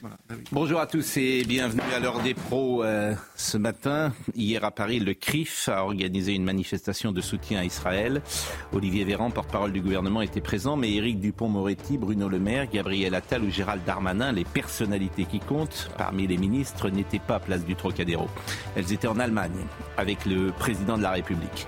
Voilà. 0.00 0.16
Bonjour 0.50 0.80
à 0.80 0.86
tous 0.86 1.18
et 1.18 1.44
bienvenue 1.44 1.82
à 1.94 2.00
l'heure 2.00 2.22
des 2.22 2.32
pros 2.32 2.82
euh, 2.82 3.14
ce 3.36 3.58
matin. 3.58 4.14
Hier 4.34 4.64
à 4.64 4.70
Paris, 4.70 4.98
le 4.98 5.12
CRIF 5.12 5.68
a 5.68 5.84
organisé 5.84 6.32
une 6.34 6.44
manifestation 6.44 7.12
de 7.12 7.20
soutien 7.20 7.60
à 7.60 7.64
Israël. 7.64 8.22
Olivier 8.72 9.04
Véran, 9.04 9.30
porte-parole 9.30 9.72
du 9.72 9.82
gouvernement, 9.82 10.22
était 10.22 10.40
présent, 10.40 10.76
mais 10.76 10.90
Éric 10.92 11.20
Dupont-Moretti, 11.20 11.98
Bruno 11.98 12.30
Le 12.30 12.38
Maire, 12.38 12.70
Gabriel 12.70 13.14
Attal 13.14 13.44
ou 13.44 13.50
Gérald 13.50 13.84
Darmanin, 13.84 14.32
les 14.32 14.44
personnalités 14.44 15.26
qui 15.26 15.38
comptent 15.38 15.90
parmi 15.98 16.26
les 16.26 16.38
ministres, 16.38 16.88
n'étaient 16.88 17.18
pas 17.18 17.34
à 17.34 17.40
place 17.40 17.64
du 17.66 17.76
Trocadéro. 17.76 18.28
Elles 18.76 18.94
étaient 18.94 19.08
en 19.08 19.18
Allemagne 19.18 19.66
avec 19.98 20.24
le 20.24 20.50
président 20.52 20.96
de 20.96 21.02
la 21.02 21.10
République. 21.10 21.66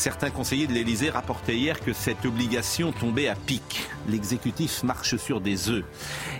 Certains 0.00 0.30
conseillers 0.30 0.66
de 0.66 0.72
l'Elysée 0.72 1.10
rapportaient 1.10 1.58
hier 1.58 1.78
que 1.78 1.92
cette 1.92 2.24
obligation 2.24 2.90
tombait 2.90 3.28
à 3.28 3.34
pic. 3.34 3.86
L'exécutif 4.08 4.82
marche 4.82 5.16
sur 5.16 5.42
des 5.42 5.68
œufs. 5.68 5.84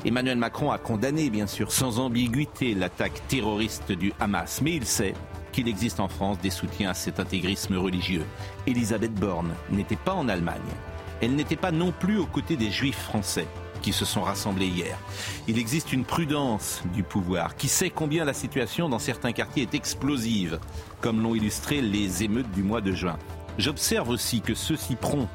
Emmanuel 0.02 0.38
Macron 0.38 0.70
a 0.70 0.78
condamné, 0.78 1.28
bien 1.28 1.46
sûr, 1.46 1.70
sans 1.70 1.98
ambiguïté, 1.98 2.72
l'attaque 2.72 3.20
terroriste 3.28 3.92
du 3.92 4.14
Hamas. 4.19 4.62
Mais 4.62 4.77
il 4.77 4.86
sait 4.86 5.12
qu'il 5.52 5.69
existe 5.69 6.00
en 6.00 6.08
France 6.08 6.39
des 6.39 6.48
soutiens 6.48 6.89
à 6.89 6.94
cet 6.94 7.20
intégrisme 7.20 7.77
religieux. 7.77 8.25
Elisabeth 8.67 9.12
Borne 9.12 9.55
n'était 9.69 9.95
pas 9.95 10.14
en 10.14 10.30
Allemagne. 10.30 10.56
Elle 11.20 11.34
n'était 11.34 11.55
pas 11.55 11.70
non 11.70 11.92
plus 11.92 12.17
aux 12.17 12.24
côtés 12.24 12.56
des 12.56 12.70
juifs 12.70 13.02
français 13.02 13.47
qui 13.83 13.92
se 13.92 14.06
sont 14.06 14.22
rassemblés 14.22 14.69
hier. 14.69 14.97
Il 15.48 15.58
existe 15.58 15.92
une 15.92 16.06
prudence 16.06 16.83
du 16.95 17.02
pouvoir 17.02 17.56
qui 17.56 17.69
sait 17.69 17.91
combien 17.91 18.24
la 18.24 18.33
situation 18.33 18.89
dans 18.89 18.98
certains 18.98 19.33
quartiers 19.33 19.64
est 19.64 19.74
explosive, 19.74 20.58
comme 21.02 21.22
l'ont 21.22 21.34
illustré 21.34 21.83
les 21.83 22.22
émeutes 22.22 22.50
du 22.52 22.62
mois 22.62 22.80
de 22.80 22.92
juin. 22.92 23.19
J'observe 23.59 24.09
aussi 24.09 24.41
que 24.41 24.55
ceux-ci 24.55 24.97
prompts 24.97 25.29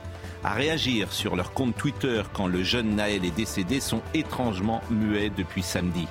à 0.44 0.53
réagir 0.53 1.11
sur 1.11 1.35
leur 1.35 1.53
compte 1.53 1.75
Twitter 1.75 2.22
quand 2.33 2.47
le 2.47 2.63
jeune 2.63 2.95
Naël 2.95 3.25
est 3.25 3.35
décédé 3.35 3.80
sont 3.80 4.02
étrangement 4.13 4.81
muets 4.91 5.31
depuis 5.35 5.63
samedi. 5.63 6.07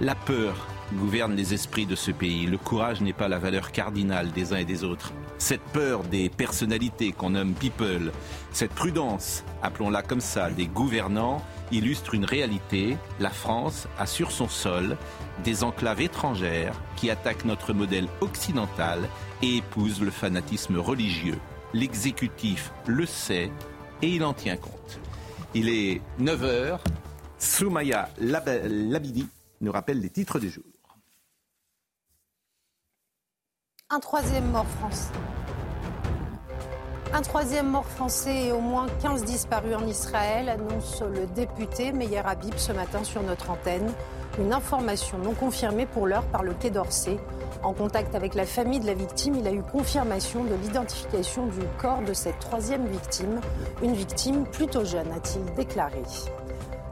La 0.00 0.14
peur 0.14 0.68
gouverne 0.92 1.34
les 1.34 1.54
esprits 1.54 1.86
de 1.86 1.94
ce 1.94 2.10
pays. 2.10 2.46
Le 2.46 2.58
courage 2.58 3.00
n'est 3.00 3.12
pas 3.12 3.28
la 3.28 3.38
valeur 3.38 3.72
cardinale 3.72 4.32
des 4.32 4.52
uns 4.52 4.58
et 4.58 4.64
des 4.64 4.84
autres. 4.84 5.12
Cette 5.38 5.62
peur 5.72 6.02
des 6.04 6.28
personnalités 6.28 7.12
qu'on 7.12 7.30
nomme 7.30 7.54
people, 7.54 8.12
cette 8.52 8.72
prudence, 8.72 9.44
appelons-la 9.62 10.02
comme 10.02 10.20
ça, 10.20 10.50
des 10.50 10.66
gouvernants, 10.66 11.42
illustre 11.72 12.14
une 12.14 12.24
réalité. 12.24 12.96
La 13.18 13.30
France 13.30 13.88
a 13.98 14.06
sur 14.06 14.30
son 14.30 14.48
sol 14.48 14.96
des 15.42 15.64
enclaves 15.64 16.00
étrangères 16.00 16.74
qui 16.96 17.10
attaquent 17.10 17.44
notre 17.44 17.72
modèle 17.72 18.08
occidental 18.20 19.08
et 19.42 19.56
épousent 19.56 20.00
le 20.00 20.10
fanatisme 20.10 20.78
religieux. 20.78 21.38
L'exécutif 21.72 22.72
le 22.86 23.06
sait 23.06 23.50
et 24.02 24.08
il 24.08 24.24
en 24.24 24.32
tient 24.32 24.56
compte. 24.56 25.00
Il 25.54 25.68
est 25.68 26.00
9h. 26.20 26.78
Soumaya 27.38 28.08
Labidi 28.18 29.28
nous 29.60 29.72
rappelle 29.72 30.00
les 30.00 30.10
titres 30.10 30.38
du 30.38 30.50
jour. 30.50 30.64
Un 33.90 34.00
troisième 34.00 34.50
mort 34.50 34.66
français. 34.66 35.12
Un 37.12 37.22
troisième 37.22 37.68
mort 37.68 37.86
français 37.86 38.46
et 38.46 38.52
au 38.52 38.60
moins 38.60 38.88
15 39.00 39.24
disparus 39.24 39.76
en 39.76 39.86
Israël, 39.86 40.48
annonce 40.48 41.00
le 41.02 41.26
député 41.28 41.92
Meyer 41.92 42.22
Habib 42.24 42.54
ce 42.56 42.72
matin 42.72 43.04
sur 43.04 43.22
notre 43.22 43.50
antenne. 43.50 43.92
Une 44.40 44.52
information 44.52 45.16
non 45.18 45.32
confirmée 45.32 45.86
pour 45.86 46.08
l'heure 46.08 46.24
par 46.24 46.42
le 46.42 46.54
Quai 46.54 46.70
d'Orsay. 46.70 47.18
En 47.62 47.72
contact 47.72 48.16
avec 48.16 48.34
la 48.34 48.44
famille 48.44 48.80
de 48.80 48.86
la 48.86 48.94
victime, 48.94 49.36
il 49.36 49.46
a 49.46 49.52
eu 49.52 49.62
confirmation 49.62 50.42
de 50.42 50.54
l'identification 50.56 51.46
du 51.46 51.60
corps 51.78 52.02
de 52.02 52.12
cette 52.12 52.40
troisième 52.40 52.84
victime. 52.86 53.40
Une 53.80 53.92
victime 53.92 54.44
plutôt 54.44 54.84
jeune, 54.84 55.06
a-t-il 55.12 55.54
déclaré. 55.54 56.02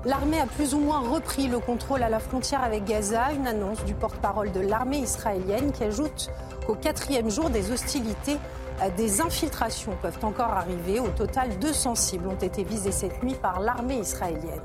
L'armée 0.04 0.40
a 0.40 0.46
plus 0.46 0.72
ou 0.74 0.78
moins 0.78 1.00
repris 1.00 1.48
le 1.48 1.58
contrôle 1.58 2.04
à 2.04 2.08
la 2.08 2.20
frontière 2.20 2.62
avec 2.62 2.84
Gaza, 2.84 3.32
une 3.32 3.48
annonce 3.48 3.84
du 3.84 3.94
porte-parole 3.94 4.52
de 4.52 4.60
l'armée 4.60 4.98
israélienne 4.98 5.72
qui 5.72 5.82
ajoute 5.82 6.30
qu'au 6.64 6.76
quatrième 6.76 7.28
jour 7.28 7.50
des 7.50 7.72
hostilités, 7.72 8.36
des 8.96 9.20
infiltrations 9.20 9.96
peuvent 10.00 10.18
encore 10.22 10.52
arriver. 10.52 11.00
Au 11.00 11.08
total, 11.08 11.58
200 11.58 11.96
cibles 11.96 12.28
ont 12.28 12.36
été 12.36 12.62
visées 12.62 12.92
cette 12.92 13.20
nuit 13.24 13.34
par 13.34 13.58
l'armée 13.58 13.98
israélienne. 13.98 14.60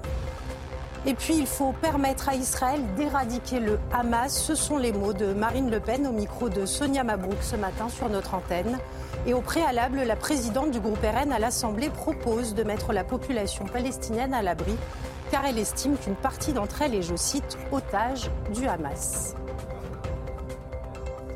Et 1.08 1.14
puis, 1.14 1.38
il 1.38 1.48
faut 1.48 1.72
permettre 1.72 2.28
à 2.28 2.36
Israël 2.36 2.82
d'éradiquer 2.98 3.62
le 3.62 3.80
Hamas. 3.94 4.38
Ce 4.38 4.56
sont 4.56 4.78
les 4.78 4.92
mots 4.92 5.14
de 5.14 5.28
Marine 5.28 5.72
Le 5.72 5.80
Pen 5.80 6.06
au 6.06 6.12
micro 6.12 6.50
de 6.50 6.66
Sonia 6.66 7.06
Mabrouk 7.06 7.38
ce 7.42 7.56
matin 7.56 7.88
sur 7.88 8.10
notre 8.10 8.34
antenne. 8.34 8.78
Et 9.26 9.34
au 9.34 9.40
préalable, 9.40 10.02
la 10.04 10.18
présidente 10.18 10.72
du 10.72 10.82
groupe 10.82 11.00
RN 11.02 11.32
à 11.32 11.40
l'Assemblée 11.40 11.90
propose 11.90 12.56
de 12.56 12.64
mettre 12.64 12.92
la 12.92 13.06
population 13.06 13.64
palestinienne 13.64 14.34
à 14.34 14.42
l'abri, 14.42 14.76
car 15.32 15.46
elle 15.46 15.60
estime 15.60 15.96
qu'une 15.96 16.16
partie 16.16 16.52
d'entre 16.52 16.82
elles 16.82 16.96
est, 16.96 17.02
je 17.02 17.16
cite, 17.16 17.58
otage 17.72 18.30
du 18.54 18.68
Hamas. 18.68 19.34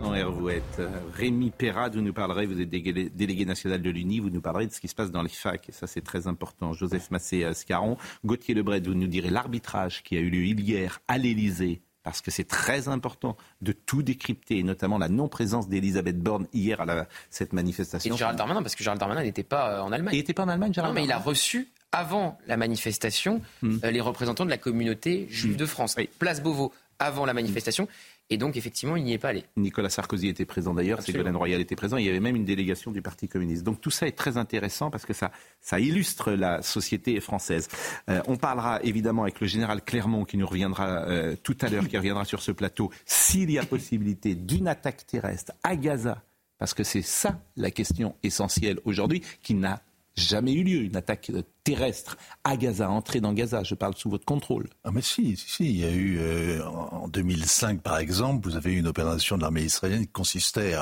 Vous 0.01 0.49
êtes 0.49 0.81
Rémi 1.13 1.51
Perrade, 1.51 1.95
vous 1.95 2.01
nous 2.01 2.13
parlerez, 2.13 2.45
vous 2.45 2.59
êtes 2.59 2.69
délégué 2.69 3.45
national 3.45 3.81
de 3.81 3.89
l'UNI, 3.89 4.19
vous 4.19 4.29
nous 4.29 4.41
parlerez 4.41 4.67
de 4.67 4.73
ce 4.73 4.79
qui 4.79 4.87
se 4.87 4.95
passe 4.95 5.11
dans 5.11 5.21
les 5.21 5.29
facs, 5.29 5.69
et 5.69 5.71
ça 5.71 5.87
c'est 5.87 6.01
très 6.01 6.27
important. 6.27 6.73
Joseph 6.73 7.11
Massé-Scaron, 7.11 7.97
Gauthier 8.25 8.55
Lebret, 8.55 8.81
vous 8.81 8.95
nous 8.95 9.07
direz 9.07 9.29
l'arbitrage 9.29 10.03
qui 10.03 10.17
a 10.17 10.19
eu 10.19 10.29
lieu 10.29 10.43
hier 10.43 10.99
à 11.07 11.17
l'Élysée 11.17 11.81
parce 12.03 12.21
que 12.21 12.31
c'est 12.31 12.47
très 12.47 12.87
important 12.87 13.37
de 13.61 13.71
tout 13.71 14.01
décrypter, 14.01 14.57
et 14.57 14.63
notamment 14.63 14.97
la 14.97 15.09
non-présence 15.09 15.69
d'Elisabeth 15.69 16.19
Borne 16.19 16.47
hier 16.53 16.81
à 16.81 17.07
cette 17.29 17.53
manifestation. 17.53 18.15
Et 18.15 18.17
Gérald 18.17 18.37
Darmanin, 18.37 18.61
parce 18.61 18.75
que 18.75 18.83
Gérald 18.83 18.99
Darmanin 18.99 19.23
n'était 19.23 19.43
pas 19.43 19.77
euh, 19.77 19.81
en 19.81 19.91
Allemagne. 19.91 20.15
Il 20.15 20.17
n'était 20.17 20.33
pas 20.33 20.43
en 20.43 20.49
Allemagne, 20.49 20.73
Gérald 20.73 20.95
Non, 20.95 20.99
mais 20.99 21.05
il 21.05 21.11
a 21.11 21.19
reçu, 21.19 21.69
avant 21.91 22.39
la 22.47 22.57
manifestation, 22.57 23.41
hmm. 23.61 23.77
euh, 23.83 23.91
les 23.91 24.01
représentants 24.01 24.45
de 24.45 24.49
la 24.49 24.57
communauté 24.57 25.27
juive 25.29 25.53
hmm. 25.53 25.57
de 25.57 25.65
France. 25.65 25.95
Place 26.17 26.41
Beauvau, 26.41 26.73
avant 27.01 27.25
la 27.25 27.33
manifestation. 27.33 27.87
Et 28.31 28.37
donc, 28.37 28.55
effectivement, 28.55 28.95
il 28.95 29.03
n'y 29.03 29.11
est 29.11 29.17
pas 29.17 29.27
allé. 29.27 29.43
Nicolas 29.57 29.89
Sarkozy 29.89 30.29
était 30.29 30.45
présent 30.45 30.73
d'ailleurs, 30.73 31.01
Ségolène 31.01 31.35
Royal 31.35 31.59
était 31.59 31.75
présent. 31.75 31.97
Il 31.97 32.05
y 32.05 32.09
avait 32.09 32.21
même 32.21 32.37
une 32.37 32.45
délégation 32.45 32.89
du 32.91 33.01
Parti 33.01 33.27
communiste. 33.27 33.63
Donc, 33.63 33.81
tout 33.81 33.91
ça 33.91 34.07
est 34.07 34.13
très 34.13 34.37
intéressant 34.37 34.89
parce 34.89 35.05
que 35.05 35.11
ça, 35.11 35.31
ça 35.59 35.81
illustre 35.81 36.31
la 36.31 36.61
société 36.61 37.19
française. 37.19 37.67
Euh, 38.09 38.21
on 38.27 38.37
parlera 38.37 38.81
évidemment 38.83 39.23
avec 39.23 39.41
le 39.41 39.47
général 39.47 39.81
Clermont 39.83 40.23
qui 40.23 40.37
nous 40.37 40.47
reviendra 40.47 41.03
euh, 41.09 41.35
tout 41.43 41.57
à 41.59 41.67
l'heure, 41.67 41.85
qui 41.89 41.97
reviendra 41.97 42.23
sur 42.23 42.41
ce 42.41 42.53
plateau, 42.53 42.89
s'il 43.05 43.51
y 43.51 43.59
a 43.59 43.65
possibilité 43.65 44.33
d'une 44.33 44.69
attaque 44.69 45.05
terrestre 45.05 45.51
à 45.61 45.75
Gaza. 45.75 46.23
Parce 46.57 46.73
que 46.73 46.85
c'est 46.85 47.01
ça 47.01 47.41
la 47.57 47.69
question 47.69 48.15
essentielle 48.23 48.79
aujourd'hui, 48.85 49.21
qui 49.43 49.55
n'a 49.55 49.81
jamais 50.15 50.53
eu 50.53 50.63
lieu, 50.63 50.81
une 50.83 50.95
attaque 50.95 51.31
terrestre 51.63 52.17
à 52.43 52.57
Gaza, 52.57 52.89
entrer 52.89 53.21
dans 53.21 53.33
Gaza. 53.33 53.63
Je 53.63 53.75
parle 53.75 53.95
sous 53.95 54.09
votre 54.09 54.25
contrôle. 54.25 54.67
Ah 54.83 54.91
mais 54.91 55.01
si, 55.01 55.35
si, 55.37 55.69
il 55.69 55.77
y 55.77 55.85
a 55.85 55.91
eu 55.91 56.17
euh, 56.19 56.63
en 56.65 57.07
2005 57.07 57.81
par 57.81 57.97
exemple, 57.97 58.47
vous 58.47 58.55
avez 58.55 58.73
eu 58.73 58.77
une 58.77 58.87
opération 58.87 59.37
de 59.37 59.41
l'armée 59.41 59.63
israélienne 59.63 60.05
qui 60.05 60.11
consistait 60.11 60.75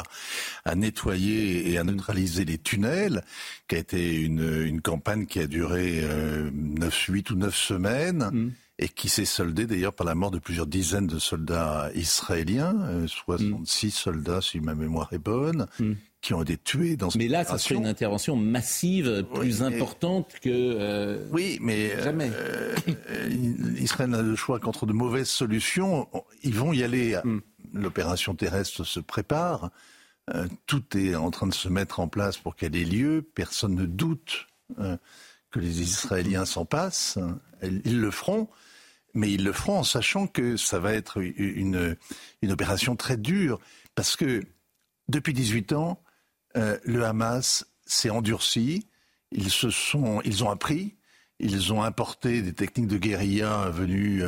à, 0.65 0.75
nettoyer 0.75 1.71
et 1.71 1.77
à 1.77 1.83
neutraliser 1.83 2.45
les 2.45 2.57
tunnels, 2.57 3.23
qui 3.67 3.75
a 3.75 3.79
été 3.79 4.15
une, 4.15 4.81
campagne 4.81 5.25
qui 5.25 5.39
a 5.39 5.47
duré 5.47 5.99
euh, 6.03 6.49
9, 6.53 7.05
8 7.09 7.29
ou 7.31 7.35
9 7.35 7.55
semaines. 7.55 8.29
Mm. 8.31 8.51
Et 8.81 8.87
qui 8.87 9.09
s'est 9.09 9.25
soldée 9.25 9.67
d'ailleurs 9.67 9.91
par 9.91 10.07
la 10.07 10.15
mort 10.15 10.31
de 10.31 10.39
plusieurs 10.39 10.65
dizaines 10.65 11.05
de 11.05 11.19
soldats 11.19 11.91
israéliens, 11.95 13.05
66 13.07 13.87
euh, 13.87 13.89
soldats 13.91 14.39
si 14.41 14.61
ma 14.61 14.73
mémoire 14.73 15.11
est 15.11 15.17
bonne. 15.17 15.67
Mm 15.79 15.95
qui 16.21 16.33
ont 16.33 16.41
été 16.41 16.57
tués 16.57 16.97
dans 16.97 17.09
Mais 17.15 17.27
là, 17.27 17.45
ça 17.45 17.57
serait 17.57 17.75
une 17.75 17.85
intervention 17.85 18.35
massive, 18.35 19.23
plus 19.33 19.63
importante 19.63 20.33
que. 20.41 20.49
Euh, 20.49 21.25
oui, 21.31 21.57
mais 21.61 22.01
jamais. 22.01 22.29
Euh, 22.33 22.75
Israël 23.77 24.09
n'a 24.09 24.21
le 24.21 24.35
choix 24.35 24.59
qu'entre 24.59 24.85
de 24.85 24.93
mauvaises 24.93 25.29
solutions. 25.29 26.09
Ils 26.43 26.55
vont 26.55 26.73
y 26.73 26.83
aller. 26.83 27.19
Hmm. 27.23 27.39
L'opération 27.73 28.35
terrestre 28.35 28.83
se 28.83 28.99
prépare. 28.99 29.69
Euh, 30.33 30.47
tout 30.65 30.97
est 30.97 31.15
en 31.15 31.31
train 31.31 31.47
de 31.47 31.53
se 31.53 31.69
mettre 31.69 31.99
en 31.99 32.07
place 32.07 32.37
pour 32.37 32.55
qu'elle 32.55 32.75
ait 32.75 32.83
lieu. 32.83 33.27
Personne 33.35 33.75
ne 33.75 33.85
doute 33.85 34.47
que 34.77 35.59
les 35.59 35.81
Israéliens 35.81 36.45
s'en 36.45 36.65
passent. 36.65 37.17
Ils 37.63 37.99
le 37.99 38.11
feront. 38.11 38.49
Mais 39.15 39.31
ils 39.31 39.43
le 39.43 39.51
feront 39.51 39.79
en 39.79 39.83
sachant 39.83 40.27
que 40.27 40.55
ça 40.55 40.77
va 40.77 40.93
être 40.93 41.19
une, 41.19 41.95
une 42.43 42.51
opération 42.51 42.95
très 42.95 43.17
dure. 43.17 43.59
Parce 43.95 44.15
que 44.15 44.43
depuis 45.07 45.33
18 45.33 45.73
ans, 45.73 45.99
euh, 46.57 46.77
le 46.83 47.03
Hamas 47.05 47.65
s'est 47.85 48.09
endurci, 48.09 48.87
ils, 49.31 49.51
se 49.51 49.69
sont, 49.69 50.21
ils 50.25 50.43
ont 50.43 50.49
appris, 50.49 50.95
Ils 51.39 51.71
ont 51.71 51.83
importé 51.83 52.41
des 52.41 52.53
techniques 52.53 52.87
de 52.87 52.97
guérilla 52.97 53.69
venues 53.69 54.23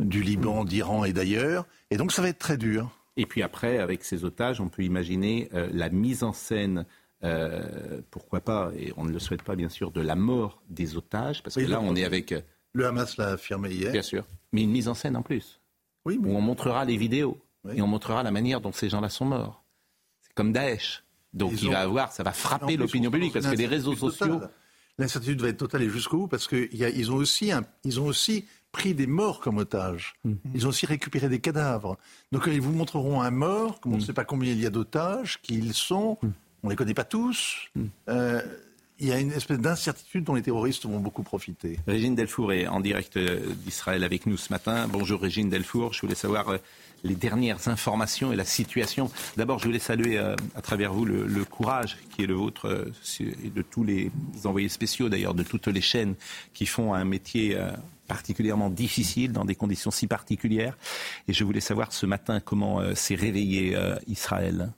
du 0.00 0.22
Liban, 0.22 0.64
d'Iran 0.64 1.04
et 1.04 1.12
d'ailleurs. 1.12 1.66
Et 1.90 1.96
donc 1.96 2.12
ça 2.12 2.20
va 2.20 2.28
être 2.28 2.38
très 2.38 2.56
dur. 2.56 2.90
Et 3.16 3.26
puis 3.26 3.42
après, 3.42 3.78
avec 3.78 4.04
ces 4.04 4.24
otages, 4.24 4.60
on 4.60 4.68
peut 4.68 4.82
imaginer 4.82 5.48
la 5.52 5.88
mise 5.88 6.22
en 6.22 6.32
scène 6.32 6.84
pourquoi 8.10 8.40
pas, 8.40 8.70
et 8.76 8.92
on 8.96 9.04
ne 9.04 9.12
le 9.12 9.18
souhaite 9.18 9.42
pas 9.42 9.56
bien 9.56 9.70
sûr, 9.70 9.90
de 9.90 10.02
la 10.02 10.16
mort 10.16 10.62
des 10.68 10.96
otages, 10.96 11.42
parce 11.42 11.56
que 11.56 11.62
là 11.62 11.80
on 11.80 11.96
est 11.96 12.04
avec... 12.04 12.34
Le 12.74 12.86
Hamas 12.86 13.16
l'a 13.16 13.28
affirmé 13.28 13.70
hier. 13.70 13.92
Bien 13.92 14.02
sûr, 14.02 14.26
mais 14.52 14.62
une 14.62 14.72
mise 14.72 14.88
en 14.88 14.94
scène 14.94 15.16
en 15.16 15.22
plus, 15.22 15.60
oui, 16.04 16.18
où 16.22 16.36
on 16.36 16.40
montrera 16.40 16.84
les 16.84 16.96
vidéos, 16.96 17.40
et 17.72 17.80
on 17.80 17.86
montrera 17.86 18.22
la 18.24 18.32
manière 18.32 18.60
dont 18.60 18.72
ces 18.72 18.88
gens-là 18.88 19.08
sont 19.08 19.24
morts. 19.24 19.64
C'est 20.20 20.34
comme 20.34 20.52
Daesh. 20.52 21.03
Donc 21.34 21.60
il 21.60 21.70
va 21.70 21.80
avoir, 21.80 22.12
ça 22.12 22.22
va 22.22 22.32
frapper 22.32 22.76
l'opinion 22.76 23.10
publique 23.10 23.32
parce 23.32 23.46
que 23.46 23.56
les 23.56 23.66
réseaux 23.66 23.96
sociaux. 23.96 24.40
L'incertitude 24.96 25.42
va 25.42 25.48
être 25.48 25.56
totale 25.56 25.82
et 25.82 25.90
jusqu'au 25.90 26.18
bout 26.18 26.28
parce 26.28 26.46
qu'ils 26.46 27.10
ont 27.10 27.16
aussi, 27.16 27.50
ils 27.82 28.00
ont 28.00 28.06
aussi 28.06 28.44
pris 28.70 28.94
des 28.94 29.08
morts 29.08 29.40
comme 29.40 29.58
otages. 29.58 30.14
Mm. 30.24 30.34
Ils 30.54 30.66
ont 30.66 30.68
aussi 30.68 30.86
récupéré 30.86 31.28
des 31.28 31.40
cadavres. 31.40 31.96
Donc 32.30 32.44
ils 32.46 32.60
vous 32.60 32.72
montreront 32.72 33.20
un 33.20 33.32
mort, 33.32 33.80
comme 33.80 33.94
on 33.94 33.96
ne 33.96 34.00
mm. 34.02 34.04
sait 34.04 34.12
pas 34.12 34.24
combien 34.24 34.52
il 34.52 34.60
y 34.60 34.66
a 34.66 34.70
d'otages, 34.70 35.40
qui 35.42 35.54
ils 35.54 35.74
sont. 35.74 36.18
Mm. 36.22 36.28
On 36.62 36.66
ne 36.68 36.72
les 36.72 36.76
connaît 36.76 36.94
pas 36.94 37.04
tous. 37.04 37.70
Euh, 38.08 38.40
il 39.00 39.08
y 39.08 39.12
a 39.12 39.18
une 39.18 39.32
espèce 39.32 39.58
d'incertitude 39.58 40.24
dont 40.24 40.34
les 40.34 40.42
terroristes 40.42 40.86
vont 40.86 41.00
beaucoup 41.00 41.22
profiter. 41.22 41.78
Régine 41.86 42.14
Delfour 42.14 42.52
est 42.52 42.66
en 42.66 42.80
direct 42.80 43.16
euh, 43.16 43.40
d'Israël 43.64 44.04
avec 44.04 44.26
nous 44.26 44.36
ce 44.36 44.52
matin. 44.52 44.86
Bonjour 44.88 45.20
Régine 45.20 45.48
Delfour. 45.48 45.92
Je 45.92 46.00
voulais 46.00 46.14
savoir 46.14 46.48
euh, 46.48 46.58
les 47.04 47.14
dernières 47.14 47.68
informations 47.68 48.32
et 48.32 48.36
la 48.36 48.44
situation. 48.44 49.10
D'abord, 49.36 49.58
je 49.58 49.66
voulais 49.66 49.78
saluer 49.78 50.18
euh, 50.18 50.34
à 50.56 50.62
travers 50.62 50.92
vous 50.92 51.04
le, 51.04 51.44
courage 51.44 51.98
qui 52.10 52.22
est 52.22 52.26
le 52.26 52.34
vôtre 52.34 52.66
euh, 52.66 52.92
et 53.20 53.50
de 53.50 53.62
tous 53.62 53.84
les 53.84 54.10
envoyés 54.44 54.70
spéciaux 54.70 55.08
d'ailleurs, 55.08 55.34
de 55.34 55.42
toutes 55.42 55.68
les 55.68 55.82
chaînes 55.82 56.14
qui 56.54 56.66
font 56.66 56.94
un 56.94 57.04
métier 57.04 57.56
euh, 57.56 57.70
particulièrement 58.08 58.70
difficile 58.70 59.32
dans 59.32 59.44
des 59.44 59.54
conditions 59.54 59.90
si 59.90 60.06
particulières. 60.06 60.76
Et 61.28 61.32
je 61.32 61.44
voulais 61.44 61.60
savoir 61.60 61.92
ce 61.92 62.06
matin 62.06 62.40
comment 62.40 62.82
s'est 62.94 63.14
réveillé 63.14 63.76
Israël. 64.06 64.72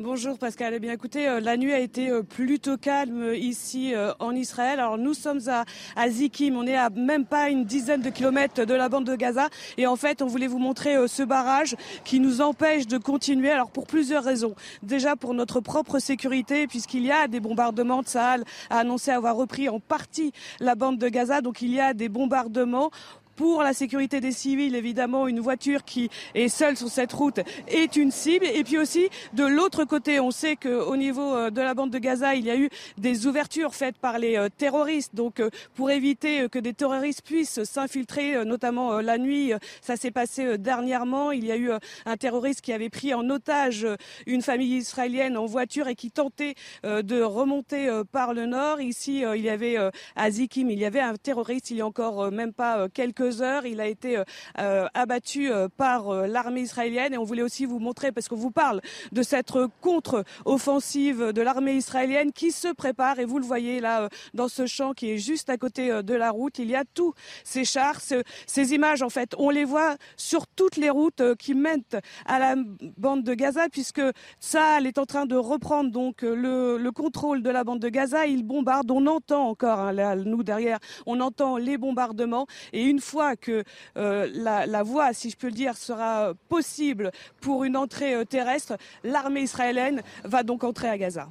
Bonjour 0.00 0.38
Pascal. 0.38 0.74
Eh 0.74 0.78
bien 0.78 0.92
écoutez, 0.92 1.28
euh, 1.28 1.40
la 1.40 1.56
nuit 1.56 1.72
a 1.72 1.80
été 1.80 2.08
euh, 2.08 2.22
plutôt 2.22 2.76
calme 2.76 3.20
euh, 3.20 3.36
ici 3.36 3.94
en 4.20 4.32
Israël. 4.32 4.78
Alors 4.78 4.96
nous 4.96 5.12
sommes 5.12 5.40
à, 5.48 5.64
à, 5.96 6.08
Zikim, 6.08 6.54
on 6.56 6.68
est 6.68 6.76
à 6.76 6.88
même 6.88 7.26
pas 7.26 7.50
une 7.50 7.64
dizaine 7.64 8.00
de 8.00 8.08
kilomètres 8.08 8.64
de 8.64 8.74
la 8.74 8.88
bande 8.88 9.06
de 9.06 9.16
Gaza 9.16 9.48
et 9.76 9.88
en 9.88 9.96
fait 9.96 10.22
on 10.22 10.26
voulait 10.26 10.46
vous 10.46 10.60
montrer 10.60 11.08
ce 11.08 11.24
barrage 11.24 11.74
qui 12.04 12.20
nous 12.20 12.40
empêche 12.40 12.86
de 12.86 12.96
continuer. 12.96 13.50
Alors 13.50 13.72
pour 13.72 13.88
plusieurs 13.88 14.22
raisons. 14.22 14.54
Déjà 14.84 15.16
pour 15.16 15.34
notre 15.34 15.58
propre 15.58 15.98
sécurité 15.98 16.68
puisqu'il 16.68 17.04
y 17.04 17.10
a 17.10 17.26
des 17.26 17.40
bombardements. 17.40 18.02
de 18.02 18.08
Sahel 18.08 18.44
a 18.70 18.78
annoncé 18.78 19.10
avoir 19.10 19.34
repris 19.34 19.68
en 19.68 19.80
partie 19.80 20.30
la 20.60 20.76
bande 20.76 20.98
de 20.98 21.08
Gaza, 21.08 21.40
donc 21.40 21.60
il 21.60 21.74
y 21.74 21.80
a 21.80 21.92
des 21.92 22.08
bombardements 22.08 22.92
pour 23.38 23.62
la 23.62 23.72
sécurité 23.72 24.20
des 24.20 24.32
civils, 24.32 24.74
évidemment, 24.74 25.28
une 25.28 25.38
voiture 25.38 25.84
qui 25.84 26.10
est 26.34 26.48
seule 26.48 26.76
sur 26.76 26.88
cette 26.88 27.12
route 27.12 27.38
est 27.68 27.94
une 27.94 28.10
cible. 28.10 28.44
Et 28.46 28.64
puis 28.64 28.78
aussi, 28.78 29.10
de 29.32 29.44
l'autre 29.44 29.84
côté, 29.84 30.18
on 30.18 30.32
sait 30.32 30.56
qu'au 30.56 30.96
niveau 30.96 31.36
euh, 31.36 31.50
de 31.50 31.60
la 31.60 31.72
bande 31.72 31.90
de 31.90 31.98
Gaza, 31.98 32.34
il 32.34 32.44
y 32.44 32.50
a 32.50 32.56
eu 32.56 32.68
des 32.96 33.28
ouvertures 33.28 33.76
faites 33.76 33.96
par 33.96 34.18
les 34.18 34.36
euh, 34.36 34.48
terroristes. 34.48 35.14
Donc, 35.14 35.38
euh, 35.38 35.50
pour 35.76 35.92
éviter 35.92 36.48
que 36.48 36.58
des 36.58 36.74
terroristes 36.74 37.22
puissent 37.22 37.62
s'infiltrer, 37.62 38.44
notamment 38.44 39.00
la 39.00 39.18
nuit, 39.18 39.52
ça 39.82 39.96
s'est 39.96 40.10
passé 40.10 40.58
dernièrement. 40.58 41.30
Il 41.30 41.44
y 41.44 41.52
a 41.52 41.56
eu 41.56 41.70
un 42.06 42.16
terroriste 42.16 42.60
qui 42.60 42.72
avait 42.72 42.88
pris 42.88 43.14
en 43.14 43.30
otage 43.30 43.86
une 44.26 44.42
famille 44.42 44.78
israélienne 44.78 45.36
en 45.36 45.46
voiture 45.46 45.86
et 45.86 45.94
qui 45.94 46.10
tentait 46.10 46.54
de 46.82 47.22
remonter 47.22 47.88
par 48.10 48.34
le 48.34 48.46
nord. 48.46 48.80
Ici, 48.80 49.22
il 49.22 49.42
y 49.42 49.48
avait 49.48 49.76
à 50.16 50.28
il 50.28 50.78
y 50.78 50.84
avait 50.84 51.00
un 51.00 51.14
terroriste 51.14 51.70
il 51.70 51.76
y 51.76 51.80
a 51.80 51.86
encore 51.86 52.32
même 52.32 52.52
pas 52.52 52.88
quelques 52.88 53.27
heures. 53.42 53.66
Il 53.66 53.80
a 53.80 53.86
été 53.86 54.18
euh, 54.18 54.24
euh, 54.58 54.86
abattu 54.94 55.50
euh, 55.50 55.68
par 55.68 56.12
l'armée 56.26 56.62
israélienne 56.62 57.14
et 57.14 57.18
on 57.18 57.24
voulait 57.24 57.42
aussi 57.42 57.64
vous 57.64 57.78
montrer, 57.78 58.12
parce 58.12 58.28
qu'on 58.28 58.36
vous 58.36 58.50
parle 58.50 58.80
de 59.12 59.22
cette 59.22 59.52
contre-offensive 59.80 61.32
de 61.32 61.42
l'armée 61.42 61.74
israélienne 61.74 62.32
qui 62.32 62.50
se 62.50 62.68
prépare 62.68 63.18
et 63.18 63.24
vous 63.24 63.38
le 63.38 63.44
voyez 63.44 63.80
là 63.80 64.08
dans 64.34 64.48
ce 64.48 64.66
champ 64.66 64.92
qui 64.92 65.10
est 65.10 65.18
juste 65.18 65.50
à 65.50 65.56
côté 65.56 66.02
de 66.02 66.14
la 66.14 66.30
route. 66.30 66.58
Il 66.58 66.70
y 66.70 66.76
a 66.76 66.84
tous 66.94 67.14
ces 67.44 67.64
chars, 67.64 68.00
ces 68.00 68.74
images 68.74 69.02
en 69.02 69.08
fait, 69.08 69.34
on 69.38 69.50
les 69.50 69.64
voit 69.64 69.96
sur 70.16 70.46
toutes 70.46 70.76
les 70.76 70.90
routes 70.90 71.22
qui 71.38 71.54
mènent 71.54 71.82
à 72.26 72.38
la 72.38 72.54
bande 72.96 73.22
de 73.22 73.34
Gaza 73.34 73.68
puisque 73.70 74.02
ça 74.40 74.78
est 74.80 74.98
en 74.98 75.06
train 75.06 75.26
de 75.26 75.36
reprendre 75.36 75.90
donc 75.90 76.22
le, 76.22 76.90
contrôle 76.90 77.42
de 77.42 77.50
la 77.50 77.64
bande 77.64 77.80
de 77.80 77.88
Gaza. 77.88 78.26
Il 78.26 78.44
bombarde, 78.44 78.90
on 78.90 79.06
entend 79.06 79.48
encore, 79.48 79.78
hein, 79.78 79.92
là, 79.92 80.16
nous 80.16 80.42
derrière, 80.42 80.78
on 81.06 81.20
entend 81.20 81.56
les 81.56 81.78
bombardements 81.78 82.46
et 82.72 82.84
une 82.84 83.00
fois 83.00 83.17
que 83.36 83.64
euh, 83.96 84.28
la, 84.32 84.82
voie, 84.82 85.12
si 85.12 85.30
je 85.30 85.36
peux 85.36 85.48
le 85.48 85.52
dire, 85.52 85.76
sera 85.76 86.34
possible 86.48 87.10
pour 87.40 87.64
une 87.64 87.76
entrée 87.76 88.14
euh, 88.14 88.24
terrestre, 88.24 88.76
l'armée 89.04 89.42
israélienne 89.42 90.02
va 90.24 90.42
donc 90.42 90.64
entrer 90.64 90.88
à 90.88 90.98
Gaza. 90.98 91.28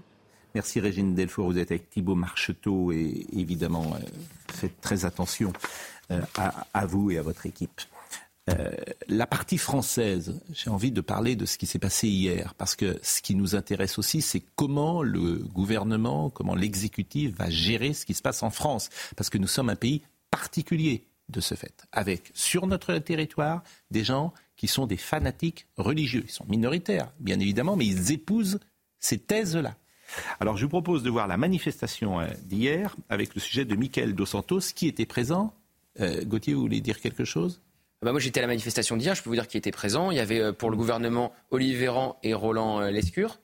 Merci 0.56 0.80
Régine 0.80 1.14
Delfour, 1.14 1.52
vous 1.52 1.58
êtes 1.58 1.72
avec 1.72 1.90
Thibault 1.90 2.16
Marcheteau 2.16 2.92
et 2.92 3.26
évidemment 3.32 3.94
euh, 3.96 4.00
faites 4.48 4.80
très 4.82 5.06
attention 5.06 5.54
à, 6.74 6.86
vous 6.86 7.12
et 7.12 7.18
à 7.18 7.22
votre 7.22 7.46
équipe. 7.46 7.82
la 9.10 9.28
partie 9.28 9.58
française, 9.58 10.40
j'ai 10.54 10.70
envie 10.70 10.92
de 10.92 11.02
parler 11.02 11.36
de 11.36 11.46
ce 11.46 11.58
qui 11.58 11.66
s'est 11.66 11.80
passé 11.80 12.08
hier, 12.08 12.54
parce 12.58 12.78
que 12.78 12.98
ce 13.04 13.22
qui 13.22 13.36
nous 13.36 13.58
intéresse 13.58 14.00
aussi, 14.00 14.22
c'est 14.22 14.42
comment 14.56 15.04
le 15.04 15.36
gouvernement, 15.36 16.30
comment 16.30 16.56
l'exécutif 16.56 17.36
va 17.36 17.50
gérer 17.50 17.92
ce 17.92 18.06
qui 18.06 18.14
se 18.14 18.22
passe 18.22 18.42
en 18.42 18.50
France, 18.50 18.88
parce 19.18 19.30
que 19.30 19.38
nous 19.38 19.48
sommes 19.48 19.68
un 19.68 19.76
pays 19.76 20.02
particulier 20.32 21.04
de 21.30 21.42
ce 21.42 21.56
fait, 21.56 21.86
avec 21.92 22.32
sur 22.34 22.68
notre 22.68 22.98
territoire 23.00 23.64
des 23.92 24.04
gens 24.04 24.34
qui 24.56 24.68
sont 24.68 24.88
des 24.88 24.98
fanatiques 24.98 25.68
religieux. 25.78 26.24
Ils 26.26 26.32
sont 26.32 26.46
minoritaires, 26.48 27.12
bien 27.20 27.40
évidemment, 27.40 27.76
mais 27.76 27.86
ils 27.86 28.12
épousent 28.12 28.60
ces 29.00 29.18
thèses-là. 29.18 29.76
Alors 30.40 30.58
je 30.58 30.64
vous 30.64 30.70
propose 30.70 31.04
de 31.04 31.10
voir 31.10 31.28
la 31.28 31.38
manifestation 31.38 32.22
euh, 32.22 32.28
d'hier 32.46 32.96
avec 33.10 33.36
le 33.36 33.42
sujet 33.42 33.66
de 33.66 33.76
Michael 33.76 34.16
Dos 34.16 34.26
Santos 34.26 34.62
qui 34.74 34.88
était 34.88 35.06
présent. 35.06 35.54
Euh, 36.00 36.24
Gauthier, 36.24 36.54
vous 36.54 36.62
voulez 36.62 36.82
dire 36.82 37.00
quelque 37.00 37.26
chose? 37.26 37.62
Bah 38.02 38.12
moi 38.12 38.22
j'étais 38.22 38.40
à 38.40 38.44
la 38.44 38.48
manifestation 38.48 38.96
d'hier, 38.96 39.16
je 39.16 39.24
peux 39.24 39.30
vous 39.30 39.36
dire 39.36 39.48
qui 39.48 39.58
était 39.58 39.72
présent. 39.72 40.12
Il 40.12 40.18
y 40.18 40.22
avait 40.22 40.40
euh, 40.40 40.54
pour 40.54 40.70
le 40.70 40.78
gouvernement 40.78 41.34
Olivier 41.52 41.76
Véran 41.76 42.18
et 42.24 42.34
Roland 42.34 42.80
Lescure. 42.82 43.40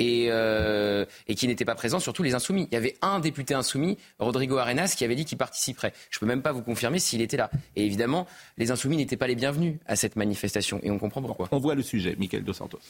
Euh, 0.00 1.04
et, 1.26 1.34
qui 1.34 1.48
n'étaient 1.48 1.64
pas 1.64 1.74
présents, 1.74 1.98
surtout 1.98 2.22
les 2.22 2.34
insoumis. 2.34 2.68
Il 2.70 2.74
y 2.74 2.76
avait 2.76 2.96
un 3.02 3.20
député 3.20 3.54
insoumis, 3.54 3.98
Rodrigo 4.18 4.56
Arenas, 4.56 4.94
qui 4.96 5.04
avait 5.04 5.14
dit 5.14 5.24
qu'il 5.24 5.38
participerait. 5.38 5.92
Je 6.10 6.18
ne 6.18 6.20
peux 6.20 6.26
même 6.26 6.42
pas 6.42 6.52
vous 6.52 6.62
confirmer 6.62 6.98
s'il 6.98 7.20
était 7.20 7.36
là. 7.36 7.50
Et 7.76 7.84
évidemment, 7.84 8.26
les 8.56 8.70
insoumis 8.70 8.96
n'étaient 8.96 9.16
pas 9.16 9.26
les 9.26 9.34
bienvenus 9.34 9.78
à 9.86 9.96
cette 9.96 10.16
manifestation, 10.16 10.80
et 10.82 10.90
on 10.90 10.98
comprend 10.98 11.22
pourquoi. 11.22 11.48
On 11.50 11.58
voit 11.58 11.74
le 11.74 11.82
sujet, 11.82 12.14
Michael 12.18 12.44
Dos 12.44 12.52
Santos. 12.52 12.80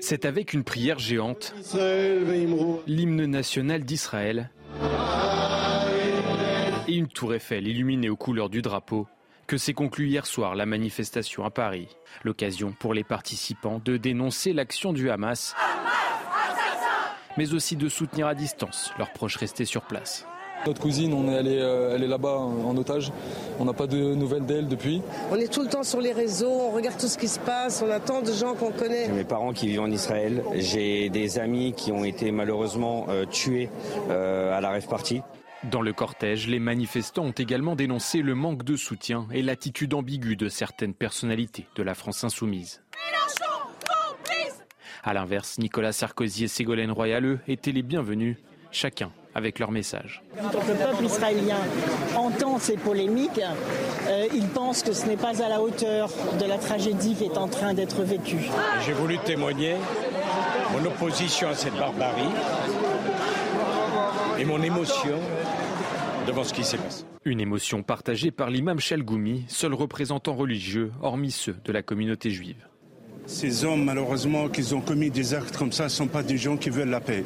C'est 0.00 0.24
avec 0.24 0.54
une 0.54 0.64
prière 0.64 0.98
géante, 0.98 1.54
l'hymne 2.86 3.26
national 3.26 3.84
d'Israël 3.84 4.50
et 6.88 6.94
une 6.94 7.08
tour 7.08 7.34
Eiffel 7.34 7.68
illuminée 7.68 8.08
aux 8.08 8.16
couleurs 8.16 8.48
du 8.48 8.62
drapeau 8.62 9.06
que 9.50 9.58
s'est 9.58 9.74
conclue 9.74 10.06
hier 10.06 10.26
soir 10.26 10.54
la 10.54 10.64
manifestation 10.64 11.44
à 11.44 11.50
Paris. 11.50 11.88
L'occasion 12.22 12.72
pour 12.78 12.94
les 12.94 13.02
participants 13.02 13.82
de 13.84 13.96
dénoncer 13.96 14.52
l'action 14.52 14.92
du 14.92 15.10
Hamas, 15.10 15.56
mais 17.36 17.52
aussi 17.52 17.74
de 17.74 17.88
soutenir 17.88 18.28
à 18.28 18.36
distance 18.36 18.92
leurs 18.96 19.12
proches 19.12 19.34
restés 19.34 19.64
sur 19.64 19.82
place. 19.82 20.24
Notre 20.66 20.80
cousine, 20.80 21.12
on 21.14 21.28
est 21.28 21.36
allé, 21.36 21.58
euh, 21.58 21.96
elle 21.96 22.04
est 22.04 22.06
là-bas 22.06 22.36
en 22.36 22.76
otage. 22.76 23.10
On 23.58 23.64
n'a 23.64 23.72
pas 23.72 23.88
de 23.88 24.14
nouvelles 24.14 24.46
d'elle 24.46 24.68
depuis. 24.68 25.02
On 25.32 25.36
est 25.36 25.52
tout 25.52 25.62
le 25.62 25.68
temps 25.68 25.82
sur 25.82 26.00
les 26.00 26.12
réseaux, 26.12 26.52
on 26.52 26.70
regarde 26.70 27.00
tout 27.00 27.08
ce 27.08 27.18
qui 27.18 27.26
se 27.26 27.40
passe, 27.40 27.82
on 27.84 27.90
attend 27.90 28.22
de 28.22 28.32
gens 28.32 28.54
qu'on 28.54 28.70
connaît. 28.70 29.06
J'ai 29.06 29.12
mes 29.12 29.24
parents 29.24 29.52
qui 29.52 29.66
vivent 29.66 29.80
en 29.80 29.90
Israël. 29.90 30.44
J'ai 30.54 31.08
des 31.08 31.40
amis 31.40 31.72
qui 31.76 31.90
ont 31.90 32.04
été 32.04 32.30
malheureusement 32.30 33.06
euh, 33.08 33.24
tués 33.24 33.68
euh, 34.10 34.56
à 34.56 34.60
la 34.60 34.70
rêve 34.70 34.86
partie. 34.86 35.22
Dans 35.64 35.82
le 35.82 35.92
cortège, 35.92 36.48
les 36.48 36.58
manifestants 36.58 37.24
ont 37.24 37.32
également 37.32 37.76
dénoncé 37.76 38.22
le 38.22 38.34
manque 38.34 38.64
de 38.64 38.76
soutien 38.76 39.28
et 39.30 39.42
l'attitude 39.42 39.92
ambiguë 39.92 40.36
de 40.36 40.48
certaines 40.48 40.94
personnalités 40.94 41.66
de 41.76 41.82
la 41.82 41.94
France 41.94 42.24
insoumise. 42.24 42.82
A 45.04 45.12
l'inverse, 45.12 45.58
Nicolas 45.58 45.92
Sarkozy 45.92 46.44
et 46.44 46.48
Ségolène 46.48 46.90
Royal, 46.90 47.40
étaient 47.46 47.72
les 47.72 47.82
bienvenus, 47.82 48.36
chacun 48.70 49.10
avec 49.34 49.58
leur 49.58 49.70
message. 49.70 50.22
Quand 50.40 50.66
le 50.66 50.74
peuple 50.74 51.04
israélien 51.04 51.58
entend 52.16 52.58
ces 52.58 52.76
polémiques, 52.76 53.40
euh, 54.08 54.26
il 54.34 54.48
pense 54.48 54.82
que 54.82 54.92
ce 54.92 55.06
n'est 55.06 55.16
pas 55.16 55.42
à 55.42 55.48
la 55.48 55.60
hauteur 55.60 56.08
de 56.40 56.46
la 56.46 56.56
tragédie 56.56 57.14
qui 57.14 57.24
est 57.24 57.36
en 57.36 57.48
train 57.48 57.74
d'être 57.74 58.02
vécue. 58.02 58.50
J'ai 58.86 58.92
voulu 58.92 59.18
témoigner 59.18 59.76
mon 60.72 60.84
opposition 60.86 61.48
à 61.48 61.54
cette 61.54 61.76
barbarie 61.76 62.32
et 64.40 64.44
mon 64.46 64.62
émotion 64.62 65.20
devant 66.26 66.44
ce 66.44 66.54
qui 66.54 66.64
s'est 66.64 66.78
passé. 66.78 67.04
Une 67.26 67.40
émotion 67.40 67.82
partagée 67.82 68.30
par 68.30 68.48
l'imam 68.48 68.80
Chalgoumi, 68.80 69.44
seul 69.48 69.74
représentant 69.74 70.34
religieux, 70.34 70.92
hormis 71.02 71.30
ceux 71.30 71.56
de 71.62 71.72
la 71.72 71.82
communauté 71.82 72.30
juive. 72.30 72.66
Ces 73.26 73.66
hommes, 73.66 73.84
malheureusement, 73.84 74.48
qui 74.48 74.72
ont 74.72 74.80
commis 74.80 75.10
des 75.10 75.34
actes 75.34 75.58
comme 75.58 75.72
ça, 75.72 75.84
ne 75.84 75.88
sont 75.90 76.06
pas 76.06 76.22
des 76.22 76.38
gens 76.38 76.56
qui 76.56 76.70
veulent 76.70 76.88
la 76.88 77.02
paix. 77.02 77.22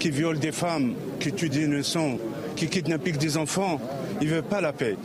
Qui 0.00 0.10
violent 0.10 0.40
des 0.40 0.50
femmes, 0.50 0.94
qui 1.20 1.30
tuent 1.30 1.50
des 1.50 1.64
innocents, 1.64 2.16
qui 2.56 2.68
kidnappent 2.68 3.18
des 3.18 3.36
enfants, 3.36 3.78
ils 4.22 4.28
ne 4.28 4.34
veulent 4.36 4.42
pas 4.44 4.62
la 4.62 4.72
paix. 4.72 4.96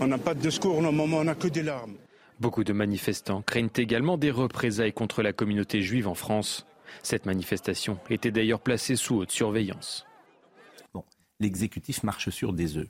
On 0.00 0.06
n'a 0.06 0.18
pas 0.18 0.32
de 0.32 0.40
discours, 0.40 0.80
normalement, 0.80 1.18
on 1.18 1.24
n'a 1.24 1.34
que 1.34 1.48
des 1.48 1.62
larmes. 1.62 1.96
Beaucoup 2.40 2.64
de 2.64 2.72
manifestants 2.72 3.42
craignent 3.42 3.68
également 3.76 4.16
des 4.16 4.30
représailles 4.30 4.94
contre 4.94 5.22
la 5.22 5.34
communauté 5.34 5.82
juive 5.82 6.08
en 6.08 6.14
France. 6.14 6.66
Cette 7.02 7.26
manifestation 7.26 7.98
était 8.08 8.30
d'ailleurs 8.30 8.60
placée 8.60 8.96
sous 8.96 9.16
haute 9.16 9.30
surveillance. 9.30 10.07
L'exécutif 11.40 12.02
marche 12.02 12.30
sur 12.30 12.52
des 12.52 12.76
œufs. 12.76 12.88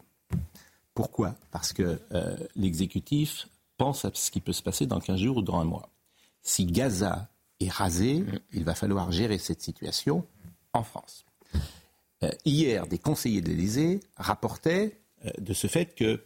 Pourquoi? 0.94 1.36
Parce 1.50 1.72
que 1.72 2.00
euh, 2.12 2.36
l'exécutif 2.56 3.48
pense 3.76 4.04
à 4.04 4.10
ce 4.14 4.30
qui 4.30 4.40
peut 4.40 4.52
se 4.52 4.62
passer 4.62 4.86
dans 4.86 4.98
15 4.98 5.20
jours 5.20 5.36
ou 5.36 5.42
dans 5.42 5.60
un 5.60 5.64
mois. 5.64 5.90
Si 6.42 6.66
Gaza 6.66 7.28
est 7.60 7.70
rasé, 7.70 8.24
il 8.52 8.64
va 8.64 8.74
falloir 8.74 9.12
gérer 9.12 9.38
cette 9.38 9.62
situation 9.62 10.26
en 10.72 10.82
France. 10.82 11.24
Euh, 12.24 12.30
hier, 12.44 12.86
des 12.88 12.98
conseillers 12.98 13.40
de 13.40 13.48
l'Élysée 13.48 14.00
rapportaient 14.16 14.98
euh, 15.24 15.30
de 15.38 15.52
ce 15.52 15.68
fait 15.68 15.94
que, 15.94 16.24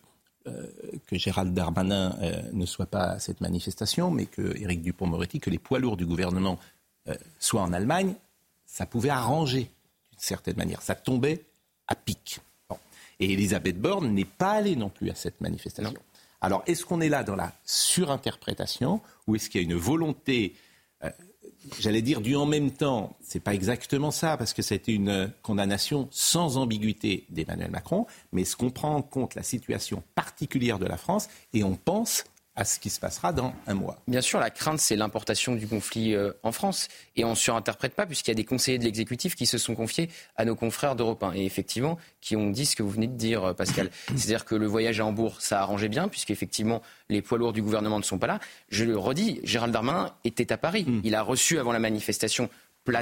que 1.07 1.19
Gérald 1.19 1.55
Darmanin 1.55 2.17
ne 2.53 2.67
soit 2.67 2.87
pas 2.87 3.11
à 3.11 3.19
cette 3.21 3.41
manifestation, 3.41 4.11
mais 4.11 4.27
que 4.27 4.57
Éric 4.57 4.83
Dupont-Moretti, 4.83 5.39
que 5.39 5.51
les 5.51 5.61
poids 5.61 5.79
lourds 5.79 5.97
du 5.97 6.05
gouvernement 6.05 6.59
soient 7.39 7.63
en 7.63 7.73
Allemagne, 7.73 8.17
ça 8.67 8.85
pouvait 8.85 9.11
arranger 9.11 9.71
d'une 10.11 10.19
certaine 10.19 10.57
manière. 10.57 10.83
Ça 10.83 10.97
tombait 10.97 11.45
à 11.93 11.95
pic. 11.95 12.41
Et 13.21 13.33
Elisabeth 13.33 13.79
Borne 13.79 14.13
n'est 14.13 14.25
pas 14.25 14.53
allée 14.53 14.75
non 14.75 14.89
plus 14.89 15.11
à 15.11 15.15
cette 15.15 15.41
manifestation. 15.41 15.95
Alors, 16.41 16.65
est-ce 16.67 16.85
qu'on 16.85 17.01
est 17.01 17.09
là 17.09 17.23
dans 17.23 17.37
la 17.37 17.53
surinterprétation 17.65 19.01
ou 19.27 19.37
est-ce 19.37 19.49
qu'il 19.49 19.61
y 19.61 19.65
a 19.65 19.69
une 19.69 19.79
volonté, 19.79 20.57
euh, 21.05 21.11
j'allais 21.79 22.03
dire 22.03 22.21
du 22.21 22.35
en 22.35 22.47
même 22.47 22.73
temps 22.73 23.17
C'est 23.23 23.39
pas 23.39 23.55
exactement 23.55 24.11
ça 24.11 24.37
parce 24.37 24.53
que 24.53 24.63
c'était 24.63 24.93
une 24.93 25.31
condamnation 25.43 26.09
sans 26.11 26.57
ambiguïté 26.57 27.27
d'Emmanuel 27.29 27.71
Macron, 27.71 28.07
mais 28.33 28.43
est-ce 28.43 28.57
qu'on 28.57 28.71
prend 28.71 28.97
en 28.97 29.03
compte 29.03 29.37
la 29.37 29.45
situation 29.45 30.03
particulière 30.17 30.81
de 30.81 30.87
la 30.87 30.97
France 30.97 31.29
et 31.53 31.63
on 31.63 31.77
pense 31.77 32.25
à 32.55 32.65
ce 32.65 32.79
qui 32.79 32.91
se 32.91 33.01
passera 33.01 33.33
dans 33.33 33.55
un 33.67 33.75
mois. 33.75 33.99
Bien 34.07 34.21
sûr, 34.21 34.39
la 34.39 34.51
crainte, 34.51 34.79
c'est 34.79 34.97
l'importation 34.97 35.55
du 35.55 35.67
conflit 35.67 36.15
euh, 36.15 36.33
en 36.43 36.53
France. 36.53 36.89
Et 37.17 37.25
on 37.25 37.31
ne 37.31 37.35
surinterprète 37.35 37.95
pas, 37.95 38.05
puisqu'il 38.05 38.31
y 38.31 38.33
a 38.33 38.35
des 38.35 38.45
conseillers 38.45 38.79
de 38.79 38.85
l'exécutif 38.85 39.35
qui 39.35 39.47
se 39.47 39.57
sont 39.57 39.75
confiés 39.75 40.11
à 40.37 40.45
nos 40.45 40.55
confrères 40.55 40.95
d'Europe 40.95 41.23
1. 41.23 41.33
Et 41.35 41.47
effectivement, 41.47 41.99
qui 42.21 42.37
ont 42.37 42.51
dit 42.51 42.67
ce 42.67 42.77
que 42.77 42.83
vous 42.83 42.91
venez 42.91 43.07
de 43.07 43.17
dire, 43.17 43.45
euh, 43.45 43.53
Pascal. 43.55 43.91
C'est-à-dire 44.09 44.45
que 44.45 44.55
le 44.55 44.67
voyage 44.67 45.01
à 45.01 45.07
Hambourg, 45.07 45.41
ça 45.41 45.59
a 45.59 45.63
arrangé 45.63 45.89
bien, 45.89 46.09
puisqu'effectivement, 46.09 46.83
les 47.09 47.23
poids 47.23 47.39
lourds 47.39 47.55
du 47.55 47.63
gouvernement 47.63 47.99
ne 47.99 48.05
sont 48.05 48.19
pas 48.19 48.27
là. 48.27 48.39
Je 48.69 48.85
le 48.85 48.99
redis, 48.99 49.41
Gérald 49.45 49.73
Darmanin 49.73 50.13
était 50.25 50.53
à 50.53 50.59
Paris. 50.59 50.85
Hmm. 50.87 51.01
Il 51.05 51.15
a 51.15 51.23
reçu 51.23 51.59
avant 51.59 51.73
la 51.73 51.79
manifestation 51.79 52.51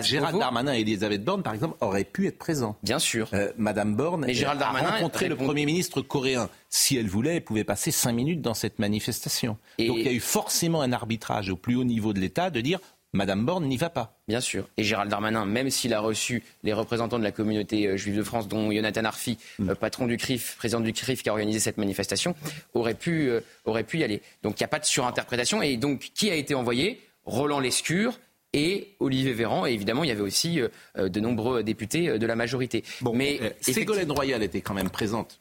Gérald 0.02 0.38
Darmanin 0.38 0.74
et 0.74 0.80
Elisabeth 0.80 1.24
Borne, 1.24 1.42
par 1.42 1.54
exemple, 1.54 1.76
auraient 1.80 2.04
pu 2.04 2.26
être 2.26 2.38
présents. 2.38 2.76
Bien 2.82 2.98
sûr. 2.98 3.30
Euh, 3.32 3.52
Madame 3.56 3.94
Borne 3.94 4.28
et 4.28 4.34
Gérald 4.34 4.60
a 4.60 4.70
rencontré 4.70 5.28
le 5.28 5.36
Premier 5.36 5.64
ministre 5.64 6.02
coréen. 6.02 6.48
Si 6.68 6.96
elle 6.96 7.08
voulait, 7.08 7.36
elle 7.36 7.44
pouvait 7.44 7.64
passer 7.64 7.90
cinq 7.90 8.12
minutes 8.12 8.42
dans 8.42 8.54
cette 8.54 8.78
manifestation. 8.78 9.56
Donc 9.78 9.96
il 9.98 10.06
y 10.06 10.08
a 10.08 10.12
eu 10.12 10.20
forcément 10.20 10.82
un 10.82 10.92
arbitrage 10.92 11.50
au 11.50 11.56
plus 11.56 11.76
haut 11.76 11.84
niveau 11.84 12.12
de 12.12 12.20
l'État 12.20 12.50
de 12.50 12.60
dire 12.60 12.78
Madame 13.12 13.44
Borne 13.44 13.66
n'y 13.66 13.76
va 13.76 13.90
pas. 13.90 14.20
Bien 14.28 14.40
sûr. 14.40 14.68
Et 14.76 14.84
Gérald 14.84 15.10
Darmanin, 15.10 15.44
même 15.44 15.68
s'il 15.70 15.94
a 15.94 16.00
reçu 16.00 16.44
les 16.62 16.72
représentants 16.72 17.18
de 17.18 17.24
la 17.24 17.32
communauté 17.32 17.88
euh, 17.88 17.96
juive 17.96 18.16
de 18.16 18.22
France, 18.22 18.46
dont 18.46 18.70
Jonathan 18.70 19.04
Arfi, 19.04 19.36
mm. 19.58 19.70
euh, 19.70 19.74
patron 19.74 20.06
du 20.06 20.16
CRIF, 20.16 20.56
président 20.56 20.78
du 20.78 20.92
CRIF 20.92 21.24
qui 21.24 21.28
a 21.28 21.32
organisé 21.32 21.58
cette 21.58 21.78
manifestation, 21.78 22.36
aurait 22.74 22.94
pu, 22.94 23.32
aurait 23.64 23.82
pu 23.82 23.98
y 23.98 24.04
aller. 24.04 24.22
Donc 24.44 24.60
il 24.60 24.62
n'y 24.62 24.66
a 24.66 24.68
pas 24.68 24.78
de 24.78 24.84
surinterprétation. 24.84 25.60
Et 25.62 25.76
donc 25.76 26.10
qui 26.14 26.30
a 26.30 26.34
été 26.34 26.54
envoyé? 26.54 27.00
Roland 27.24 27.60
Lescure 27.60 28.18
et 28.52 28.96
Olivier 29.00 29.32
Véran. 29.32 29.66
Et 29.66 29.72
évidemment, 29.72 30.04
il 30.04 30.08
y 30.08 30.12
avait 30.12 30.20
aussi 30.20 30.60
euh, 30.60 30.68
euh, 30.96 31.08
de 31.08 31.20
nombreux 31.20 31.62
députés 31.62 32.08
euh, 32.08 32.18
de 32.18 32.26
la 32.26 32.36
majorité. 32.36 32.84
Bon, 33.00 33.14
Mais 33.14 33.56
Ségolène 33.60 34.10
Royal 34.10 34.42
était 34.42 34.60
quand 34.60 34.74
même 34.74 34.90
présente. 34.90 35.40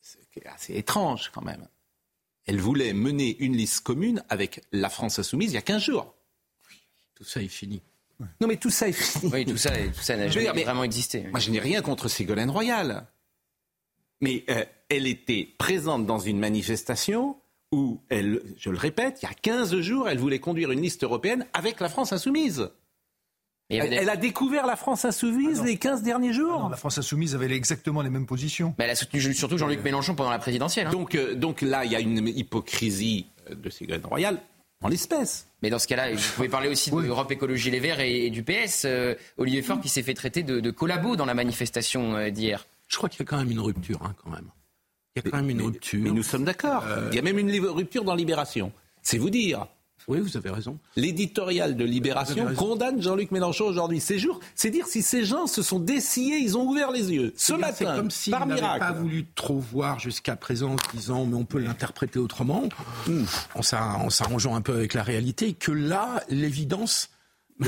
C'est 0.00 0.46
assez 0.46 0.74
étrange 0.74 1.30
quand 1.32 1.42
même. 1.42 1.66
Elle 2.46 2.60
voulait 2.60 2.92
mener 2.92 3.36
une 3.38 3.56
liste 3.56 3.80
commune 3.80 4.22
avec 4.28 4.62
la 4.72 4.90
France 4.90 5.18
insoumise 5.18 5.52
il 5.52 5.54
y 5.54 5.58
a 5.58 5.62
15 5.62 5.82
jours. 5.82 6.14
tout 7.14 7.24
ça 7.24 7.40
est 7.40 7.48
fini. 7.48 7.80
Non, 8.40 8.48
mais 8.48 8.56
tout 8.56 8.70
ça 8.70 8.88
est 8.88 8.92
fini. 8.92 9.32
Oui, 9.32 9.44
tout 9.44 9.56
ça, 9.56 9.70
tout 9.70 10.02
ça 10.02 10.16
n'a 10.16 10.28
jamais 10.28 10.64
vraiment 10.64 10.84
existé. 10.84 11.26
Moi, 11.30 11.40
je 11.40 11.50
n'ai 11.50 11.58
rien 11.60 11.82
contre 11.82 12.08
Ségolène 12.08 12.50
Royal. 12.50 13.06
Mais 14.20 14.44
elle 14.88 15.06
était 15.06 15.48
présente 15.58 16.06
dans 16.06 16.18
une 16.18 16.38
manifestation 16.38 17.36
où 17.74 18.00
elle, 18.08 18.40
je 18.56 18.70
le 18.70 18.78
répète, 18.78 19.18
il 19.22 19.26
y 19.26 19.28
a 19.28 19.34
15 19.34 19.80
jours, 19.80 20.08
elle 20.08 20.18
voulait 20.18 20.38
conduire 20.38 20.70
une 20.70 20.80
liste 20.80 21.04
européenne 21.04 21.46
avec 21.52 21.80
la 21.80 21.88
France 21.88 22.12
insoumise. 22.12 22.70
Elle, 23.70 24.10
a 24.10 24.16
découvert 24.16 24.66
la 24.66 24.76
France 24.76 25.04
insoumise 25.04 25.60
ah 25.62 25.66
les 25.66 25.76
15 25.78 26.02
derniers 26.02 26.32
jours. 26.32 26.64
Ah 26.66 26.70
la 26.70 26.76
France 26.76 26.98
insoumise 26.98 27.34
avait 27.34 27.50
exactement 27.50 28.02
les 28.02 28.10
mêmes 28.10 28.26
positions. 28.26 28.74
Mais 28.78 28.84
elle 28.84 28.90
a 28.90 28.94
soutenu 28.94 29.20
surtout 29.32 29.56
Jean-Luc 29.56 29.82
Mélenchon 29.82 30.14
pendant 30.14 30.30
la 30.30 30.38
présidentielle. 30.38 30.88
Hein. 30.88 30.92
Donc, 30.92 31.14
euh, 31.14 31.34
donc 31.34 31.62
là, 31.62 31.84
il 31.84 31.90
y 31.90 31.96
a 31.96 32.00
une 32.00 32.28
hypocrisie 32.28 33.26
euh, 33.50 33.54
de 33.54 33.70
Ségolène 33.70 34.04
Royal 34.04 34.38
en 34.82 34.88
l'espèce. 34.88 35.48
Mais 35.62 35.70
dans 35.70 35.78
ce 35.78 35.86
cas-là, 35.88 36.12
vous 36.12 36.32
pouvez 36.36 36.50
parler 36.50 36.68
aussi 36.68 36.90
de 36.90 37.00
l'Europe 37.00 37.32
Écologie 37.32 37.70
Les 37.70 37.80
Verts 37.80 38.00
et, 38.00 38.28
du 38.28 38.42
PS. 38.42 38.84
Euh, 38.84 39.14
Olivier 39.38 39.62
Faure 39.62 39.80
qui 39.80 39.88
s'est 39.88 40.02
fait 40.02 40.14
traiter 40.14 40.42
de, 40.42 40.70
collabo 40.70 41.16
dans 41.16 41.24
la 41.24 41.34
manifestation 41.34 42.28
d'hier. 42.28 42.66
Je 42.88 42.98
crois 42.98 43.08
qu'il 43.08 43.20
y 43.20 43.22
a 43.22 43.26
quand 43.26 43.38
même 43.38 43.50
une 43.50 43.60
rupture, 43.60 44.02
hein, 44.04 44.14
quand 44.22 44.30
même. 44.30 44.50
Il 45.16 45.22
y 45.24 45.28
a 45.28 45.30
quand 45.30 45.36
même 45.36 45.50
une 45.50 45.62
rupture. 45.62 46.00
Mais 46.02 46.10
nous 46.10 46.24
sommes 46.24 46.44
d'accord. 46.44 46.84
Euh, 46.88 47.08
Il 47.12 47.16
y 47.16 47.18
a 47.20 47.22
même 47.22 47.38
une 47.38 47.50
rupture 47.66 48.02
dans 48.02 48.16
Libération. 48.16 48.72
C'est 49.00 49.18
vous 49.18 49.30
dire. 49.30 49.66
Oui, 50.08 50.20
vous 50.20 50.36
avez 50.36 50.50
raison. 50.50 50.78
L'éditorial 50.96 51.76
de 51.76 51.84
Libération 51.84 52.52
condamne 52.56 53.00
Jean-Luc 53.00 53.30
Mélenchon 53.30 53.66
aujourd'hui. 53.66 54.00
C'est 54.00 54.18
c'est 54.54 54.70
dire 54.70 54.86
si 54.86 55.02
ces 55.02 55.24
gens 55.24 55.46
se 55.46 55.62
sont 55.62 55.78
dessillés, 55.78 56.38
ils 56.38 56.58
ont 56.58 56.68
ouvert 56.68 56.90
les 56.90 57.12
yeux. 57.12 57.32
Ce 57.36 57.54
matin, 57.54 57.74
c'est 57.74 57.84
comme 57.84 58.10
s'ils 58.10 58.32
n'avaient 58.32 58.60
pas 58.60 58.92
voulu 58.92 59.26
trop 59.34 59.58
voir 59.58 60.00
jusqu'à 60.00 60.36
présent, 60.36 60.72
en 60.72 60.96
disant 60.96 61.24
mais 61.24 61.36
on 61.36 61.44
peut 61.44 61.58
l'interpréter 61.58 62.18
autrement, 62.18 62.68
en 63.54 63.62
s'arrangeant 63.62 64.56
un 64.56 64.60
peu 64.60 64.74
avec 64.74 64.94
la 64.94 65.02
réalité, 65.04 65.54
que 65.54 65.72
là, 65.72 66.22
l'évidence 66.28 67.08
il 67.60 67.66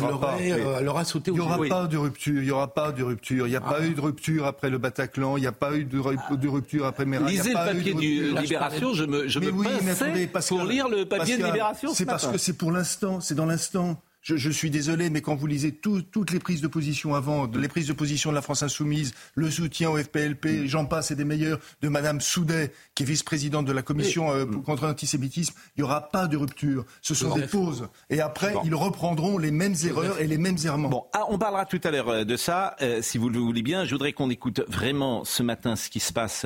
sauté 1.04 1.30
n'y 1.30 1.40
aura 1.40 1.58
pas 1.68 1.86
de 1.86 1.96
rupture. 1.96 2.34
Il 2.34 2.44
n'y 2.44 2.50
aura 2.50 2.74
pas 2.74 2.90
de 2.90 3.02
rupture. 3.02 3.46
Il 3.46 3.50
n'y 3.50 3.56
a 3.56 3.60
pas 3.60 3.78
ah. 3.80 3.84
eu 3.84 3.94
de 3.94 4.00
rupture 4.00 4.44
après 4.44 4.68
le 4.68 4.78
Bataclan. 4.78 5.36
Il 5.36 5.42
n'y 5.42 5.46
a 5.46 5.52
pas 5.52 5.76
eu 5.76 5.84
de, 5.84 6.48
rupture 6.48 6.86
après 6.86 7.04
Méral. 7.04 7.28
Lisez 7.28 7.50
le 7.50 7.54
papier 7.54 7.94
de 7.94 8.40
Libération. 8.40 8.94
Je 8.94 9.04
me, 9.04 9.28
je 9.28 9.38
me 9.38 9.50
oui, 9.50 10.26
pour 10.48 10.64
lire 10.64 10.88
le 10.88 11.04
papier 11.04 11.36
de 11.36 11.44
Libération. 11.44 11.90
C'est 11.94 12.06
parce 12.06 12.26
que 12.26 12.38
c'est 12.38 12.56
pour 12.56 12.72
l'instant. 12.72 13.20
C'est 13.20 13.34
dans 13.34 13.46
l'instant. 13.46 14.00
Je, 14.26 14.50
suis 14.50 14.70
désolé, 14.70 15.08
mais 15.08 15.20
quand 15.20 15.36
vous 15.36 15.46
lisez 15.46 15.70
toutes 15.70 16.32
les 16.32 16.40
prises 16.40 16.60
de 16.60 16.66
position 16.66 17.14
avant, 17.14 17.46
les 17.46 17.68
prises 17.68 17.86
de 17.86 17.92
position 17.92 18.30
de 18.30 18.34
la 18.34 18.42
France 18.42 18.64
insoumise, 18.64 19.14
le 19.36 19.52
soutien 19.52 19.88
au 19.88 19.96
FPLP, 19.96 20.46
mm. 20.46 20.66
j'en 20.66 20.84
passe 20.84 21.12
et 21.12 21.14
des 21.14 21.24
meilleurs, 21.24 21.60
de 21.80 21.88
Madame 21.88 22.20
Soudet, 22.20 22.72
qui 22.96 23.04
est 23.04 23.06
vice-présidente 23.06 23.66
de 23.66 23.72
la 23.72 23.82
commission 23.82 24.32
euh, 24.32 24.44
contre 24.44 24.84
l'antisémitisme, 24.84 25.54
il 25.76 25.80
n'y 25.80 25.84
aura 25.84 26.08
pas 26.08 26.26
de 26.26 26.36
rupture. 26.36 26.84
Ce 27.02 27.14
sont 27.14 27.36
des 27.36 27.46
pauses. 27.46 27.88
Et 28.10 28.20
après, 28.20 28.52
ils 28.64 28.74
reprendront 28.74 29.38
les 29.38 29.52
mêmes 29.52 29.76
erreurs 29.84 30.20
et 30.20 30.26
les 30.26 30.38
mêmes 30.38 30.58
errements. 30.64 30.88
Bon, 30.88 31.04
ah, 31.12 31.26
on 31.28 31.38
parlera 31.38 31.64
tout 31.64 31.80
à 31.84 31.92
l'heure 31.92 32.08
euh, 32.08 32.24
de 32.24 32.36
ça, 32.36 32.74
euh, 32.82 33.02
si 33.02 33.18
vous 33.18 33.28
le 33.28 33.38
voulez 33.38 33.62
bien. 33.62 33.84
Je 33.84 33.92
voudrais 33.92 34.12
qu'on 34.12 34.30
écoute 34.30 34.60
vraiment 34.66 35.24
ce 35.24 35.44
matin 35.44 35.76
ce 35.76 35.88
qui 35.88 36.00
se 36.00 36.12
passe 36.12 36.44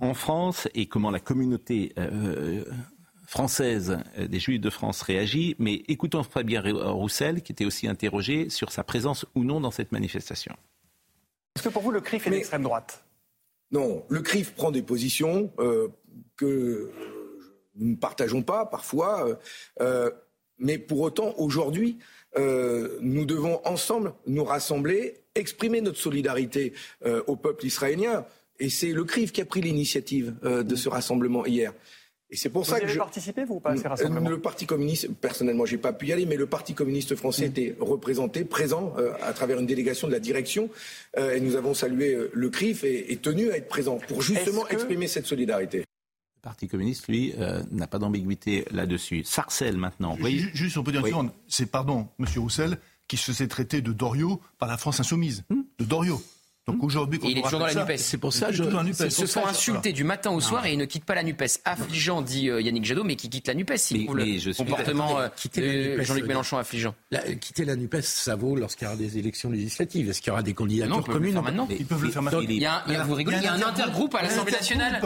en 0.00 0.14
France 0.14 0.68
et 0.74 0.86
comment 0.86 1.10
la 1.10 1.18
communauté 1.18 1.92
française 3.30 3.98
euh, 4.18 4.26
des 4.26 4.40
Juifs 4.40 4.60
de 4.60 4.70
France 4.70 5.02
réagit, 5.02 5.54
mais 5.60 5.84
écoutons 5.86 6.24
Fabien 6.24 6.62
Roussel, 6.62 7.42
qui 7.42 7.52
était 7.52 7.64
aussi 7.64 7.86
interrogé 7.86 8.50
sur 8.50 8.72
sa 8.72 8.82
présence 8.82 9.24
ou 9.36 9.44
non 9.44 9.60
dans 9.60 9.70
cette 9.70 9.92
manifestation. 9.92 10.56
Est-ce 11.54 11.62
que 11.62 11.68
pour 11.68 11.82
vous, 11.82 11.92
le 11.92 12.00
CRIF 12.00 12.26
est 12.26 12.30
d'extrême 12.30 12.64
droite? 12.64 13.04
Non, 13.70 14.04
le 14.08 14.20
CRIF 14.20 14.52
prend 14.54 14.72
des 14.72 14.82
positions 14.82 15.52
euh, 15.60 15.88
que 16.36 16.90
nous 17.76 17.90
ne 17.92 17.96
partageons 17.96 18.42
pas 18.42 18.66
parfois, 18.66 19.38
euh, 19.80 20.10
mais 20.58 20.76
pour 20.78 21.00
autant, 21.00 21.32
aujourd'hui, 21.38 21.98
nous 22.36 23.24
devons 23.24 23.60
ensemble 23.64 24.12
nous 24.26 24.44
rassembler, 24.44 25.22
exprimer 25.34 25.80
notre 25.80 25.98
solidarité 25.98 26.74
au 27.26 27.34
peuple 27.34 27.66
israélien. 27.66 28.24
Et 28.60 28.68
c'est 28.68 28.92
le 28.92 29.02
CRIF 29.02 29.32
qui 29.32 29.40
a 29.40 29.44
pris 29.44 29.62
l'initiative 29.62 30.36
de 30.42 30.76
ce 30.76 30.88
rassemblement 30.88 31.44
hier. 31.44 31.72
Et 32.32 32.36
c'est 32.36 32.48
pour 32.48 32.62
vous 32.62 32.68
ça 32.68 32.76
avez 32.76 32.86
que 32.86 32.92
je... 32.92 32.98
participé, 32.98 33.44
vous, 33.44 33.58
pas 33.58 33.72
à 33.72 33.76
ces 33.76 33.88
rassemblements 33.88 34.28
Le 34.28 34.40
Parti 34.40 34.64
communiste, 34.64 35.08
personnellement, 35.20 35.66
j'ai 35.66 35.78
pas 35.78 35.92
pu 35.92 36.06
y 36.06 36.12
aller, 36.12 36.26
mais 36.26 36.36
le 36.36 36.46
Parti 36.46 36.74
communiste 36.74 37.16
français 37.16 37.46
mm. 37.46 37.50
était 37.50 37.76
représenté, 37.80 38.44
présent, 38.44 38.94
euh, 38.98 39.12
à 39.22 39.32
travers 39.32 39.58
une 39.58 39.66
délégation 39.66 40.06
de 40.06 40.12
la 40.12 40.20
direction, 40.20 40.70
euh, 41.18 41.34
et 41.34 41.40
nous 41.40 41.56
avons 41.56 41.74
salué 41.74 42.14
euh, 42.14 42.30
le 42.32 42.48
CRIF 42.48 42.84
et, 42.84 43.18
tenu 43.20 43.50
à 43.50 43.56
être 43.56 43.68
présent 43.68 43.98
pour 44.08 44.22
justement 44.22 44.66
exprimer 44.68 45.08
cette 45.08 45.26
solidarité. 45.26 45.78
Le 45.78 46.42
Parti 46.42 46.68
communiste, 46.68 47.08
lui, 47.08 47.34
n'a 47.70 47.86
pas 47.86 47.98
d'ambiguïté 47.98 48.64
là-dessus. 48.70 49.24
Sarcelle, 49.24 49.76
maintenant. 49.76 50.16
Juste, 50.54 50.78
on 50.78 50.82
peut 50.82 50.92
dire 50.92 51.04
une 51.04 51.30
c'est, 51.48 51.66
pardon, 51.66 52.08
Monsieur 52.18 52.40
Roussel, 52.40 52.78
qui 53.08 53.18
se 53.18 53.34
s'est 53.34 53.48
traité 53.48 53.82
de 53.82 53.92
Doriot 53.92 54.40
par 54.58 54.68
la 54.68 54.78
France 54.78 55.00
insoumise. 55.00 55.44
Hmm. 55.50 55.62
De 55.78 55.84
Doriot. 55.84 56.22
Donc 56.66 56.84
aujourd'hui, 56.84 57.18
quand 57.18 57.26
il 57.28 57.38
est 57.38 57.40
on 57.40 57.44
toujours 57.44 57.60
dans 57.60 57.66
la 57.66 57.74
NUPES. 57.74 57.96
C'est 57.96 58.18
pour 58.18 58.32
ça, 58.32 58.48
il 58.48 58.50
est 58.50 58.52
je, 58.52 58.58
toujours 58.58 58.72
dans 58.72 58.82
la 58.82 58.84
NUPES. 58.90 59.04
Ils 59.06 59.10
se 59.10 59.26
font 59.26 59.46
insulter 59.46 59.92
du 59.92 60.04
matin 60.04 60.30
au 60.30 60.40
soir 60.40 60.66
et 60.66 60.72
ils 60.72 60.78
ne 60.78 60.84
quittent 60.84 61.04
pas 61.06 61.14
la 61.14 61.22
NUPES. 61.22 61.60
Affligeant, 61.64 62.22
dit 62.22 62.48
euh, 62.50 62.60
Yannick 62.60 62.84
Jadot, 62.84 63.02
mais 63.02 63.16
qui 63.16 63.28
quitte 63.30 63.48
la 63.48 63.54
NUPES 63.54 63.76
s'il 63.76 63.98
Mais- 63.98 64.04
trouve 64.04 64.18
le 64.18 64.54
comportement 64.56 65.18
euh, 65.20 65.28
de 65.56 65.60
NUPES, 65.62 66.02
Jean-Luc 66.04 66.24
euh, 66.24 66.26
Mélenchon 66.28 66.58
affligeant. 66.58 66.94
La- 67.10 67.22
quitter 67.34 67.64
la 67.64 67.76
NUPES, 67.76 68.02
ça 68.02 68.36
vaut 68.36 68.54
lorsqu'il 68.56 68.84
y 68.84 68.88
aura 68.88 68.96
des 68.96 69.18
élections 69.18 69.50
législatives. 69.50 70.10
Est-ce 70.10 70.20
qu'il 70.20 70.28
y 70.28 70.32
aura 70.32 70.42
des 70.42 70.52
candidatures 70.54 70.94
Non, 70.96 71.02
le 71.06 71.12
communes 71.12 71.32
faire 71.32 71.42
maintenant. 71.42 71.66
Ils 71.70 71.86
peuvent 71.86 72.04
le 72.04 72.10
faire 72.10 72.22
maintenant. 72.22 72.40
Il 72.40 72.52
y 72.52 72.66
a, 72.66 72.84
il 72.86 72.92
y 72.92 72.96
a- 72.96 73.04
vous 73.04 73.14
rigolez, 73.14 73.38
il 73.38 73.44
y 73.44 73.46
a 73.46 73.54
un 73.54 73.62
intergroupe 73.62 74.14
à 74.14 74.22
l'Assemblée 74.22 74.52
nationale. 74.52 75.00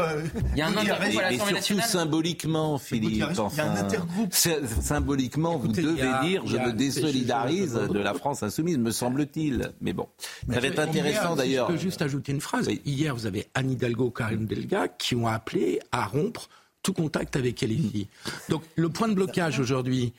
Il 0.52 0.58
y 0.58 0.62
a 0.62 0.66
un 0.66 0.73
il 0.73 0.78
intergroupe 0.78 1.18
à 1.18 1.23
l'Assemblée 1.30 1.38
surtout 1.38 1.54
nationale. 1.76 1.84
symboliquement, 1.88 2.76
il 2.78 2.84
Philippe. 2.84 3.12
il 3.12 3.18
y 3.18 3.23
a 3.61 3.64
un 3.73 3.76
intergroupe. 3.76 4.34
Symboliquement, 4.34 5.56
vous 5.56 5.68
il 5.68 5.73
devez 5.82 5.92
dire 6.25 6.42
il 6.44 6.50
je 6.50 6.56
me 6.56 6.73
désolidarise 6.73 7.75
de 7.75 7.99
la 7.99 8.12
France 8.14 8.42
insoumise, 8.42 8.76
me 8.78 8.90
semble-t-il. 8.90 9.73
Mais 9.80 9.92
bon, 9.92 10.08
ça 10.52 10.61
va 10.61 10.66
être 10.66 10.78
intéressant 10.78 11.37
d'ailleurs. 11.46 11.66
Si 11.68 11.72
je 11.72 11.76
peux 11.78 11.82
juste 11.82 12.02
ajouter 12.02 12.32
une 12.32 12.40
phrase. 12.40 12.66
Oui. 12.68 12.80
Hier, 12.84 13.14
vous 13.14 13.26
avez 13.26 13.46
Anne 13.54 13.70
Hidalgo, 13.70 14.10
Karim 14.10 14.46
Delga 14.46 14.88
qui 14.88 15.14
ont 15.14 15.26
appelé 15.26 15.80
à 15.92 16.06
rompre 16.06 16.48
tout 16.82 16.92
contact 16.92 17.34
avec 17.36 17.62
LFI. 17.62 18.08
Donc 18.50 18.62
le 18.76 18.90
point 18.90 19.08
de 19.08 19.14
blocage 19.14 19.58
aujourd'hui, 19.58 20.12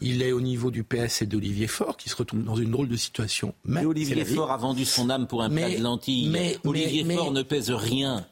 il 0.00 0.22
est 0.22 0.30
au 0.30 0.40
niveau 0.40 0.70
du 0.70 0.84
PS 0.84 1.22
et 1.22 1.26
d'Olivier 1.26 1.66
Faure 1.66 1.96
qui 1.96 2.08
se 2.08 2.14
retrouve 2.14 2.44
dans 2.44 2.54
une 2.54 2.70
drôle 2.70 2.86
de 2.88 2.96
situation. 2.96 3.54
Mais 3.64 3.84
Olivier. 3.84 4.24
Faure 4.24 4.52
a 4.52 4.56
vendu 4.56 4.84
son 4.84 5.10
âme 5.10 5.26
pour 5.26 5.42
un 5.42 5.50
plat 5.50 5.68
Mais- 5.68 5.78
de 5.78 5.82
lentilles. 5.82 6.28
mais- 6.28 6.58
Olivier 6.64 7.02
mais- 7.02 7.16
Faure 7.16 7.32
ne 7.32 7.42
pèse 7.42 7.70
rien. 7.72 8.24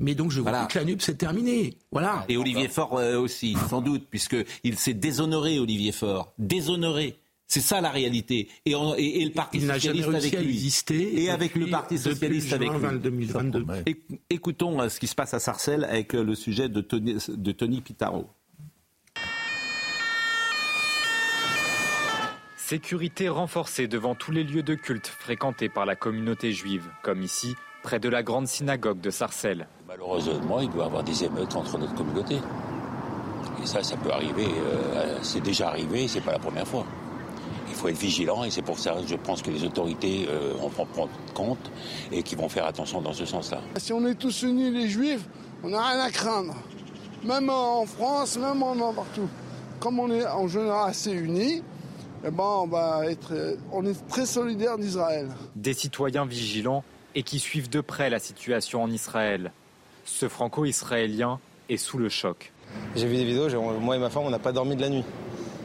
Mais 0.00 0.14
donc 0.16 0.30
je 0.32 0.40
Voilà. 0.40 0.62
vous 0.62 0.66
dis 0.68 0.72
que 0.74 0.78
la 0.80 0.84
NUP 0.84 1.00
c'est 1.02 1.16
terminé. 1.18 1.76
Voilà. 1.92 2.24
Et 2.28 2.36
Olivier 2.36 2.66
Faure 2.68 2.98
euh, 2.98 3.18
aussi, 3.20 3.56
sans 3.70 3.82
doute, 3.82 4.06
puisqu'il 4.10 4.76
s'est 4.78 4.94
déshonoré, 4.94 5.58
Olivier 5.60 5.92
Faure. 5.92 6.32
Déshonoré. 6.38 7.18
C'est 7.50 7.60
ça 7.62 7.80
la 7.80 7.88
réalité. 7.90 8.46
Et, 8.66 8.74
on- 8.74 8.94
et- 8.94 9.22
et 9.22 9.24
le 9.24 9.30
Parti 9.32 9.62
Socialiste 9.62 10.08
avec 10.08 10.38
lui. 10.38 10.50
exister 10.50 11.22
Et 11.22 11.30
avec 11.30 11.54
le 11.54 11.66
Parti 11.66 11.96
Socialiste 11.96 12.52
avec 12.52 12.68
lui. 12.70 12.98
2022. 13.00 13.64
Éc- 13.86 14.18
Écoutons 14.28 14.78
euh, 14.82 14.90
ce 14.90 15.00
qui 15.00 15.06
se 15.06 15.14
passe 15.14 15.32
à 15.32 15.38
Sarcelles 15.40 15.84
avec 15.84 16.14
euh, 16.14 16.22
le 16.22 16.34
sujet 16.34 16.68
de 16.68 16.82
Tony, 16.82 17.16
de 17.26 17.52
Tony 17.52 17.80
Pitaro. 17.80 18.28
Sécurité 22.58 23.30
renforcée 23.30 23.88
devant 23.88 24.14
tous 24.14 24.30
les 24.30 24.44
lieux 24.44 24.62
de 24.62 24.74
culte 24.74 25.06
fréquentés 25.06 25.70
par 25.70 25.86
la 25.86 25.96
communauté 25.96 26.52
juive, 26.52 26.84
comme 27.02 27.22
ici, 27.22 27.54
près 27.82 27.98
de 27.98 28.10
la 28.10 28.22
grande 28.22 28.46
synagogue 28.46 29.00
de 29.00 29.08
Sarcelles. 29.08 29.68
Malheureusement, 29.86 30.60
il 30.60 30.68
doit 30.68 30.84
y 30.84 30.86
avoir 30.86 31.02
des 31.02 31.24
émeutes 31.24 31.56
entre 31.56 31.78
notre 31.78 31.94
communauté. 31.94 32.36
Et 33.62 33.66
ça, 33.66 33.82
ça 33.82 33.96
peut 33.96 34.10
arriver. 34.12 34.44
euh, 34.46 35.18
c'est 35.22 35.40
déjà 35.42 35.68
arrivé, 35.68 36.06
c'est 36.08 36.20
pas 36.20 36.32
la 36.32 36.38
première 36.38 36.68
fois. 36.68 36.84
Il 37.78 37.82
faut 37.82 37.88
être 37.90 37.98
vigilant 37.98 38.42
et 38.42 38.50
c'est 38.50 38.62
pour 38.62 38.76
ça 38.76 38.94
que 38.94 39.06
je 39.06 39.14
pense 39.14 39.40
que 39.40 39.52
les 39.52 39.62
autorités 39.62 40.26
euh, 40.28 40.52
en 40.60 40.66
vont 40.66 40.84
prendre 40.84 41.12
compte 41.32 41.70
et 42.10 42.24
qui 42.24 42.34
vont 42.34 42.48
faire 42.48 42.66
attention 42.66 43.00
dans 43.00 43.12
ce 43.12 43.24
sens-là. 43.24 43.60
Si 43.76 43.92
on 43.92 44.04
est 44.04 44.16
tous 44.16 44.42
unis 44.42 44.72
les 44.72 44.88
juifs, 44.88 45.28
on 45.62 45.68
n'a 45.68 45.86
rien 45.86 46.00
à 46.00 46.10
craindre. 46.10 46.56
Même 47.22 47.48
en 47.48 47.86
France, 47.86 48.36
même 48.36 48.64
en 48.64 48.92
partout. 48.92 49.28
Comme 49.78 50.00
on 50.00 50.10
est 50.10 50.26
en 50.26 50.48
général 50.48 50.90
assez 50.90 51.12
unis, 51.12 51.62
eh 52.24 52.30
ben 52.32 52.42
on, 52.42 52.66
va 52.66 53.06
être, 53.06 53.32
euh, 53.32 53.54
on 53.70 53.86
est 53.86 54.08
très 54.08 54.26
solidaires 54.26 54.76
d'Israël. 54.76 55.28
Des 55.54 55.72
citoyens 55.72 56.26
vigilants 56.26 56.82
et 57.14 57.22
qui 57.22 57.38
suivent 57.38 57.70
de 57.70 57.80
près 57.80 58.10
la 58.10 58.18
situation 58.18 58.82
en 58.82 58.90
Israël. 58.90 59.52
Ce 60.04 60.28
franco-israélien 60.28 61.38
est 61.68 61.76
sous 61.76 61.98
le 61.98 62.08
choc. 62.08 62.52
J'ai 62.96 63.06
vu 63.06 63.16
des 63.16 63.24
vidéos, 63.24 63.48
moi 63.80 63.94
et 63.94 64.00
ma 64.00 64.10
femme, 64.10 64.24
on 64.24 64.30
n'a 64.30 64.40
pas 64.40 64.50
dormi 64.50 64.74
de 64.74 64.80
la 64.80 64.88
nuit. 64.88 65.04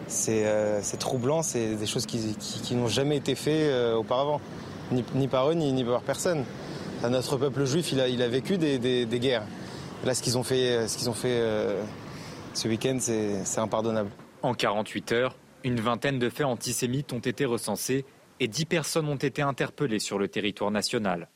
C'est 0.08 0.46
euh, 0.46 0.82
c'est 0.82 0.98
troublant, 0.98 1.42
c'est 1.44 1.76
des 1.76 1.86
choses 1.88 2.06
qui, 2.06 2.36
qui- 2.36 2.62
qui 2.62 2.76
n'ont 2.76 2.88
jamais 2.88 3.18
été 3.18 3.36
faites 3.36 3.72
euh, 3.72 3.96
auparavant, 3.96 4.42
ni, 4.92 5.04
ni 5.16 5.28
par 5.28 5.50
eux, 5.50 5.54
ni, 5.54 5.72
ni 5.74 5.84
par 5.84 6.02
personne. 6.02 6.44
Là, 7.02 7.10
notre 7.10 7.38
peuple 7.38 7.66
juif, 7.66 7.92
il 7.92 8.00
a, 8.00 8.08
il 8.08 8.22
a 8.22 8.28
vécu 8.28 8.58
des, 8.58 8.78
des- 8.80 9.06
des 9.06 9.20
guerres. 9.20 9.46
Là, 10.06 10.14
ce 10.14 10.22
qu'ils 10.22 10.38
ont 10.38 10.44
fait, 10.44 10.88
ce 10.88 10.98
qu'ils 10.98 11.10
ont 11.10 11.14
fait 11.14 11.40
euh, 11.40 11.82
ce 12.54 12.68
week-end, 12.68 12.98
c'est 13.00 13.46
c'est 13.46 13.60
impardonnable. 13.60 14.10
En 14.42 14.54
48 14.54 15.12
heures, 15.14 15.36
une 15.64 15.80
vingtaine 15.80 16.20
de 16.20 16.30
faits 16.30 16.46
antisémites 16.46 17.14
ont 17.14 17.20
été 17.20 17.46
recensés 17.46 18.06
et 18.42 18.48
10 18.50 18.66
personnes 18.66 19.08
ont 19.08 19.16
été 19.16 19.42
interpellées 19.42 20.00
sur 20.00 20.20
le 20.20 20.28
territoire 20.28 20.70
national. 20.70 21.30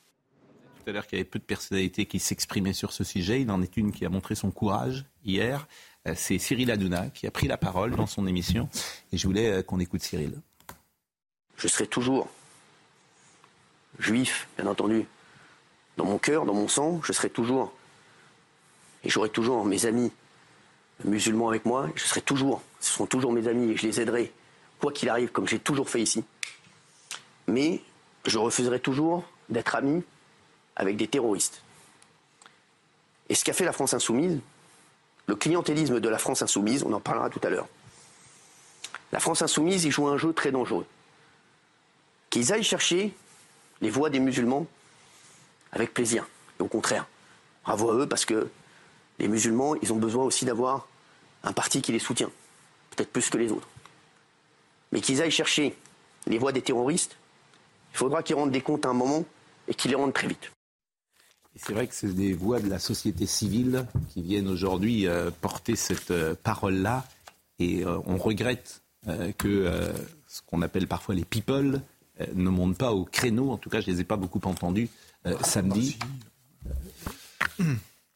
Tout 0.83 0.89
à 0.89 0.93
l'heure 0.93 1.07
qu'il 1.07 1.17
y 1.17 1.21
avait 1.21 1.29
peu 1.29 1.39
de 1.39 1.43
personnalités 1.45 2.05
qui 2.05 2.19
s'exprimaient 2.19 2.73
sur 2.73 2.91
ce 2.91 3.03
sujet. 3.05 3.41
Il 3.41 3.49
en 3.51 3.61
est 3.61 3.77
une 3.77 3.91
qui 3.93 4.05
a 4.05 4.09
montré 4.09 4.35
son 4.35 4.51
courage 4.51 5.05
hier. 5.25 5.67
Euh, 6.07 6.13
C'est 6.15 6.37
Cyril 6.37 6.71
Hanouna 6.71 7.07
qui 7.09 7.27
a 7.27 7.31
pris 7.31 7.47
la 7.47 7.57
parole 7.57 7.95
dans 7.95 8.07
son 8.07 8.27
émission. 8.27 8.69
Et 9.11 9.17
je 9.17 9.27
voulais 9.27 9.51
euh, 9.51 9.63
qu'on 9.63 9.79
écoute 9.79 10.01
Cyril. 10.01 10.39
Je 11.57 11.67
serai 11.67 11.87
toujours 11.87 12.29
juif, 13.99 14.47
bien 14.57 14.67
entendu. 14.67 15.05
Dans 15.97 16.05
mon 16.05 16.19
cœur, 16.19 16.45
dans 16.45 16.53
mon 16.53 16.67
sang, 16.67 17.01
je 17.03 17.11
serai 17.11 17.29
toujours. 17.29 17.73
Et 19.03 19.09
j'aurai 19.09 19.29
toujours 19.29 19.65
mes 19.65 19.85
amis 19.85 20.11
musulmans 21.03 21.49
avec 21.49 21.65
moi. 21.65 21.89
Je 21.95 22.03
serai 22.03 22.21
toujours. 22.21 22.61
Ce 22.79 22.93
seront 22.93 23.07
toujours 23.07 23.31
mes 23.31 23.47
amis 23.47 23.71
et 23.71 23.77
je 23.77 23.87
les 23.87 23.99
aiderai, 23.99 24.31
quoi 24.79 24.91
qu'il 24.91 25.09
arrive, 25.09 25.29
comme 25.31 25.47
j'ai 25.47 25.59
toujours 25.59 25.89
fait 25.89 26.01
ici. 26.01 26.23
Mais 27.47 27.81
je 28.25 28.37
refuserai 28.37 28.79
toujours 28.79 29.23
d'être 29.49 29.75
ami 29.75 30.03
avec 30.75 30.97
des 30.97 31.07
terroristes. 31.07 31.63
Et 33.29 33.35
ce 33.35 33.43
qu'a 33.43 33.53
fait 33.53 33.65
la 33.65 33.73
France 33.73 33.93
insoumise, 33.93 34.39
le 35.27 35.35
clientélisme 35.35 35.99
de 35.99 36.09
la 36.09 36.17
France 36.17 36.41
insoumise, 36.41 36.83
on 36.83 36.93
en 36.93 36.99
parlera 36.99 37.29
tout 37.29 37.41
à 37.43 37.49
l'heure. 37.49 37.67
La 39.11 39.19
France 39.19 39.41
insoumise, 39.41 39.85
ils 39.85 39.91
jouent 39.91 40.07
un 40.07 40.17
jeu 40.17 40.33
très 40.33 40.51
dangereux 40.51 40.85
qu'ils 42.29 42.51
aillent 42.53 42.63
chercher 42.63 43.13
les 43.81 43.89
voix 43.89 44.09
des 44.09 44.19
musulmans 44.19 44.67
avec 45.71 45.93
plaisir. 45.93 46.27
Et 46.59 46.63
au 46.63 46.67
contraire, 46.67 47.07
bravo 47.63 47.91
à 47.91 47.95
eux 47.95 48.07
parce 48.07 48.25
que 48.25 48.49
les 49.19 49.27
musulmans, 49.27 49.75
ils 49.75 49.93
ont 49.93 49.97
besoin 49.97 50.23
aussi 50.23 50.45
d'avoir 50.45 50.87
un 51.43 51.53
parti 51.53 51.81
qui 51.81 51.91
les 51.91 51.99
soutient, 51.99 52.29
peut-être 52.91 53.11
plus 53.11 53.29
que 53.29 53.37
les 53.37 53.51
autres. 53.51 53.67
Mais 54.91 55.01
qu'ils 55.01 55.21
aillent 55.21 55.31
chercher 55.31 55.75
les 56.25 56.37
voix 56.37 56.51
des 56.51 56.61
terroristes, 56.61 57.15
il 57.93 57.97
faudra 57.97 58.23
qu'ils 58.23 58.35
rendent 58.35 58.51
des 58.51 58.61
comptes 58.61 58.85
à 58.85 58.89
un 58.89 58.93
moment 58.93 59.25
et 59.67 59.73
qu'ils 59.73 59.91
les 59.91 59.97
rendent 59.97 60.13
très 60.13 60.27
vite. 60.27 60.51
C'est 61.57 61.73
vrai 61.73 61.87
que 61.87 61.95
c'est 61.95 62.13
des 62.13 62.33
voix 62.33 62.59
de 62.59 62.69
la 62.69 62.79
société 62.79 63.25
civile 63.25 63.85
qui 64.09 64.21
viennent 64.21 64.47
aujourd'hui 64.47 65.07
euh, 65.07 65.31
porter 65.41 65.75
cette 65.75 66.11
euh, 66.11 66.35
parole-là. 66.43 67.05
Et 67.59 67.83
euh, 67.85 67.97
on 68.05 68.17
regrette 68.17 68.81
euh, 69.07 69.31
que 69.37 69.47
euh, 69.47 69.91
ce 70.27 70.41
qu'on 70.45 70.61
appelle 70.61 70.87
parfois 70.87 71.15
les 71.15 71.25
people 71.25 71.81
euh, 72.21 72.25
ne 72.35 72.49
montent 72.49 72.77
pas 72.77 72.91
au 72.93 73.05
créneau. 73.05 73.51
En 73.51 73.57
tout 73.57 73.69
cas, 73.69 73.81
je 73.81 73.89
ne 73.89 73.95
les 73.95 74.01
ai 74.01 74.03
pas 74.03 74.17
beaucoup 74.17 74.41
entendus 74.43 74.89
euh, 75.25 75.35
samedi. 75.41 75.97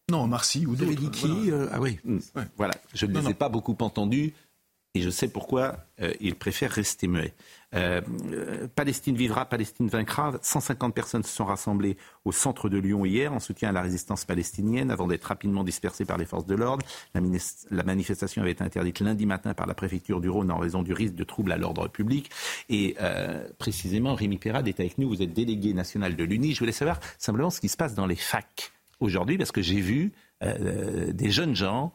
Non, 0.10 0.28
Marcy 0.28 0.66
ou 0.66 0.76
d'autres. 0.76 0.92
dit 0.94 1.10
qui 1.10 1.50
voilà. 1.50 1.70
Ah 1.74 1.80
oui. 1.80 2.00
Mm. 2.04 2.20
Voilà, 2.58 2.74
je 2.94 3.06
ne 3.06 3.14
les 3.14 3.22
non. 3.22 3.30
ai 3.30 3.34
pas 3.34 3.50
beaucoup 3.50 3.76
entendus 3.80 4.34
et 4.94 5.02
je 5.02 5.10
sais 5.10 5.28
pourquoi 5.28 5.86
euh, 6.02 6.14
ils 6.20 6.36
préfèrent 6.36 6.72
rester 6.72 7.08
muets. 7.08 7.34
Euh, 7.74 8.02
euh, 8.34 8.68
Palestine 8.76 9.16
vivra, 9.16 9.46
Palestine 9.46 9.88
vaincra. 9.88 10.34
150 10.42 10.94
personnes 10.94 11.24
se 11.24 11.34
sont 11.34 11.46
rassemblées 11.46 11.96
au 12.26 12.32
centre 12.32 12.68
de 12.68 12.78
Lyon 12.78 13.06
hier 13.06 13.32
en 13.32 13.40
soutien 13.40 13.70
à 13.70 13.72
la 13.72 13.82
résistance 13.82 14.26
palestinienne 14.26 14.92
avant 14.92 15.08
d'être 15.08 15.24
rapidement 15.26 15.64
dispersées 15.64 16.04
par 16.04 16.18
les 16.18 16.26
forces 16.26 16.46
de 16.46 16.56
l'ordre. 16.56 16.86
La, 17.14 17.84
manifestation 17.84 18.42
avait 18.42 18.52
été 18.52 18.64
interdite 18.64 19.00
lundi 19.00 19.26
matin 19.26 19.54
par 19.54 19.68
la 19.68 19.74
préfecture 19.74 20.20
du 20.20 20.30
Rhône 20.30 20.52
en 20.52 20.58
raison 20.58 20.84
du 20.84 20.94
risque 20.94 21.16
de 21.16 21.24
troubles 21.24 21.54
à 21.54 21.58
l'ordre 21.58 21.88
public. 21.88 22.30
Et 22.70 22.96
euh, 23.02 23.48
précisément, 23.58 24.16
Rémi 24.16 24.38
Perrade 24.38 24.68
est 24.68 24.80
avec 24.80 24.98
nous. 24.98 25.08
Vous 25.08 25.22
êtes 25.22 25.34
délégué 25.34 25.74
national 25.74 26.16
de 26.16 26.24
l'UNI. 26.24 26.54
Je 26.54 26.60
voulais 26.60 26.72
savoir 26.72 27.00
simplement 27.18 27.50
ce 27.50 27.62
qui 27.62 27.70
se 27.70 27.78
passe 27.78 27.96
dans 27.96 28.08
les 28.08 28.16
facs 28.16 28.74
aujourd'hui 29.00 29.38
parce 29.38 29.52
que 29.52 29.62
j'ai 29.62 29.80
vu 29.80 30.12
des 30.44 31.30
jeunes 31.30 31.56
gens 31.56 31.94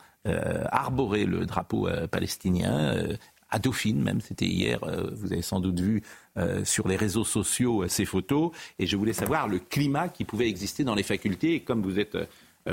arborer 0.70 1.24
le 1.24 1.46
drapeau 1.46 1.88
euh, 1.88 2.06
palestinien. 2.06 2.94
euh, 2.96 3.16
à 3.48 3.58
Dauphine 3.58 4.02
même, 4.02 4.20
c'était 4.20 4.46
hier, 4.46 4.82
euh, 4.82 5.10
vous 5.14 5.32
avez 5.32 5.42
sans 5.42 5.60
doute 5.60 5.78
vu 5.78 6.02
euh, 6.36 6.64
sur 6.64 6.88
les 6.88 6.96
réseaux 6.96 7.24
sociaux 7.24 7.84
euh, 7.84 7.88
ces 7.88 8.04
photos, 8.04 8.50
et 8.80 8.86
je 8.86 8.96
voulais 8.96 9.12
savoir 9.12 9.46
le 9.46 9.60
climat 9.60 10.08
qui 10.08 10.24
pouvait 10.24 10.48
exister 10.48 10.82
dans 10.82 10.96
les 10.96 11.04
facultés, 11.04 11.54
et 11.54 11.60
comme 11.60 11.82
vous 11.82 12.00
êtes 12.00 12.16
euh, 12.16 12.26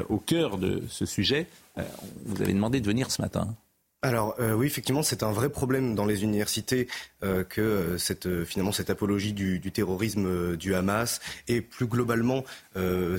au 0.10 0.18
cœur 0.18 0.58
de 0.58 0.82
ce 0.90 1.06
sujet, 1.06 1.48
euh, 1.78 1.84
vous 2.26 2.42
avez 2.42 2.54
demandé 2.54 2.82
de 2.82 2.88
venir 2.88 3.12
ce 3.12 3.22
matin. 3.22 3.56
Alors 4.04 4.36
euh, 4.42 4.54
oui, 4.54 4.68
effectivement, 4.68 5.02
c'est 5.02 5.24
un 5.24 5.32
vrai 5.32 5.48
problème 5.48 5.96
dans 5.96 6.06
les 6.06 6.24
universités 6.24 6.90
euh, 7.24 7.46
que 7.46 7.62
euh, 7.62 7.98
cette 7.98 8.44
finalement 8.44 8.74
cette 8.74 8.90
apologie 8.90 9.32
du, 9.32 9.62
terrorisme 9.72 10.58
du 10.58 10.76
Hamas 10.76 11.22
et 11.48 11.62
plus 11.62 11.88
globalement, 11.88 12.44
il 12.76 13.18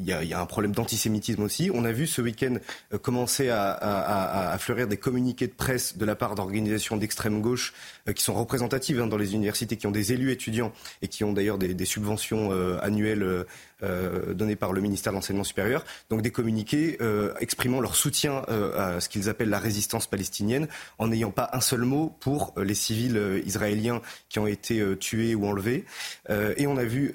y, 0.00 0.12
a, 0.12 0.40
un 0.40 0.46
problème 0.46 0.72
d'antisémitisme 0.72 1.42
aussi. 1.42 1.70
On 1.72 1.84
a 1.86 1.92
vu 1.92 2.06
ce 2.06 2.20
week-end 2.20 2.56
commencer 3.00 3.48
à, 3.48 4.54
fleurir 4.60 4.86
des 4.86 4.98
communiqués 4.98 5.46
de 5.46 5.52
presse 5.52 5.96
de 5.96 6.04
la 6.04 6.14
part 6.14 6.34
d'organisations 6.34 6.98
d'extrême 6.98 7.40
gauche 7.40 7.72
qui 8.14 8.22
sont 8.22 8.34
représentatives 8.34 9.00
hein, 9.00 9.06
dans 9.06 9.16
les 9.16 9.34
universités, 9.34 9.76
qui 9.76 9.86
ont 9.86 9.92
des 9.92 10.12
élus 10.12 10.30
étudiants 10.30 10.72
et 11.00 11.08
qui 11.08 11.24
ont 11.24 11.32
d'ailleurs 11.32 11.58
des, 11.58 11.84
subventions 11.84 12.50
annuelles 12.80 13.46
donnés 13.82 14.56
par 14.56 14.72
le 14.72 14.80
ministère 14.80 15.12
de 15.12 15.16
l'Enseignement 15.16 15.44
supérieur, 15.44 15.84
donc 16.10 16.22
des 16.22 16.30
communiqués 16.30 16.98
exprimant 17.40 17.80
leur 17.80 17.94
soutien 17.94 18.42
à 18.76 19.00
ce 19.00 19.08
qu'ils 19.08 19.28
appellent 19.28 19.50
la 19.50 19.58
résistance 19.58 20.06
palestinienne, 20.06 20.68
en 20.98 21.08
n'ayant 21.08 21.30
pas 21.30 21.50
un 21.52 21.60
seul 21.60 21.80
mot 21.80 22.14
pour 22.20 22.54
les 22.56 22.74
civils 22.74 23.42
israéliens 23.44 24.00
qui 24.28 24.38
ont 24.38 24.46
été 24.46 24.82
tués 24.98 25.34
ou 25.34 25.46
enlevés. 25.46 25.84
et 26.30 26.66
on 26.66 26.76
a 26.76 26.84
vu 26.84 27.14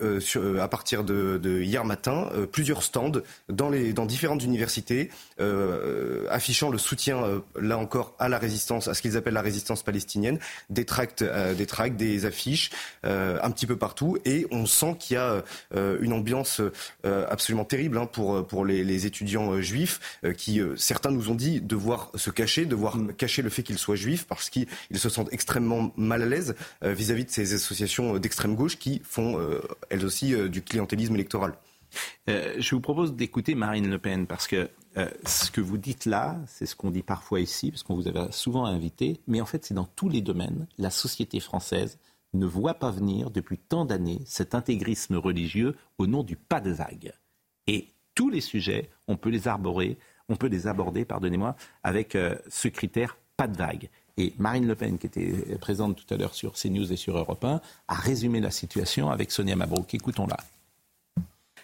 à 0.60 0.68
partir 0.68 1.04
de, 1.04 1.62
hier 1.62 1.86
matin 1.86 2.30
plusieurs 2.52 2.84
stands 2.84 3.12
dans, 3.50 3.72
dans 3.94 4.06
différentes 4.06 4.44
universités 4.44 5.10
affichant 6.30 6.70
le 6.70 6.78
soutien, 6.78 7.42
là 7.60 7.78
encore, 7.78 8.16
à 8.20 8.30
la 8.30 8.38
résistance, 8.38 8.88
à 8.88 8.94
ce 8.94 9.02
qu'ils 9.02 9.18
appellent 9.18 9.34
la 9.34 9.42
résistance 9.42 9.84
palestinienne, 9.84 10.40
des 10.70 10.86
tracts, 10.86 11.24
des 11.24 11.66
tracts, 11.66 11.98
des 11.98 12.26
affiches, 12.26 12.70
un 13.04 13.52
petit 13.52 13.66
peu 13.66 13.78
partout, 13.78 14.18
et 14.26 14.48
on 14.52 14.66
sent 14.66 14.96
qu'il 15.00 15.16
y 15.16 15.18
a 15.18 15.44
une 15.74 16.14
ambiance 16.14 16.51
absolument 17.04 17.66
terrible 17.66 17.98
hein, 17.98 18.06
pour, 18.06 18.46
pour 18.46 18.66
les, 18.66 18.84
les 18.84 19.06
étudiants 19.06 19.62
juifs, 19.62 20.20
qui 20.38 20.62
certains 20.76 21.12
nous 21.12 21.30
ont 21.30 21.36
dit 21.36 21.62
devoir 21.62 22.12
se 22.16 22.30
cacher, 22.30 22.66
devoir 22.66 22.98
cacher 23.18 23.42
le 23.42 23.50
fait 23.50 23.64
qu'ils 23.64 23.78
soient 23.78 23.96
juifs, 23.96 24.26
parce 24.26 24.50
qu'ils 24.50 24.68
se 24.94 25.10
sentent 25.10 25.32
extrêmement 25.32 25.92
mal 25.96 26.22
à 26.24 26.26
l'aise 26.26 26.56
vis-à-vis 26.82 27.26
de 27.26 27.30
ces 27.30 27.54
associations 27.54 28.18
d'extrême 28.18 28.56
gauche 28.56 28.78
qui 28.78 29.02
font 29.04 29.40
elles 29.90 30.06
aussi 30.06 30.36
du 30.50 30.62
clientélisme 30.62 31.16
électoral. 31.16 31.54
Euh, 32.30 32.56
je 32.58 32.76
vous 32.76 32.82
propose 32.82 33.16
d'écouter 33.16 33.56
Marine 33.56 33.90
Le 33.90 34.00
Pen 34.00 34.28
parce 34.28 34.48
que 34.48 34.70
euh, 34.98 35.10
ce 35.26 35.52
que 35.52 35.62
vous 35.62 35.78
dites 35.78 36.06
là, 36.06 36.40
c'est 36.48 36.66
ce 36.66 36.76
qu'on 36.76 36.92
dit 36.92 37.04
parfois 37.04 37.40
ici, 37.40 37.72
parce 37.72 37.84
qu'on 37.84 37.96
vous 37.96 38.08
avait 38.08 38.32
souvent 38.32 38.66
invité, 38.66 39.22
mais 39.28 39.42
en 39.42 39.46
fait 39.46 39.66
c'est 39.66 39.74
dans 39.74 39.86
tous 39.96 40.10
les 40.10 40.22
domaines. 40.22 40.68
La 40.78 40.90
société 40.90 41.40
française 41.40 41.98
ne 42.34 42.46
voit 42.46 42.76
pas 42.76 42.92
venir 42.92 43.32
depuis 43.32 43.58
tant 43.58 43.86
d'années 43.86 44.22
cet 44.26 44.56
intégrisme 44.56 45.16
religieux 45.16 45.76
au 45.98 46.08
nom 46.08 46.24
du 46.24 46.36
pas 46.36 46.62
de 46.62 46.72
vague. 46.72 47.14
Et 47.68 47.88
tous 48.16 48.30
les 48.30 48.42
sujets, 48.42 48.90
on 49.08 49.18
peut 49.18 49.30
les 49.30 49.48
arborer, 49.48 49.98
on 50.30 50.36
peut 50.36 50.48
les 50.48 50.68
aborder, 50.68 51.06
pardonnez-moi, 51.06 51.56
avec 51.84 52.16
euh, 52.16 52.36
ce 52.50 52.68
critère 52.68 53.18
pas 53.38 53.48
de 53.48 53.58
vague. 53.58 53.90
Et 54.18 54.34
Marine 54.38 54.68
Le 54.68 54.76
Pen, 54.76 54.98
qui 54.98 55.08
était 55.08 55.58
présente 55.60 55.96
tout 55.96 56.14
à 56.14 56.18
l'heure 56.18 56.36
sur 56.36 56.54
CNews 56.54 56.92
et 56.92 56.98
sur 56.98 57.18
Europe 57.18 57.44
1, 57.44 57.62
a 57.88 57.96
résumé 57.96 58.40
la 58.40 58.52
situation 58.52 59.10
avec 59.10 59.32
Sonia 59.32 59.56
Mabrouk. 59.56 59.94
Écoutons-la. 59.94 60.38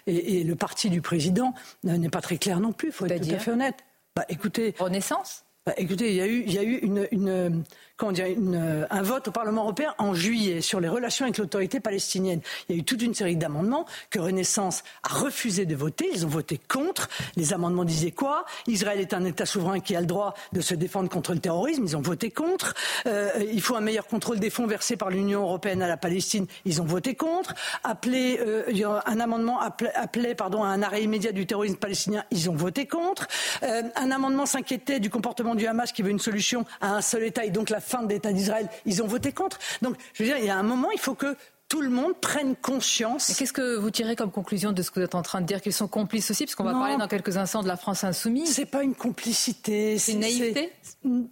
Et, 0.07 0.43
le 0.45 0.55
parti 0.55 0.89
du 0.89 1.01
président 1.01 1.53
n'est 1.83 2.09
pas 2.09 2.21
très 2.21 2.37
clair 2.37 2.61
non 2.61 2.71
plus, 2.71 2.89
il 2.89 2.93
faut 2.93 3.05
être 3.05 3.27
tout 3.27 3.35
à 3.35 3.39
fait 3.39 3.51
honnête. 3.51 3.83
Bah, 4.15 4.25
écoutez, 4.29 4.73
Renaissance? 4.79 5.43
bah, 5.65 5.73
Écoutez, 5.77 6.11
il 6.11 6.15
y 6.15 6.21
a 6.21 6.27
eu, 6.27 6.43
il 6.47 6.53
y 6.53 6.57
a 6.57 6.63
eu 6.63 6.77
une, 6.77 7.07
une 7.11 7.63
comment 7.97 8.11
dire, 8.11 8.27
une, 8.27 8.87
un 8.89 9.01
vote 9.01 9.27
au 9.27 9.31
Parlement 9.31 9.63
européen 9.63 9.93
en 9.97 10.13
juillet 10.13 10.61
sur 10.61 10.79
les 10.79 10.87
relations 10.87 11.25
avec 11.25 11.37
l'autorité 11.39 11.79
palestinienne. 11.79 12.41
Il 12.69 12.75
y 12.75 12.77
a 12.77 12.81
eu 12.81 12.83
toute 12.83 13.01
une 13.01 13.15
série 13.15 13.35
d'amendements 13.35 13.85
que 14.11 14.19
Renaissance 14.19 14.83
a 15.03 15.13
refusé 15.13 15.65
de 15.65 15.75
voter. 15.75 16.07
Ils 16.13 16.25
ont 16.25 16.29
voté 16.29 16.59
contre. 16.67 17.09
Les 17.35 17.53
amendements 17.53 17.85
disaient 17.85 18.11
quoi? 18.11 18.45
Israël 18.67 18.99
est 18.99 19.13
un 19.13 19.25
État 19.25 19.45
souverain 19.45 19.79
qui 19.79 19.95
a 19.95 19.99
le 19.99 20.05
droit 20.05 20.35
de 20.53 20.61
se 20.61 20.75
défendre 20.75 21.09
contre 21.09 21.33
le 21.33 21.39
terrorisme. 21.39 21.83
Ils 21.85 21.97
ont 21.97 22.01
voté 22.01 22.29
contre. 22.29 22.75
Euh, 23.07 23.31
il 23.51 23.61
faut 23.61 23.75
un 23.75 23.81
meilleur 23.81 24.05
contrôle 24.05 24.39
des 24.39 24.51
fonds 24.51 24.67
versés 24.67 24.95
par 24.95 25.09
l'Union 25.09 25.41
européenne 25.41 25.81
à 25.81 25.87
la 25.87 25.97
Palestine. 25.97 26.45
Ils 26.65 26.81
ont 26.81 26.85
voté 26.85 27.15
contre. 27.15 27.55
Appelé, 27.83 28.39
euh, 28.39 28.63
un 29.05 29.19
amendement 29.19 29.59
appelait, 29.59 30.35
pardon, 30.35 30.63
à 30.63 30.67
un 30.67 30.83
arrêt 30.83 31.03
immédiat 31.03 31.31
du 31.31 31.47
terrorisme 31.47 31.77
palestinien. 31.77 32.23
Ils 32.29 32.49
ont 32.49 32.55
voté 32.55 32.85
contre. 32.85 33.27
Euh, 33.63 33.81
un 33.95 34.11
amendement 34.11 34.45
s'inquiétait 34.45 34.99
du 34.99 35.09
comportement 35.09 35.55
du 35.55 35.65
Hamas 35.65 35.91
qui 35.91 36.03
veut 36.03 36.11
une 36.11 36.19
solution 36.19 36.65
à 36.79 36.95
un 36.95 37.01
seul 37.01 37.23
État 37.23 37.43
et 37.43 37.49
donc 37.49 37.71
la 37.71 37.81
fin 37.87 38.03
de 38.03 38.09
l'État 38.09 38.33
d'Israël, 38.33 38.69
ils 38.85 39.01
ont 39.01 39.07
voté 39.07 39.31
contre. 39.31 39.59
Donc, 39.81 39.95
je 40.13 40.23
veux 40.23 40.29
dire, 40.29 40.37
il 40.37 40.45
y 40.45 40.49
a 40.49 40.57
un 40.57 40.63
moment, 40.63 40.91
il 40.91 40.99
faut 40.99 41.15
que 41.15 41.35
tout 41.69 41.81
le 41.81 41.89
monde 41.89 42.15
prenne 42.19 42.55
conscience. 42.55 43.33
Qu'est-ce 43.37 43.51
que 43.51 43.75
vous 43.75 43.91
tirez 43.91 44.15
comme 44.15 44.31
conclusion 44.31 44.71
de 44.71 44.81
ce 44.81 44.89
que 44.89 44.99
vous 44.99 45.05
êtes 45.05 45.15
en 45.15 45.21
train 45.21 45.41
de 45.41 45.45
dire 45.45 45.61
Qu'ils 45.61 45.73
sont 45.73 45.87
complices 45.87 46.31
aussi? 46.31 46.45
Parce 46.45 46.55
qu'on 46.55 46.63
va 46.63 46.71
parler 46.71 46.97
dans 46.97 47.07
quelques 47.07 47.37
instants 47.37 47.61
de 47.61 47.67
la 47.67 47.77
France 47.77 48.03
insoumise. 48.03 48.53
C'est 48.53 48.65
pas 48.65 48.83
une 48.83 48.95
complicité. 48.95 49.97
C'est 49.97 50.13
une 50.13 50.21
naïveté? 50.21 50.71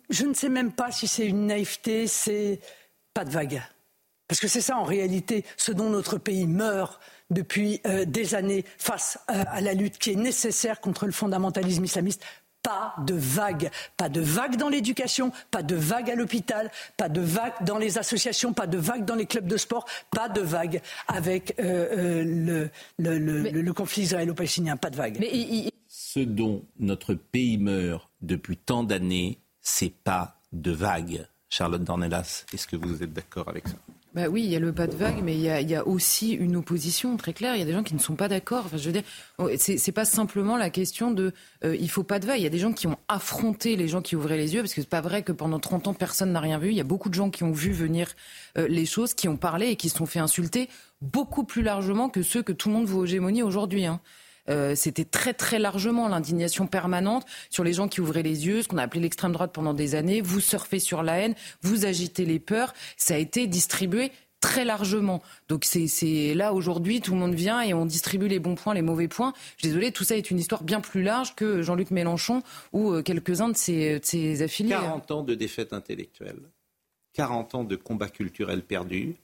Je 0.09 0.25
ne 0.25 0.33
sais 0.33 0.49
même 0.49 0.71
pas 0.71 0.91
si 0.91 1.07
c'est 1.07 1.25
une 1.25 1.47
naïveté, 1.47 2.07
c'est 2.07 2.59
pas 3.13 3.23
de 3.23 3.29
vague. 3.29 3.61
Parce 4.27 4.41
que 4.41 4.47
c'est 4.47 4.61
ça 4.61 4.77
en 4.77 4.83
réalité 4.83 5.45
ce 5.55 5.71
dont 5.71 5.89
notre 5.89 6.17
pays 6.17 6.47
meurt 6.47 6.99
depuis 7.29 7.81
euh, 7.85 8.05
des 8.05 8.35
années 8.35 8.65
face 8.77 9.19
euh, 9.29 9.43
à 9.47 9.61
la 9.61 9.73
lutte 9.73 9.97
qui 9.97 10.11
est 10.11 10.15
nécessaire 10.15 10.81
contre 10.81 11.05
le 11.05 11.11
fondamentalisme 11.11 11.83
islamiste 11.83 12.23
pas 12.65 12.95
de 13.05 13.13
vague. 13.13 13.69
Pas 13.95 14.09
de 14.09 14.21
vague 14.21 14.57
dans 14.57 14.69
l'éducation, 14.69 15.31
pas 15.51 15.61
de 15.61 15.75
vague 15.75 16.09
à 16.09 16.15
l'hôpital, 16.15 16.71
pas 16.97 17.09
de 17.09 17.21
vague 17.21 17.53
dans 17.63 17.77
les 17.77 17.99
associations, 17.99 18.53
pas 18.53 18.65
de 18.65 18.79
vague 18.79 19.05
dans 19.05 19.13
les 19.13 19.27
clubs 19.27 19.45
de 19.45 19.55
sport, 19.55 19.85
pas 20.09 20.29
de 20.29 20.41
vague 20.41 20.81
avec 21.07 21.53
euh, 21.59 22.23
euh, 22.27 22.69
le, 22.97 23.73
conflit 23.73 24.03
israélo-palestinien, 24.03 24.77
pas 24.77 24.89
de 24.89 24.95
vague. 24.95 25.23
Ce 25.87 26.19
dont 26.19 26.63
notre 26.79 27.13
pays 27.13 27.59
meurt 27.59 28.09
depuis 28.21 28.57
tant 28.57 28.83
d'années, 28.83 29.37
c'est 29.61 29.93
pas 29.93 30.39
de 30.51 30.71
vague. 30.71 31.27
Charlotte 31.49 31.83
Dornelas, 31.83 32.45
est-ce 32.51 32.65
que 32.65 32.77
vous 32.77 33.03
êtes 33.03 33.13
d'accord 33.13 33.47
avec 33.47 33.67
ça? 33.67 33.75
Bah 34.15 34.29
oui, 34.29 34.45
il 34.45 34.49
y 34.49 34.55
a 34.55 34.59
le 34.59 34.71
pas 34.71 34.87
de 34.87 34.95
vague, 34.95 35.17
mais 35.21 35.35
il 35.35 35.41
y 35.41 35.75
a, 35.75 35.85
aussi 35.85 36.31
une 36.31 36.55
opposition 36.55 37.17
très 37.17 37.33
claire. 37.33 37.53
Il 37.55 37.59
y 37.59 37.61
a 37.61 37.65
des 37.65 37.73
gens 37.73 37.83
qui 37.83 37.95
ne 37.95 37.99
sont 37.99 38.15
pas 38.15 38.29
d'accord. 38.29 38.63
Enfin, 38.65 38.77
je 38.77 38.85
veux 38.85 38.93
dire, 38.93 39.03
oh, 39.39 39.49
c'est 39.57 39.91
pas 39.91 40.05
simplement 40.05 40.55
la 40.55 40.69
question 40.69 41.11
de 41.11 41.33
euh, 41.65 41.75
il 41.75 41.89
faut 41.89 42.03
pas 42.03 42.19
de 42.19 42.25
vague. 42.25 42.39
Il 42.39 42.43
y 42.43 42.47
a 42.47 42.49
des 42.49 42.57
gens 42.57 42.71
qui 42.71 42.87
ont 42.87 42.97
affronté 43.09 43.75
les 43.75 43.89
gens 43.89 44.01
qui 44.01 44.15
ouvraient 44.15 44.37
les 44.37 44.53
yeux, 44.53 44.61
parce 44.61 44.73
que 44.73 44.79
c'est 44.79 44.89
pas 44.89 45.01
vrai 45.01 45.21
que 45.21 45.33
pendant 45.33 45.59
30 45.59 45.89
ans 45.89 45.93
personne 45.93 46.31
n'a 46.31 46.39
rien 46.39 46.59
vu. 46.59 46.69
Il 46.69 46.77
y 46.77 46.81
a 46.81 46.85
beaucoup 46.85 47.09
de 47.09 47.13
gens 47.13 47.29
qui 47.29 47.43
ont 47.43 47.51
vu 47.51 47.73
venir 47.73 48.07
euh, 48.57 48.69
les 48.69 48.85
choses, 48.85 49.13
qui 49.13 49.27
ont 49.27 49.35
parlé 49.35 49.67
et 49.67 49.75
qui 49.75 49.89
se 49.89 49.97
sont 49.97 50.05
fait 50.05 50.19
insulter 50.19 50.69
beaucoup 51.01 51.43
plus 51.43 51.61
largement 51.61 52.07
que 52.07 52.23
ceux 52.23 52.41
que 52.41 52.53
tout 52.53 52.69
le 52.69 52.75
monde 52.75 52.85
voit 52.85 53.03
hégémonie 53.03 53.43
aujourd'hui. 53.43 53.85
Hein. 53.85 53.99
Euh, 54.49 54.75
c'était 54.75 55.05
très 55.05 55.33
très 55.33 55.59
largement 55.59 56.07
l'indignation 56.07 56.67
permanente 56.67 57.25
sur 57.49 57.63
les 57.63 57.73
gens 57.73 57.87
qui 57.87 58.01
ouvraient 58.01 58.23
les 58.23 58.45
yeux, 58.45 58.61
ce 58.61 58.67
qu'on 58.67 58.77
a 58.77 58.83
appelé 58.83 59.01
l'extrême 59.01 59.31
droite 59.31 59.51
pendant 59.53 59.73
des 59.73 59.95
années. 59.95 60.21
Vous 60.21 60.39
surfez 60.39 60.79
sur 60.79 61.03
la 61.03 61.19
haine, 61.19 61.35
vous 61.61 61.85
agitez 61.85 62.25
les 62.25 62.39
peurs. 62.39 62.73
Ça 62.97 63.15
a 63.15 63.17
été 63.17 63.47
distribué 63.47 64.11
très 64.39 64.65
largement. 64.65 65.23
Donc 65.49 65.65
c'est 65.65 66.33
là 66.35 66.53
aujourd'hui, 66.53 67.01
tout 67.01 67.13
le 67.13 67.19
monde 67.19 67.33
vient 67.33 67.61
et 67.61 67.73
on 67.73 67.85
distribue 67.85 68.27
les 68.27 68.39
bons 68.39 68.55
points, 68.55 68.75
les 68.75 68.83
mauvais 68.83 69.07
points. 69.07 69.33
Je 69.57 69.63
suis 69.63 69.69
désolée, 69.69 69.91
tout 69.91 70.03
ça 70.03 70.15
est 70.15 70.29
une 70.29 70.37
histoire 70.37 70.63
bien 70.63 70.81
plus 70.81 71.01
large 71.01 71.35
que 71.35 71.63
Jean-Luc 71.63 71.89
Mélenchon 71.89 72.43
ou 72.71 72.91
euh, 72.91 73.01
quelques-uns 73.01 73.49
de 73.49 73.57
ses, 73.57 73.99
de 73.99 74.05
ses 74.05 74.43
affiliés. 74.43 74.71
40 74.71 75.11
ans 75.11 75.23
de 75.23 75.33
défaite 75.33 75.73
intellectuelle. 75.73 76.39
40 77.13 77.55
ans 77.55 77.63
de 77.63 77.75
combat 77.75 78.09
culturel 78.09 78.61
perdu, 78.61 79.15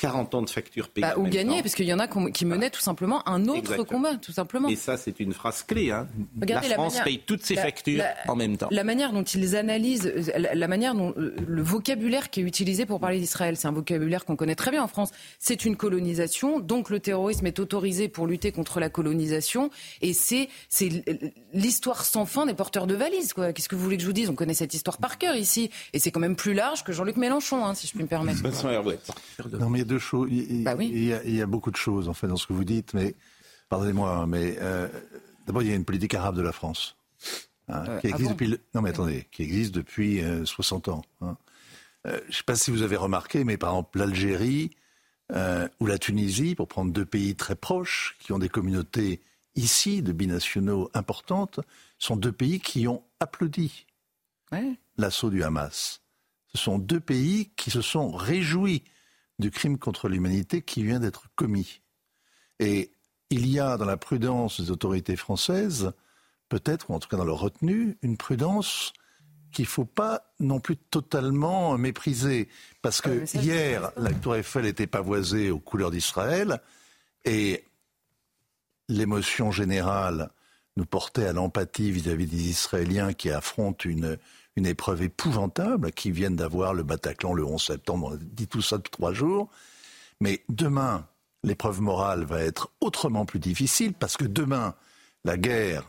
40 0.00 0.34
ans 0.34 0.42
de 0.42 0.50
factures 0.50 0.88
payées. 0.88 1.06
Bah, 1.06 1.14
ou 1.18 1.24
gagné, 1.24 1.62
parce 1.62 1.74
qu'il 1.74 1.86
y 1.86 1.94
en 1.94 1.98
a 1.98 2.08
qui 2.30 2.44
menaient 2.44 2.70
tout 2.70 2.80
simplement 2.80 3.26
un 3.28 3.46
autre 3.46 3.82
combat, 3.84 4.16
tout 4.16 4.32
simplement. 4.32 4.68
Et 4.68 4.76
ça, 4.76 4.96
c'est 4.96 5.20
une 5.20 5.32
phrase 5.32 5.62
clé. 5.62 5.90
Hein. 5.90 6.08
la 6.46 6.60
France 6.62 7.00
paye 7.02 7.20
toutes 7.24 7.44
ses 7.44 7.56
factures 7.56 8.02
en 8.28 8.36
même 8.36 8.56
temps. 8.56 8.68
La 8.70 8.84
manière 8.84 9.12
dont 9.12 9.22
ils 9.22 9.56
analysent, 9.56 10.12
la 10.36 10.68
manière 10.68 10.94
dont 10.94 11.14
euh, 11.16 11.34
le 11.46 11.62
vocabulaire 11.62 12.30
qui 12.30 12.40
est 12.40 12.44
utilisé 12.44 12.86
pour 12.86 13.00
parler 13.00 13.18
d'Israël, 13.18 13.56
c'est 13.56 13.68
un 13.68 13.72
vocabulaire 13.72 14.24
qu'on 14.24 14.36
connaît 14.36 14.54
très 14.54 14.70
bien 14.70 14.82
en 14.82 14.88
France. 14.88 15.10
C'est 15.38 15.64
une 15.64 15.76
colonisation, 15.76 16.60
donc 16.60 16.90
le 16.90 17.00
terrorisme 17.00 17.46
est 17.46 17.58
autorisé 17.58 18.08
pour 18.08 18.26
lutter 18.26 18.52
contre 18.52 18.80
la 18.80 18.88
colonisation, 18.88 19.70
et 20.02 20.12
c'est 20.12 20.48
l'histoire 21.52 22.04
sans 22.04 22.26
fin 22.26 22.46
des 22.46 22.54
porteurs 22.54 22.86
de 22.86 22.94
valises. 22.94 23.32
Qu'est-ce 23.34 23.68
que 23.68 23.74
vous 23.74 23.82
voulez 23.82 23.96
que 23.96 24.02
je 24.02 24.06
vous 24.06 24.12
dise? 24.12 24.28
On 24.28 24.34
connaît 24.34 24.54
cette 24.54 24.74
histoire 24.74 24.98
par 24.98 25.18
cœur 25.18 25.36
ici, 25.36 25.70
et 25.92 25.98
c'est 25.98 26.10
quand 26.10 26.20
même 26.20 26.36
plus 26.36 26.54
large 26.54 26.84
que 26.84 26.92
Jean-Luc 26.92 27.16
Mélenchon. 27.16 27.64
Hein, 27.64 27.74
si 27.74 27.86
je 27.86 27.92
puis 27.92 28.02
me 28.02 28.08
permettre. 28.08 28.42
Non, 29.58 29.70
mais 29.70 29.78
il 29.78 29.82
y 29.82 29.84
a 29.84 29.88
deux 29.88 29.98
choses. 29.98 30.28
Bah 30.62 30.74
il, 30.80 31.04
y 31.04 31.42
a, 31.42 31.46
beaucoup 31.46 31.70
de 31.70 31.76
choses, 31.76 32.08
en 32.08 32.14
fait, 32.14 32.26
dans 32.26 32.36
ce 32.36 32.46
que 32.46 32.52
vous 32.52 32.64
dites, 32.64 32.94
mais 32.94 33.14
pardonnez-moi, 33.68 34.10
hein, 34.10 34.26
mais 34.26 34.56
euh, 34.60 34.88
d'abord, 35.46 35.62
il 35.62 35.68
y 35.68 35.72
a 35.72 35.74
une 35.74 35.84
politique 35.84 36.14
arabe 36.14 36.36
de 36.36 36.42
la 36.42 36.52
France. 36.52 36.96
Hein, 37.68 37.84
euh, 37.88 38.00
qui 38.00 38.08
existe 38.08 38.30
ah 38.30 38.32
depuis. 38.32 38.58
Non, 38.74 38.82
mais 38.82 38.90
attendez, 38.90 39.26
qui 39.30 39.42
existe 39.42 39.74
depuis 39.74 40.22
60 40.44 40.88
euh, 40.88 40.92
ans. 40.92 41.02
je 42.04 42.10
ne 42.10 42.32
sais 42.32 42.42
pas 42.44 42.56
si 42.56 42.70
vous 42.70 42.82
avez 42.82 42.96
remarqué, 42.96 43.44
mais 43.44 43.56
par 43.56 43.70
exemple, 43.70 43.98
l'Algérie 43.98 44.70
ou 45.80 45.86
la 45.86 45.98
Tunisie, 45.98 46.54
pour 46.54 46.68
prendre 46.68 46.92
deux 46.92 47.06
pays 47.06 47.34
très 47.34 47.56
proches, 47.56 48.16
qui 48.20 48.32
ont 48.32 48.38
des 48.38 48.50
communautés 48.50 49.20
ici 49.56 50.02
de 50.02 50.12
binationaux 50.12 50.90
importantes, 50.94 51.60
sont 51.98 52.16
deux 52.16 52.32
pays 52.32 52.60
qui 52.60 52.86
ont 52.86 53.02
applaudi 53.20 53.86
l'assaut 54.96 55.30
du 55.30 55.42
Hamas 55.42 56.04
ce 56.54 56.62
sont 56.62 56.78
deux 56.78 57.00
pays 57.00 57.50
qui 57.56 57.70
se 57.70 57.82
sont 57.82 58.10
réjouis 58.12 58.84
du 59.44 59.50
crime 59.50 59.76
contre 59.76 60.08
l'humanité 60.08 60.62
qui 60.62 60.82
vient 60.84 61.00
d'être 61.00 61.26
commis. 61.36 61.82
Et 62.60 62.92
il 63.28 63.46
y 63.46 63.60
a 63.60 63.76
dans 63.76 63.84
la 63.84 63.98
prudence 63.98 64.58
des 64.58 64.70
autorités 64.70 65.16
françaises, 65.16 65.92
peut-être, 66.48 66.90
ou 66.90 66.94
en 66.94 66.98
tout 66.98 67.10
cas 67.10 67.18
dans 67.18 67.26
leur 67.26 67.40
retenue, 67.40 67.98
une 68.00 68.16
prudence 68.16 68.94
qu'il 69.52 69.66
ne 69.66 69.68
faut 69.68 69.84
pas 69.84 70.32
non 70.40 70.60
plus 70.60 70.78
totalement 70.78 71.76
mépriser. 71.76 72.48
Parce 72.80 73.02
que 73.02 73.24
hier, 73.36 73.92
la 73.98 74.14
tour 74.14 74.34
Eiffel 74.34 74.64
était 74.64 74.86
pavoisée 74.86 75.50
aux 75.50 75.60
couleurs 75.60 75.90
d'Israël 75.90 76.62
et 77.26 77.66
l'émotion 78.88 79.50
générale 79.50 80.30
nous 80.76 80.86
portait 80.86 81.26
à 81.26 81.34
l'empathie 81.34 81.90
vis-à-vis 81.90 82.26
des 82.26 82.48
Israéliens 82.48 83.12
qui 83.12 83.30
affrontent 83.30 83.86
une, 83.86 84.16
une 84.56 84.66
épreuve 84.66 85.02
épouvantable, 85.02 85.92
qui 85.92 86.10
viennent 86.10 86.36
d'avoir 86.36 86.74
le 86.74 86.82
Bataclan 86.82 87.32
le 87.32 87.44
11 87.44 87.62
septembre. 87.62 88.12
On 88.12 88.18
dit 88.20 88.46
tout 88.46 88.62
ça 88.62 88.76
depuis 88.76 88.90
trois 88.90 89.12
jours. 89.12 89.48
Mais 90.20 90.44
demain, 90.48 91.06
l'épreuve 91.42 91.80
morale 91.80 92.24
va 92.24 92.40
être 92.40 92.70
autrement 92.80 93.26
plus 93.26 93.40
difficile 93.40 93.94
parce 93.94 94.16
que 94.16 94.24
demain, 94.24 94.74
la 95.24 95.36
guerre, 95.36 95.84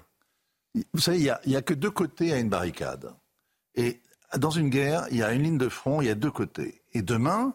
vous 0.94 1.00
savez, 1.00 1.18
il 1.18 1.24
n'y 1.48 1.56
a, 1.56 1.60
a, 1.60 1.62
que 1.62 1.74
deux 1.74 1.92
côtés 1.92 2.34
à 2.34 2.40
une 2.40 2.50
barricade. 2.50 3.14
Et 3.76 4.02
dans 4.38 4.50
une 4.50 4.70
guerre, 4.70 5.06
il 5.12 5.18
y 5.18 5.24
a 5.24 5.32
une 5.32 5.44
ligne 5.44 5.58
de 5.58 5.70
front, 5.70 6.02
il 6.02 6.08
y 6.08 6.12
a 6.12 6.16
deux 6.16 6.32
côtés. 6.32 6.82
Et 6.94 7.02
demain, 7.02 7.54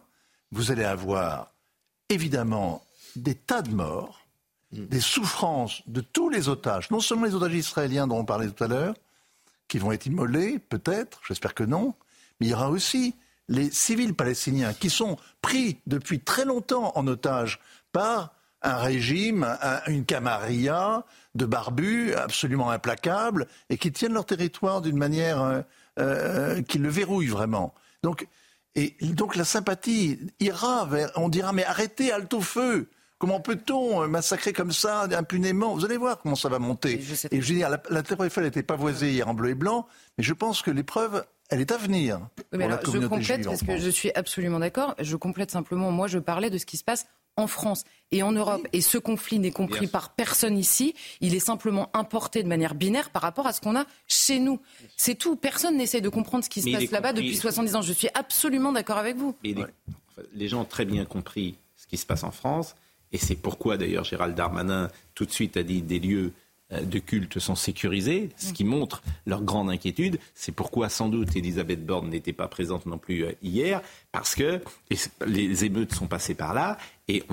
vous 0.51 0.71
allez 0.71 0.83
avoir 0.83 1.53
évidemment 2.09 2.83
des 3.15 3.35
tas 3.35 3.61
de 3.61 3.73
morts, 3.73 4.25
mm. 4.71 4.85
des 4.85 4.99
souffrances 4.99 5.83
de 5.87 6.01
tous 6.01 6.29
les 6.29 6.49
otages, 6.49 6.89
non 6.89 6.99
seulement 6.99 7.25
les 7.25 7.35
otages 7.35 7.53
israéliens 7.53 8.07
dont 8.07 8.19
on 8.19 8.25
parlait 8.25 8.49
tout 8.49 8.63
à 8.63 8.67
l'heure, 8.67 8.95
qui 9.71 9.79
vont 9.79 9.93
être 9.93 10.05
immolés, 10.05 10.59
peut-être, 10.59 11.21
j'espère 11.25 11.53
que 11.53 11.63
non, 11.63 11.93
mais 12.39 12.47
il 12.47 12.49
y 12.49 12.53
aura 12.53 12.69
aussi 12.69 13.15
les 13.47 13.71
civils 13.71 14.13
palestiniens 14.13 14.73
qui 14.73 14.89
sont 14.89 15.15
pris 15.41 15.79
depuis 15.87 16.19
très 16.19 16.43
longtemps 16.43 16.91
en 16.95 17.07
otage 17.07 17.61
par 17.93 18.35
un 18.63 18.75
régime, 18.75 19.47
une 19.87 20.03
camarilla 20.03 21.05
de 21.35 21.45
barbus 21.45 22.13
absolument 22.15 22.69
implacables 22.69 23.47
et 23.69 23.77
qui 23.77 23.93
tiennent 23.93 24.11
leur 24.11 24.25
territoire 24.25 24.81
d'une 24.81 24.97
manière 24.97 25.41
euh, 25.41 25.61
euh, 25.99 26.61
qui 26.63 26.77
le 26.77 26.89
verrouille 26.89 27.27
vraiment. 27.27 27.73
Donc, 28.03 28.27
et 28.75 28.97
donc 29.01 29.37
la 29.37 29.45
sympathie 29.45 30.19
ira 30.41 30.83
vers. 30.83 31.11
On 31.15 31.29
dira 31.29 31.53
mais 31.53 31.63
arrêtez, 31.63 32.11
halte 32.11 32.33
au 32.33 32.41
feu. 32.41 32.89
Comment 33.21 33.39
peut-on 33.39 34.07
massacrer 34.07 34.51
comme 34.51 34.71
ça 34.71 35.03
impunément? 35.11 35.75
Vous 35.75 35.85
allez 35.85 35.97
voir 35.97 36.17
comment 36.17 36.33
ça 36.33 36.49
va 36.49 36.57
monter. 36.57 36.99
Et 37.29 37.39
je 37.39 37.53
veux 37.53 37.59
dire, 37.59 37.69
la, 37.69 37.79
la 37.91 38.01
Terre 38.01 38.19
Eiffel 38.25 38.45
n'était 38.45 38.63
pas 38.63 38.75
voisée 38.75 39.11
hier 39.11 39.27
en 39.27 39.35
bleu 39.35 39.51
et 39.51 39.53
blanc, 39.53 39.85
mais 40.17 40.23
je 40.23 40.33
pense 40.33 40.63
que 40.63 40.71
l'épreuve 40.71 41.23
elle 41.49 41.61
est 41.61 41.71
à 41.71 41.77
venir. 41.77 42.19
mais 42.51 42.63
alors, 42.63 42.79
je 42.83 42.97
complète 43.05 43.45
parce 43.45 43.61
que 43.61 43.77
je 43.77 43.89
suis 43.91 44.11
absolument 44.13 44.57
d'accord. 44.57 44.95
Je 44.97 45.15
complète 45.17 45.51
simplement. 45.51 45.91
Moi, 45.91 46.07
je 46.07 46.17
parlais 46.17 46.49
de 46.49 46.57
ce 46.57 46.65
qui 46.65 46.77
se 46.77 46.83
passe 46.83 47.05
en 47.35 47.45
France 47.45 47.83
et 48.09 48.23
en 48.23 48.31
Europe. 48.31 48.67
Et 48.73 48.81
ce 48.81 48.97
conflit 48.97 49.37
n'est 49.37 49.51
compris 49.51 49.85
par 49.85 50.15
personne 50.15 50.57
ici. 50.57 50.95
Il 51.19 51.35
est 51.35 51.39
simplement 51.39 51.91
importé 51.93 52.41
de 52.41 52.47
manière 52.47 52.73
binaire 52.73 53.11
par 53.11 53.21
rapport 53.21 53.45
à 53.45 53.53
ce 53.53 53.61
qu'on 53.61 53.75
a 53.75 53.85
chez 54.07 54.39
nous. 54.39 54.59
C'est 54.97 55.13
tout. 55.13 55.35
Personne 55.35 55.77
n'essaie 55.77 56.01
de 56.01 56.09
comprendre 56.09 56.43
ce 56.43 56.49
qui 56.49 56.63
se 56.63 56.71
passe 56.71 56.89
là-bas 56.89 57.13
depuis 57.13 57.35
70 57.35 57.75
ans. 57.75 57.81
Je 57.83 57.93
suis 57.93 58.09
absolument 58.15 58.71
d'accord 58.71 58.97
avec 58.97 59.15
vous. 59.15 59.35
les 60.33 60.47
gens 60.47 60.61
ont 60.61 60.65
très 60.65 60.85
bien 60.85 61.05
compris 61.05 61.59
ce 61.77 61.85
qui 61.85 61.97
se 61.97 62.05
passe 62.07 62.23
en 62.23 62.31
France. 62.31 62.75
Et 63.11 63.17
c'est 63.17 63.35
pourquoi 63.35 63.77
d'ailleurs 63.77 64.03
Gérald 64.03 64.35
Darmanin 64.35 64.89
tout 65.15 65.25
de 65.25 65.31
suite 65.31 65.57
a 65.57 65.63
dit 65.63 65.81
des 65.81 65.99
lieux 65.99 66.33
euh, 66.73 66.81
de 66.81 66.99
culte 66.99 67.39
sont 67.39 67.55
sécurisés, 67.55 68.29
ce 68.37 68.53
qui 68.53 68.63
montre 68.63 69.03
leur 69.25 69.43
grande 69.43 69.69
inquiétude. 69.69 70.19
C'est 70.35 70.53
pourquoi 70.53 70.89
sans 70.89 71.09
doute 71.09 71.35
Elisabeth 71.35 71.85
Borne 71.85 72.09
n'était 72.09 72.33
pas 72.33 72.47
présente 72.47 72.85
non 72.85 72.97
plus 72.97 73.25
euh, 73.25 73.31
hier, 73.41 73.81
parce 74.11 74.35
que 74.35 74.61
les 75.25 75.65
émeutes 75.65 75.93
sont 75.93 76.07
passées 76.07 76.35
par 76.35 76.53
là 76.53 76.77
et 77.07 77.23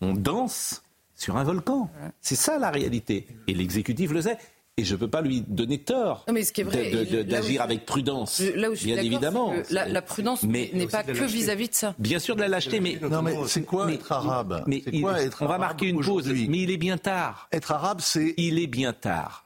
on 0.00 0.14
danse 0.14 0.82
sur 1.14 1.36
un 1.36 1.44
volcan. 1.44 1.88
C'est 2.20 2.34
ça 2.34 2.58
la 2.58 2.70
réalité. 2.70 3.26
Et 3.46 3.54
l'exécutif 3.54 4.10
le 4.10 4.22
sait. 4.22 4.38
Et 4.78 4.84
je 4.84 4.94
ne 4.94 5.00
peux 5.00 5.08
pas 5.08 5.20
lui 5.20 5.42
donner 5.46 5.78
tort 5.78 6.24
d'agir 6.26 7.60
avec 7.60 7.84
prudence. 7.84 8.40
Là 8.56 8.70
où 8.70 8.74
je 8.74 8.80
suis 8.80 8.92
bien 8.92 9.02
évidemment. 9.02 9.52
La, 9.70 10.00
prudence 10.00 10.44
n'est 10.44 10.86
pas 10.90 11.02
que 11.02 11.24
vis-à-vis 11.24 11.68
de 11.68 11.74
ça. 11.74 11.94
Bien 11.98 12.18
sûr 12.18 12.36
de 12.36 12.40
la 12.40 12.48
lâcheté, 12.48 12.80
mais 12.80 12.98
non, 13.00 13.20
mais 13.20 13.34
c'est 13.46 13.64
quoi 13.64 13.92
être 13.92 14.12
arabe? 14.12 14.64
Mais 14.66 14.80
quoi 14.80 15.20
être 15.20 15.42
On 15.42 15.46
va 15.46 15.58
marquer 15.58 15.88
une 15.88 16.00
pause. 16.00 16.28
Mais 16.28 16.58
il 16.58 16.70
est 16.70 16.78
bien 16.78 16.96
tard. 16.96 17.48
Être 17.52 17.72
arabe, 17.72 18.00
c'est. 18.00 18.34
Il 18.38 18.58
est 18.58 18.66
bien 18.66 18.92
tard. 18.92 19.44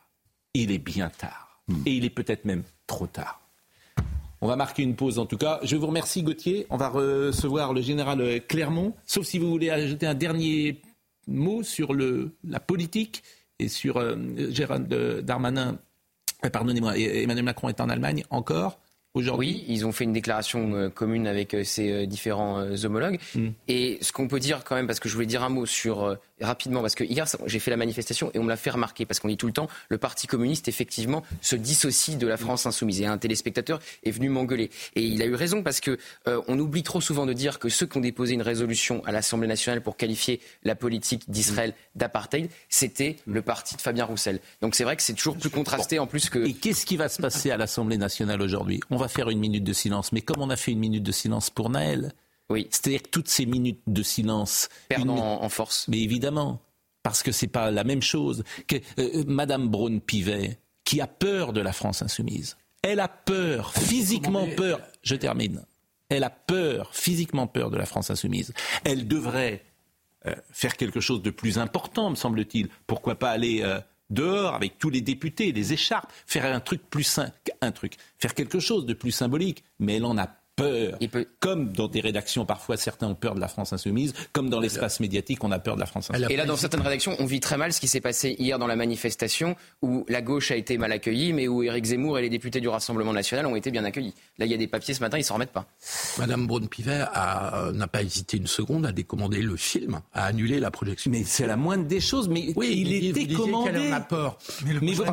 Il 0.55 0.71
est 0.71 0.79
bien 0.79 1.11
tard. 1.11 1.61
Hmm. 1.69 1.83
Et 1.85 1.93
il 1.93 2.05
est 2.05 2.11
peut-être 2.11 2.45
même 2.45 2.63
trop 2.87 3.07
tard. 3.07 3.41
On 4.41 4.47
va 4.47 4.57
marquer 4.57 4.83
une 4.83 4.95
pause 4.95 5.19
en 5.19 5.27
tout 5.27 5.37
cas. 5.37 5.59
Je 5.63 5.77
vous 5.77 5.87
remercie 5.87 6.23
Gauthier. 6.23 6.67
On 6.71 6.77
va 6.77 6.89
recevoir 6.89 7.73
le 7.73 7.83
général 7.83 8.41
Clermont. 8.47 8.95
Sauf 9.05 9.27
si 9.27 9.39
vous 9.39 9.51
voulez 9.51 9.71
ajouter 9.71 10.07
un 10.07 10.15
dernier 10.15 10.81
mot 11.27 11.63
sur 11.63 11.95
le, 11.95 12.37
la 12.45 12.61
politique 12.61 13.23
et 13.59 13.69
sur 13.69 13.97
euh, 13.97 14.17
Gérald 14.51 14.89
Darmanin, 15.23 15.79
euh, 16.45 16.51
pardonnez-moi, 16.51 16.97
Emmanuel 16.99 17.45
Macron 17.45 17.69
est 17.69 17.81
en 17.81 17.89
Allemagne 17.89 18.25
encore. 18.31 18.79
Oui, 19.15 19.65
ils 19.67 19.87
ont 19.87 19.93
fait 19.93 20.05
une 20.05 20.13
déclaration 20.13 20.75
euh, 20.75 20.89
commune 20.91 21.27
avec 21.27 21.57
ces 21.65 22.07
différents 22.07 22.61
homologues. 22.85 23.19
Hmm. 23.35 23.49
Et 23.67 23.97
ce 24.03 24.13
qu'on 24.13 24.29
peut 24.29 24.41
dire 24.41 24.63
quand 24.63 24.75
même, 24.75 24.87
parce 24.87 25.01
que 25.01 25.09
je 25.09 25.15
voulais 25.15 25.27
dire 25.27 25.43
un 25.43 25.49
mot 25.49 25.65
sur 25.65 26.19
rapidement, 26.41 26.81
parce 26.81 26.95
que 26.95 27.05
hier, 27.05 27.27
j'ai 27.47 27.59
fait 27.59 27.71
la 27.71 27.77
manifestation 27.77 28.31
et 28.35 28.39
on 28.39 28.45
me 28.45 28.49
l'a 28.49 28.57
fait 28.57 28.71
remarquer, 28.71 29.07
parce 29.07 29.21
qu'on 29.21 29.29
dit 29.29 29.37
tout 29.37 29.47
le 29.47 29.53
temps, 29.53 29.69
le 29.89 29.99
Parti 29.99 30.27
communiste, 30.27 30.69
effectivement, 30.69 31.23
se 31.41 31.57
dissocie 31.57 32.19
de 32.19 32.27
la 32.27 32.37
France 32.37 32.67
insoumise. 32.67 33.01
Et 33.01 33.07
un 33.07 33.19
téléspectateur 33.19 33.81
est 34.05 34.11
venu 34.11 34.29
m'engueuler. 34.29 34.71
Et 34.95 35.03
il 35.03 35.23
a 35.23 35.27
eu 35.27 35.35
raison, 35.35 35.63
parce 35.63 35.81
que 35.81 35.99
euh, 36.29 36.43
on 36.49 36.59
oublie 36.59 36.83
trop 36.83 37.01
souvent 37.01 37.27
de 37.27 37.33
dire 37.33 37.59
que 37.59 37.69
ceux 37.69 37.87
qui 37.87 37.97
ont 37.97 38.01
déposé 38.01 38.35
une 38.35 38.43
résolution 38.43 39.03
à 39.05 39.13
l'Assemblée 39.13 39.49
nationale 39.49 39.83
pour 39.83 39.97
qualifier 39.97 40.41
la 40.65 40.75
politique 40.75 41.31
d'Israël 41.31 41.75
d'apartheid, 41.95 42.51
c'était 42.69 43.17
le 43.27 43.43
parti 43.43 43.77
de 43.77 43.81
Fabien 43.81 44.05
Roussel. 44.05 44.41
Donc 44.61 44.75
c'est 44.75 44.85
vrai 44.85 44.97
que 44.97 45.03
c'est 45.03 45.15
toujours 45.15 45.37
plus 45.37 45.51
contrasté 45.51 45.99
en 45.99 46.07
plus 46.07 46.29
que... 46.29 46.39
Et 46.39 46.53
qu'est-ce 46.53 46.87
qui 46.87 46.97
va 46.97 47.09
se 47.09 47.21
passer 47.21 47.51
à 47.51 47.57
l'Assemblée 47.57 47.99
nationale 47.99 48.43
aujourd'hui? 48.43 48.81
On 48.91 48.97
va 48.97 49.09
faire 49.09 49.31
une 49.31 49.39
minute 49.39 49.65
de 49.65 49.73
silence. 49.73 50.13
Mais 50.13 50.21
comme 50.21 50.41
on 50.41 50.51
a 50.51 50.57
fait 50.57 50.73
une 50.73 50.79
minute 50.79 51.03
de 51.03 51.13
silence 51.13 51.51
pour 51.51 51.71
Naël, 51.71 52.13
oui. 52.49 52.69
C'est-à-dire 52.71 53.03
que 53.03 53.09
toutes 53.09 53.29
ces 53.29 53.47
minutes 53.47 53.83
de 53.87 54.03
silence. 54.03 54.69
Perdant 54.89 55.43
en, 55.43 55.49
force. 55.49 55.89
Mais 55.89 56.01
évidemment. 56.01 56.61
Parce 57.03 57.23
que 57.23 57.33
c'est 57.33 57.47
pas 57.49 57.71
la 57.71 57.85
même 57.85 58.03
chose. 58.03 58.45
Que, 58.67 58.77
euh, 58.99 59.25
Madame 59.27 59.69
Braun-Pivet, 59.69 60.59
qui 60.85 61.01
a 61.01 61.07
peur 61.07 61.53
de 61.53 61.61
la 61.61 61.73
France 61.73 62.03
insoumise, 62.03 62.57
elle 62.83 63.01
a 63.01 63.09
peur, 63.09 63.73
physiquement 63.73 64.47
peur. 64.57 64.81
Je 65.03 65.17
termine. 65.17 65.65
Elle 66.09 66.25
a 66.25 66.31
peur, 66.31 66.95
physiquement 66.95 67.49
peur 67.49 67.71
de 67.71 67.77
la 67.77 67.87
France 67.87 68.11
insoumise. 68.11 68.53
Elle 68.85 69.09
devrait 69.09 69.65
euh, 70.27 70.35
faire 70.53 70.77
quelque 70.77 71.01
chose 71.01 71.23
de 71.23 71.31
plus 71.31 71.59
important, 71.59 72.11
me 72.11 72.15
semble-t-il. 72.15 72.69
Pourquoi 72.87 73.17
pas 73.17 73.31
aller 73.31 73.63
euh, 73.63 73.81
dehors 74.11 74.55
avec 74.55 74.79
tous 74.79 74.91
les 74.91 75.01
députés, 75.01 75.51
les 75.51 75.73
écharpes, 75.73 76.13
faire 76.27 76.45
un 76.45 76.61
truc 76.61 76.89
plus 76.89 77.19
un 77.61 77.73
truc, 77.73 77.97
faire 78.19 78.35
quelque 78.35 78.61
chose 78.61 78.87
de 78.87 78.95
plus 78.95 79.11
symbolique. 79.11 79.65
Mais 79.81 79.97
elle 79.97 80.05
en 80.05 80.17
a 80.17 80.29
peur. 80.57 80.99
Comme 81.41 81.73
dans 81.73 81.87
des 81.87 82.01
rédactions, 82.01 82.47
parfois, 82.47 82.77
certains 82.77 83.09
ont 83.09 83.15
peur 83.15 83.35
de 83.35 83.41
la 83.41 83.49
France 83.49 83.73
insoumise, 83.73 84.15
comme 84.33 84.49
dans 84.51 84.61
l'espace 84.61 85.01
médiatique, 85.01 85.45
on 85.45 85.53
a 85.53 85.59
peur 85.59 85.77
de 85.77 85.81
la 85.81 85.87
France 85.87 86.11
insoumise. 86.11 86.31
Et 86.31 86.37
là, 86.37 86.47
dans 86.47 86.57
certaines 86.57 86.81
rédactions, 86.81 87.15
on 87.19 87.27
vit 87.27 87.41
très 87.41 87.57
mal 87.57 87.73
ce 87.73 87.81
qui 87.81 87.89
s'est 87.89 88.01
passé 88.01 88.35
hier 88.39 88.59
dans 88.59 88.67
la 88.67 88.77
manifestation, 88.77 89.55
où 89.83 90.05
la 90.09 90.23
gauche 90.23 90.51
a 90.51 90.57
été 90.57 90.79
mal 90.79 90.93
accueillie, 90.93 91.33
mais 91.33 91.47
où 91.47 91.63
Éric 91.63 91.85
Zemmour 91.85 92.19
et 92.19 92.23
les 92.23 92.31
députés 92.31 92.61
du 92.61 92.69
Rassemblement 92.69 93.13
national 93.13 93.47
ont 93.47 93.55
été 93.55 93.71
bien 93.71 93.85
accueillis. 93.85 94.15
Là, 94.39 94.47
il 94.47 94.51
y 94.51 94.55
a 94.55 94.59
des 94.59 94.67
papiers 94.67 94.95
ce 94.95 95.01
matin, 95.01 95.19
ils 95.19 95.25
s'en 95.25 95.35
remettent 95.35 95.53
pas. 95.53 95.67
Madame 96.19 96.47
Braun-Pivet 96.47 97.05
euh, 97.15 97.73
n'a 97.73 97.87
pas 97.87 98.03
hésité 98.03 98.39
une 98.39 98.47
seconde 98.47 98.87
à 98.87 98.93
décommander 98.93 99.43
le 99.43 99.57
film, 99.57 100.01
à 100.15 100.27
annuler 100.27 100.59
la 100.59 100.71
projection. 100.71 101.11
Mais 101.11 101.25
c'est 101.25 101.47
la 101.47 101.57
moindre 101.57 101.85
des 101.85 102.01
choses. 102.01 102.29
Mais 102.29 102.53
oui, 102.57 102.85
il, 102.87 103.09
était 103.09 103.33
commandé. 103.33 103.91
en 103.91 103.93
a 103.93 104.01
peur. 104.01 104.39
Mais, 104.65 104.95
vous, 104.95 105.05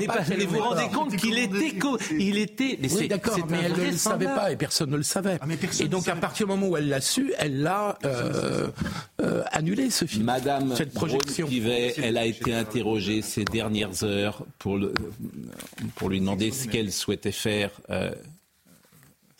vous, 0.47 0.59
rendez 0.59 0.87
compte 0.93 1.15
qu'il 1.17 1.37
était, 1.37 1.75
il 2.17 2.37
était. 2.37 2.77
Mais 2.81 2.93
oui, 2.93 3.07
d'accord, 3.07 3.37
mais 3.49 3.59
elle 3.63 3.73
ne 3.73 3.91
le 3.91 3.97
savait 3.97 4.25
pas 4.25 4.51
et 4.51 4.55
personne 4.55 4.89
ne 4.89 4.97
le 4.97 5.03
savait. 5.03 5.32
Ah, 5.41 5.45
et 5.79 5.87
donc, 5.87 6.07
à 6.07 6.15
partir 6.15 6.45
du 6.45 6.51
moment 6.51 6.67
où 6.67 6.77
elle 6.77 6.89
l'a 6.89 7.01
su, 7.01 7.33
elle 7.37 7.61
l'a 7.61 7.97
euh, 8.05 8.67
euh, 9.21 9.43
annulé, 9.51 9.89
ce 9.89 10.05
film. 10.05 10.25
Madame 10.25 10.75
cette 10.75 10.93
projection. 10.93 11.47
elle 11.97 12.17
a 12.17 12.25
été 12.25 12.53
interrogée 12.53 13.21
ces 13.21 13.43
dernières 13.45 14.03
heures 14.03 14.45
pour, 14.59 14.77
le, 14.77 14.93
pour 15.95 16.09
lui 16.09 16.19
demander 16.19 16.51
ce 16.51 16.67
qu'elle 16.67 16.91
souhaitait 16.91 17.31
faire. 17.31 17.71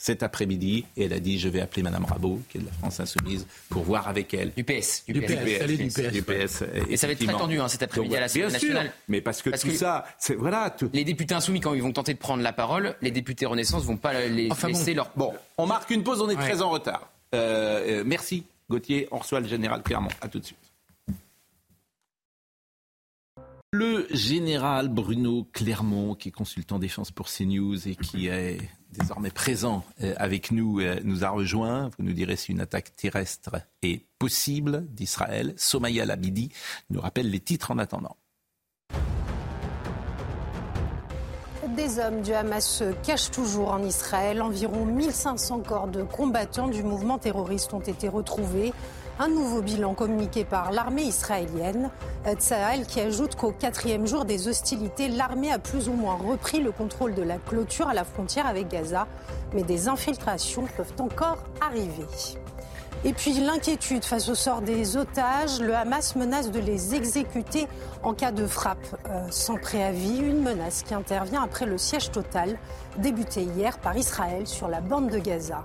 Euh, 0.04 0.14
cet 0.14 0.22
après-midi 0.22 0.86
et 0.98 1.06
elle 1.06 1.14
a 1.14 1.20
dit 1.20 1.40
je 1.40 1.48
vais 1.48 1.62
appeler 1.62 1.82
Madame 1.82 2.04
Rabot, 2.04 2.42
qui 2.50 2.58
est 2.58 2.62
de 2.62 2.66
la 2.66 2.74
France 2.74 3.00
Insoumise, 3.00 3.48
pour 3.70 3.84
voir 3.84 4.10
avec 4.10 4.34
elle. 4.34 4.52
Du 4.56 4.64
PS. 4.64 5.06
Du, 5.08 5.22
PS. 5.22 6.12
Du 6.12 6.22
PS. 6.22 6.64
Et 6.90 6.98
ça 6.98 7.08
va 7.08 7.14
être 7.14 7.24
très 7.24 7.34
tendu 7.34 7.60
hein, 7.60 7.70
cet 7.70 7.84
après-midi 7.84 8.16
à 8.18 8.20
l'Assemblée 8.20 8.52
nationale. 8.52 8.92
mais 9.08 9.22
parce 9.22 9.42
que 9.42 9.50
tout 9.50 9.72
ça, 9.72 10.06
c'est 10.20 10.36
voilà. 10.36 10.76
Les 10.92 11.06
députés 11.06 11.34
insoumis, 11.34 11.62
quand 11.62 11.74
ils 11.74 11.82
vont 11.82 11.94
tenter 11.94 12.14
de 12.14 12.20
prendre 12.20 12.44
la 12.44 12.54
parole, 12.54 12.96
les 13.02 13.12
députés 13.12 13.46
Renaissance 13.46 13.86
vont 13.86 13.98
pas 13.98 14.14
les 14.14 14.50
laisser 14.68 14.94
leur. 14.94 15.12
Bon, 15.16 15.34
on 15.58 15.66
marque 15.66 15.90
une 15.90 16.04
pause, 16.04 16.22
on 16.22 16.30
est 16.30 16.36
très 16.36 16.62
en 16.62 16.70
retard. 16.70 17.10
Euh, 17.34 18.02
euh, 18.02 18.04
merci 18.06 18.46
Gauthier, 18.70 19.08
on 19.12 19.18
reçoit 19.18 19.40
le 19.40 19.48
général 19.48 19.82
Clermont. 19.84 20.10
À 20.22 20.28
tout 20.28 20.40
de 20.40 20.46
suite. 20.46 20.58
Le 23.76 24.06
général 24.12 24.88
Bruno 24.88 25.48
Clermont, 25.52 26.14
qui 26.14 26.30
est 26.30 26.32
consultant 26.32 26.78
défense 26.78 27.10
pour 27.10 27.28
CNews 27.28 27.88
et 27.88 27.96
qui 27.96 28.28
est 28.28 28.60
désormais 28.92 29.32
présent 29.32 29.84
euh, 30.04 30.14
avec 30.18 30.52
nous, 30.52 30.80
euh, 30.80 31.00
nous 31.04 31.24
a 31.24 31.30
rejoint. 31.30 31.90
Vous 31.98 32.06
nous 32.06 32.14
direz 32.14 32.36
si 32.36 32.52
une 32.52 32.62
attaque 32.62 32.96
terrestre 32.96 33.56
est 33.82 34.06
possible 34.20 34.86
d'Israël. 34.92 35.56
Somaya 35.58 36.06
Labidi 36.06 36.52
nous 36.92 37.02
rappelle 37.02 37.32
les 37.32 37.40
titres 37.40 37.72
en 37.72 37.80
attendant. 37.80 38.16
Des 41.76 41.98
hommes 41.98 42.22
du 42.22 42.32
Hamas 42.32 42.68
se 42.68 42.94
cachent 43.02 43.32
toujours 43.32 43.72
en 43.72 43.82
Israël. 43.82 44.44
Environ 44.44 44.86
1500 44.86 45.62
corps 45.62 45.88
de 45.88 46.04
combattants 46.04 46.68
du 46.68 46.84
mouvement 46.84 47.18
terroriste 47.18 47.74
ont 47.74 47.80
été 47.80 48.08
retrouvés. 48.08 48.72
Un 49.24 49.30
nouveau 49.30 49.62
bilan 49.62 49.94
communiqué 49.94 50.44
par 50.44 50.74
l'armée 50.74 51.04
israélienne. 51.04 51.90
Tsahal 52.26 52.86
qui 52.86 53.00
ajoute 53.00 53.36
qu'au 53.36 53.54
quatrième 53.54 54.06
jour 54.06 54.26
des 54.26 54.50
hostilités, 54.50 55.08
l'armée 55.08 55.50
a 55.50 55.60
plus 55.60 55.88
ou 55.88 55.94
moins 55.94 56.16
repris 56.16 56.60
le 56.60 56.74
contrôle 56.74 57.16
de 57.16 57.22
la 57.22 57.38
clôture 57.38 57.88
à 57.88 57.94
la 57.94 58.04
frontière 58.04 58.48
avec 58.48 58.68
Gaza. 58.68 59.08
Mais 59.54 59.64
des 59.64 59.88
infiltrations 59.88 60.66
peuvent 60.76 60.92
encore 61.00 61.38
arriver. 61.62 62.06
Et 63.06 63.14
puis 63.14 63.40
l'inquiétude 63.40 64.04
face 64.04 64.28
au 64.28 64.36
sort 64.36 64.62
des 64.62 64.98
otages, 64.98 65.62
le 65.62 65.74
Hamas 65.74 66.18
menace 66.18 66.52
de 66.52 66.60
les 66.60 66.94
exécuter 66.94 67.70
en 68.04 68.14
cas 68.14 68.34
de 68.34 68.46
frappe 68.46 68.86
euh, 69.08 69.26
sans 69.30 69.56
préavis, 69.56 70.18
une 70.18 70.42
menace 70.42 70.84
qui 70.84 70.94
intervient 70.94 71.44
après 71.44 71.66
le 71.66 71.78
siège 71.78 72.12
total 72.12 72.58
débuté 72.98 73.44
hier 73.44 73.78
par 73.78 73.96
Israël 73.96 74.48
sur 74.48 74.68
la 74.68 74.82
bande 74.82 75.10
de 75.10 75.20
Gaza. 75.20 75.64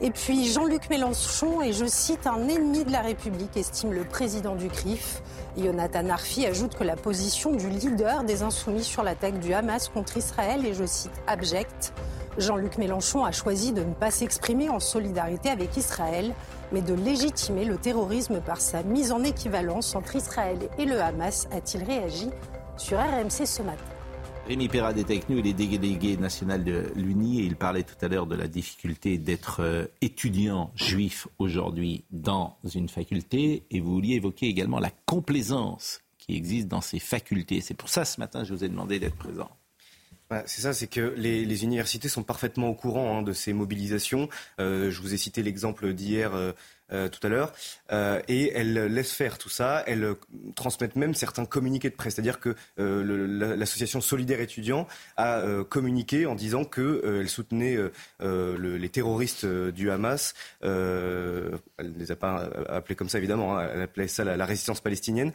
Et 0.00 0.10
puis 0.10 0.50
Jean-Luc 0.50 0.90
Mélenchon 0.90 1.62
est, 1.62 1.72
je 1.72 1.84
cite, 1.84 2.26
un 2.26 2.48
ennemi 2.48 2.84
de 2.84 2.90
la 2.90 3.02
République, 3.02 3.56
estime 3.56 3.92
le 3.92 4.04
président 4.04 4.56
du 4.56 4.68
CRIF. 4.68 5.22
Jonathan 5.56 6.08
Arfi 6.08 6.46
ajoute 6.46 6.74
que 6.74 6.82
la 6.82 6.96
position 6.96 7.52
du 7.52 7.68
leader 7.68 8.24
des 8.24 8.42
insoumis 8.42 8.82
sur 8.82 9.02
l'attaque 9.02 9.38
du 9.38 9.54
Hamas 9.54 9.88
contre 9.88 10.16
Israël 10.16 10.66
est, 10.66 10.74
je 10.74 10.86
cite, 10.86 11.12
abjecte. 11.26 11.92
Jean-Luc 12.38 12.78
Mélenchon 12.78 13.24
a 13.24 13.30
choisi 13.30 13.72
de 13.72 13.84
ne 13.84 13.92
pas 13.92 14.10
s'exprimer 14.10 14.70
en 14.70 14.80
solidarité 14.80 15.50
avec 15.50 15.76
Israël, 15.76 16.32
mais 16.72 16.80
de 16.80 16.94
légitimer 16.94 17.64
le 17.64 17.76
terrorisme 17.76 18.40
par 18.40 18.60
sa 18.60 18.82
mise 18.82 19.12
en 19.12 19.22
équivalence 19.22 19.94
entre 19.94 20.16
Israël 20.16 20.58
et 20.78 20.86
le 20.86 21.00
Hamas, 21.00 21.46
a-t-il 21.52 21.84
réagi 21.84 22.30
sur 22.78 22.98
RMC 22.98 23.46
ce 23.46 23.62
matin. 23.62 23.91
Rémi 24.48 24.68
Perra 24.68 24.90
est 24.90 24.98
avec 24.98 25.28
nous, 25.28 25.38
il 25.38 25.46
est 25.46 25.52
délégué 25.52 26.16
national 26.16 26.64
de 26.64 26.92
l'UNI 26.96 27.40
et 27.40 27.44
il 27.44 27.54
parlait 27.54 27.84
tout 27.84 27.94
à 28.00 28.08
l'heure 28.08 28.26
de 28.26 28.34
la 28.34 28.48
difficulté 28.48 29.16
d'être 29.16 29.60
euh, 29.60 29.86
étudiant 30.00 30.72
juif 30.74 31.28
aujourd'hui 31.38 32.04
dans 32.10 32.58
une 32.74 32.88
faculté 32.88 33.62
et 33.70 33.80
vous 33.80 33.92
vouliez 33.92 34.16
évoquer 34.16 34.46
également 34.46 34.80
la 34.80 34.90
complaisance 35.06 36.00
qui 36.18 36.34
existe 36.34 36.66
dans 36.66 36.80
ces 36.80 36.98
facultés. 36.98 37.60
C'est 37.60 37.74
pour 37.74 37.88
ça 37.88 38.04
ce 38.04 38.18
matin 38.18 38.42
je 38.42 38.52
vous 38.52 38.64
ai 38.64 38.68
demandé 38.68 38.98
d'être 38.98 39.16
présent. 39.16 39.48
Bah, 40.28 40.42
c'est 40.46 40.62
ça, 40.62 40.72
c'est 40.72 40.86
que 40.86 41.14
les, 41.18 41.62
universités 41.62 42.08
sont 42.08 42.22
parfaitement 42.22 42.68
au 42.68 42.74
courant 42.74 43.18
hein, 43.18 43.22
de 43.22 43.34
ces 43.34 43.52
mobilisations. 43.52 44.30
Euh, 44.60 44.90
je 44.90 45.02
vous 45.02 45.12
ai 45.12 45.18
cité 45.18 45.42
l'exemple 45.42 45.92
d'hier 45.92 46.34
euh, 46.34 46.52
euh, 46.92 47.08
tout 47.08 47.26
à 47.26 47.30
l'heure, 47.30 47.52
euh, 47.90 48.20
et 48.28 48.52
elle 48.54 48.74
laisse 48.74 49.12
faire 49.12 49.38
tout 49.38 49.48
ça. 49.48 49.82
Elle 49.86 50.04
euh, 50.04 50.14
transmettent 50.54 50.96
même 50.96 51.14
certains 51.14 51.46
communiqués 51.46 51.88
de 51.88 51.94
presse, 51.94 52.14
c'est-à-dire 52.14 52.38
que 52.38 52.54
l'association 52.76 54.02
Solidaire 54.02 54.40
étudiants 54.40 54.86
a 55.16 55.42
communiqué 55.68 56.26
en 56.26 56.34
disant 56.34 56.64
qu'elle 56.64 57.28
soutenait 57.28 57.78
les 58.20 58.88
terroristes 58.88 59.46
du 59.46 59.90
Hamas. 59.90 60.34
elle 60.60 60.68
ne 60.68 61.98
les 61.98 62.12
a 62.12 62.16
pas 62.16 62.48
appelés 62.68 62.94
comme 62.94 63.08
ça 63.08 63.18
évidemment, 63.18 63.58
hein. 63.58 63.68
elle 63.72 63.82
appelait 63.82 64.08
ça 64.08 64.24
la, 64.24 64.44
résistance 64.44 64.80
palestinienne. 64.80 65.32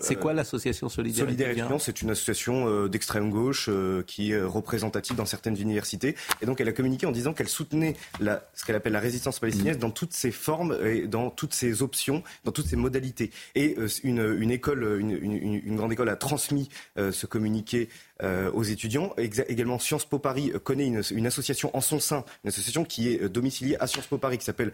c'est 0.00 0.16
quoi 0.16 0.32
l'association 0.32 0.88
Solidaire, 0.88 1.24
Solidaire 1.26 1.50
étudiants 1.50 1.78
C'est 1.78 2.02
une 2.02 2.10
association 2.10 2.86
d'extrême 2.86 3.30
gauche 3.30 3.70
qui 4.06 4.32
est 4.32 4.42
représentative 4.42 5.16
dans 5.16 5.26
certaines 5.26 5.60
universités, 5.60 6.16
et 6.40 6.46
donc 6.46 6.60
elle 6.60 6.68
a 6.68 6.72
communiqué 6.72 7.06
en 7.06 7.12
disant 7.12 7.32
qu'elle 7.32 7.48
soutenait 7.48 7.96
la, 8.20 8.42
ce 8.54 8.64
qu'elle 8.64 8.76
appelle 8.76 8.92
la 8.92 9.00
résistance 9.00 9.38
palestinienne 9.38 9.76
dans 9.76 9.90
toutes 9.90 10.12
ses 10.12 10.32
formes 10.32 10.76
dans 11.06 11.30
toutes 11.30 11.54
ces 11.54 11.82
options, 11.82 12.22
dans 12.44 12.52
toutes 12.52 12.66
ces 12.66 12.76
modalités. 12.76 13.30
Et 13.54 13.76
euh, 13.78 13.88
une, 14.02 14.50
école, 14.50 15.00
une, 15.00 15.76
grande 15.76 15.92
école 15.92 16.08
a 16.08 16.16
transmis 16.16 16.68
euh, 16.98 17.12
ce 17.12 17.26
communiqué 17.26 17.88
euh, 18.22 18.50
aux 18.52 18.62
étudiants. 18.62 19.14
également, 19.16 19.78
Sciences 19.78 20.04
Po 20.04 20.18
Paris 20.18 20.52
connaît 20.62 20.86
une, 20.86 21.26
association 21.26 21.74
en 21.76 21.80
son 21.80 21.98
sein, 21.98 22.24
une 22.44 22.48
association 22.48 22.84
qui 22.84 23.08
est 23.08 23.28
domiciliée 23.28 23.76
à 23.80 23.86
Sciences 23.86 24.06
Po 24.06 24.18
Paris, 24.18 24.38
qui 24.38 24.44
s'appelle 24.44 24.72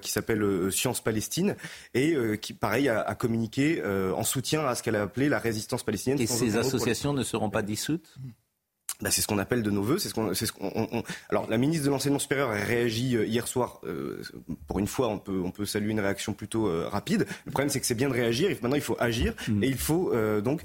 qui 0.00 0.10
s'appelle 0.10 0.72
Sciences 0.72 1.02
Palestine, 1.02 1.56
et 1.94 2.16
qui, 2.40 2.52
pareil, 2.52 2.88
a, 2.88 3.14
communiqué 3.14 3.82
en 3.84 4.24
soutien 4.24 4.66
à 4.66 4.74
ce 4.74 4.82
qu'elle 4.82 4.96
a 4.96 5.02
appelé 5.02 5.28
la 5.28 5.38
résistance 5.38 5.82
palestinienne. 5.82 6.20
Et 6.20 6.26
ces 6.26 6.56
associations 6.56 7.12
ne 7.12 7.22
seront 7.22 7.50
pas 7.50 7.62
dissoutes? 7.62 8.14
Bah, 9.02 9.10
c'est 9.10 9.20
ce 9.20 9.26
qu'on 9.26 9.38
appelle 9.38 9.62
de 9.62 9.70
nos 9.70 9.82
voeux. 9.82 9.98
C'est 9.98 10.08
ce 10.08 10.14
qu'on, 10.14 10.32
c'est 10.32 10.46
ce 10.46 10.52
qu'on. 10.52 11.02
Alors, 11.28 11.50
la 11.50 11.58
ministre 11.58 11.84
de 11.84 11.90
l'enseignement 11.90 12.20
supérieur 12.20 12.50
a 12.50 12.54
réagi 12.54 13.16
euh, 13.16 13.26
hier 13.26 13.48
soir. 13.48 13.80
Euh, 13.84 14.22
pour 14.68 14.78
une 14.78 14.86
fois, 14.86 15.08
on 15.08 15.18
peut, 15.18 15.42
on 15.44 15.50
peut 15.50 15.64
saluer 15.64 15.90
une 15.90 16.00
réaction 16.00 16.32
plutôt 16.32 16.68
euh, 16.68 16.88
rapide. 16.88 17.26
Le 17.44 17.50
problème, 17.50 17.68
c'est 17.68 17.80
que 17.80 17.86
c'est 17.86 17.96
bien 17.96 18.08
de 18.08 18.14
réagir. 18.14 18.48
Maintenant, 18.62 18.76
il 18.76 18.82
faut 18.82 18.96
agir 19.00 19.34
mm. 19.48 19.64
et 19.64 19.66
il 19.66 19.78
faut 19.78 20.12
donc 20.42 20.62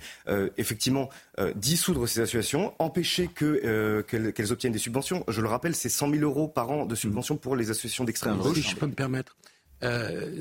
effectivement 0.58 1.10
dissoudre 1.56 2.08
ces 2.08 2.20
associations, 2.20 2.74
empêcher 2.80 3.28
que 3.28 4.02
qu'elles, 4.02 4.52
obtiennent 4.52 4.74
des 4.74 4.80
subventions. 4.80 5.24
Je 5.28 5.42
le 5.42 5.48
rappelle, 5.48 5.76
c'est 5.76 5.90
100 5.90 6.12
000 6.12 6.22
euros 6.22 6.48
par 6.48 6.70
an 6.70 6.86
de 6.86 6.96
subventions 6.96 7.38
pour 7.38 7.56
les 7.56 7.72
associations 7.72 8.04
d'extrême 8.04 8.38
gauche. 8.38 8.62
Si 8.62 8.70
je 8.70 8.76
peux 8.76 8.86
me 8.86 8.94
permettre, 8.94 9.36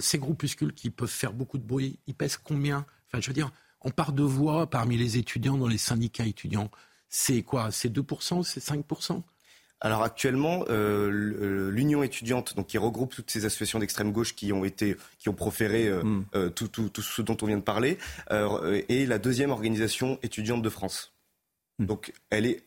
ces 0.00 0.18
groupuscules 0.18 0.74
qui 0.74 0.90
peuvent 0.90 1.08
faire 1.08 1.32
beaucoup 1.32 1.58
de 1.58 1.64
bruit, 1.64 1.98
ils 2.06 2.14
pèsent 2.14 2.36
combien? 2.36 2.84
Enfin, 3.08 3.20
je 3.20 3.28
veux 3.28 3.34
dire, 3.34 3.50
on 3.80 3.90
part 3.90 4.12
de 4.12 4.22
voix 4.22 4.68
parmi 4.68 4.96
les 4.96 5.16
étudiants 5.16 5.56
dans 5.56 5.68
les 5.68 5.78
syndicats 5.78 6.26
étudiants 6.26 6.70
c'est 7.08 7.42
quoi? 7.42 7.70
C'est 7.70 7.92
2%, 7.92 8.42
c'est 8.42 8.64
5% 8.64 9.22
alors 9.80 10.02
actuellement, 10.02 10.64
euh, 10.70 11.70
l'Union 11.70 12.02
étudiante, 12.02 12.56
donc 12.56 12.68
qui 12.68 12.78
regroupe 12.78 13.14
toutes 13.14 13.30
ces 13.30 13.44
associations 13.44 13.78
d'extrême 13.78 14.10
gauche 14.10 14.34
qui 14.34 14.52
ont 14.52 14.64
été, 14.64 14.96
qui 15.18 15.28
ont 15.28 15.34
proféré 15.34 15.86
euh, 15.88 16.02
hmm. 16.02 16.24
euh, 16.34 16.48
tout, 16.48 16.90
ce 17.02 17.22
dont 17.22 17.36
on 17.42 17.46
vient 17.46 17.58
de 17.58 17.62
parler, 17.62 17.98
est 18.30 19.06
la 19.06 19.18
deuxième 19.18 19.50
organisation 19.50 20.18
étudiante 20.22 20.62
de 20.62 20.70
France. 20.70 21.12
Hmm. 21.78 21.86
Donc 21.86 22.12
elle 22.30 22.46
est 22.46 22.62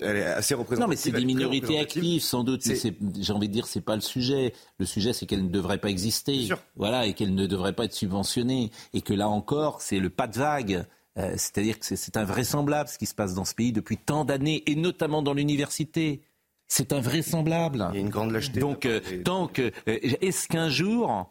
elle 0.00 0.16
est 0.16 0.24
assez 0.24 0.54
représentative. 0.54 0.80
Non, 0.80 0.88
mais 0.88 0.96
c'est 0.96 1.10
des 1.10 1.24
minorités 1.24 1.80
actives, 1.80 2.22
sans 2.22 2.44
doute. 2.44 2.62
J'ai 2.62 3.32
envie 3.32 3.48
de 3.48 3.52
dire, 3.52 3.66
c'est 3.66 3.80
pas 3.80 3.96
le 3.96 4.00
sujet. 4.00 4.52
Le 4.78 4.86
sujet, 4.86 5.12
c'est 5.12 5.26
qu'elles 5.26 5.44
ne 5.44 5.50
devraient 5.50 5.78
pas 5.78 5.90
exister. 5.90 6.48
Voilà, 6.76 7.06
et 7.06 7.14
qu'elles 7.14 7.34
ne 7.34 7.46
devraient 7.46 7.72
pas 7.72 7.84
être 7.84 7.92
subventionnées. 7.92 8.70
Et 8.92 9.02
que 9.02 9.12
là 9.12 9.28
encore, 9.28 9.82
c'est 9.82 9.98
le 9.98 10.08
pas 10.08 10.28
de 10.28 10.38
vague. 10.38 10.86
Euh, 11.18 11.32
c'est-à-dire 11.32 11.78
que 11.78 11.84
c'est 11.84 12.16
invraisemblable 12.16 12.88
ce 12.88 12.98
qui 12.98 13.06
se 13.06 13.14
passe 13.14 13.34
dans 13.34 13.44
ce 13.44 13.54
pays 13.54 13.72
depuis 13.72 13.96
tant 13.96 14.24
d'années, 14.24 14.62
et 14.66 14.74
notamment 14.74 15.22
dans 15.22 15.34
l'université. 15.34 16.20
C'est 16.68 16.92
invraisemblable. 16.92 17.88
Il 17.92 17.96
y 17.96 17.98
a 17.98 18.00
une 18.00 18.08
grande 18.08 18.32
lâcheté. 18.32 18.58
Donc, 18.58 18.86
euh, 18.86 19.00
tant 19.24 19.46
que, 19.46 19.70
euh, 19.88 19.98
est-ce 20.20 20.48
qu'un 20.48 20.68
jour, 20.68 21.30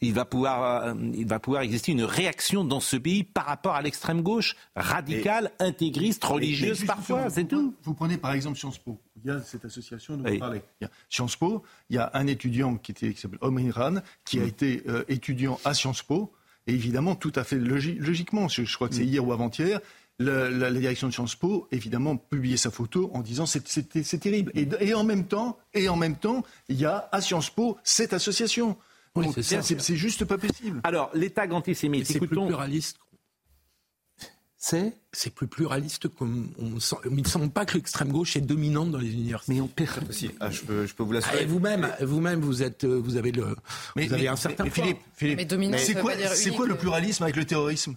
il, 0.00 0.12
va 0.14 0.24
pouvoir, 0.24 0.94
il 1.14 1.26
va 1.26 1.38
pouvoir 1.38 1.62
exister 1.62 1.92
une 1.92 2.04
réaction 2.04 2.64
dans 2.64 2.80
ce 2.80 2.96
pays 2.96 3.22
par 3.22 3.44
rapport 3.44 3.74
à 3.74 3.82
l'extrême 3.82 4.22
gauche, 4.22 4.56
radicale, 4.74 5.50
intégriste, 5.58 6.24
religieuse 6.24 6.84
parfois, 6.84 7.30
c'est 7.30 7.44
tout. 7.44 7.74
Vous 7.82 7.94
prenez 7.94 8.16
par 8.16 8.32
exemple 8.32 8.58
Sciences 8.58 8.78
Po. 8.78 8.98
Il 9.22 9.28
y 9.28 9.30
a 9.30 9.40
cette 9.40 9.64
association 9.64 10.16
dont 10.16 10.28
vous 10.28 10.38
parlez. 10.38 10.62
Il 10.80 10.84
y 10.84 10.86
a 10.86 10.90
Sciences 11.08 11.36
Po, 11.36 11.62
il 11.90 11.96
y 11.96 11.98
a 11.98 12.10
un 12.14 12.26
étudiant 12.26 12.76
qui, 12.76 12.92
était, 12.92 13.12
qui 13.12 13.20
s'appelle 13.20 13.38
Omri 13.42 13.70
Ran, 13.70 13.96
qui 14.24 14.38
a 14.40 14.42
mm. 14.42 14.48
été 14.48 14.82
étudiant 15.08 15.58
à 15.64 15.74
Sciences 15.74 16.02
Po 16.02 16.32
et 16.66 16.74
évidemment, 16.74 17.14
tout 17.14 17.32
à 17.34 17.44
fait 17.44 17.58
logiquement, 17.58 18.48
je, 18.48 18.74
crois 18.74 18.88
que 18.88 18.94
c'est 18.94 19.04
mm. 19.04 19.08
hier 19.08 19.26
ou 19.26 19.32
avant-hier, 19.32 19.80
la, 20.18 20.70
direction 20.72 21.08
de 21.08 21.12
Sciences 21.12 21.36
Po, 21.36 21.68
évidemment, 21.72 22.16
publiait 22.16 22.56
sa 22.56 22.70
photo 22.70 23.10
en 23.14 23.20
disant 23.20 23.46
c'est 23.46 24.20
terrible. 24.20 24.52
Et, 24.54 24.94
en 24.94 25.04
même 25.04 25.26
temps, 25.26 25.58
et 25.74 25.88
en 25.88 25.96
même 25.96 26.16
temps, 26.16 26.44
il 26.68 26.78
y 26.80 26.86
a 26.86 27.08
à 27.12 27.20
Sciences 27.20 27.50
Po 27.50 27.76
cette 27.84 28.12
association. 28.12 28.76
c'est 29.42 29.96
juste 29.96 30.24
pas 30.24 30.38
possible. 30.38 30.80
Alors, 30.84 31.10
l'État 31.14 31.46
antisémite, 31.50 32.06
c'est 32.06 32.18
plus 32.18 32.28
pluraliste 32.28 32.98
c'est 34.58 34.94
C'est 35.12 35.34
plus 35.34 35.46
pluraliste. 35.46 36.08
Comme 36.08 36.48
on 36.58 36.78
il 37.10 37.16
ne 37.16 37.26
semble 37.26 37.50
pas 37.50 37.64
que 37.66 37.74
l'extrême 37.74 38.10
gauche 38.10 38.36
est 38.36 38.40
dominante 38.40 38.90
dans 38.90 38.98
les 38.98 39.12
universités. 39.12 39.54
Mais 39.54 39.60
on 39.60 39.68
perd 39.68 40.08
aussi. 40.08 40.30
Ah, 40.40 40.50
je, 40.50 40.62
peux, 40.62 40.86
je 40.86 40.94
peux 40.94 41.02
vous 41.02 41.12
l'assurer. 41.12 41.40
Ah, 41.42 41.46
vous-même, 41.46 41.92
vous-même, 42.00 42.40
vous 42.40 42.62
êtes, 42.62 42.84
vous 42.84 43.16
avez 43.16 43.32
le, 43.32 43.56
vous 43.96 44.12
avez 44.12 44.28
un 44.28 44.36
certain. 44.36 44.64
Mais 44.64 44.70
Philippe, 44.70 44.98
Philippe 45.14 45.40
c'est 45.78 45.94
quoi, 45.94 46.12
c'est 46.34 46.50
quoi 46.50 46.66
le 46.66 46.76
pluralisme 46.76 47.22
avec 47.24 47.36
le 47.36 47.44
terrorisme 47.44 47.96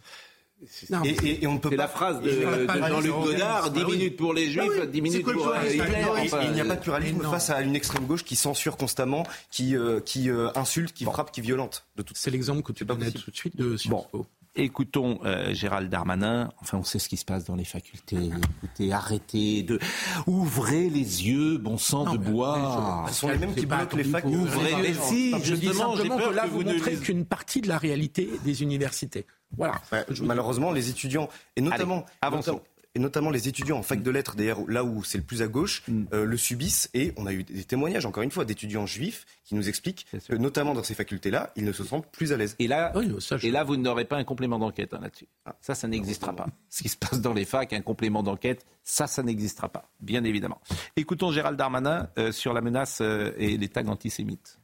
non, 0.89 1.03
et, 1.05 1.43
et, 1.43 1.47
on 1.47 1.53
ne 1.53 1.59
peut 1.59 1.69
pas. 1.69 1.77
la 1.77 1.87
phrase 1.87 2.21
de, 2.21 2.31
Jean-Luc 2.31 3.13
Godard 3.13 3.71
10 3.71 3.85
minutes 3.85 4.17
pour 4.17 4.33
les 4.33 4.51
Juifs, 4.51 4.89
10 4.91 5.01
minutes 5.01 5.23
pour 5.23 5.53
les 5.63 5.75
Il 5.75 6.51
n'y 6.51 6.59
a 6.59 6.65
pas 6.65 6.75
de 6.75 6.81
pluralisme 6.81 7.21
face 7.21 7.49
à 7.49 7.61
une 7.61 7.75
extrême 7.75 8.05
gauche 8.05 8.25
qui 8.25 8.35
censure 8.35 8.75
constamment, 8.75 9.25
qui, 9.51 9.77
euh, 9.77 10.01
qui 10.01 10.29
euh, 10.29 10.49
insulte, 10.55 10.93
qui 10.93 11.05
frappe, 11.05 11.31
qui 11.31 11.39
violente. 11.39 11.85
C'est 12.13 12.31
l'exemple 12.31 12.61
que 12.61 12.73
tu 12.73 12.83
donnais 12.83 13.11
tout 13.11 13.31
de 13.31 13.35
suite 13.35 13.55
de 13.55 13.77
Sciences 13.77 14.07
bon. 14.11 14.25
Écoutons 14.55 15.19
euh, 15.25 15.53
Gérald 15.53 15.89
Darmanin. 15.89 16.51
Enfin, 16.59 16.79
on 16.79 16.83
sait 16.83 16.99
ce 16.99 17.07
qui 17.07 17.17
se 17.17 17.25
passe 17.25 17.45
dans 17.45 17.55
les 17.55 17.65
facultés. 17.65 18.29
Écoutez, 18.57 18.91
arrêtez 18.91 19.63
de 19.63 19.79
ouvrez 20.25 20.89
les 20.89 21.27
yeux, 21.27 21.57
bon 21.57 21.77
sang 21.77 22.11
de 22.11 22.17
bois. 22.17 23.05
Ce 23.09 23.13
sont 23.13 23.29
les 23.29 23.37
mêmes 23.37 23.53
qui 23.53 23.65
bloquent 23.65 23.95
les 23.95 24.03
facultés. 24.03 24.37
Ouvrez 24.37 24.81
les 24.81 24.89
yeux. 24.89 25.39
Je 25.43 25.55
dis 25.55 25.73
simplement 25.73 26.17
que 26.17 26.33
là, 26.33 26.47
vous, 26.47 26.63
ne 26.63 26.73
montrez 26.73 26.97
qu'une 26.97 27.25
partie 27.25 27.61
de 27.61 27.67
la 27.67 27.77
réalité 27.77 28.29
des 28.43 28.63
universités. 28.63 29.25
Voilà. 29.57 29.81
malheureusement, 30.21 30.71
les 30.71 30.89
étudiants, 30.89 31.27
et 31.55 31.61
notamment, 31.61 32.05
notamment, 32.23 32.61
et 32.95 32.99
notamment 32.99 33.29
les 33.29 33.47
étudiants 33.47 33.77
en 33.77 33.83
fac 33.83 34.01
de 34.01 34.11
lettres, 34.11 34.35
d'ailleurs 34.35 34.61
là 34.67 34.83
où 34.83 35.03
c'est 35.03 35.17
le 35.17 35.23
plus 35.23 35.41
à 35.41 35.47
gauche, 35.47 35.83
mm. 35.87 36.05
euh, 36.13 36.25
le 36.25 36.37
subissent. 36.37 36.89
Et 36.93 37.13
on 37.17 37.25
a 37.25 37.33
eu 37.33 37.43
des 37.43 37.63
témoignages, 37.63 38.05
encore 38.05 38.23
une 38.23 38.31
fois, 38.31 38.45
d'étudiants 38.45 38.85
juifs 38.85 39.25
qui 39.43 39.55
nous 39.55 39.69
expliquent 39.69 40.07
que, 40.27 40.35
notamment 40.35 40.73
dans 40.73 40.83
ces 40.83 40.95
facultés-là, 40.95 41.51
ils 41.55 41.65
ne 41.65 41.71
se 41.71 41.83
sentent 41.83 42.11
plus 42.11 42.33
à 42.33 42.37
l'aise. 42.37 42.55
Et 42.59 42.67
là, 42.67 42.93
et 43.41 43.51
là 43.51 43.63
vous 43.63 43.77
n'aurez 43.77 44.05
pas 44.05 44.17
un 44.17 44.23
complément 44.23 44.59
d'enquête 44.59 44.93
hein, 44.93 44.99
là-dessus. 45.01 45.27
Ah. 45.45 45.55
Ça, 45.61 45.75
ça 45.75 45.87
n'existera 45.87 46.35
pas. 46.35 46.47
Ce 46.69 46.81
qui 46.81 46.89
se 46.89 46.97
passe 46.97 47.21
dans 47.21 47.33
les 47.33 47.45
facs, 47.45 47.73
un 47.73 47.81
complément 47.81 48.23
d'enquête, 48.23 48.65
ça, 48.83 49.07
ça 49.07 49.23
n'existera 49.23 49.69
pas, 49.69 49.89
bien 49.99 50.23
évidemment. 50.23 50.61
Écoutons 50.95 51.31
Gérald 51.31 51.57
Darmanin 51.57 52.09
euh, 52.17 52.31
sur 52.31 52.53
la 52.53 52.61
menace 52.61 52.99
euh, 53.01 53.31
et 53.37 53.57
les 53.57 53.67
tags 53.69 53.87
antisémites. 53.87 54.59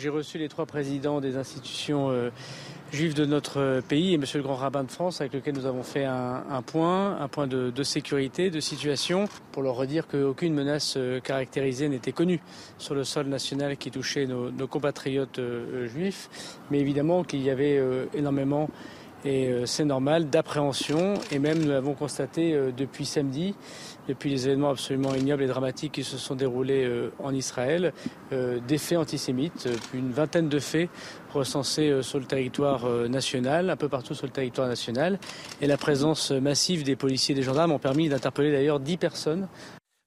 J'ai 0.00 0.10
reçu 0.10 0.38
les 0.38 0.48
trois 0.48 0.64
présidents 0.64 1.20
des 1.20 1.36
institutions 1.36 2.10
euh, 2.10 2.30
juives 2.92 3.14
de 3.14 3.24
notre 3.24 3.82
pays 3.88 4.14
et 4.14 4.16
Monsieur 4.16 4.38
le 4.38 4.44
Grand 4.44 4.54
Rabbin 4.54 4.84
de 4.84 4.92
France 4.92 5.20
avec 5.20 5.32
lequel 5.32 5.56
nous 5.56 5.66
avons 5.66 5.82
fait 5.82 6.04
un, 6.04 6.62
point, 6.64 7.20
un 7.20 7.26
point 7.26 7.48
de, 7.48 7.82
sécurité, 7.82 8.48
de 8.50 8.60
situation, 8.60 9.24
pour 9.50 9.64
leur 9.64 9.74
redire 9.74 10.06
qu'aucune 10.06 10.54
menace 10.54 10.94
euh, 10.96 11.18
caractérisée 11.18 11.88
n'était 11.88 12.12
connue 12.12 12.38
sur 12.78 12.94
le 12.94 13.02
sol 13.02 13.26
national 13.26 13.76
qui 13.76 13.90
touchait 13.90 14.26
nos, 14.26 14.52
compatriotes 14.68 15.40
euh, 15.40 15.88
juifs, 15.88 16.30
mais 16.70 16.78
évidemment 16.78 17.24
qu'il 17.24 17.42
y 17.42 17.50
avait 17.50 17.82
énormément 18.14 18.70
et 19.24 19.52
c'est 19.64 19.84
normal, 19.84 20.30
d'appréhension. 20.30 21.14
Et 21.32 21.40
même 21.40 21.58
nous 21.58 21.70
l'avons 21.70 21.94
constaté 21.94 22.56
depuis 22.76 23.04
samedi, 23.04 23.56
depuis 24.08 24.30
les 24.30 24.48
événements 24.48 24.70
absolument 24.70 25.14
ignobles 25.14 25.42
et 25.42 25.46
dramatiques 25.46 25.92
qui 25.92 26.04
se 26.04 26.16
sont 26.16 26.34
déroulés 26.34 26.84
euh, 26.84 27.12
en 27.18 27.32
Israël, 27.34 27.92
euh, 28.32 28.58
des 28.66 28.78
faits 28.78 28.98
antisémites, 28.98 29.66
euh, 29.66 29.76
une 29.92 30.10
vingtaine 30.10 30.48
de 30.48 30.58
faits 30.58 30.88
recensés 31.32 32.02
sur 32.02 32.18
le 32.18 32.24
territoire 32.24 32.88
national, 33.06 33.68
un 33.68 33.76
peu 33.76 33.90
partout 33.90 34.14
sur 34.14 34.26
le 34.26 34.32
territoire 34.32 34.66
national. 34.66 35.18
Et 35.60 35.66
la 35.66 35.76
présence 35.76 36.30
massive 36.30 36.84
des 36.84 36.96
policiers 36.96 37.34
et 37.34 37.36
des 37.36 37.42
gendarmes 37.42 37.72
ont 37.72 37.78
permis 37.78 38.08
d'interpeller 38.08 38.50
d'ailleurs 38.50 38.80
dix 38.80 38.96
personnes 38.96 39.46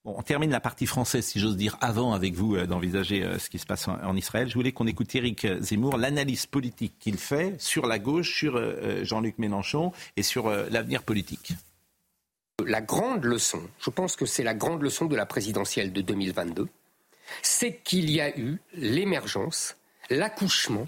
on 0.03 0.23
termine 0.23 0.49
la 0.49 0.59
partie 0.59 0.87
française, 0.87 1.23
si 1.23 1.39
j'ose 1.39 1.55
dire, 1.55 1.77
avant 1.79 2.13
avec 2.13 2.33
vous 2.33 2.57
d'envisager 2.65 3.23
ce 3.37 3.51
qui 3.51 3.59
se 3.59 3.67
passe 3.67 3.87
en, 3.87 4.15
Israël. 4.15 4.49
Je 4.49 4.55
voulais 4.55 4.71
qu'on 4.71 4.87
écoute 4.87 5.13
Éric 5.13 5.45
Zemmour, 5.59 5.95
l'analyse 5.97 6.47
politique 6.47 6.93
qu'il 6.99 7.17
fait 7.17 7.53
sur 7.61 7.85
la 7.85 7.99
gauche, 7.99 8.35
sur 8.35 8.59
Jean-Luc 9.03 9.37
Mélenchon 9.37 9.91
et 10.17 10.23
sur 10.23 10.49
l'avenir 10.49 11.03
politique. 11.03 11.53
La 12.65 12.81
grande 12.81 13.25
leçon, 13.25 13.61
je 13.79 13.89
pense 13.89 14.15
que 14.15 14.25
c'est 14.25 14.43
la 14.43 14.53
grande 14.53 14.81
leçon 14.81 15.05
de 15.05 15.15
la 15.15 15.25
présidentielle 15.25 15.93
de 15.93 16.01
2022, 16.01 16.67
c'est 17.41 17.77
qu'il 17.77 18.09
y 18.09 18.21
a 18.21 18.37
eu 18.37 18.59
l'émergence, 18.73 19.77
l'accouchement 20.09 20.87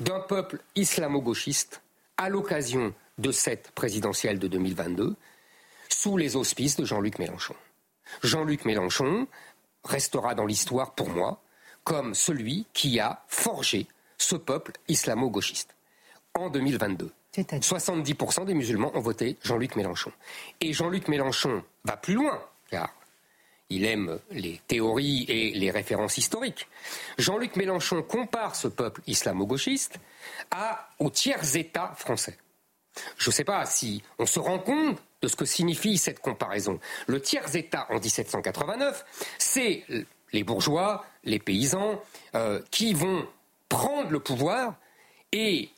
d'un 0.00 0.20
peuple 0.20 0.60
islamo-gauchiste 0.74 1.82
à 2.16 2.28
l'occasion 2.28 2.94
de 3.18 3.32
cette 3.32 3.70
présidentielle 3.72 4.38
de 4.38 4.48
2022, 4.48 5.16
sous 5.88 6.16
les 6.16 6.36
auspices 6.36 6.76
de 6.76 6.84
Jean-Luc 6.84 7.18
Mélenchon. 7.18 7.54
Jean-Luc 8.22 8.64
Mélenchon 8.64 9.26
restera 9.84 10.34
dans 10.34 10.46
l'histoire 10.46 10.94
pour 10.94 11.10
moi 11.10 11.42
comme 11.84 12.14
celui 12.14 12.66
qui 12.72 13.00
a 13.00 13.24
forgé 13.28 13.86
ce 14.18 14.36
peuple 14.36 14.72
islamo-gauchiste 14.88 15.74
en 16.34 16.48
2022. 16.48 17.10
70% 17.40 18.44
des 18.44 18.54
musulmans 18.54 18.90
ont 18.94 19.00
voté 19.00 19.38
Jean-Luc 19.42 19.76
Mélenchon. 19.76 20.12
Et 20.60 20.72
Jean-Luc 20.72 21.08
Mélenchon 21.08 21.64
va 21.84 21.96
plus 21.96 22.14
loin, 22.14 22.42
car 22.70 22.90
il 23.70 23.86
aime 23.86 24.18
les 24.30 24.60
théories 24.66 25.24
et 25.28 25.52
les 25.54 25.70
références 25.70 26.18
historiques. 26.18 26.68
Jean-Luc 27.16 27.56
Mélenchon 27.56 28.02
compare 28.02 28.54
ce 28.54 28.68
peuple 28.68 29.00
islamo-gauchiste 29.06 29.98
à, 30.50 30.90
aux 30.98 31.08
tiers 31.08 31.56
États 31.56 31.94
français. 31.96 32.36
Je 33.16 33.30
ne 33.30 33.32
sais 33.32 33.44
pas 33.44 33.64
si 33.64 34.02
on 34.18 34.26
se 34.26 34.38
rend 34.38 34.58
compte 34.58 35.02
de 35.22 35.28
ce 35.28 35.36
que 35.36 35.46
signifie 35.46 35.96
cette 35.96 36.20
comparaison. 36.20 36.78
Le 37.06 37.20
tiers 37.20 37.56
État 37.56 37.86
en 37.88 37.98
1789, 37.98 39.06
c'est 39.38 39.84
les 40.32 40.44
bourgeois, 40.44 41.06
les 41.24 41.38
paysans, 41.38 42.02
euh, 42.34 42.60
qui 42.70 42.92
vont 42.92 43.26
prendre 43.70 44.10
le 44.10 44.20
pouvoir 44.20 44.74
et 45.32 45.70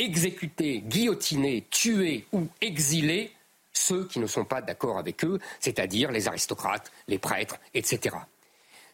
exécuter, 0.00 0.80
guillotiner, 0.80 1.66
tuer 1.70 2.26
ou 2.32 2.48
exiler 2.60 3.32
ceux 3.72 4.06
qui 4.06 4.18
ne 4.18 4.26
sont 4.26 4.44
pas 4.44 4.62
d'accord 4.62 4.98
avec 4.98 5.24
eux, 5.24 5.38
c'est-à-dire 5.60 6.10
les 6.10 6.26
aristocrates, 6.26 6.90
les 7.06 7.18
prêtres, 7.18 7.58
etc. 7.74 8.16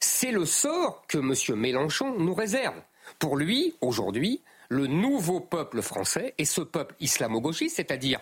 C'est 0.00 0.32
le 0.32 0.44
sort 0.44 1.04
que 1.08 1.18
M. 1.18 1.58
Mélenchon 1.58 2.18
nous 2.18 2.34
réserve. 2.34 2.80
Pour 3.18 3.36
lui, 3.36 3.74
aujourd'hui, 3.80 4.42
le 4.68 4.86
nouveau 4.86 5.40
peuple 5.40 5.80
français 5.80 6.34
est 6.38 6.44
ce 6.44 6.60
peuple 6.60 6.94
islamo-gauchiste, 7.00 7.76
c'est-à-dire 7.76 8.20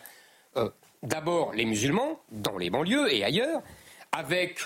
euh, 0.56 0.68
d'abord 1.02 1.52
les 1.52 1.64
musulmans, 1.64 2.20
dans 2.30 2.58
les 2.58 2.70
banlieues 2.70 3.12
et 3.12 3.24
ailleurs, 3.24 3.62
avec 4.12 4.60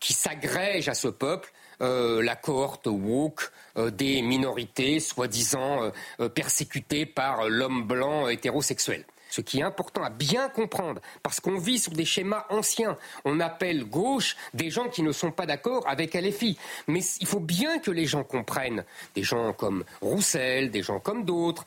qui 0.00 0.12
s'agrègent 0.12 0.88
à 0.88 0.94
ce 0.94 1.08
peuple 1.08 1.52
euh, 1.80 2.22
la 2.22 2.34
cohorte 2.34 2.88
woke 2.88 3.52
euh, 3.76 3.90
des 3.90 4.20
minorités 4.20 4.98
soi-disant 4.98 5.92
euh, 6.18 6.28
persécutées 6.28 7.06
par 7.06 7.48
l'homme 7.48 7.84
blanc 7.84 8.28
hétérosexuel. 8.28 9.04
Ce 9.30 9.42
qui 9.42 9.60
est 9.60 9.62
important 9.62 10.02
à 10.02 10.10
bien 10.10 10.48
comprendre, 10.48 11.02
parce 11.22 11.38
qu'on 11.38 11.58
vit 11.58 11.78
sur 11.78 11.92
des 11.92 12.06
schémas 12.06 12.46
anciens. 12.48 12.96
On 13.24 13.40
appelle 13.40 13.84
gauche 13.84 14.36
des 14.54 14.70
gens 14.70 14.88
qui 14.88 15.02
ne 15.02 15.12
sont 15.12 15.30
pas 15.30 15.44
d'accord 15.44 15.86
avec 15.86 16.14
LFI. 16.14 16.58
Mais 16.88 17.00
il 17.20 17.26
faut 17.26 17.38
bien 17.38 17.78
que 17.78 17.90
les 17.90 18.06
gens 18.06 18.24
comprennent, 18.24 18.84
des 19.14 19.22
gens 19.22 19.52
comme 19.52 19.84
Roussel, 20.00 20.70
des 20.70 20.82
gens 20.82 20.98
comme 20.98 21.26
d'autres, 21.26 21.66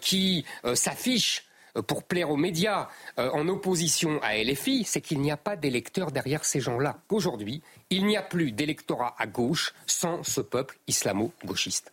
qui 0.00 0.44
s'affichent 0.74 1.46
pour 1.86 2.02
plaire 2.02 2.30
aux 2.30 2.36
médias 2.36 2.88
en 3.18 3.46
opposition 3.46 4.20
à 4.22 4.36
LFI, 4.36 4.82
c'est 4.82 5.00
qu'il 5.00 5.20
n'y 5.20 5.30
a 5.30 5.36
pas 5.36 5.54
d'électeurs 5.54 6.10
derrière 6.10 6.44
ces 6.44 6.58
gens-là. 6.58 6.98
Aujourd'hui, 7.10 7.62
il 7.90 8.06
n'y 8.06 8.16
a 8.16 8.22
plus 8.22 8.52
d'électorat 8.52 9.14
à 9.18 9.26
gauche 9.26 9.74
sans 9.86 10.22
ce 10.22 10.40
peuple 10.40 10.78
islamo-gauchiste. 10.86 11.92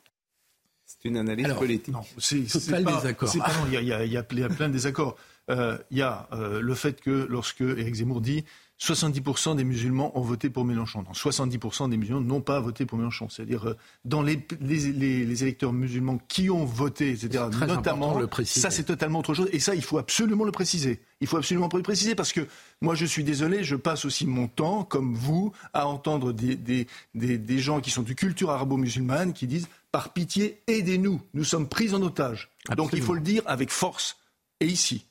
C'est 0.85 1.09
une 1.09 1.17
analyse 1.17 1.53
politique. 1.53 1.93
Non, 1.93 2.03
c'est 2.17 2.45
pas 2.69 2.79
le 2.79 2.85
désaccord. 2.85 3.33
Il 3.67 3.73
y, 3.83 4.17
a 4.17 4.23
plein 4.23 4.67
de 4.69 4.73
désaccords. 4.73 5.17
Euh, 5.49 5.77
il 5.91 5.97
y 5.97 6.01
a 6.01 6.27
le 6.31 6.75
fait 6.75 7.01
que 7.01 7.27
lorsque 7.29 7.61
Éric 7.61 7.95
Zemmour 7.95 8.21
dit 8.21 8.45
70% 8.84 9.55
des 9.55 9.63
musulmans 9.63 10.17
ont 10.17 10.21
voté 10.21 10.49
pour 10.49 10.65
Mélenchon. 10.65 11.05
70% 11.13 11.89
des 11.89 11.95
musulmans 11.95 12.19
n'ont 12.19 12.41
pas 12.41 12.59
voté 12.59 12.86
pour 12.86 12.97
Mélenchon. 12.97 13.29
C'est-à-dire, 13.29 13.69
euh, 13.69 13.77
dans 14.03 14.21
les, 14.21 14.45
les, 14.59 15.43
électeurs 15.43 15.71
musulmans 15.71 16.19
qui 16.27 16.49
ont 16.49 16.65
voté, 16.65 17.11
etc., 17.11 17.45
notamment, 17.65 18.19
le 18.19 18.27
ça 18.43 18.71
c'est 18.71 18.84
totalement 18.84 19.19
autre 19.19 19.34
chose. 19.34 19.47
Et 19.53 19.59
ça, 19.59 19.73
il 19.73 19.84
faut 19.84 19.99
absolument 19.99 20.43
le 20.43 20.51
préciser. 20.51 20.99
Il 21.21 21.27
faut 21.27 21.38
absolument 21.38 21.69
le 21.73 21.81
préciser 21.81 22.13
parce 22.13 22.34
que 22.34 22.45
moi, 22.81 22.93
je 22.93 23.05
suis 23.05 23.23
désolé, 23.23 23.63
je 23.63 23.77
passe 23.77 24.03
aussi 24.03 24.27
mon 24.27 24.49
temps, 24.49 24.84
comme 24.84 25.15
vous, 25.15 25.53
à 25.71 25.88
entendre 25.88 26.34
des, 26.34 26.57
des, 26.57 26.88
des, 27.15 27.38
des 27.38 27.59
gens 27.59 27.79
qui 27.79 27.89
sont 27.89 28.01
du 28.03 28.15
culture 28.15 28.51
arabo-musulmane 28.51 29.31
qui 29.31 29.47
disent 29.47 29.69
par 29.93 30.11
pitié, 30.11 30.59
aidez-nous, 30.67 31.21
nous 31.34 31.43
sommes 31.45 31.69
pris 31.69 31.93
en 31.93 32.01
otage. 32.01 32.49
Donc 32.75 32.91
il 32.91 33.01
faut 33.01 33.13
le 33.13 33.21
dire 33.21 33.43
avec 33.45 33.69
force 33.69 34.17
et 34.59 34.65
ici. 34.65 35.05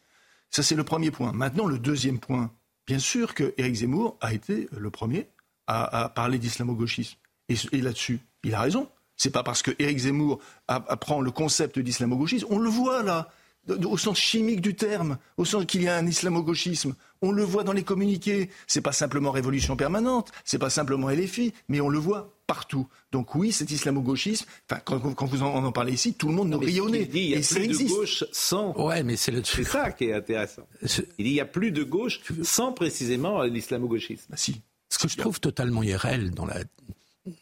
Ça, 0.50 0.62
c'est 0.62 0.74
le 0.74 0.84
premier 0.84 1.10
point. 1.10 1.32
Maintenant, 1.32 1.66
le 1.66 1.78
deuxième 1.78 2.18
point, 2.18 2.50
bien 2.86 2.98
sûr 2.98 3.34
que 3.34 3.54
Éric 3.56 3.76
Zemmour 3.76 4.16
a 4.20 4.32
été 4.32 4.68
le 4.76 4.90
premier 4.90 5.28
à, 5.66 6.10
parler 6.14 6.38
d'islamo-gauchisme. 6.38 7.16
Et, 7.48 7.80
là-dessus, 7.80 8.20
il 8.44 8.54
a 8.54 8.60
raison. 8.60 8.88
C'est 9.16 9.30
pas 9.30 9.42
parce 9.42 9.62
que 9.62 9.70
Éric 9.78 9.98
Zemmour 9.98 10.40
apprend 10.68 11.20
le 11.20 11.30
concept 11.30 11.78
d'islamo-gauchisme, 11.78 12.46
on 12.50 12.58
le 12.58 12.68
voit 12.68 13.02
là, 13.02 13.28
au 13.68 13.96
sens 13.96 14.18
chimique 14.18 14.60
du 14.60 14.74
terme, 14.74 15.18
au 15.36 15.44
sens 15.44 15.64
qu'il 15.66 15.82
y 15.82 15.88
a 15.88 15.96
un 15.96 16.06
islamo-gauchisme. 16.06 16.94
On 17.20 17.30
le 17.30 17.44
voit 17.44 17.62
dans 17.62 17.72
les 17.72 17.84
communiqués. 17.84 18.50
C'est 18.66 18.80
pas 18.80 18.92
simplement 18.92 19.30
révolution 19.30 19.76
permanente, 19.76 20.32
c'est 20.44 20.58
pas 20.58 20.70
simplement 20.70 21.08
LFI, 21.08 21.52
mais 21.68 21.80
on 21.80 21.88
le 21.88 21.98
voit 21.98 22.32
partout. 22.52 22.86
Donc 23.12 23.34
oui, 23.34 23.50
cet 23.50 23.70
islamo-gauchisme, 23.70 24.44
quand, 24.84 24.98
vous 24.98 25.42
en, 25.42 25.64
en, 25.64 25.72
parlez 25.72 25.94
ici, 25.94 26.12
tout 26.12 26.28
le 26.28 26.34
monde 26.34 26.50
nous 26.50 26.58
nez. 26.90 27.08
Il 27.14 27.30
y 27.30 27.34
a 27.34 27.40
plus 27.40 27.66
de 27.66 27.88
gauche 27.88 28.24
sans. 28.30 28.78
Ouais, 28.78 29.02
mais 29.02 29.16
c'est 29.16 29.46
C'est 29.46 29.64
ça 29.64 29.90
qui 29.90 30.04
est 30.04 30.12
intéressant. 30.12 30.68
Il 31.16 31.28
y 31.28 31.40
a 31.40 31.46
plus 31.46 31.70
de 31.70 31.82
gauche 31.82 32.20
sans 32.42 32.72
précisément 32.72 33.42
l'islamo-gauchisme. 33.42 34.26
Bah, 34.28 34.36
si. 34.36 34.60
Ce 34.90 34.98
que 34.98 35.08
je 35.08 35.16
trouve 35.16 35.40
totalement 35.40 35.82
irréel 35.82 36.32
dans, 36.32 36.44
la, 36.44 36.58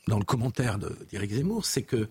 dans 0.07 0.21
le 0.21 0.25
commentaire 0.25 0.79
d'Éric 1.11 1.33
Zemmour, 1.33 1.67
c'est 1.67 1.83
que 1.83 2.09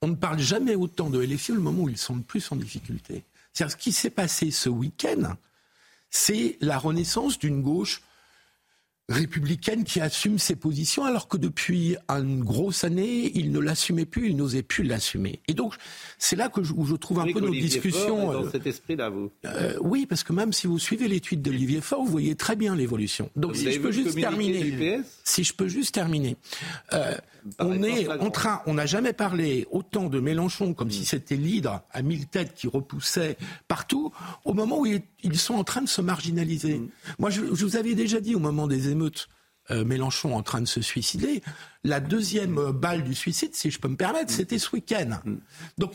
on 0.00 0.08
ne 0.08 0.14
parle 0.14 0.38
jamais 0.38 0.74
autant 0.74 1.10
de 1.10 1.22
LFI 1.22 1.52
au 1.52 1.60
moment 1.60 1.82
où 1.82 1.88
ils 1.90 1.98
sont 1.98 2.16
le 2.16 2.22
plus 2.22 2.50
en 2.50 2.56
difficulté. 2.56 3.24
C'est-à-dire 3.52 3.72
ce 3.72 3.76
qui 3.76 3.92
s'est 3.92 4.08
passé 4.08 4.50
ce 4.50 4.70
week-end, 4.70 5.36
c'est 6.08 6.56
la 6.62 6.78
renaissance 6.78 7.38
d'une 7.38 7.60
gauche 7.60 8.00
républicaine 9.08 9.84
qui 9.84 10.00
assume 10.00 10.38
ses 10.38 10.56
positions 10.56 11.04
alors 11.04 11.28
que 11.28 11.36
depuis 11.36 11.96
une 12.08 12.42
grosse 12.42 12.84
année, 12.84 13.30
il 13.34 13.52
ne 13.52 13.58
l'assumait 13.58 14.06
plus, 14.06 14.30
il 14.30 14.36
n'osait 14.36 14.62
plus 14.62 14.82
l'assumer. 14.82 15.40
Et 15.46 15.52
donc, 15.52 15.74
c'est 16.18 16.36
là 16.36 16.48
que 16.48 16.62
je, 16.62 16.72
où 16.72 16.86
je 16.86 16.94
trouve 16.94 17.20
un 17.20 17.30
peu 17.30 17.40
nos 17.40 17.50
discussions. 17.50 18.32
Dans 18.32 18.44
euh, 18.44 18.50
cet 18.50 18.66
esprit-là, 18.66 19.10
vous 19.10 19.30
euh, 19.44 19.76
Oui, 19.80 20.06
parce 20.06 20.24
que 20.24 20.32
même 20.32 20.54
si 20.54 20.66
vous 20.66 20.78
suivez 20.78 21.08
les 21.08 21.20
tweets 21.20 21.42
d'Olivier 21.42 21.82
Faure, 21.82 22.02
vous 22.02 22.10
voyez 22.10 22.34
très 22.34 22.56
bien 22.56 22.74
l'évolution. 22.74 23.30
Donc, 23.36 23.56
si 23.56 23.70
je, 23.70 23.80
peux 23.80 23.92
juste 23.92 24.18
terminer, 24.18 25.02
si 25.22 25.44
je 25.44 25.52
peux 25.52 25.68
juste 25.68 25.94
terminer, 25.94 26.36
euh, 26.94 27.14
on 27.58 27.82
est 27.82 28.08
en 28.08 28.30
train, 28.30 28.62
on 28.64 28.74
n'a 28.74 28.86
jamais 28.86 29.12
parlé 29.12 29.66
autant 29.70 30.08
de 30.08 30.18
Mélenchon 30.18 30.72
comme 30.72 30.90
si 30.90 31.04
c'était 31.04 31.36
l'hydre 31.36 31.82
à 31.92 32.00
mille 32.00 32.26
têtes 32.26 32.54
qui 32.54 32.68
repoussait 32.68 33.36
partout, 33.68 34.12
au 34.46 34.54
moment 34.54 34.80
où 34.80 34.86
ils, 34.86 35.02
sont 35.38 35.54
en 35.54 35.64
train 35.64 35.82
de 35.82 35.88
se 35.88 36.00
marginaliser. 36.00 36.78
Mm. 36.78 36.88
Moi, 37.18 37.30
je, 37.30 37.42
je 37.52 37.64
vous 37.66 37.76
avais 37.76 37.94
déjà 37.94 38.20
dit 38.20 38.34
au 38.34 38.38
moment 38.38 38.66
des 38.66 38.88
émeutes, 38.94 39.28
euh, 39.70 39.84
Mélenchon 39.84 40.34
en 40.34 40.42
train 40.42 40.60
de 40.60 40.66
se 40.68 40.80
suicider. 40.82 41.42
La 41.84 42.00
deuxième 42.00 42.70
balle 42.72 43.02
du 43.04 43.14
suicide, 43.14 43.54
si 43.54 43.70
je 43.70 43.78
peux 43.78 43.88
me 43.88 43.96
permettre, 43.96 44.32
mm. 44.32 44.36
c'était 44.36 44.58
ce 44.58 44.70
week-end. 44.74 45.18
Mm. 45.24 45.34
Donc, 45.78 45.92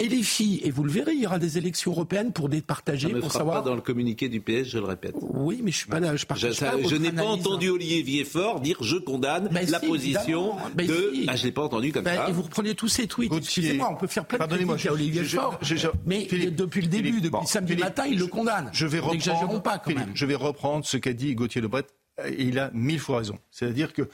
Et 0.00 0.08
les 0.08 0.22
filles, 0.22 0.60
et 0.62 0.70
vous 0.70 0.84
le 0.84 0.92
verrez, 0.92 1.12
il 1.14 1.22
y 1.22 1.26
aura 1.26 1.40
des 1.40 1.58
élections 1.58 1.90
européennes 1.90 2.32
pour 2.32 2.48
départager, 2.48 3.08
Ça 3.08 3.14
ne 3.14 3.20
pour 3.20 3.32
sera 3.32 3.40
savoir. 3.40 3.64
pas 3.64 3.68
dans 3.68 3.74
le 3.74 3.80
communiqué 3.80 4.28
du 4.28 4.40
PS, 4.40 4.68
je 4.68 4.78
le 4.78 4.84
répète. 4.84 5.16
Oui, 5.20 5.60
mais 5.64 5.72
je 5.72 5.78
suis 5.78 5.88
pas 5.88 5.98
là. 5.98 6.14
Je, 6.14 6.24
partage 6.24 6.54
Je, 6.54 6.60
pas 6.64 6.98
n'ai 7.00 7.10
pas 7.10 7.24
entendu 7.24 7.68
Olivier 7.70 8.02
Viefort 8.02 8.60
dire 8.60 8.76
je 8.80 8.96
condamne 8.96 9.48
Mais 9.50 9.66
la 9.66 9.80
si, 9.80 9.86
position 9.88 10.54
de. 10.76 10.84
si. 10.84 11.26
Ah, 11.26 11.34
je 11.34 11.44
l'ai 11.46 11.50
pas 11.50 11.62
entendu 11.62 11.90
comme 11.90 12.04
Ben, 12.04 12.14
ça. 12.14 12.28
et 12.28 12.32
vous 12.32 12.42
reprenez 12.42 12.76
tous 12.76 12.86
ces 12.86 13.08
tweets. 13.08 13.32
Excusez-moi, 13.32 13.88
on 13.90 13.96
peut 13.96 14.06
faire 14.06 14.24
plein 14.24 14.36
de 14.38 14.42
Pardonnez-moi, 14.42 14.76
critiques 14.76 14.90
à 14.90 14.94
Olivier 14.94 15.24
je- 15.24 15.36
Faure, 15.36 15.58
je- 15.62 15.88
mais 16.06 16.26
Philippe, 16.28 16.54
depuis 16.54 16.82
le 16.82 16.86
début, 16.86 17.08
Philippe, 17.08 17.22
depuis 17.24 17.30
bon, 17.40 17.44
samedi 17.46 17.72
Philippe, 17.72 17.84
matin, 17.86 18.06
il 18.06 18.18
le 18.20 18.26
condamne. 18.28 18.70
Je 18.72 18.86
vais 18.86 19.00
reprendre, 19.00 19.62
pas 19.62 19.78
quand 19.78 19.90
Philippe, 19.90 20.06
même. 20.06 20.10
je 20.16 20.26
vais 20.26 20.36
reprendre 20.36 20.86
ce 20.86 20.96
qu'a 20.96 21.12
dit 21.12 21.34
Gauthier 21.34 21.60
Lebret. 21.60 21.82
Et 22.26 22.42
il 22.44 22.58
a 22.58 22.70
mille 22.72 23.00
fois 23.00 23.18
raison. 23.18 23.38
C'est-à-dire 23.50 23.92
que 23.92 24.08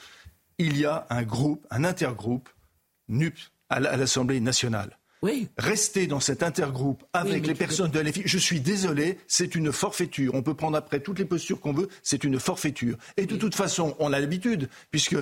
il 0.59 0.79
y 0.79 0.85
a 0.85 1.07
un 1.11 1.23
groupe, 1.23 1.67
un 1.71 1.85
intergroupe 1.85 2.49
NUP 3.09 3.35
à 3.71 3.81
la- 3.81 3.91
à 3.93 3.97
l'Assemblée 3.97 4.41
nationale. 4.41 4.99
Oui. 5.23 5.49
Rester 5.57 6.07
dans 6.07 6.21
cet 6.21 6.43
intergroupe 6.43 7.03
avec 7.15 7.43
Oui, 7.43 7.49
les 7.49 7.55
personnes 7.55 7.91
de 7.91 7.99
LFI, 7.99 8.23
je 8.27 8.37
suis 8.39 8.61
désolé, 8.61 9.19
c'est 9.27 9.55
une 9.55 9.73
forfaiture. 9.73 10.35
On 10.35 10.43
peut 10.43 10.53
prendre 10.55 10.77
après 10.77 11.01
toutes 11.01 11.19
les 11.19 11.25
postures 11.25 11.61
qu'on 11.61 11.73
veut, 11.73 11.89
c'est 12.03 12.25
une 12.25 12.39
forfaiture. 12.39 12.99
Et 13.17 13.25
de 13.25 13.37
toute 13.37 13.55
façon, 13.55 13.97
on 13.99 14.13
a 14.13 14.21
l'habitude, 14.21 14.69
puisque 14.91 15.17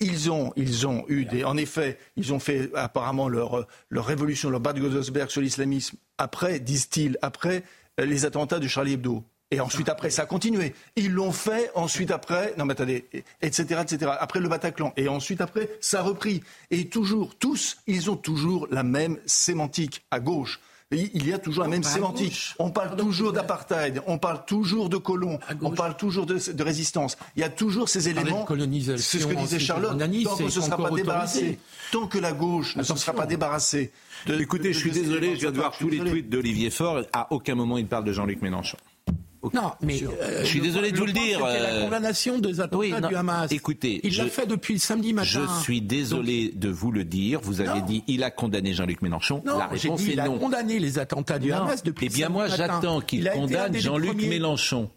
ils 0.00 0.30
ont, 0.30 0.52
ils 0.56 0.86
ont 0.86 1.04
eu 1.08 1.26
des, 1.26 1.44
en 1.44 1.56
effet, 1.58 1.98
ils 2.16 2.32
ont 2.32 2.38
fait 2.40 2.70
apparemment 2.74 3.28
leur, 3.28 3.66
leur 3.90 4.06
révolution, 4.06 4.48
leur 4.48 4.60
Bad 4.60 4.80
Godesberg 4.80 5.28
sur 5.30 5.42
l'islamisme 5.42 5.96
après, 6.16 6.58
disent-ils, 6.58 7.18
après 7.20 7.62
les 7.98 8.24
attentats 8.24 8.58
de 8.58 8.66
Charlie 8.68 8.94
Hebdo. 8.94 9.22
Et 9.52 9.60
ensuite, 9.60 9.88
après, 9.88 10.10
ça 10.10 10.22
a 10.22 10.26
continué. 10.26 10.74
Ils 10.96 11.12
l'ont 11.12 11.30
fait, 11.30 11.70
ensuite, 11.74 12.10
après, 12.10 12.54
non 12.58 12.64
mais 12.64 12.72
attendez, 12.72 13.04
etc., 13.42 13.80
etc., 13.82 14.10
après 14.18 14.40
le 14.40 14.48
Bataclan. 14.48 14.92
Et 14.96 15.06
ensuite, 15.08 15.40
après, 15.40 15.68
ça 15.80 16.00
a 16.00 16.02
repris. 16.02 16.42
Et 16.70 16.86
toujours, 16.88 17.36
tous, 17.38 17.76
ils 17.86 18.10
ont 18.10 18.16
toujours 18.16 18.66
la 18.70 18.82
même 18.82 19.18
sémantique 19.26 20.02
à 20.10 20.18
gauche. 20.20 20.58
Il 20.94 21.26
y 21.26 21.32
a 21.32 21.38
toujours 21.38 21.64
la 21.64 21.70
même 21.70 21.82
sémantique. 21.84 22.32
gauche. 22.32 22.54
On 22.58 22.70
parle 22.70 22.96
toujours 22.98 23.32
d'apartheid, 23.32 24.02
on 24.06 24.18
parle 24.18 24.44
toujours 24.44 24.90
de 24.90 24.98
colons, 24.98 25.38
on 25.62 25.70
parle 25.70 25.96
toujours 25.96 26.26
de, 26.26 26.36
de 26.52 26.62
résistance. 26.62 27.16
Il 27.34 27.40
y 27.40 27.44
a 27.44 27.48
toujours 27.48 27.88
ces 27.88 28.10
éléments. 28.10 28.44
colonisation, 28.44 29.02
C'est 29.02 29.18
ce 29.20 29.26
que 29.26 29.34
disait 29.38 29.58
Charlotte. 29.58 29.98
Tant 29.98 30.36
qu'on 30.36 30.42
ne 30.44 30.48
c'est 30.50 30.54
se 30.54 30.60
sera 30.60 30.76
pas 30.76 30.90
débarrassé, 30.90 31.58
tant 31.92 32.06
que 32.06 32.18
la 32.18 32.32
gauche 32.32 32.76
ne 32.76 32.82
se 32.82 32.94
sera 32.96 33.14
pas 33.14 33.24
débarrassée. 33.26 33.90
de- 34.26 34.38
Écoutez, 34.38 34.68
de- 34.68 34.72
je 34.74 34.78
suis 34.80 34.90
désolé, 34.90 35.34
je 35.34 35.40
viens 35.40 35.50
de 35.50 35.56
voir 35.56 35.76
tous 35.78 35.88
les 35.88 35.98
tweets 35.98 36.28
d'Olivier 36.28 36.68
Faure. 36.70 37.02
À 37.14 37.26
aucun 37.32 37.54
moment 37.54 37.78
il 37.78 37.86
parle 37.86 38.04
de 38.04 38.12
Jean-Luc 38.12 38.42
Mélenchon. 38.42 38.76
Non, 39.52 39.72
mais 39.80 40.00
euh, 40.04 40.40
Je 40.42 40.46
suis 40.46 40.60
désolé 40.60 40.92
de 40.92 40.96
vous 40.98 41.06
le 41.06 41.12
dire, 41.12 41.38
c'était 41.38 41.60
euh, 41.60 41.78
la 41.78 41.84
condamnation 41.84 42.38
des 42.38 42.60
attentats 42.60 42.76
oui, 42.78 42.92
non, 42.92 43.08
du 43.08 43.16
Hamas. 43.16 43.50
écoutez, 43.50 44.00
il 44.04 44.16
l'a 44.16 44.26
fait 44.26 44.46
depuis 44.46 44.74
le 44.74 44.80
samedi 44.80 45.12
matin. 45.12 45.28
Je 45.28 45.62
suis 45.62 45.80
désolé 45.82 46.52
de 46.54 46.68
vous 46.68 46.92
le 46.92 47.04
dire. 47.04 47.40
Vous 47.42 47.60
avez 47.60 47.80
Non. 47.80 47.86
dit 47.86 48.04
il 48.06 48.22
a 48.22 48.30
condamné 48.30 48.72
Jean-Luc 48.72 49.02
Mélenchon. 49.02 49.42
Non, 49.44 49.58
la 49.58 49.66
réponse 49.66 50.00
dit 50.00 50.10
est 50.10 50.12
il 50.12 50.20
a 50.20 50.26
non. 50.26 50.38
condamné 50.38 50.78
les 50.78 50.98
attentats 50.98 51.38
du 51.40 51.50
Non. 51.50 51.56
Hamas 51.56 51.82
depuis 51.82 52.06
Eh 52.06 52.08
le 52.08 52.14
bien, 52.14 52.26
samedi 52.26 52.32
moi, 52.38 52.48
matin. 52.48 52.56
j'attends 52.56 53.00
Il 53.00 53.06
qu'il 53.06 53.28
a 53.28 53.32
été 53.32 53.38
un 53.38 53.46
condamne 53.46 53.76
Jean-Luc. 53.78 54.14
Mélenchon. 54.22 54.90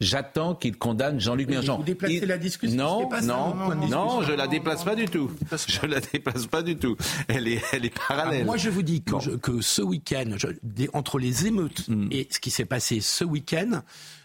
J'attends 0.00 0.54
qu'il 0.54 0.76
condamne 0.76 1.18
Jean-Luc 1.18 1.48
Mélenchon. 1.48 1.78
vous 1.78 1.82
déplacez 1.82 2.16
Il- 2.16 2.24
la 2.26 2.36
discussion, 2.36 2.76
Non, 2.76 3.06
pas 3.08 3.22
ça, 3.22 3.26
non, 3.26 3.54
non, 3.54 3.74
discussion. 3.76 4.22
je 4.22 4.32
la 4.34 4.46
déplace 4.46 4.84
pas 4.84 4.94
du 4.94 5.06
tout. 5.06 5.30
Je 5.66 5.86
la 5.86 6.00
déplace 6.00 6.46
pas 6.46 6.62
du 6.62 6.76
tout. 6.76 6.96
Elle 7.28 7.48
est, 7.48 7.62
elle 7.72 7.86
est 7.86 7.98
parallèle. 8.06 8.42
Ah, 8.42 8.44
moi, 8.44 8.56
je 8.58 8.68
vous 8.68 8.82
dis 8.82 9.02
que, 9.02 9.12
Bon. 9.12 9.20
je- 9.20 9.30
que 9.30 9.62
ce 9.62 9.80
week-end, 9.80 10.36
entre 10.92 11.18
les 11.18 11.46
émeutes 11.46 11.88
Hmm. 11.88 12.08
et 12.10 12.28
ce 12.30 12.40
qui 12.40 12.50
s'est 12.50 12.66
passé 12.66 13.00
ce 13.00 13.24
week-end, 13.24 13.80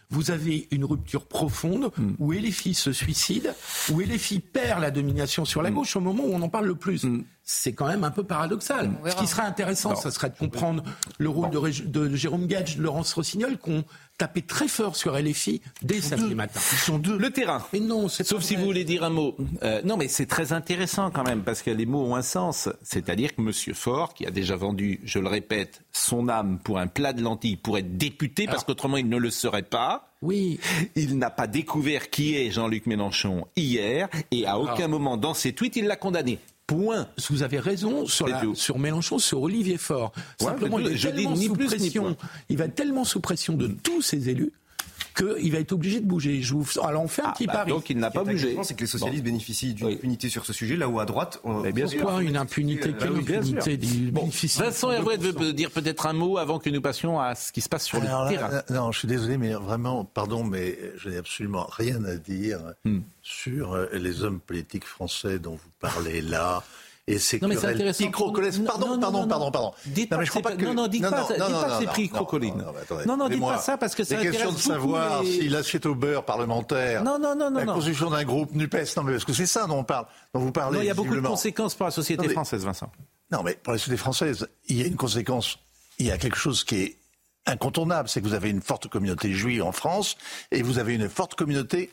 vous 0.09 0.29
avez 0.29 0.67
une 0.71 0.83
rupture 0.83 1.25
profonde 1.25 1.89
Hmm. 1.97 2.15
où 2.19 2.33
LFI 2.33 2.73
se 2.73 2.91
suicide, 2.91 3.53
où 3.93 4.01
LFI 4.01 4.39
perd 4.41 4.81
la 4.81 4.91
domination 4.91 5.45
sur 5.45 5.61
la 5.61 5.71
Hmm. 5.71 5.75
gauche 5.75 5.95
au 5.95 6.01
moment 6.01 6.23
où 6.25 6.33
on 6.33 6.41
en 6.41 6.49
parle 6.49 6.65
le 6.67 6.75
plus. 6.75 7.05
C'est 7.43 7.73
quand 7.73 7.87
même 7.87 8.03
un 8.03 8.11
peu 8.11 8.23
paradoxal. 8.23 8.91
Ce 9.09 9.15
qui 9.15 9.27
serait 9.27 9.41
intéressant, 9.41 9.89
Non. 9.89 9.95
ça 9.95 10.11
serait 10.11 10.29
de 10.29 10.37
comprendre 10.37 10.83
le 11.17 11.29
rôle 11.29 11.49
de, 11.49 12.15
Jérôme 12.15 12.45
Gage, 12.45 12.77
de 12.77 12.83
Laurence 12.83 13.13
Rossignol, 13.13 13.57
qui 13.57 13.71
ont 13.71 13.83
tapé 14.17 14.43
très 14.43 14.67
fort 14.67 14.95
sur 14.95 15.17
LFI 15.17 15.61
dès 15.81 15.99
samedi 16.01 16.35
matin. 16.35 16.59
Ils 16.71 16.77
sont 16.77 16.99
deux. 16.99 17.17
Le 17.17 17.31
terrain. 17.31 17.65
Mais 17.73 17.79
non, 17.79 18.07
c'est 18.07 18.23
Sauf 18.23 18.39
pas 18.39 18.45
si 18.45 18.53
vrai. 18.53 18.61
vous 18.61 18.67
voulez 18.67 18.83
dire 18.83 19.03
un 19.03 19.09
mot. 19.09 19.35
Euh, 19.63 19.81
non, 19.83 19.97
mais 19.97 20.07
c'est 20.07 20.27
très 20.27 20.53
intéressant 20.53 21.09
quand 21.09 21.23
même, 21.23 21.41
parce 21.41 21.63
que 21.63 21.71
les 21.71 21.87
mots 21.87 22.05
ont 22.05 22.15
un 22.15 22.21
sens. 22.21 22.69
C'est-à-dire 22.83 23.35
que 23.35 23.41
M. 23.41 23.51
Faure, 23.73 24.13
qui 24.13 24.27
a 24.27 24.31
déjà 24.31 24.55
vendu, 24.55 24.99
je 25.03 25.17
le 25.17 25.27
répète, 25.27 25.81
son 25.91 26.29
âme 26.29 26.59
pour 26.63 26.77
un 26.77 26.87
plat 26.87 27.13
de 27.13 27.23
lentilles 27.23 27.57
pour 27.57 27.77
être 27.79 27.97
député, 27.97 28.45
parce 28.45 28.63
qu'autrement 28.63 28.97
il 28.97 29.09
ne 29.09 29.17
le 29.17 29.31
serait 29.31 29.63
pas. 29.63 30.07
Oui. 30.21 30.59
Il 30.95 31.17
n'a 31.17 31.31
pas 31.31 31.47
découvert 31.47 32.11
qui 32.11 32.35
est 32.37 32.51
Jean-Luc 32.51 32.85
Mélenchon 32.85 33.47
hier, 33.55 34.07
et 34.29 34.45
à 34.45 34.59
aucun 34.59 34.87
moment 34.87 35.17
dans 35.17 35.33
ses 35.33 35.53
tweets 35.53 35.75
il 35.77 35.87
l'a 35.87 35.95
condamné. 35.95 36.37
Point. 36.75 37.07
Vous 37.29 37.43
avez 37.43 37.59
raison 37.59 38.05
sur, 38.05 38.27
la- 38.27 38.41
Mélenchon, 38.77 39.19
sur 39.19 39.41
Olivier 39.41 39.77
Faure. 39.77 40.11
Ouais, 40.39 40.47
Simplement, 40.47 40.79
il 40.79 40.87
est 40.87 40.95
je 40.95 41.09
dis 41.09 41.15
tellement 41.15 41.31
ni 41.35 41.45
sous 41.47 41.53
plus 41.53 41.65
pression. 41.65 42.15
Il 42.49 42.57
va 42.57 42.67
tellement 42.67 43.03
sous 43.03 43.19
pression 43.19 43.53
de 43.55 43.67
tous 43.67 44.01
ses 44.01 44.29
élus 44.29 44.51
qu'il 45.13 45.51
va 45.51 45.59
être 45.59 45.71
obligé 45.71 45.99
de 45.99 46.05
bouger. 46.05 46.41
Je 46.41 46.53
vous... 46.53 46.65
Alors 46.83 47.03
on 47.03 47.07
fait 47.07 47.21
un 47.21 47.31
petit 47.31 47.47
bah, 47.47 47.53
pari. 47.53 47.71
donc 47.71 47.89
il 47.89 47.97
n'a 47.97 48.11
pas 48.11 48.23
bougé. 48.23 48.57
c'est 48.63 48.73
que 48.75 48.81
les 48.81 48.87
socialistes 48.87 49.23
bénéficient 49.23 49.73
d'une 49.73 49.87
Oui. 49.87 49.93
impunité 49.93 50.29
sur 50.29 50.45
ce 50.45 50.53
sujet, 50.53 50.75
là 50.77 50.87
où 50.87 50.99
à 50.99 51.05
droite, 51.05 51.39
on, 51.43 51.61
Mais 51.61 51.71
bien 51.71 51.87
sûr. 51.87 52.01
Pourquoi 52.01 52.23
une 52.23 52.37
impunité 52.37 52.93
Quelle 52.99 53.11
oui, 53.11 53.21
bien 53.23 53.39
impunité 53.39 53.77
Bon, 54.11 54.29
Vincent 54.31 54.91
2%. 54.91 55.19
veut 55.39 55.53
dire 55.53 55.71
peut-être 55.71 56.05
un 56.05 56.13
mot 56.13 56.37
avant 56.37 56.59
que 56.59 56.69
nous 56.69 56.81
passions 56.81 57.19
à 57.19 57.35
ce 57.35 57.51
qui 57.51 57.61
se 57.61 57.69
passe 57.69 57.85
sur 57.85 58.01
Alors 58.01 58.25
le 58.25 58.31
là, 58.31 58.37
terrain. 58.37 58.49
euh, 58.53 58.61
non, 58.73 58.91
je 58.91 58.99
suis 58.99 59.07
désolé, 59.07 59.37
mais 59.37 59.53
vraiment, 59.53 60.05
pardon, 60.05 60.43
mais 60.43 60.77
je 60.97 61.09
n'ai 61.09 61.17
absolument 61.17 61.67
rien 61.71 62.03
à 62.05 62.15
dire 62.15 62.59
Hmm. 62.85 62.99
sur 63.21 63.73
euh, 63.73 63.87
les 63.93 64.23
hommes 64.23 64.39
politiques 64.39 64.85
français 64.85 65.39
dont 65.39 65.55
vous 65.55 65.69
parlez 65.79 66.21
là. 66.21 66.63
Et 67.13 67.19
ces 67.19 67.39
Non, 67.39 67.47
mais 67.49 67.55
c'est 67.55 67.61
querelles 68.09 68.53
nous. 68.57 68.63
Pardon, 68.65 68.87
Non, 68.87 68.93
non, 68.95 68.99
pardon, 69.01 69.19
non, 69.21 69.27
pardon, 69.27 69.51
pardon. 69.51 69.73
Dites 69.85 70.09
non, 70.11 70.15
pas 70.15 70.19
mais 70.21 70.25
je 70.25 70.31
que 70.31 70.39
crois 70.39 70.51
c'est 70.51 70.57
pas 70.57 70.57
pas- 70.57 70.61
que... 70.63 70.65
non, 70.65 70.73
non, 70.81 70.87
dites 70.87 71.01
pas 71.01 71.09
ça- 71.27 71.33
dites 71.33 71.37
pas 71.39 71.63
que 71.67 71.79
c'est 71.79 71.85
pris 71.87 72.03
non, 72.03 72.09
crocoline. 72.09 72.65
non, 73.05 73.29
dites 73.29 73.41
pas 73.41 73.57
ça, 73.57 73.77
parce 73.77 73.95
que 73.95 74.03
ça 74.03 74.15
Les 74.17 74.23
questions 74.29 74.51
de 74.51 74.55
intéresse 74.55 74.67
savoir 74.67 75.23
si 75.23 75.49
l'assiette 75.49 75.85
au 75.85 75.95
beurre 75.95 76.23
parlementaire, 76.23 77.03
Non, 77.03 77.19
non, 77.19 77.35
non, 77.35 77.51
non, 77.51 77.59
la 77.59 77.65
constitution 77.65 78.09
d'un 78.09 78.23
groupe 78.23 78.53
NUPES, 78.53 78.95
non, 78.97 79.03
mais 79.03 79.11
parce 79.13 79.25
que 79.25 79.33
c'est 79.33 79.45
ça 79.45 79.67
dont 79.67 79.79
on 79.79 79.83
parle, 79.83 80.05
dont 80.33 80.39
vous 80.39 80.51
parlez. 80.51 80.77
Non, 80.77 80.83
il 80.83 80.87
y 80.87 80.89
a 80.89 80.93
beaucoup 80.93 81.15
de 81.15 81.19
conséquences 81.21 81.75
pour 81.75 81.85
la 81.85 81.91
société 81.91 82.29
française, 82.29 82.63
Vincent. 82.63 82.91
Non, 83.31 83.43
mais 83.43 83.55
pour 83.55 83.73
la 83.73 83.79
société 83.79 83.97
française, 83.97 84.47
il 84.67 84.77
y 84.77 84.83
a 84.83 84.87
une 84.87 84.95
conséquence, 84.95 85.57
il 85.99 86.05
y 86.07 86.11
a 86.11 86.17
quelque 86.17 86.37
chose 86.37 86.63
qui 86.63 86.75
est 86.81 86.97
incontournable, 87.45 88.07
c'est 88.09 88.21
que 88.21 88.27
vous 88.27 88.33
avez 88.33 88.49
une 88.49 88.61
forte 88.61 88.87
communauté 88.87 89.31
juive 89.33 89.63
en 89.63 89.71
France 89.71 90.15
et 90.51 90.61
vous 90.61 90.79
avez 90.79 90.93
une 90.95 91.09
forte 91.09 91.35
communauté 91.35 91.89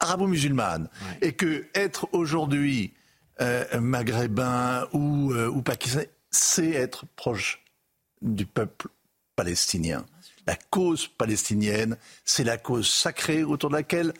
arabo-musulmane. 0.00 0.88
Et 1.22 1.32
que 1.32 1.64
être 1.74 2.08
aujourd'hui 2.12 2.92
euh, 3.40 3.80
maghrébin 3.80 4.86
ou, 4.92 5.32
euh, 5.32 5.48
ou 5.48 5.62
pakistanais, 5.62 6.10
c'est 6.30 6.70
être 6.70 7.04
proche 7.16 7.64
du 8.22 8.46
peuple 8.46 8.88
palestinien. 9.36 10.04
La 10.46 10.56
cause 10.70 11.08
palestinienne, 11.08 11.96
c'est 12.24 12.44
la 12.44 12.58
cause 12.58 12.88
sacrée 12.88 13.42
autour 13.42 13.70
de 13.70 13.76
laquelle 13.76 14.12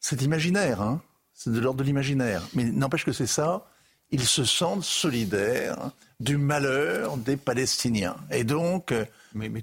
c'est 0.00 0.22
imaginaire, 0.22 0.80
hein 0.80 1.02
c'est 1.34 1.52
de 1.52 1.60
l'ordre 1.60 1.78
de 1.80 1.84
l'imaginaire. 1.84 2.42
Mais 2.54 2.64
n'empêche 2.64 3.04
que 3.04 3.12
c'est 3.12 3.26
ça, 3.26 3.66
ils 4.10 4.24
se 4.24 4.44
sentent 4.44 4.84
solidaires 4.84 5.90
du 6.20 6.38
malheur 6.38 7.16
des 7.18 7.36
Palestiniens. 7.36 8.16
Et 8.30 8.44
donc, 8.44 8.94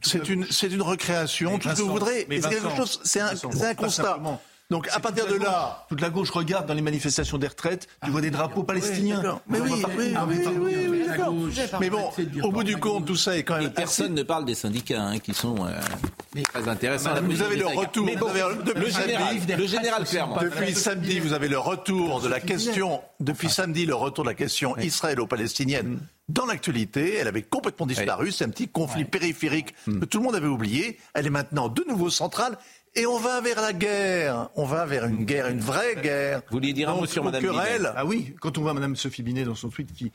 c'est 0.03 0.29
une, 0.29 0.45
c'est 0.51 0.67
une 0.67 0.81
recréation, 0.81 1.53
Mais 1.53 1.59
tout 1.59 1.69
ce 1.69 1.75
que 1.75 1.81
vous 1.81 1.91
voudrez. 1.91 2.27
c'est 2.29 2.49
quelque 2.49 2.75
chose, 2.75 2.99
c'est 3.03 3.21
un, 3.21 3.31
un 3.31 3.75
constat. 3.75 4.19
Donc, 4.69 4.87
à 4.91 4.99
partir 4.99 5.27
de 5.27 5.35
là, 5.35 5.39
gauche- 5.39 5.87
toute 5.89 6.01
la 6.01 6.09
gauche 6.09 6.29
regarde 6.31 6.65
dans 6.67 6.73
les 6.73 6.81
manifestations 6.81 7.37
des 7.37 7.47
retraites, 7.47 7.87
tu 8.03 8.09
vois 8.09 8.21
des 8.21 8.31
drapeaux 8.31 8.63
palestiniens. 8.63 9.21
Mais 9.47 9.59
oui, 9.59 9.83
oui, 9.97 10.13
Ah, 10.15 10.25
oui, 10.27 11.03
d'accord. 11.07 11.33
Mais 11.79 11.89
bon, 11.89 12.09
au 12.43 12.51
bout 12.51 12.63
du 12.63 12.77
compte, 12.77 13.05
tout 13.05 13.15
ça 13.15 13.37
est 13.37 13.43
quand 13.43 13.55
même. 13.57 13.67
Et 13.67 13.69
personne 13.69 14.13
ne 14.15 14.23
parle 14.23 14.45
des 14.45 14.55
syndicats, 14.55 15.01
hein, 15.03 15.19
qui 15.19 15.33
sont 15.33 15.67
euh, 15.67 15.71
très 16.53 16.67
intéressants. 16.67 17.11
Vous 17.21 17.41
avez 17.41 17.57
le 17.57 17.67
retour. 17.67 18.05
le 18.05 18.89
général, 18.89 19.35
samedi, 19.37 19.53
le 19.55 19.67
général 19.67 20.03
Clermont. 20.05 20.37
Depuis 20.41 20.73
samedi, 20.73 21.19
vous 21.19 21.33
avez 21.33 21.49
le 21.49 21.59
retour 21.59 22.21
de 22.21 22.27
la 22.29 22.39
question. 22.39 23.01
Depuis 23.19 23.49
samedi, 23.49 23.85
le 23.85 23.95
retour 23.95 24.23
de 24.23 24.29
la 24.29 24.35
question 24.35 24.75
israélo-palestinienne 24.77 25.99
dans 26.29 26.45
l'actualité. 26.45 27.15
Elle 27.17 27.27
avait 27.27 27.43
complètement 27.43 27.85
disparu. 27.85 28.31
C'est 28.31 28.45
un 28.45 28.49
petit 28.49 28.69
conflit 28.69 29.05
périphérique 29.05 29.75
que 29.85 30.05
tout 30.05 30.17
le 30.19 30.23
monde 30.23 30.35
avait 30.35 30.47
oublié. 30.47 30.97
Elle 31.13 31.27
est 31.27 31.31
maintenant 31.31 31.67
de 31.69 31.83
nouveau 31.87 32.09
centrale. 32.09 32.57
Et 32.95 33.07
on 33.07 33.17
va 33.17 33.41
vers 33.41 33.59
la 33.59 33.73
guerre. 33.73 34.49
On 34.55 34.65
va 34.65 34.85
vers 34.85 35.05
une 35.05 35.25
guerre, 35.25 35.47
une 35.47 35.59
vraie 35.59 35.95
guerre. 35.95 36.41
Vous 36.49 36.57
vouliez 36.57 36.73
dire 36.73 36.89
un 36.89 36.95
mot 36.95 37.05
sur 37.07 37.23
Madame 37.23 37.43
Ah 37.95 38.05
oui, 38.05 38.35
quand 38.39 38.57
on 38.57 38.61
voit 38.61 38.73
Madame 38.73 38.95
Sophie 38.95 39.23
Binet 39.23 39.45
dans 39.45 39.55
son 39.55 39.69
tweet 39.69 39.91
qui, 39.93 40.11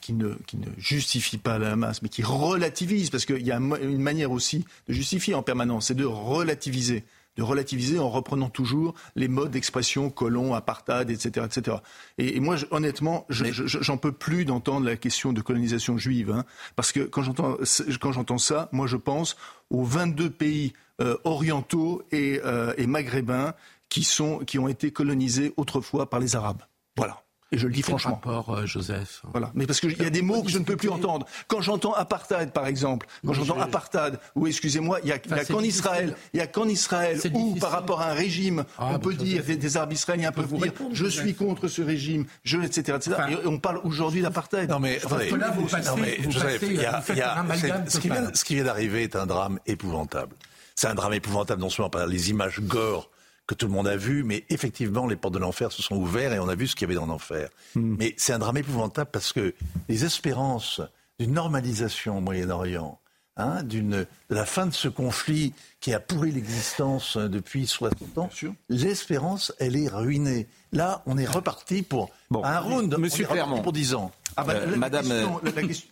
qui, 0.00 0.12
ne, 0.12 0.34
qui 0.46 0.56
ne 0.56 0.68
justifie 0.78 1.38
pas 1.38 1.58
la 1.58 1.72
Hamas, 1.72 2.02
mais 2.02 2.08
qui 2.08 2.22
relativise, 2.22 3.10
parce 3.10 3.26
qu'il 3.26 3.44
y 3.44 3.50
a 3.50 3.56
une 3.56 4.02
manière 4.02 4.30
aussi 4.30 4.64
de 4.86 4.92
justifier 4.92 5.34
en 5.34 5.42
permanence, 5.42 5.86
c'est 5.86 5.94
de 5.94 6.04
relativiser. 6.04 7.04
De 7.36 7.42
relativiser 7.42 7.98
en 7.98 8.10
reprenant 8.10 8.50
toujours 8.50 8.94
les 9.14 9.28
modes 9.28 9.52
d'expression 9.52 10.10
colon, 10.10 10.52
apartheid, 10.54 11.08
etc. 11.10 11.46
etc. 11.46 11.76
Et, 12.18 12.36
et 12.36 12.40
moi, 12.40 12.56
je- 12.56 12.66
honnêtement, 12.70 13.24
je- 13.28 13.44
je- 13.52 13.66
je- 13.66 13.80
j'en 13.80 13.96
peux 13.96 14.12
plus 14.12 14.44
d'entendre 14.44 14.84
la 14.84 14.96
question 14.96 15.32
de 15.32 15.40
colonisation 15.40 15.96
juive. 15.96 16.30
hein, 16.32 16.44
parce 16.76 16.92
que 16.92 17.00
quand 17.00 17.22
j'entends, 17.22 17.56
quand 18.00 18.12
j'entends 18.12 18.38
ça, 18.38 18.68
moi 18.72 18.86
je 18.86 18.96
pense 18.96 19.36
aux 19.70 19.84
22 19.84 20.28
pays 20.30 20.72
euh, 21.00 21.16
orientaux 21.24 22.02
et, 22.12 22.40
euh, 22.44 22.74
et 22.76 22.86
maghrébins 22.86 23.54
qui, 23.88 24.04
sont, 24.04 24.40
qui 24.40 24.58
ont 24.58 24.68
été 24.68 24.90
colonisés 24.92 25.54
autrefois 25.56 26.10
par 26.10 26.20
les 26.20 26.36
Arabes. 26.36 26.62
Voilà. 26.96 27.22
Et 27.52 27.58
je 27.58 27.66
le 27.66 27.72
dis 27.72 27.82
franchement. 27.82 28.14
Rapport, 28.14 28.54
euh, 28.54 28.66
Joseph? 28.66 29.22
Voilà. 29.32 29.50
Mais 29.54 29.66
parce 29.66 29.80
qu'il 29.80 30.00
y 30.00 30.06
a 30.06 30.10
des 30.10 30.22
mots 30.22 30.42
que 30.42 30.50
je 30.50 30.58
ne 30.58 30.64
peux 30.64 30.76
plus 30.76 30.88
entendre. 30.88 31.26
Quand 31.48 31.60
j'entends 31.60 31.92
apartheid, 31.94 32.52
par 32.52 32.66
exemple, 32.66 33.06
quand 33.26 33.32
j'entends 33.32 33.60
apartheid, 33.60 34.18
ou 34.36 34.46
excusez-moi, 34.46 35.00
il 35.02 35.06
n'y 35.06 35.12
a, 35.12 35.16
a 35.16 35.44
qu'en 35.44 35.60
Israël, 35.60 36.14
il 36.32 36.38
y 36.38 36.40
a 36.40 36.46
qu'en 36.46 36.68
Israël 36.68 37.20
où, 37.34 37.56
par 37.56 37.72
rapport 37.72 38.00
à 38.00 38.10
un 38.10 38.14
régime, 38.14 38.64
ah, 38.78 38.90
on 38.94 38.98
peut 39.00 39.14
dire, 39.14 39.44
des, 39.44 39.56
des 39.56 39.76
arabes 39.76 39.92
israéliens 39.92 40.30
peuvent 40.30 40.52
dire, 40.52 40.72
je 40.92 41.06
suis 41.06 41.34
contre 41.34 41.66
ce 41.66 41.82
régime, 41.82 42.26
je, 42.44 42.58
etc., 42.58 42.96
etc. 42.96 43.16
et 43.30 43.46
on 43.46 43.58
parle 43.58 43.80
aujourd'hui 43.84 44.22
d'apartheid. 44.22 44.70
Non 44.70 44.78
mais, 44.78 44.98
attendez, 45.04 45.30
là, 45.30 45.50
vous 45.50 45.66
passez, 45.66 45.88
non, 45.88 45.96
mais 45.96 46.18
Joseph, 46.30 46.62
il 46.62 46.74
y 46.74 46.84
a, 46.84 47.02
il 47.08 47.16
y 47.16 47.20
a, 47.20 47.44
ce, 47.88 47.98
qui 47.98 48.08
vient, 48.08 48.30
ce 48.32 48.44
qui 48.44 48.54
vient 48.54 48.64
d'arriver 48.64 49.02
est 49.02 49.16
un 49.16 49.26
drame 49.26 49.58
épouvantable. 49.66 50.36
C'est 50.76 50.86
un 50.86 50.94
drame 50.94 51.14
épouvantable 51.14 51.60
non 51.60 51.68
seulement 51.68 51.90
par 51.90 52.06
les 52.06 52.30
images 52.30 52.60
gore 52.60 53.10
que 53.50 53.54
tout 53.56 53.66
le 53.66 53.72
monde 53.72 53.88
a 53.88 53.96
vu, 53.96 54.22
mais 54.22 54.44
effectivement, 54.48 55.08
les 55.08 55.16
portes 55.16 55.34
de 55.34 55.40
l'enfer 55.40 55.72
se 55.72 55.82
sont 55.82 55.96
ouvertes 55.96 56.34
et 56.34 56.38
on 56.38 56.48
a 56.48 56.54
vu 56.54 56.68
ce 56.68 56.76
qu'il 56.76 56.86
y 56.86 56.90
avait 56.92 57.00
dans 57.00 57.06
l'enfer. 57.06 57.48
Hmm. 57.74 57.96
Mais 57.98 58.14
c'est 58.16 58.32
un 58.32 58.38
drame 58.38 58.58
épouvantable 58.58 59.10
parce 59.12 59.32
que 59.32 59.54
les 59.88 60.04
espérances 60.04 60.80
d'une 61.18 61.32
normalisation 61.32 62.18
au 62.18 62.20
Moyen-Orient, 62.20 63.00
hein, 63.36 63.64
d'une, 63.64 63.90
de 63.90 64.06
la 64.30 64.46
fin 64.46 64.66
de 64.66 64.72
ce 64.72 64.86
conflit 64.86 65.52
qui 65.80 65.92
a 65.92 65.98
pourri 65.98 66.30
l'existence 66.30 67.16
depuis 67.16 67.66
60 67.66 68.18
ans, 68.18 68.30
l'espérance, 68.68 69.52
elle 69.58 69.76
est 69.76 69.88
ruinée. 69.88 70.46
Là, 70.70 71.02
on 71.06 71.18
est 71.18 71.26
reparti 71.26 71.82
pour 71.82 72.10
un 72.32 72.60
round, 72.60 72.96
Monsieur 72.98 73.26
on 73.28 73.62
pour 73.62 73.72
10 73.72 73.94
ans. 73.94 74.12
Ah 74.36 74.44
bah, 74.44 74.52
euh, 74.54 74.70
la, 74.70 74.76
Madame... 74.76 75.08
question, 75.08 75.40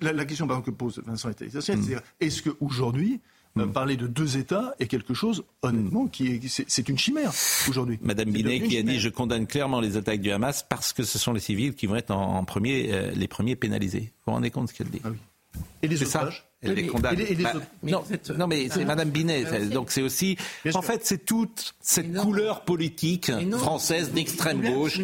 la, 0.00 0.24
question, 0.24 0.46
que 0.46 0.70
pose 0.70 1.02
Vincent 1.04 1.28
était 1.28 1.46
essentielle, 1.46 1.80
c'est 1.84 2.24
est-ce 2.24 2.42
qu'aujourd'hui, 2.42 3.20
euh, 3.60 3.66
hmm. 3.66 3.72
parler 3.72 3.96
de 3.96 4.06
deux 4.06 4.36
États 4.36 4.74
est 4.78 4.86
quelque 4.86 5.14
chose, 5.14 5.44
honnêtement, 5.62 6.06
qui 6.06 6.28
est, 6.28 6.64
c'est, 6.68 6.88
une 6.88 6.98
chimère 6.98 7.32
aujourd'hui. 7.68 7.98
Madame 8.02 8.30
Binet 8.30 8.60
qui 8.60 8.78
a 8.78 8.82
dit 8.82 8.98
je 8.98 9.08
condamne 9.08 9.46
clairement 9.46 9.80
les 9.80 9.96
attaques 9.96 10.20
du 10.20 10.30
Hamas 10.30 10.64
parce 10.68 10.92
que 10.92 11.02
ce 11.02 11.18
sont 11.18 11.32
les 11.32 11.40
civils 11.40 11.74
qui 11.74 11.86
vont 11.86 11.96
être 11.96 12.10
en, 12.10 12.44
premier, 12.44 12.88
euh, 12.92 13.10
les 13.14 13.28
premiers 13.28 13.56
pénalisés. 13.56 14.00
Vous 14.00 14.28
vous 14.28 14.32
rendez 14.32 14.50
compte 14.50 14.68
ce 14.68 14.74
qu'elle 14.74 14.90
dit? 14.90 15.00
Ah 15.04 15.10
Et 15.82 15.88
les 15.88 16.02
otages 16.02 16.48
elle 16.60 16.74
les 16.74 16.86
condamne. 16.86 17.16
Bah, 17.40 17.52
non, 17.84 18.04
non, 18.36 18.46
mais 18.48 18.68
c'est 18.68 18.84
Madame 18.84 19.10
Binet. 19.10 19.44
Donc 19.70 19.90
c'est 19.90 20.02
aussi. 20.02 20.36
En 20.74 20.82
fait, 20.82 21.06
c'est 21.06 21.24
toute 21.24 21.74
cette 21.80 22.12
couleur 22.14 22.62
politique 22.62 23.30
française 23.52 24.10
d'extrême 24.12 24.62
gauche 24.62 25.00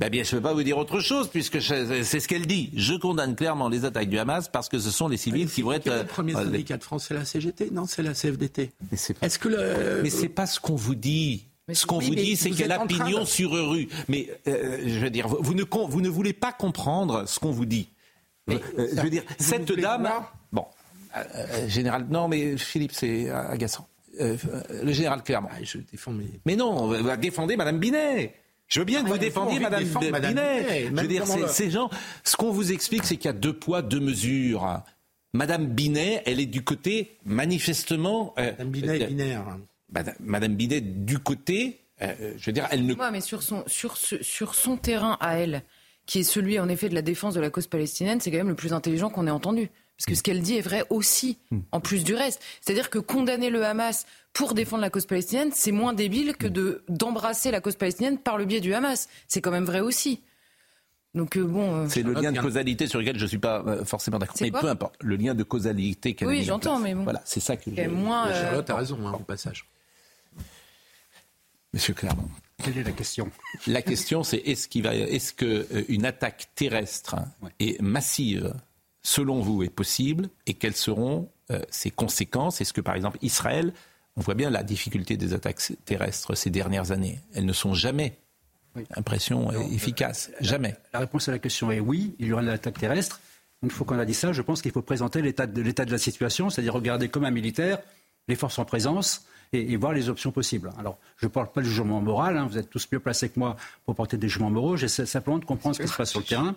ben 0.00 0.10
bien, 0.10 0.24
je 0.24 0.34
ne 0.34 0.40
peux 0.40 0.48
pas 0.48 0.54
vous 0.54 0.64
dire 0.64 0.76
autre 0.76 0.98
chose, 0.98 1.28
puisque 1.28 1.60
c'est 1.62 2.20
ce 2.20 2.28
qu'elle 2.28 2.46
dit. 2.46 2.70
Je 2.74 2.94
condamne 2.94 3.36
clairement 3.36 3.68
les 3.68 3.84
attaques 3.84 4.08
du 4.08 4.18
Hamas 4.18 4.48
parce 4.48 4.68
que 4.68 4.78
ce 4.78 4.90
sont 4.90 5.06
les 5.06 5.16
civils 5.16 5.48
qui 5.48 5.62
vont 5.62 5.72
être. 5.72 5.88
Le 5.88 6.04
premier 6.04 6.34
euh, 6.34 6.44
syndicat 6.44 6.76
de 6.78 6.82
France, 6.82 7.06
c'est 7.08 7.14
la 7.14 7.24
CGT 7.24 7.70
Non, 7.70 7.86
c'est 7.86 8.02
la 8.02 8.12
CFDT. 8.12 8.72
Mais 8.90 8.96
c'est 8.96 9.14
pas... 9.14 9.28
que 9.28 9.48
le... 9.48 10.02
Mais 10.02 10.10
c'est 10.10 10.28
pas 10.28 10.46
ce 10.46 10.58
qu'on 10.58 10.74
vous 10.74 10.96
dit. 10.96 11.46
ce 11.72 11.86
qu'on 11.86 12.00
vous 12.00 12.14
dit, 12.14 12.36
c'est 12.36 12.50
qu'elle 12.50 12.72
a 12.72 12.84
pignon 12.86 13.24
sur 13.24 13.52
rue. 13.52 13.88
Mais 14.08 14.28
euh, 14.48 14.82
je 14.84 14.98
veux 14.98 15.10
dire, 15.10 15.28
vous 15.28 15.54
ne, 15.54 15.62
vous 15.62 16.00
ne 16.00 16.08
voulez 16.08 16.32
pas 16.32 16.52
comprendre 16.52 17.28
ce 17.28 17.38
qu'on 17.38 17.52
vous 17.52 17.66
dit. 17.66 17.88
Mais, 18.48 18.60
euh, 18.78 18.88
je 18.96 19.00
veux 19.00 19.10
dire, 19.10 19.22
cette 19.38 19.70
dame. 19.72 20.10
Bon, 20.52 20.66
général. 21.68 22.06
Non, 22.10 22.26
mais 22.26 22.56
Philippe, 22.56 22.92
c'est 22.92 23.30
agaçant. 23.30 23.86
le 24.18 24.92
général 24.92 25.22
Clermont. 25.22 25.50
Ah, 25.52 25.62
je 25.62 25.78
défends 25.78 26.10
mes... 26.10 26.40
Mais 26.46 26.56
non, 26.56 26.92
défendez 27.16 27.56
Madame 27.56 27.78
Binet. 27.78 28.34
Je 28.68 28.80
veux 28.80 28.84
bien 28.84 29.04
que 29.04 29.08
vous 29.08 29.18
défendiez 29.18 29.60
Madame, 29.60 29.84
Binet. 29.84 30.86
Je 30.88 31.00
veux 31.00 31.08
dire, 31.08 31.26
ces 31.48 31.70
gens, 31.70 31.90
ce 32.24 32.36
qu'on 32.36 32.50
vous 32.50 32.72
explique, 32.72 33.04
c'est 33.04 33.16
qu'il 33.16 33.26
y 33.26 33.28
a 33.28 33.32
deux 33.32 33.52
poids, 33.52 33.82
deux 33.82 34.00
mesures. 34.00 34.82
Madame 35.32 35.66
Binet, 35.66 36.22
elle 36.26 36.40
est 36.40 36.46
du 36.46 36.62
côté 36.62 37.18
manifestement. 37.24 38.34
Euh, 38.38 38.52
Madame 38.52 38.70
Binet 38.70 38.98
est 38.98 39.02
euh, 39.02 39.06
binaire. 39.06 39.58
Madame, 40.20 40.54
Binet 40.54 40.80
du 40.80 41.18
côté. 41.18 41.80
Euh, 42.02 42.34
je 42.36 42.46
veux 42.46 42.52
dire, 42.52 42.68
elle 42.70 42.86
ne. 42.86 42.94
Ouais, 42.94 43.10
mais 43.10 43.20
sur 43.20 43.42
son, 43.42 43.64
sur, 43.66 43.96
sur 43.96 44.54
son 44.54 44.76
terrain 44.76 45.16
à 45.20 45.38
elle, 45.38 45.62
qui 46.06 46.20
est 46.20 46.24
celui 46.24 46.58
en 46.58 46.68
effet 46.68 46.88
de 46.88 46.94
la 46.94 47.02
défense 47.02 47.34
de 47.34 47.40
la 47.40 47.50
cause 47.50 47.66
palestinienne, 47.66 48.20
c'est 48.20 48.30
quand 48.30 48.38
même 48.38 48.48
le 48.48 48.54
plus 48.54 48.72
intelligent 48.72 49.10
qu'on 49.10 49.26
ait 49.26 49.30
entendu. 49.30 49.70
Parce 49.96 50.06
que 50.06 50.14
ce 50.14 50.22
qu'elle 50.22 50.42
dit 50.42 50.56
est 50.56 50.60
vrai 50.60 50.84
aussi, 50.90 51.38
hmm. 51.50 51.60
en 51.70 51.80
plus 51.80 52.02
du 52.02 52.14
reste. 52.14 52.42
C'est-à-dire 52.60 52.90
que 52.90 52.98
condamner 52.98 53.48
le 53.48 53.64
Hamas 53.64 54.06
pour 54.32 54.54
défendre 54.54 54.82
la 54.82 54.90
cause 54.90 55.06
palestinienne, 55.06 55.50
c'est 55.54 55.70
moins 55.72 55.92
débile 55.92 56.36
que 56.36 56.48
de 56.48 56.82
d'embrasser 56.88 57.50
la 57.50 57.60
cause 57.60 57.76
palestinienne 57.76 58.18
par 58.18 58.36
le 58.36 58.44
biais 58.44 58.60
du 58.60 58.74
Hamas. 58.74 59.08
C'est 59.28 59.40
quand 59.40 59.52
même 59.52 59.64
vrai 59.64 59.80
aussi. 59.80 60.20
Donc 61.14 61.36
euh, 61.36 61.44
bon. 61.44 61.74
Euh, 61.74 61.86
c'est 61.88 62.02
le 62.02 62.12
lien 62.12 62.32
de 62.32 62.40
causalité 62.40 62.86
sur 62.86 62.98
lequel 62.98 63.16
je 63.18 63.22
ne 63.22 63.28
suis 63.28 63.38
pas 63.38 63.62
euh, 63.66 63.84
forcément 63.84 64.18
d'accord. 64.18 64.36
Mais 64.40 64.50
peu 64.50 64.68
importe, 64.68 64.96
le 65.00 65.16
lien 65.16 65.34
de 65.34 65.44
causalité 65.44 66.14
qu'elle 66.14 66.28
Oui, 66.28 66.42
j'entends, 66.42 66.80
mais 66.80 66.94
bon. 66.94 67.04
Voilà, 67.04 67.22
c'est 67.24 67.40
ça 67.40 67.56
que. 67.56 67.70
Je... 67.74 67.88
Moins, 67.88 68.32
Charlotte 68.32 68.70
a 68.70 68.76
raison, 68.76 69.06
hein, 69.06 69.12
au 69.12 69.22
passage. 69.22 69.66
Monsieur 71.72 71.94
Clermont. 71.94 72.28
Quelle 72.62 72.78
est 72.78 72.84
la 72.84 72.92
question? 72.92 73.30
La 73.66 73.82
question, 73.82 74.22
c'est 74.22 74.38
est-ce 74.38 74.68
qu'il 74.68 74.84
va, 74.84 74.94
est-ce 74.94 75.32
que 75.32 75.66
une 75.88 76.04
attaque 76.04 76.50
terrestre 76.54 77.16
et 77.58 77.76
massive, 77.80 78.54
selon 79.04 79.40
vous, 79.40 79.62
est 79.62 79.68
possible, 79.68 80.28
et 80.46 80.54
quelles 80.54 80.74
seront 80.74 81.28
ses 81.70 81.90
conséquences? 81.90 82.60
Est-ce 82.60 82.72
que, 82.72 82.80
par 82.80 82.94
exemple, 82.94 83.18
Israël 83.22 83.72
on 84.16 84.20
voit 84.20 84.34
bien 84.34 84.50
la 84.50 84.62
difficulté 84.62 85.16
des 85.16 85.32
attaques 85.34 85.60
terrestres 85.84 86.34
ces 86.34 86.50
dernières 86.50 86.92
années. 86.92 87.20
Elles 87.34 87.46
ne 87.46 87.52
sont 87.52 87.74
jamais, 87.74 88.16
impression 88.94 89.50
efficace, 89.72 90.30
jamais. 90.40 90.76
La 90.92 91.00
réponse 91.00 91.28
à 91.28 91.32
la 91.32 91.38
question 91.38 91.70
est 91.70 91.80
oui, 91.80 92.14
il 92.18 92.28
y 92.28 92.32
aura 92.32 92.42
une 92.42 92.48
attaque 92.48 92.78
terrestre. 92.78 93.20
Une 93.62 93.70
fois 93.70 93.86
qu'on 93.86 93.98
a 93.98 94.04
dit 94.04 94.14
ça, 94.14 94.32
je 94.32 94.42
pense 94.42 94.62
qu'il 94.62 94.72
faut 94.72 94.82
présenter 94.82 95.22
l'état 95.22 95.46
de, 95.46 95.62
de 95.62 95.90
la 95.90 95.98
situation, 95.98 96.50
c'est-à-dire 96.50 96.74
regarder 96.74 97.08
comme 97.08 97.24
un 97.24 97.30
militaire 97.30 97.78
les 98.28 98.36
forces 98.36 98.58
en 98.58 98.64
présence 98.64 99.26
et, 99.54 99.76
voir 99.76 99.92
les 99.92 100.08
options 100.08 100.30
possibles. 100.30 100.70
Alors, 100.78 100.98
je 101.16 101.26
ne 101.26 101.30
parle 101.30 101.50
pas 101.50 101.60
de 101.60 101.66
jugement 101.66 102.00
moral, 102.00 102.36
hein, 102.36 102.46
vous 102.50 102.58
êtes 102.58 102.70
tous 102.70 102.86
mieux 102.92 102.98
placés 102.98 103.28
que 103.28 103.38
moi 103.38 103.56
pour 103.84 103.94
porter 103.94 104.16
des 104.16 104.28
jugements 104.28 104.50
moraux, 104.50 104.76
j'essaie 104.76 105.06
simplement 105.06 105.38
de 105.38 105.44
comprendre 105.44 105.76
ce 105.76 105.82
qui 105.82 105.88
se 105.88 105.96
passe 105.96 106.10
sur 106.10 106.20
le 106.20 106.26
terrain. 106.26 106.54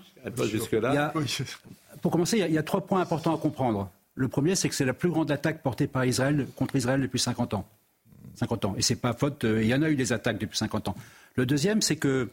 pour 2.02 2.12
commencer, 2.12 2.40
il 2.40 2.54
y, 2.54 2.58
a, 2.58 2.64
trois 2.64 2.82
points 2.82 3.02
importants 3.02 3.36
à 3.36 3.38
comprendre. 3.38 3.90
Le 4.16 4.28
premier, 4.28 4.56
c'est 4.56 4.70
que 4.70 4.76
c'est 4.76 4.86
la 4.86 4.94
plus 4.94 5.10
grande 5.10 5.30
attaque 5.32 5.62
portée 5.62 5.88
par 5.88 6.06
Israël 6.06 6.48
contre 6.56 6.76
Israël 6.76 7.02
depuis 7.02 7.20
50 7.20 7.54
ans. 7.54 7.66
50 8.36 8.66
ans. 8.66 8.76
Et 8.78 8.82
c'est 8.82 8.96
pas 8.96 9.14
faute. 9.14 9.44
Euh, 9.46 9.64
il 9.64 9.68
y 9.68 9.74
en 9.74 9.82
a 9.82 9.90
eu 9.90 9.96
des 9.96 10.14
attaques 10.14 10.38
depuis 10.38 10.58
50 10.58 10.90
ans. 10.90 10.96
Le 11.36 11.46
deuxième, 11.46 11.82
c'est 11.82 11.96
que 11.96 12.30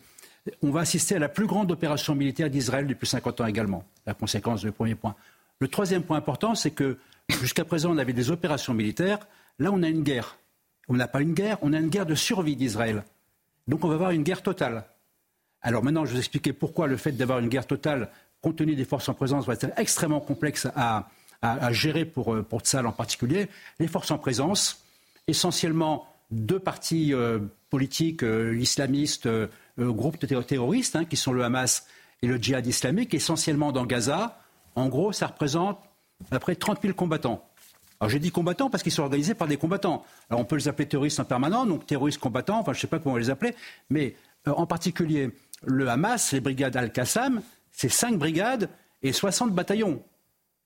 on 0.62 0.70
va 0.70 0.80
assister 0.80 1.16
à 1.16 1.18
la 1.18 1.28
plus 1.28 1.46
grande 1.46 1.70
opération 1.72 2.14
militaire 2.14 2.50
d'Israël 2.50 2.86
depuis 2.86 3.06
50 3.06 3.40
ans 3.40 3.46
également. 3.46 3.84
La 4.06 4.14
conséquence 4.14 4.60
du 4.60 4.72
premier 4.72 4.94
point. 4.94 5.14
Le 5.60 5.68
troisième 5.68 6.02
point 6.02 6.18
important, 6.18 6.54
c'est 6.54 6.70
que 6.70 6.98
jusqu'à 7.40 7.64
présent, 7.64 7.90
on 7.90 7.98
avait 7.98 8.12
des 8.12 8.30
opérations 8.30 8.74
militaires. 8.74 9.26
Là, 9.58 9.70
on 9.72 9.82
a 9.82 9.88
une 9.88 10.02
guerre. 10.02 10.36
On 10.88 10.94
n'a 10.94 11.08
pas 11.08 11.20
une 11.20 11.34
guerre, 11.34 11.58
on 11.62 11.72
a 11.72 11.78
une 11.78 11.88
guerre 11.88 12.06
de 12.06 12.14
survie 12.14 12.56
d'Israël. 12.56 13.04
Donc, 13.68 13.84
on 13.84 13.88
va 13.88 13.94
avoir 13.94 14.10
une 14.10 14.22
guerre 14.22 14.42
totale. 14.42 14.84
Alors 15.64 15.82
maintenant, 15.82 16.04
je 16.04 16.10
vais 16.10 16.16
vous 16.16 16.20
expliquer 16.20 16.52
pourquoi 16.52 16.86
le 16.86 16.98
fait 16.98 17.12
d'avoir 17.12 17.38
une 17.38 17.48
guerre 17.48 17.66
totale, 17.66 18.10
compte 18.42 18.56
tenu 18.56 18.76
des 18.76 18.84
forces 18.84 19.08
en 19.08 19.14
présence, 19.14 19.46
va 19.46 19.54
être 19.54 19.66
extrêmement 19.78 20.20
complexe 20.20 20.68
à, 20.76 21.08
gérer 21.72 22.04
pour, 22.04 22.34
euh, 22.34 22.42
pour 22.42 22.62
en 22.74 22.92
particulier, 22.92 23.48
les 23.78 23.88
forces 23.88 24.10
en 24.10 24.18
présence, 24.18 24.84
essentiellement 25.26 26.06
deux 26.30 26.58
partis 26.58 27.12
euh, 27.12 27.38
politiques 27.70 28.22
euh, 28.22 28.56
islamistes, 28.58 29.28
groupes 29.78 30.18
terroristes, 30.46 30.96
hein, 30.96 31.04
qui 31.04 31.16
sont 31.16 31.32
le 31.32 31.44
Hamas 31.44 31.86
et 32.22 32.26
le 32.26 32.36
djihad 32.36 32.66
islamique, 32.66 33.14
essentiellement 33.14 33.72
dans 33.72 33.86
Gaza. 33.86 34.38
En 34.74 34.88
gros, 34.88 35.12
ça 35.12 35.26
représente 35.26 35.78
à 36.26 36.30
peu 36.32 36.38
près 36.38 36.56
30 36.56 36.80
000 36.82 36.94
combattants. 36.94 37.46
Alors 38.00 38.10
j'ai 38.10 38.18
dit 38.18 38.30
combattants 38.30 38.70
parce 38.70 38.82
qu'ils 38.82 38.92
sont 38.92 39.02
organisés 39.02 39.34
par 39.34 39.48
des 39.48 39.56
combattants. 39.56 40.04
Alors 40.30 40.40
on 40.40 40.44
peut 40.44 40.56
les 40.56 40.68
appeler 40.68 40.88
terroristes 40.88 41.20
en 41.20 41.24
permanent, 41.24 41.66
donc 41.66 41.86
terroristes 41.86 42.18
combattants, 42.18 42.58
enfin 42.58 42.72
je 42.72 42.78
ne 42.78 42.80
sais 42.80 42.86
pas 42.86 42.98
comment 42.98 43.16
les 43.16 43.30
appeler, 43.30 43.54
mais 43.90 44.14
en 44.46 44.66
particulier 44.66 45.30
le 45.64 45.88
Hamas, 45.88 46.32
les 46.32 46.40
brigades 46.40 46.76
Al-Qassam, 46.76 47.40
c'est 47.72 47.88
5 47.88 48.18
brigades 48.18 48.68
et 49.02 49.12
60 49.12 49.52
bataillons. 49.52 50.02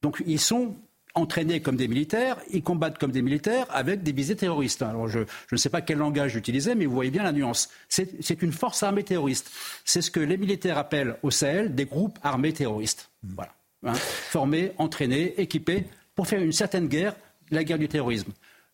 Donc 0.02 0.22
ils 0.26 0.40
sont 0.40 0.74
entraînés 1.14 1.60
comme 1.60 1.76
des 1.76 1.88
militaires, 1.88 2.38
ils 2.50 2.62
combattent 2.62 2.98
comme 2.98 3.10
des 3.10 3.22
militaires 3.22 3.66
avec 3.70 4.02
des 4.02 4.12
visées 4.12 4.36
terroristes. 4.36 4.82
Alors 4.82 5.08
je, 5.08 5.20
ne 5.50 5.56
sais 5.56 5.70
pas 5.70 5.80
quel 5.80 5.98
langage 5.98 6.36
utiliser, 6.36 6.74
mais 6.74 6.86
vous 6.86 6.94
voyez 6.94 7.10
bien 7.10 7.22
la 7.22 7.32
nuance. 7.32 7.68
C'est 7.88 8.42
une 8.42 8.52
force 8.52 8.82
armée 8.82 9.04
terroriste. 9.04 9.50
C'est 9.84 10.02
ce 10.02 10.10
que 10.10 10.20
les 10.20 10.36
militaires 10.36 10.78
appellent 10.78 11.16
au 11.22 11.30
Sahel 11.30 11.74
des 11.74 11.86
groupes 11.86 12.18
armés 12.22 12.52
terroristes. 12.52 13.10
Voilà. 13.22 13.52
Hein. 13.84 13.94
formés, 13.94 14.72
entraînés, 14.78 15.40
équipés 15.40 15.86
pour 16.18 16.26
faire 16.26 16.42
une 16.42 16.50
certaine 16.50 16.88
guerre, 16.88 17.14
la 17.52 17.62
guerre 17.62 17.78
du 17.78 17.86
terrorisme. 17.86 18.32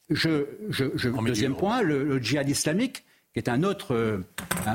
Je, 0.09 0.47
deuxième 1.26 1.55
point, 1.55 1.82
le 1.82 2.18
djihad 2.18 2.49
islamique 2.49 3.05
qui 3.34 3.40
est 3.40 3.51
un 3.51 3.64
autre, 3.64 3.95
euh, 3.95 4.18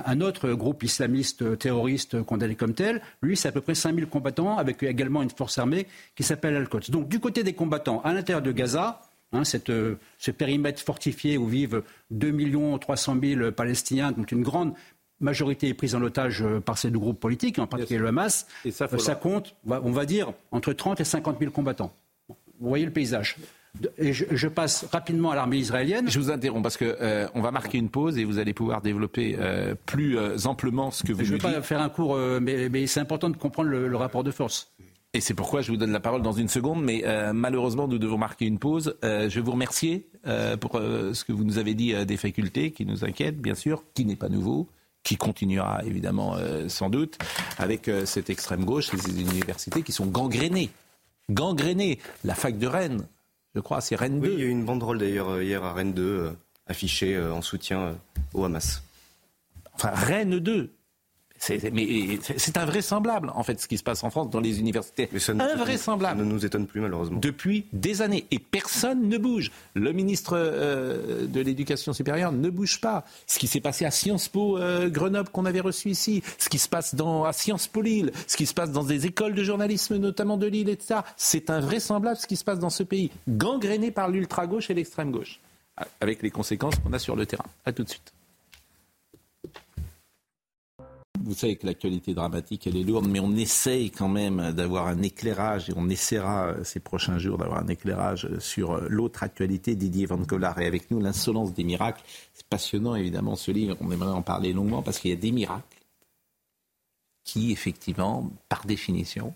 un 0.05 0.21
autre 0.21 0.51
groupe 0.51 0.83
islamiste 0.83 1.41
euh, 1.41 1.55
terroriste 1.55 2.21
condamné 2.21 2.53
comme 2.53 2.75
tel. 2.75 3.01
Lui, 3.23 3.35
c'est 3.35 3.47
à 3.47 3.51
peu 3.51 3.61
près 3.61 3.73
5000 3.73 4.05
combattants, 4.05 4.57
avec 4.59 4.83
également 4.83 5.23
une 5.23 5.31
force 5.31 5.57
armée 5.57 5.87
qui 6.15 6.21
s'appelle 6.21 6.55
Al-Quds. 6.55 6.91
Donc, 6.91 7.07
du 7.07 7.19
côté 7.19 7.41
des 7.41 7.53
combattants, 7.53 8.01
à 8.01 8.13
l'intérieur 8.13 8.43
de 8.43 8.51
Gaza, 8.51 9.01
hein, 9.31 9.45
cette, 9.45 9.71
euh, 9.71 9.95
ce 10.19 10.29
périmètre 10.29 10.79
fortifié 10.83 11.39
où 11.39 11.47
vivent 11.47 11.81
2 12.11 12.31
300 12.79 13.17
000 13.19 13.51
Palestiniens, 13.51 14.11
dont 14.11 14.25
une 14.25 14.43
grande 14.43 14.73
majorité 15.21 15.69
est 15.69 15.73
prise 15.73 15.95
en 15.95 16.03
otage 16.03 16.43
par 16.65 16.77
ces 16.77 16.91
deux 16.91 16.99
groupes 16.99 17.19
politiques, 17.19 17.57
en 17.57 17.65
particulier 17.65 17.99
le 17.99 18.07
Hamas, 18.09 18.45
ça, 18.69 18.87
ça 18.99 19.15
compte, 19.15 19.55
on 19.67 19.91
va 19.91 20.05
dire, 20.05 20.33
entre 20.51 20.71
30 20.71 20.99
et 20.99 21.03
50 21.03 21.39
000 21.39 21.51
combattants. 21.51 21.93
Vous 22.59 22.69
voyez 22.69 22.85
le 22.85 22.91
paysage. 22.91 23.37
Et 23.97 24.13
je, 24.13 24.47
passe 24.47 24.85
rapidement 24.91 25.31
à 25.31 25.35
l'armée 25.35 25.57
israélienne. 25.57 26.09
Je 26.09 26.19
vous 26.19 26.31
interromps 26.31 26.63
parce 26.63 26.75
que 26.75 26.97
euh, 27.01 27.27
on 27.35 27.41
va 27.41 27.51
marquer 27.51 27.77
une 27.77 27.89
pause 27.89 28.17
et 28.17 28.25
vous 28.25 28.39
allez 28.39 28.53
pouvoir 28.53 28.81
développer 28.81 29.35
euh, 29.39 29.75
plus 29.85 30.17
euh, 30.17 30.37
amplement 30.45 30.91
ce 30.91 31.03
que 31.03 31.13
vous 31.13 31.19
je 31.19 31.25
Je 31.25 31.33
ne 31.33 31.37
vais 31.37 31.53
pas 31.53 31.61
faire 31.61 31.79
un 31.79 31.89
cours, 31.89 32.17
mais, 32.41 32.87
c'est 32.87 32.99
important 32.99 33.29
de 33.29 33.37
comprendre 33.37 33.69
le, 33.69 33.95
rapport 33.95 34.23
de 34.23 34.31
force. 34.31 34.73
Et 35.13 35.21
c'est 35.21 35.33
pourquoi 35.33 35.61
je 35.61 35.71
vous 35.71 35.77
donne 35.77 35.91
la 35.91 35.99
parole 35.99 36.21
dans 36.21 36.33
une 36.33 36.49
seconde, 36.49 36.83
mais 36.83 37.03
malheureusement 37.33 37.87
nous 37.87 37.97
devons 37.97 38.17
marquer 38.17 38.45
une 38.45 38.59
pause. 38.59 38.95
je 39.03 39.27
vais 39.27 39.41
vous 39.41 39.51
remercier 39.51 40.07
pour 40.59 40.73
ce 40.73 41.23
que 41.23 41.31
vous 41.31 41.43
nous 41.43 41.57
avez 41.57 41.73
dit 41.73 41.93
des 42.05 42.17
facultés 42.17 42.71
qui 42.71 42.85
nous 42.85 43.05
inquiètent, 43.05 43.39
bien 43.39 43.55
sûr, 43.55 43.83
qui 43.93 44.05
n'est 44.05 44.15
pas 44.15 44.29
nouveau 44.29 44.67
qui 45.01 45.15
continuera 45.15 45.81
évidemment 45.85 46.35
sans 46.67 46.89
doute, 46.89 47.17
avec 47.57 47.89
cette 48.05 48.29
extrême 48.29 48.65
gauche, 48.65 48.91
les 48.91 49.21
universités 49.21 49.81
qui 49.81 49.91
sont 49.91 50.05
gangrénées. 50.05 50.69
Gangrénées. 51.29 51.99
La 52.23 52.35
fac 52.35 52.57
de 52.57 52.67
Rennes, 52.67 53.07
je 53.55 53.59
crois, 53.59 53.81
c'est 53.81 53.95
Rennes 53.95 54.19
2. 54.19 54.27
Oui, 54.27 54.33
il 54.33 54.39
y 54.39 54.43
a 54.43 54.45
eu 54.45 54.49
une 54.49 54.65
banderole 54.65 54.97
d'ailleurs 54.97 55.29
euh, 55.29 55.43
hier 55.43 55.63
à 55.63 55.73
Rennes 55.73 55.93
2, 55.93 56.03
euh, 56.03 56.31
affichée 56.67 57.15
euh, 57.15 57.33
en 57.33 57.41
soutien 57.41 57.97
au 58.33 58.43
Hamas. 58.43 58.83
Enfin, 59.73 59.91
Rennes 59.91 60.39
2 60.39 60.71
mais 61.71 62.19
c'est 62.37 62.57
invraisemblable, 62.57 63.31
en 63.33 63.43
fait, 63.43 63.59
ce 63.59 63.67
qui 63.67 63.77
se 63.77 63.83
passe 63.83 64.03
en 64.03 64.09
France 64.09 64.29
dans 64.29 64.39
les 64.39 64.59
universités. 64.59 65.09
Mais 65.11 65.19
ça 65.19 65.33
invraisemblable. 65.33 66.19
Ça 66.19 66.25
ne 66.25 66.29
nous 66.29 66.45
étonne 66.45 66.67
plus, 66.67 66.81
malheureusement. 66.81 67.19
Depuis 67.19 67.65
des 67.73 68.01
années. 68.01 68.25
Et 68.31 68.39
personne 68.39 69.07
ne 69.07 69.17
bouge. 69.17 69.51
Le 69.73 69.91
ministre 69.91 70.37
de 70.37 71.39
l'Éducation 71.39 71.93
supérieure 71.93 72.31
ne 72.31 72.49
bouge 72.49 72.81
pas. 72.81 73.05
Ce 73.27 73.39
qui 73.39 73.47
s'est 73.47 73.61
passé 73.61 73.85
à 73.85 73.91
Sciences 73.91 74.27
Po 74.29 74.59
Grenoble, 74.87 75.29
qu'on 75.29 75.45
avait 75.45 75.59
reçu 75.59 75.89
ici, 75.89 76.23
ce 76.37 76.49
qui 76.49 76.59
se 76.59 76.69
passe 76.69 76.95
dans, 76.95 77.23
à 77.23 77.33
Sciences 77.33 77.67
Po 77.67 77.81
Lille, 77.81 78.11
ce 78.27 78.37
qui 78.37 78.45
se 78.45 78.53
passe 78.53 78.71
dans 78.71 78.83
des 78.83 79.05
écoles 79.05 79.33
de 79.33 79.43
journalisme, 79.43 79.97
notamment 79.97 80.37
de 80.37 80.47
Lille, 80.47 80.69
etc. 80.69 81.01
C'est 81.17 81.49
invraisemblable 81.49 82.17
ce 82.17 82.27
qui 82.27 82.35
se 82.35 82.43
passe 82.43 82.59
dans 82.59 82.69
ce 82.69 82.83
pays, 82.83 83.11
gangréné 83.27 83.91
par 83.91 84.09
l'ultra-gauche 84.09 84.69
et 84.69 84.73
l'extrême-gauche, 84.73 85.39
avec 86.01 86.21
les 86.21 86.31
conséquences 86.31 86.75
qu'on 86.75 86.93
a 86.93 86.99
sur 86.99 87.15
le 87.15 87.25
terrain. 87.25 87.45
À 87.65 87.71
tout 87.71 87.83
de 87.83 87.89
suite. 87.89 88.13
Vous 91.17 91.33
savez 91.33 91.55
que 91.57 91.65
l'actualité 91.65 92.13
dramatique, 92.13 92.67
elle 92.67 92.77
est 92.77 92.83
lourde, 92.83 93.07
mais 93.07 93.19
on 93.19 93.35
essaye 93.35 93.91
quand 93.91 94.07
même 94.07 94.51
d'avoir 94.51 94.87
un 94.87 95.01
éclairage, 95.01 95.69
et 95.69 95.73
on 95.75 95.89
essaiera 95.89 96.47
euh, 96.47 96.63
ces 96.63 96.79
prochains 96.79 97.17
jours 97.17 97.37
d'avoir 97.37 97.59
un 97.59 97.67
éclairage 97.67 98.27
sur 98.39 98.73
euh, 98.73 98.87
l'autre 98.89 99.23
actualité. 99.23 99.75
Didier 99.75 100.05
Van 100.05 100.23
Collar 100.23 100.59
est 100.61 100.67
avec 100.67 100.91
nous, 100.91 100.99
L'insolence 100.99 101.53
des 101.53 101.63
miracles. 101.63 102.03
C'est 102.33 102.47
passionnant, 102.47 102.95
évidemment, 102.95 103.35
ce 103.35 103.51
livre. 103.51 103.75
On 103.81 103.91
aimerait 103.91 104.11
en 104.11 104.21
parler 104.21 104.53
longuement 104.53 104.81
parce 104.81 104.99
qu'il 104.99 105.09
y 105.09 105.13
a 105.13 105.17
des 105.17 105.31
miracles 105.31 105.79
qui, 107.23 107.51
effectivement, 107.51 108.31
par 108.47 108.65
définition, 108.65 109.33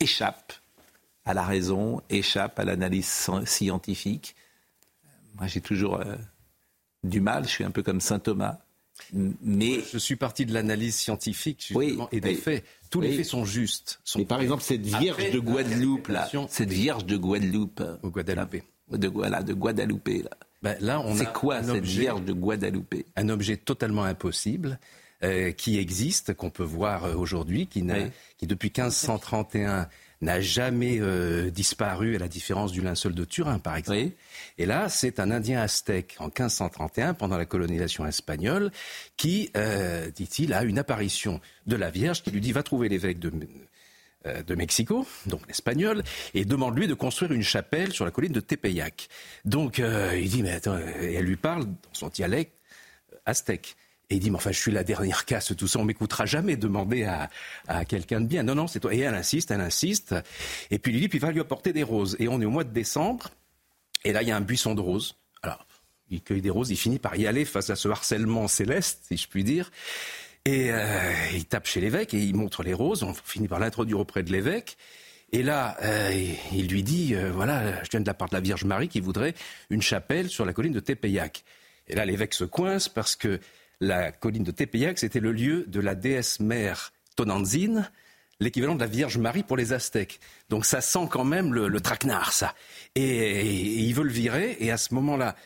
échappent 0.00 0.54
à 1.24 1.34
la 1.34 1.42
raison, 1.42 2.02
échappent 2.10 2.58
à 2.58 2.64
l'analyse 2.64 3.28
scientifique. 3.44 4.36
Moi, 5.36 5.46
j'ai 5.46 5.60
toujours 5.60 5.96
euh, 5.96 6.16
du 7.02 7.20
mal. 7.20 7.44
Je 7.44 7.50
suis 7.50 7.64
un 7.64 7.70
peu 7.70 7.82
comme 7.82 8.00
saint 8.00 8.18
Thomas 8.18 8.58
mais 9.12 9.80
je 9.92 9.98
suis 9.98 10.16
parti 10.16 10.46
de 10.46 10.52
l'analyse 10.52 10.96
scientifique 10.96 11.66
justement, 11.68 12.08
et 12.12 12.20
des 12.20 12.34
faits. 12.34 12.64
Tous 12.90 13.00
les 13.00 13.12
faits 13.12 13.26
sont 13.26 13.44
justes. 13.44 14.00
mais 14.16 14.24
par 14.24 14.40
exemple, 14.40 14.62
cette 14.62 14.86
vierge 14.86 15.30
de 15.30 15.38
Guadeloupe, 15.38 16.08
là, 16.08 16.28
cette 16.48 16.72
vierge 16.72 17.04
de 17.04 17.16
Guadeloupe, 17.16 17.82
Au 18.02 18.10
Guadeloupe, 18.10 18.56
de, 18.90 19.08
voilà, 19.08 19.42
de 19.42 19.54
Guadeloupe, 19.54 20.08
là. 20.08 20.30
Ben, 20.62 20.76
là 20.80 20.98
on 21.00 21.14
c'est 21.14 21.30
quoi 21.30 21.62
cette 21.62 21.84
vierge 21.84 22.22
de 22.22 22.32
Guadeloupe 22.32 22.94
Un 23.16 23.28
objet 23.28 23.56
totalement 23.56 24.04
impossible. 24.04 24.78
Euh, 25.22 25.52
qui 25.52 25.78
existe, 25.78 26.34
qu'on 26.34 26.50
peut 26.50 26.64
voir 26.64 27.04
euh, 27.04 27.14
aujourd'hui, 27.14 27.66
qui, 27.66 27.82
qui 28.36 28.46
depuis 28.46 28.68
1531 28.68 29.88
n'a 30.24 30.40
jamais 30.40 30.98
euh, 31.00 31.50
disparu, 31.50 32.16
à 32.16 32.18
la 32.18 32.28
différence 32.28 32.72
du 32.72 32.80
linceul 32.80 33.14
de 33.14 33.24
Turin, 33.24 33.58
par 33.58 33.76
exemple. 33.76 34.10
Et 34.58 34.66
là, 34.66 34.88
c'est 34.88 35.20
un 35.20 35.30
Indien 35.30 35.60
aztèque 35.60 36.16
en 36.18 36.24
1531, 36.24 37.14
pendant 37.14 37.36
la 37.38 37.46
colonisation 37.46 38.06
espagnole, 38.06 38.72
qui, 39.16 39.50
euh, 39.56 40.10
dit-il, 40.10 40.52
a 40.52 40.64
une 40.64 40.78
apparition 40.78 41.40
de 41.66 41.76
la 41.76 41.90
Vierge 41.90 42.22
qui 42.22 42.30
lui 42.30 42.40
dit 42.40 42.52
va 42.52 42.62
trouver 42.62 42.88
l'évêque 42.88 43.18
de, 43.18 43.32
euh, 44.26 44.42
de 44.42 44.54
Mexico, 44.54 45.06
donc 45.26 45.46
l'espagnol, 45.46 46.02
et 46.34 46.44
demande-lui 46.44 46.88
de 46.88 46.94
construire 46.94 47.32
une 47.32 47.42
chapelle 47.42 47.92
sur 47.92 48.04
la 48.04 48.10
colline 48.10 48.32
de 48.32 48.40
Tepeyac. 48.40 49.08
Donc 49.44 49.78
il 49.78 50.28
dit, 50.28 50.42
mais 50.42 50.52
attends, 50.52 50.78
et 50.78 51.14
elle 51.14 51.26
lui 51.26 51.36
parle 51.36 51.64
dans 51.64 51.92
son 51.92 52.08
dialecte 52.08 52.52
aztèque. 53.26 53.76
Et 54.10 54.16
il 54.16 54.20
dit, 54.20 54.30
mais 54.30 54.36
enfin, 54.36 54.52
je 54.52 54.58
suis 54.60 54.70
la 54.70 54.84
dernière 54.84 55.24
casse, 55.24 55.54
tout 55.56 55.66
ça, 55.66 55.78
on 55.78 55.84
m'écoutera 55.84 56.26
jamais 56.26 56.56
demander 56.56 57.04
à, 57.04 57.30
à 57.68 57.84
quelqu'un 57.84 58.20
de 58.20 58.26
bien. 58.26 58.42
Non, 58.42 58.54
non, 58.54 58.66
c'est 58.66 58.80
toi. 58.80 58.94
Et 58.94 58.98
elle 58.98 59.14
insiste, 59.14 59.50
elle 59.50 59.62
insiste. 59.62 60.14
Et 60.70 60.78
puis 60.78 60.92
il 60.92 61.00
dit, 61.00 61.08
puis 61.08 61.18
il 61.18 61.22
va 61.22 61.32
lui 61.32 61.40
apporter 61.40 61.72
des 61.72 61.82
roses. 61.82 62.16
Et 62.18 62.28
on 62.28 62.40
est 62.40 62.44
au 62.44 62.50
mois 62.50 62.64
de 62.64 62.72
décembre. 62.72 63.30
Et 64.04 64.12
là, 64.12 64.22
il 64.22 64.28
y 64.28 64.30
a 64.30 64.36
un 64.36 64.42
buisson 64.42 64.74
de 64.74 64.80
roses. 64.82 65.16
Alors, 65.42 65.66
il 66.10 66.22
cueille 66.22 66.42
des 66.42 66.50
roses, 66.50 66.70
il 66.70 66.76
finit 66.76 66.98
par 66.98 67.16
y 67.16 67.26
aller 67.26 67.44
face 67.44 67.70
à 67.70 67.76
ce 67.76 67.88
harcèlement 67.88 68.46
céleste, 68.46 69.04
si 69.08 69.16
je 69.16 69.26
puis 69.26 69.42
dire. 69.42 69.70
Et 70.44 70.70
euh, 70.70 71.12
il 71.32 71.46
tape 71.46 71.66
chez 71.66 71.80
l'évêque 71.80 72.12
et 72.12 72.22
il 72.22 72.36
montre 72.36 72.62
les 72.62 72.74
roses. 72.74 73.02
On 73.02 73.14
finit 73.14 73.48
par 73.48 73.58
l'introduire 73.58 73.98
auprès 73.98 74.22
de 74.22 74.30
l'évêque. 74.30 74.76
Et 75.32 75.42
là, 75.42 75.76
euh, 75.82 76.34
il 76.52 76.68
lui 76.68 76.82
dit, 76.82 77.14
euh, 77.14 77.32
voilà, 77.32 77.82
je 77.82 77.90
viens 77.90 78.00
de 78.00 78.06
la 78.06 78.14
part 78.14 78.28
de 78.28 78.34
la 78.34 78.40
Vierge 78.40 78.64
Marie 78.64 78.88
qui 78.88 79.00
voudrait 79.00 79.34
une 79.70 79.82
chapelle 79.82 80.28
sur 80.28 80.44
la 80.44 80.52
colline 80.52 80.72
de 80.72 80.80
Tepeyac. 80.80 81.44
Et 81.88 81.96
là, 81.96 82.04
l'évêque 82.04 82.34
se 82.34 82.44
coince 82.44 82.88
parce 82.88 83.16
que 83.16 83.40
la 83.80 84.12
colline 84.12 84.44
de 84.44 84.50
Tepeyac, 84.50 84.98
c'était 84.98 85.20
le 85.20 85.32
lieu 85.32 85.64
de 85.66 85.80
la 85.80 85.94
déesse 85.94 86.40
mère 86.40 86.92
Tonantzin, 87.16 87.88
l'équivalent 88.40 88.74
de 88.74 88.80
la 88.80 88.86
Vierge 88.86 89.18
Marie 89.18 89.42
pour 89.42 89.56
les 89.56 89.72
Aztèques. 89.72 90.20
Donc 90.48 90.64
ça 90.64 90.80
sent 90.80 91.08
quand 91.10 91.24
même 91.24 91.54
le, 91.54 91.80
traquenard, 91.80 92.32
ça. 92.32 92.54
Et, 92.94 93.46
il 93.46 93.92
veut 93.94 94.04
le 94.04 94.12
virer, 94.12 94.56
et 94.60 94.70
à 94.70 94.76
ce 94.76 94.94
moment-là, 94.94 95.36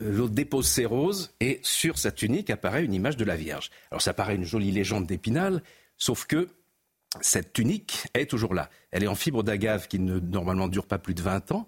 l'autre 0.00 0.34
dépose 0.34 0.66
ses 0.66 0.84
roses, 0.84 1.34
et 1.40 1.60
sur 1.62 1.98
sa 1.98 2.10
tunique 2.10 2.50
apparaît 2.50 2.84
une 2.84 2.94
image 2.94 3.16
de 3.16 3.24
la 3.24 3.36
Vierge. 3.36 3.70
Alors 3.90 4.02
ça 4.02 4.14
paraît 4.14 4.36
une 4.36 4.44
jolie 4.44 4.70
légende 4.70 5.06
d'Épinal, 5.06 5.62
sauf 5.96 6.26
que 6.26 6.48
cette 7.20 7.52
tunique 7.52 8.06
est 8.14 8.28
toujours 8.28 8.54
là. 8.54 8.68
Elle 8.90 9.04
est 9.04 9.08
en 9.08 9.14
fibre 9.14 9.42
d'agave 9.42 9.88
qui 9.88 9.98
ne 9.98 10.18
normalement 10.18 10.68
dure 10.68 10.86
pas 10.86 10.98
plus 10.98 11.14
de 11.14 11.22
20 11.22 11.52
ans. 11.52 11.66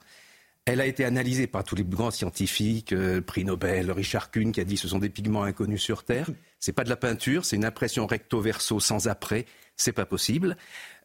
Elle 0.71 0.83
a 0.83 0.87
été 0.87 1.07
analysée 1.07 1.47
par 1.47 1.65
tous 1.65 1.77
les 1.77 1.83
grands 1.83 2.11
scientifiques, 2.11 2.93
euh, 2.93 3.23
prix 3.23 3.43
Nobel, 3.43 3.91
Richard 3.91 4.31
Kuhn 4.31 4.53
qui 4.53 4.61
a 4.61 4.65
dit 4.65 4.77
ce 4.77 4.87
sont 4.87 4.99
des 4.99 5.09
pigments 5.09 5.45
inconnus 5.45 5.81
sur 5.81 6.05
Terre. 6.05 6.29
C'est 6.61 6.75
pas 6.75 6.85
de 6.85 6.91
la 6.91 6.97
peinture, 6.97 7.47
c'est 7.47 7.57
une 7.57 7.65
impression 7.65 8.07
recto 8.07 8.39
verso 8.43 8.79
sans 8.79 9.09
après. 9.09 9.47
C'est 9.77 9.93
pas 9.93 10.05
possible. 10.05 10.59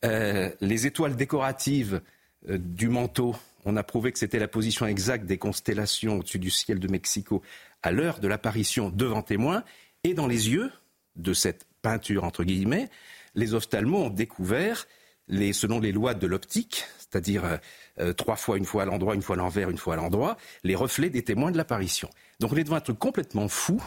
Euh, 0.04 0.50
les 0.60 0.86
étoiles 0.86 1.16
décoratives 1.16 2.02
euh, 2.50 2.58
du 2.58 2.90
manteau, 2.90 3.38
on 3.64 3.78
a 3.78 3.84
prouvé 3.84 4.12
que 4.12 4.20
c'était 4.20 4.38
la 4.38 4.50
position 4.50 4.86
exacte 4.86 5.28
des 5.28 5.38
constellations 5.38 6.18
au-dessus 6.18 6.40
du 6.40 6.50
ciel 6.50 6.80
de 6.80 6.90
Mexico 6.90 7.42
à 7.84 7.94
l'heure 7.94 8.20
de 8.20 8.28
l'apparition 8.28 8.90
devant 8.90 9.22
témoins. 9.22 9.64
Et 10.04 10.14
dans 10.14 10.28
les 10.28 10.50
yeux 10.50 10.74
de 11.16 11.32
cette 11.32 11.66
peinture 11.82 12.26
entre 12.26 12.44
guillemets, 12.44 12.90
les 13.34 13.54
ophtalmos 13.54 14.08
ont 14.08 14.10
découvert 14.10 14.88
les, 15.28 15.54
selon 15.54 15.80
les 15.80 15.92
lois 15.92 16.14
de 16.14 16.28
l'optique, 16.28 16.86
c'est-à-dire 17.00 17.46
euh, 17.46 17.58
euh, 18.00 18.14
trois 18.14 18.36
fois, 18.36 18.58
une 18.58 18.66
fois 18.66 18.84
à 18.84 18.86
l'endroit, 18.86 19.16
une 19.16 19.22
fois 19.22 19.36
à 19.36 19.40
l'envers, 19.40 19.70
une 19.70 19.78
fois 19.78 19.94
à 19.94 19.98
l'endroit, 19.98 20.38
les 20.64 20.76
reflets 20.76 21.10
des 21.10 21.24
témoins 21.24 21.52
de 21.52 21.58
l'apparition. 21.58 22.10
Donc 22.40 22.54
on 22.54 22.58
est 22.58 22.64
devant 22.64 22.76
un 22.76 22.82
truc 22.82 23.00
complètement 23.00 23.48
fou 23.48 23.82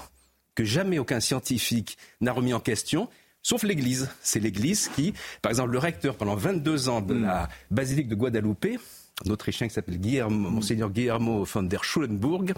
que 0.54 0.64
jamais 0.64 0.98
aucun 0.98 1.20
scientifique 1.20 1.98
n'a 2.20 2.32
remis 2.32 2.54
en 2.54 2.60
question, 2.60 3.08
sauf 3.42 3.62
l'Église. 3.62 4.08
C'est 4.22 4.40
l'Église 4.40 4.88
qui, 4.88 5.12
par 5.42 5.50
exemple, 5.50 5.72
le 5.72 5.78
recteur 5.78 6.16
pendant 6.16 6.34
22 6.34 6.88
ans 6.88 7.02
de 7.02 7.14
la 7.14 7.48
basilique 7.70 8.08
de 8.08 8.14
Guadalupe, 8.14 8.80
un 9.26 9.30
Autrichien 9.30 9.68
qui 9.68 9.74
s'appelle 9.74 10.00
Monseigneur 10.30 10.90
Guillermo 10.90 11.44
von 11.44 11.62
der 11.62 11.84
Schulenburg, 11.84 12.54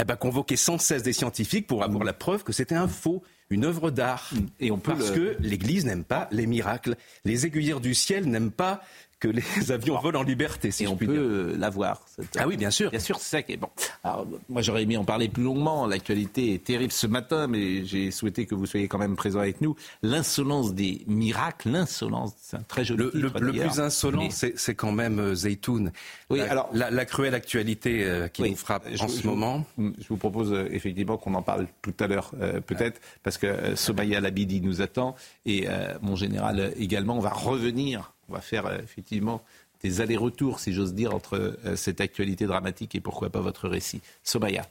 eh 0.00 0.04
ben, 0.04 0.16
convoquait 0.16 0.56
sans 0.56 0.78
cesse 0.78 1.02
des 1.02 1.12
scientifiques 1.12 1.66
pour 1.66 1.84
avoir 1.84 2.04
la 2.04 2.12
preuve 2.12 2.42
que 2.42 2.52
c'était 2.52 2.74
un 2.74 2.88
faux, 2.88 3.22
une 3.50 3.64
œuvre 3.64 3.90
d'art. 3.90 4.30
Et 4.60 4.70
on 4.70 4.78
Parce 4.78 5.10
que 5.10 5.36
l'Église 5.40 5.84
n'aime 5.84 6.04
pas 6.04 6.28
les 6.30 6.46
miracles. 6.46 6.96
Les 7.24 7.46
aiguilleurs 7.46 7.80
du 7.80 7.94
ciel 7.94 8.26
n'aiment 8.26 8.52
pas 8.52 8.82
que 9.20 9.28
les 9.28 9.42
avions 9.70 9.98
volent 10.00 10.20
en 10.20 10.22
liberté. 10.24 10.70
Si 10.70 10.84
et 10.84 10.88
on 10.88 10.96
peut 10.96 11.54
l'avoir. 11.56 12.00
Ah 12.38 12.48
oui, 12.48 12.56
bien 12.56 12.70
sûr. 12.70 12.90
Bien 12.90 12.98
sûr, 12.98 13.18
c'est 13.18 13.36
ça 13.36 13.42
qui 13.42 13.52
est 13.52 13.56
bon. 13.56 13.68
Alors, 14.02 14.26
moi, 14.48 14.62
j'aurais 14.62 14.82
aimé 14.82 14.96
en 14.96 15.04
parler 15.04 15.28
plus 15.28 15.42
longuement. 15.42 15.86
L'actualité 15.86 16.54
est 16.54 16.64
terrible 16.64 16.92
ce 16.92 17.06
matin, 17.06 17.46
mais 17.46 17.84
j'ai 17.84 18.10
souhaité 18.10 18.46
que 18.46 18.54
vous 18.54 18.66
soyez 18.66 18.88
quand 18.88 18.98
même 18.98 19.16
présent 19.16 19.40
avec 19.40 19.60
nous. 19.60 19.76
L'insolence 20.02 20.74
des 20.74 21.02
miracles, 21.06 21.70
l'insolence, 21.70 22.32
c'est 22.40 22.56
un 22.56 22.62
très 22.62 22.84
joli 22.84 23.04
Le, 23.04 23.10
le, 23.14 23.30
le 23.38 23.52
plus 23.52 23.80
insolent, 23.80 24.28
c'est 24.30 24.74
quand 24.74 24.92
même 24.92 25.18
euh, 25.18 25.34
Zeytoun. 25.34 25.92
Oui, 26.30 26.38
la, 26.38 26.50
alors 26.50 26.70
la, 26.72 27.04
cruelle 27.04 27.34
actualité 27.34 28.04
euh, 28.04 28.28
qui 28.28 28.42
nous 28.42 28.56
frappe 28.56 28.86
en 28.98 29.08
ce 29.08 29.26
moment. 29.26 29.64
Je 29.78 30.08
vous 30.08 30.16
propose 30.16 30.52
euh, 30.52 30.68
effectivement 30.70 31.18
qu'on 31.18 31.34
en 31.34 31.42
parle 31.42 31.66
tout 31.82 31.94
à 32.00 32.06
l'heure, 32.06 32.32
peut-être, 32.66 33.00
parce 33.22 33.36
que 33.36 33.74
Somaya 33.74 34.20
Labidi 34.20 34.60
nous 34.60 34.80
attend 34.80 35.14
et 35.44 35.66
mon 36.00 36.16
général 36.16 36.72
également. 36.78 37.16
On 37.16 37.20
va 37.20 37.30
revenir 37.30 38.12
on 38.30 38.34
va 38.34 38.40
faire 38.40 38.66
euh, 38.66 38.78
effectivement 38.82 39.42
des 39.82 40.00
allers-retours, 40.00 40.60
si 40.60 40.72
j'ose 40.72 40.94
dire, 40.94 41.14
entre 41.14 41.56
euh, 41.64 41.76
cette 41.76 42.00
actualité 42.00 42.46
dramatique 42.46 42.94
et 42.94 43.00
pourquoi 43.00 43.30
pas 43.30 43.40
votre 43.40 43.68
récit. 43.68 44.00
Sobaya. 44.22 44.66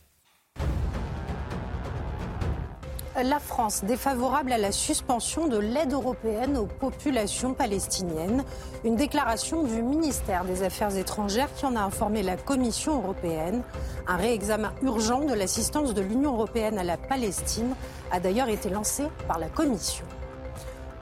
la 3.23 3.39
France 3.39 3.83
défavorable 3.83 4.53
à 4.53 4.57
la 4.57 4.71
suspension 4.71 5.47
de 5.47 5.57
l'aide 5.57 5.91
européenne 5.91 6.55
aux 6.55 6.67
populations 6.67 7.53
palestiniennes. 7.53 8.45
Une 8.85 8.95
déclaration 8.95 9.63
du 9.63 9.81
ministère 9.81 10.45
des 10.45 10.63
Affaires 10.63 10.95
étrangères 10.95 11.53
qui 11.53 11.65
en 11.65 11.75
a 11.75 11.81
informé 11.81 12.23
la 12.23 12.37
Commission 12.37 12.95
européenne. 12.95 13.61
Un 14.07 14.15
réexamen 14.15 14.73
urgent 14.83 15.25
de 15.25 15.33
l'assistance 15.33 15.93
de 15.93 16.01
l'Union 16.01 16.33
européenne 16.33 16.77
à 16.77 16.85
la 16.85 16.95
Palestine 16.95 17.75
a 18.11 18.21
d'ailleurs 18.21 18.47
été 18.47 18.69
lancé 18.69 19.03
par 19.27 19.37
la 19.37 19.49
Commission. 19.49 20.05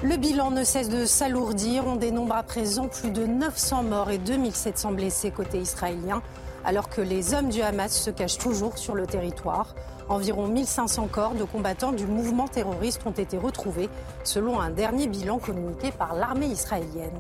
Le 0.04 0.16
bilan 0.16 0.52
ne 0.52 0.64
cesse 0.64 0.90
de 0.90 1.06
s'alourdir. 1.06 1.88
On 1.88 1.96
dénombre 1.96 2.36
à 2.36 2.44
présent 2.44 2.88
plus 2.88 3.10
de 3.10 3.26
900 3.26 3.82
morts 3.82 4.12
et 4.12 4.20
2700 4.20 4.92
blessés 4.92 5.32
côté 5.32 5.58
israélien, 5.58 6.22
alors 6.64 6.88
que 6.88 7.02
les 7.02 7.34
hommes 7.34 7.50
du 7.50 7.64
Hamas 7.64 8.00
se 8.00 8.12
cachent 8.12 8.38
toujours 8.38 8.78
sur 8.78 8.94
le 8.94 9.08
territoire. 9.08 9.74
Environ 10.08 10.48
1500 10.48 11.08
corps 11.12 11.34
de 11.34 11.44
combattants 11.44 11.94
du 11.94 12.06
mouvement 12.06 12.48
terroriste 12.48 13.02
ont 13.08 13.12
été 13.12 13.40
retrouvés, 13.40 13.90
selon 14.24 14.60
un 14.60 14.70
dernier 14.70 15.08
bilan 15.08 15.40
communiqué 15.40 15.92
par 15.92 16.14
l'armée 16.14 16.46
israélienne. 16.46 17.20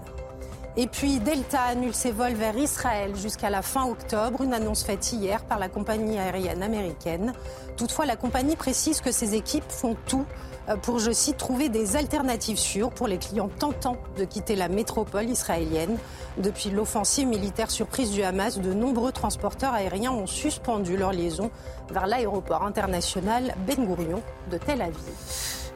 Et 0.79 0.85
puis 0.85 1.17
Delta 1.17 1.63
annule 1.63 1.95
ses 1.95 2.11
vols 2.11 2.35
vers 2.35 2.55
Israël 2.55 3.15
jusqu'à 3.15 3.49
la 3.49 3.63
fin 3.63 3.87
octobre, 3.87 4.43
une 4.43 4.53
annonce 4.53 4.83
faite 4.83 5.11
hier 5.11 5.43
par 5.45 5.57
la 5.57 5.69
compagnie 5.69 6.19
aérienne 6.19 6.61
américaine. 6.61 7.33
Toutefois, 7.75 8.05
la 8.05 8.15
compagnie 8.15 8.55
précise 8.55 9.01
que 9.01 9.11
ses 9.11 9.33
équipes 9.33 9.69
font 9.69 9.97
tout 10.05 10.27
pour, 10.75 10.99
je 10.99 11.11
cite, 11.11 11.37
trouver 11.37 11.69
des 11.69 11.95
alternatives 11.95 12.57
sûres 12.57 12.91
pour 12.91 13.07
les 13.07 13.17
clients 13.17 13.49
tentant 13.49 13.97
de 14.17 14.25
quitter 14.25 14.55
la 14.55 14.67
métropole 14.67 15.29
israélienne. 15.29 15.97
Depuis 16.37 16.69
l'offensive 16.69 17.27
militaire 17.27 17.71
surprise 17.71 18.11
du 18.11 18.23
Hamas, 18.23 18.59
de 18.59 18.73
nombreux 18.73 19.11
transporteurs 19.11 19.73
aériens 19.73 20.11
ont 20.11 20.27
suspendu 20.27 20.97
leur 20.97 21.13
liaison 21.13 21.51
vers 21.89 22.07
l'aéroport 22.07 22.63
international 22.63 23.55
Ben 23.65 23.85
Gurion 23.85 24.21
de 24.51 24.57
Tel 24.57 24.81
Aviv. 24.81 24.97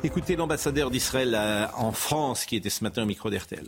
Écoutez 0.04 0.36
l'ambassadeur 0.36 0.92
d'Israël 0.92 1.36
euh, 1.36 1.68
en 1.78 1.92
France 1.92 2.46
qui 2.46 2.56
était 2.56 2.70
ce 2.70 2.84
matin 2.84 3.04
au 3.04 3.06
micro 3.06 3.30
d'RTL 3.30 3.68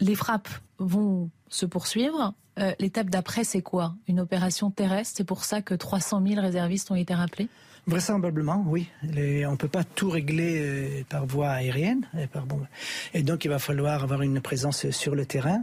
les 0.00 0.14
frappes 0.14 0.48
vont 0.78 1.30
se 1.48 1.66
poursuivre. 1.66 2.34
Euh, 2.58 2.72
l'étape 2.78 3.10
d'après, 3.10 3.44
c'est 3.44 3.62
quoi? 3.62 3.94
Une 4.06 4.20
opération 4.20 4.70
terrestre? 4.70 5.14
C'est 5.16 5.24
pour 5.24 5.44
ça 5.44 5.62
que 5.62 5.74
300 5.74 6.22
000 6.26 6.40
réservistes 6.40 6.90
ont 6.90 6.96
été 6.96 7.14
rappelés? 7.14 7.48
Vraisemblablement, 7.88 8.62
oui. 8.66 8.90
on 9.02 9.52
ne 9.52 9.56
peut 9.56 9.66
pas 9.66 9.82
tout 9.82 10.10
régler 10.10 10.60
euh, 10.60 11.04
par 11.08 11.24
voie 11.24 11.48
aérienne. 11.48 12.06
Et, 12.20 12.26
par, 12.26 12.44
et 13.14 13.22
donc, 13.22 13.46
il 13.46 13.48
va 13.48 13.58
falloir 13.58 14.02
avoir 14.04 14.20
une 14.20 14.42
présence 14.42 14.90
sur 14.90 15.14
le 15.14 15.24
terrain. 15.24 15.62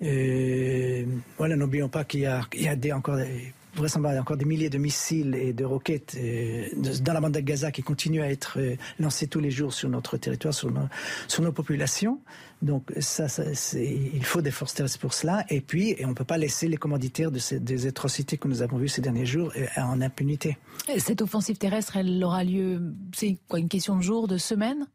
Euh, 0.00 1.04
voilà, 1.36 1.56
n'oublions 1.56 1.90
pas 1.90 2.04
qu'il 2.04 2.20
y 2.20 2.26
a, 2.26 2.96
encore 2.96 3.16
des, 3.16 3.52
vraisemblablement 3.76 4.22
encore 4.22 4.36
des 4.36 4.44
milliers 4.44 4.70
de 4.70 4.78
missiles 4.78 5.34
et 5.34 5.52
de 5.52 5.64
roquettes 5.64 6.16
euh, 6.18 6.66
dans 7.00 7.12
la 7.12 7.20
bande 7.20 7.32
de 7.32 7.40
Gaza 7.40 7.70
qui 7.70 7.82
continuent 7.82 8.22
à 8.22 8.30
être 8.30 8.58
euh, 8.58 8.76
lancés 8.98 9.26
tous 9.26 9.40
les 9.40 9.50
jours 9.50 9.72
sur 9.72 9.88
notre 9.88 10.16
territoire, 10.16 10.54
sur 10.54 11.42
nos 11.42 11.52
populations. 11.52 12.20
Donc 12.62 12.92
ça, 13.00 13.28
ça 13.28 13.44
il 13.74 14.24
faut 14.24 14.40
des 14.40 14.50
forces 14.50 14.74
terrestres 14.74 14.98
pour 14.98 15.12
cela. 15.12 15.44
Et 15.50 15.60
puis, 15.60 15.90
et 15.90 16.04
on 16.06 16.10
ne 16.10 16.14
peut 16.14 16.24
pas 16.24 16.38
laisser 16.38 16.68
les 16.68 16.76
commanditaires 16.76 17.30
de 17.30 17.38
ces, 17.38 17.60
des 17.60 17.86
atrocités 17.86 18.38
que 18.38 18.48
nous 18.48 18.62
avons 18.62 18.78
vues 18.78 18.88
ces 18.88 19.02
derniers 19.02 19.26
jours 19.26 19.52
euh, 19.56 19.66
en 19.76 20.00
impunité. 20.00 20.56
Cette 20.98 21.22
offensive 21.22 21.58
terrestre, 21.58 21.96
elle 21.96 22.22
aura 22.24 22.44
lieu, 22.44 22.94
c'est 23.14 23.38
quoi, 23.48 23.58
une 23.58 23.68
question 23.68 23.96
de 23.96 24.02
jours, 24.02 24.26
de 24.26 24.38
semaines 24.38 24.86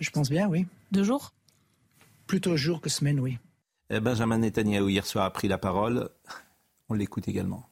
Je 0.00 0.10
pense 0.10 0.30
bien, 0.30 0.48
oui. 0.48 0.66
De 0.90 1.02
jours 1.02 1.32
Plutôt 2.26 2.56
jours 2.56 2.80
que 2.80 2.90
semaines, 2.90 3.20
oui. 3.20 3.38
Benjamin 3.90 4.38
Netanyahu 4.38 4.88
hier 4.88 5.04
soir 5.04 5.24
a 5.24 5.32
pris 5.32 5.48
la 5.48 5.58
parole. 5.58 6.08
On 6.88 6.94
l'écoute 6.94 7.26
également. 7.26 7.68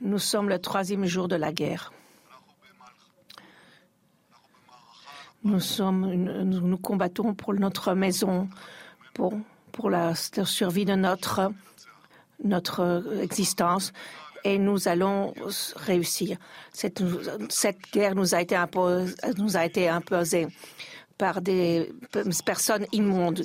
Nous 0.00 0.18
sommes 0.18 0.48
le 0.48 0.58
troisième 0.58 1.04
jour 1.04 1.28
de 1.28 1.36
la 1.36 1.52
guerre. 1.52 1.92
Nous, 5.48 5.60
sommes, 5.60 6.12
nous, 6.12 6.76
combattons 6.76 7.34
pour 7.34 7.54
notre 7.54 7.94
maison, 7.94 8.48
pour, 9.14 9.32
pour 9.72 9.88
la 9.88 10.14
survie 10.14 10.84
de 10.84 10.94
notre, 10.94 11.50
notre 12.44 13.02
existence 13.22 13.92
et 14.44 14.58
nous 14.58 14.88
allons 14.88 15.32
réussir. 15.76 16.36
Cette, 16.72 17.02
cette 17.48 17.80
guerre 17.92 18.14
nous 18.14 18.34
a, 18.34 18.42
été 18.42 18.56
imposée, 18.56 19.14
nous 19.38 19.56
a 19.56 19.64
été 19.64 19.88
imposée 19.88 20.48
par 21.16 21.40
des 21.40 21.92
personnes 22.44 22.84
immondes 22.92 23.42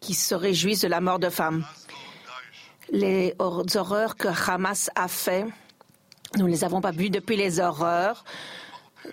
qui 0.00 0.14
se 0.14 0.34
réjouissent 0.34 0.80
de 0.80 0.88
la 0.88 1.00
mort 1.00 1.18
de 1.18 1.28
femmes. 1.28 1.64
Les 2.90 3.34
horreurs 3.38 4.16
que 4.16 4.28
Hamas 4.50 4.90
a 4.94 5.08
fait 5.08 5.46
nous 6.36 6.46
ne 6.46 6.50
les 6.50 6.64
avons 6.64 6.80
pas 6.80 6.90
vus 6.90 7.10
depuis 7.10 7.36
les 7.36 7.60
horreurs, 7.60 8.24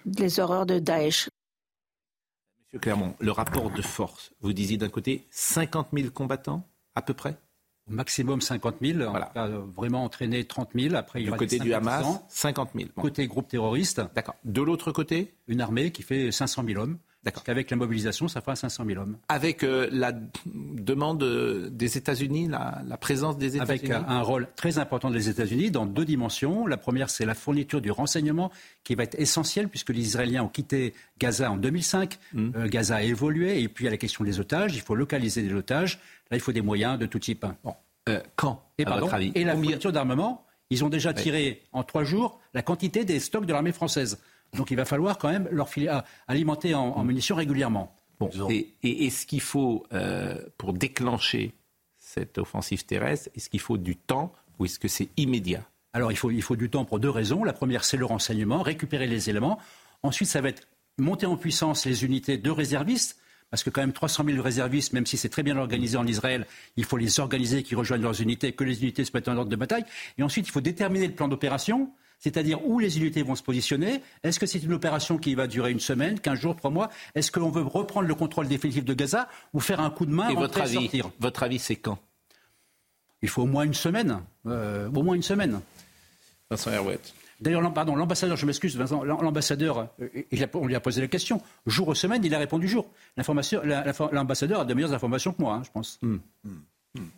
les 0.06 0.40
horreurs 0.40 0.66
de 0.66 0.80
Daesh. 0.80 1.30
Monsieur 2.72 2.80
Clermont, 2.80 3.16
le 3.20 3.34
rapport 3.34 3.70
de 3.70 3.82
force, 3.82 4.32
vous 4.40 4.54
disiez 4.54 4.78
d'un 4.78 4.88
côté 4.88 5.28
50 5.32 5.90
000 5.92 6.10
combattants, 6.12 6.66
à 6.96 7.02
peu 7.02 7.14
près? 7.14 7.36
Au 7.90 7.92
maximum 7.92 8.40
50 8.40 8.76
000. 8.82 9.10
Voilà. 9.10 9.30
On 9.36 9.40
a 9.40 9.48
vraiment 9.50 10.06
entraîné 10.06 10.46
30 10.46 10.70
000. 10.74 10.96
Après, 10.96 11.22
du 11.22 11.30
côté 11.34 11.60
du 11.60 11.74
Hamas, 11.74 12.06
50 12.30 12.70
000. 12.74 12.90
Côté 12.96 13.28
groupe 13.28 13.50
terroriste. 13.50 14.02
D'accord. 14.16 14.36
De 14.46 14.62
l'autre 14.62 14.94
côté? 14.94 15.34
Une 15.48 15.60
armée 15.60 15.92
qui 15.92 16.02
fait 16.02 16.32
500 16.32 16.64
000 16.66 16.82
hommes. 16.82 16.98
D'accord. 17.24 17.44
Qu'avec 17.44 17.70
la 17.70 17.78
mobilisation, 17.78 18.28
ça 18.28 18.42
fera 18.42 18.56
500 18.56 18.84
000 18.86 19.00
hommes. 19.00 19.18
Avec 19.30 19.64
euh, 19.64 19.88
la 19.92 20.12
demande 20.46 21.24
des 21.70 21.98
États-Unis, 21.98 22.48
la, 22.48 22.98
présence 22.98 23.38
des 23.38 23.58
États-Unis? 23.58 23.92
Avec 23.92 24.08
un, 24.08 24.22
rôle 24.22 24.48
très 24.56 24.80
important 24.80 25.12
des 25.12 25.30
États-Unis 25.30 25.70
dans 25.70 25.86
deux 25.86 26.06
dimensions. 26.06 26.66
La 26.66 26.78
première, 26.78 27.12
c'est 27.12 27.26
la 27.26 27.36
fourniture 27.36 27.80
du 27.80 27.92
renseignement 27.92 28.52
qui 28.84 28.96
va 28.96 29.04
être 29.04 29.20
essentielle 29.20 29.70
puisque 29.70 29.90
les 29.90 30.02
Israéliens 30.02 30.44
ont 30.44 30.50
quitté 30.50 30.96
Gaza 31.20 31.52
en 31.52 31.58
2005. 31.58 32.18
Mmh. 32.34 32.50
Euh, 32.56 32.68
Gaza 32.68 32.96
a 32.96 33.04
évolué. 33.04 33.62
Et 33.62 33.68
puis, 33.68 33.84
il 33.84 33.86
y 33.86 33.88
a 33.90 33.92
la 33.92 33.98
question 33.98 34.24
des 34.24 34.40
otages. 34.40 34.76
Il 34.76 34.82
faut 34.82 34.96
localiser 34.96 35.44
les 35.44 35.54
otages. 35.54 36.00
Là, 36.32 36.38
il 36.38 36.40
faut 36.40 36.54
des 36.54 36.62
moyens 36.62 36.98
de 36.98 37.06
tout 37.06 37.20
type. 37.20 37.46
Bon. 37.64 37.76
Euh, 38.10 38.20
quand 38.36 38.64
Et, 38.80 38.86
pardon, 38.86 39.10
et 39.36 39.44
la 39.44 39.54
fourniture 39.54 39.92
d'armement? 39.92 40.44
Ils 40.72 40.86
ont 40.86 40.90
déjà 40.90 41.14
tiré 41.14 41.64
en 41.74 41.84
trois 41.84 42.06
jours 42.06 42.40
la 42.54 42.62
quantité 42.62 43.04
des 43.04 43.20
stocks 43.20 43.46
de 43.46 43.52
l'armée 43.52 43.74
française. 43.74 44.20
Donc 44.56 44.72
il 44.72 44.78
va 44.78 44.86
falloir 44.86 45.18
quand 45.18 45.30
même 45.30 45.48
leur 45.52 45.70
filer, 45.70 46.00
alimenter 46.28 46.74
en, 46.74 47.04
munitions 47.04 47.36
régulièrement. 47.36 47.96
Bon, 48.20 48.30
et, 48.50 48.76
est-ce 48.84 49.26
qu'il 49.26 49.42
faut, 49.42 49.86
euh, 49.94 50.38
pour 50.58 50.74
déclencher 50.74 51.54
cette 51.98 52.38
offensive 52.38 52.86
terrestre, 52.86 53.30
est-ce 53.36 53.50
qu'il 53.50 53.62
faut 53.62 53.78
du 53.78 53.96
temps 53.96 54.34
ou 54.60 54.66
est-ce 54.66 54.78
que 54.78 54.88
c'est 54.88 55.10
immédiat? 55.18 55.64
Alors 55.94 56.12
il 56.12 56.18
faut, 56.18 56.30
il 56.30 56.42
faut 56.42 56.56
du 56.56 56.70
temps 56.70 56.86
pour 56.86 57.00
deux 57.00 57.10
raisons. 57.10 57.44
La 57.44 57.54
première, 57.54 57.84
c'est 57.84 57.98
le 57.98 58.06
renseignement, 58.06 58.62
récupérer 58.62 59.08
les 59.08 59.30
éléments. 59.30 59.58
Ensuite, 60.04 60.30
ça 60.30 60.42
va 60.42 60.50
être 60.50 60.68
monter 60.98 61.26
en 61.26 61.38
puissance 61.38 61.86
les 61.86 62.06
unités 62.06 62.38
de 62.38 62.50
réservistes. 62.50 63.18
Parce 63.50 63.64
que 63.64 63.70
quand 63.70 63.82
même 63.82 63.92
300 63.92 64.24
000 64.26 64.42
réservistes, 64.42 64.94
même 64.94 65.06
si 65.06 65.18
c'est 65.18 65.28
très 65.28 65.44
bien 65.44 65.58
organisé 65.58 65.98
en 65.98 66.08
Israël, 66.08 66.48
il 66.78 66.86
faut 66.86 66.96
les 66.96 67.20
organiser, 67.20 67.64
qu'ils 67.64 67.76
rejoignent 67.78 68.02
leurs 68.02 68.22
unités, 68.22 68.54
que 68.54 68.64
les 68.64 68.82
unités 68.82 69.04
se 69.04 69.12
mettent 69.14 69.28
en 69.28 69.36
ordre 69.36 69.52
de 69.52 69.56
bataille. 69.58 69.84
Et 70.18 70.24
ensuite, 70.24 70.48
il 70.48 70.52
faut 70.52 70.62
déterminer 70.62 71.08
le 71.08 71.14
plan 71.14 71.28
d'opération 71.28 71.92
c'est-à-dire 72.22 72.66
où 72.66 72.80
les 72.80 72.98
unités 72.98 73.24
vont 73.24 73.36
se 73.36 73.44
positionner? 73.44 74.02
Est-ce 74.24 74.40
que 74.40 74.46
c'est 74.46 74.60
une 74.60 74.74
opération 74.74 75.18
qui 75.18 75.36
va 75.36 75.48
durer 75.48 75.72
une 75.72 75.80
semaine, 75.80 76.20
15 76.20 76.40
jours, 76.40 76.56
3 76.56 76.72
mois? 76.72 76.90
Est-ce 77.16 77.32
qu'on 77.32 77.50
veut 77.50 77.64
reprendre 77.64 78.08
le 78.08 78.16
contrôle 78.16 78.48
définitif 78.48 78.86
de 78.86 78.94
Gaza 78.94 79.28
ou 79.54 79.60
faire 79.60 79.82
un 79.82 79.90
coup 79.90 80.06
de 80.06 80.14
main 80.14 80.30
Et 80.30 80.36
votre 80.36 80.62
avis, 80.62 80.76
sortir? 80.76 81.10
Votre 81.20 81.44
avis, 81.44 81.60
c'est 81.60 81.76
quand? 81.76 82.00
Il 83.24 83.30
faut 83.30 83.42
au 83.42 83.48
moins 83.48 83.64
une 83.64 83.74
semaine. 83.74 84.22
Euh, 84.46 84.88
au 84.90 85.04
moins 85.04 85.16
une 85.16 85.24
semaine. 85.24 85.60
Vincent 86.50 86.72
Herouette. 86.72 87.14
D'ailleurs, 87.40 87.74
pardon, 87.74 87.96
l'ambassadeur, 87.96 88.38
je 88.38 88.46
m'excuse, 88.46 88.78
l'ambassadeur, 88.78 89.90
euh, 90.00 90.48
on 90.54 90.68
lui 90.68 90.76
a 90.76 90.80
posé 90.80 91.02
la 91.02 91.08
question. 91.08 91.42
Jour 91.66 91.88
ou 91.88 91.96
semaine, 91.96 92.24
il 92.24 92.36
a 92.36 92.38
répondu 92.38 92.68
jour. 92.68 92.88
L'ambassadeur 94.12 94.60
a 94.62 94.66
de 94.66 94.74
meilleures 94.76 94.94
informations 94.94 95.34
que 95.34 95.42
moi, 95.42 95.56
hein, 95.56 95.64
je 95.66 95.72
pense. 95.72 95.98
Hmm. 96.04 96.18
Hmm. 96.44 96.60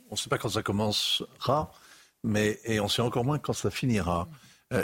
On 0.09 0.13
ne 0.13 0.15
sait 0.15 0.29
pas 0.29 0.37
quand 0.37 0.49
ça 0.49 0.63
commencera, 0.63 1.71
mais 2.23 2.59
et 2.63 2.79
on 2.79 2.87
sait 2.87 3.01
encore 3.01 3.25
moins 3.25 3.37
quand 3.37 3.53
ça 3.53 3.69
finira. 3.69 4.29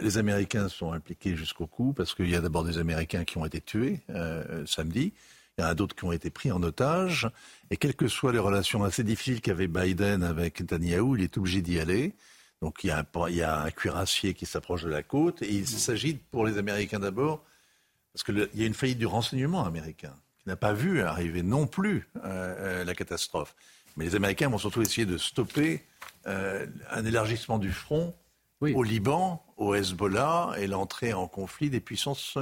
Les 0.02 0.18
Américains 0.18 0.70
sont 0.70 0.92
impliqués 0.92 1.36
jusqu'au 1.36 1.68
cou 1.68 1.94
parce 1.94 2.14
qu'il 2.14 2.30
y 2.30 2.36
a 2.36 2.42
d'abord 2.42 2.64
des 2.64 2.78
Américains 2.78 3.24
qui 3.24 3.38
ont 3.38 3.46
été 3.46 3.60
tués 3.60 4.02
euh, 4.10 4.66
samedi. 4.66 5.14
Il 5.58 5.62
y 5.62 5.64
en 5.64 5.68
a 5.68 5.74
d'autres 5.74 5.96
qui 5.96 6.06
ont 6.06 6.12
été 6.12 6.30
pris 6.30 6.52
en 6.52 6.62
otage. 6.64 7.30
Et 7.72 7.78
quelles 7.78 7.96
que 7.96 8.08
soient 8.08 8.32
les 8.32 8.40
relations 8.40 8.84
assez 8.84 9.04
difficiles 9.04 9.42
qu'avait 9.42 9.68
Biden 9.68 10.24
avec 10.24 10.62
Netanyahu, 10.62 11.18
il 11.18 11.24
est 11.24 11.38
obligé 11.38 11.62
d'y 11.62 11.80
aller. 11.80 12.14
Donc 12.62 12.84
il 12.84 12.88
y, 12.88 12.92
a 12.92 13.00
un, 13.00 13.30
il 13.30 13.36
y 13.36 13.42
a 13.42 13.62
un 13.62 13.72
cuirassier 13.72 14.34
qui 14.34 14.46
s'approche 14.46 14.84
de 14.84 14.90
la 14.90 15.04
côte. 15.04 15.42
Et 15.42 15.52
il 15.52 15.68
s'agit 15.68 16.14
pour 16.14 16.46
les 16.46 16.58
Américains 16.58 17.00
d'abord, 17.00 17.44
parce 18.14 18.24
qu'il 18.24 18.48
y 18.54 18.64
a 18.64 18.68
une 18.68 18.74
faillite 18.74 19.00
du 19.00 19.08
renseignement 19.08 19.66
américain, 19.66 20.14
qui 20.42 20.50
n'a 20.50 20.56
pas 20.56 20.74
vu 20.74 21.02
arriver 21.02 21.42
non 21.42 21.68
plus 21.68 22.08
euh, 22.24 22.84
la 22.84 22.94
catastrophe. 22.94 23.56
Mais 23.98 24.06
les 24.06 24.16
Américains 24.16 24.50
vont 24.50 24.58
surtout 24.58 24.82
essayer 24.82 25.06
de 25.06 25.18
stopper 25.18 25.84
un 26.26 27.06
élargissement 27.06 27.58
du 27.58 27.72
front 27.72 28.14
au 28.62 28.84
Liban, 28.84 29.44
au 29.60 29.76
Hezbollah 29.76 30.54
et 30.58 30.66
l'entrée 30.66 31.14
en 31.14 31.28
conflit 31.28 31.70
des 31.70 31.82
puissances 31.82 32.38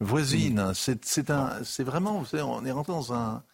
voisines. 0.00 0.72
C'est 0.74 1.82
vraiment, 1.84 2.24
on 2.32 2.64
est 2.64 2.72
rentré 2.72 2.92
dans 2.92 3.12
un, 3.12 3.44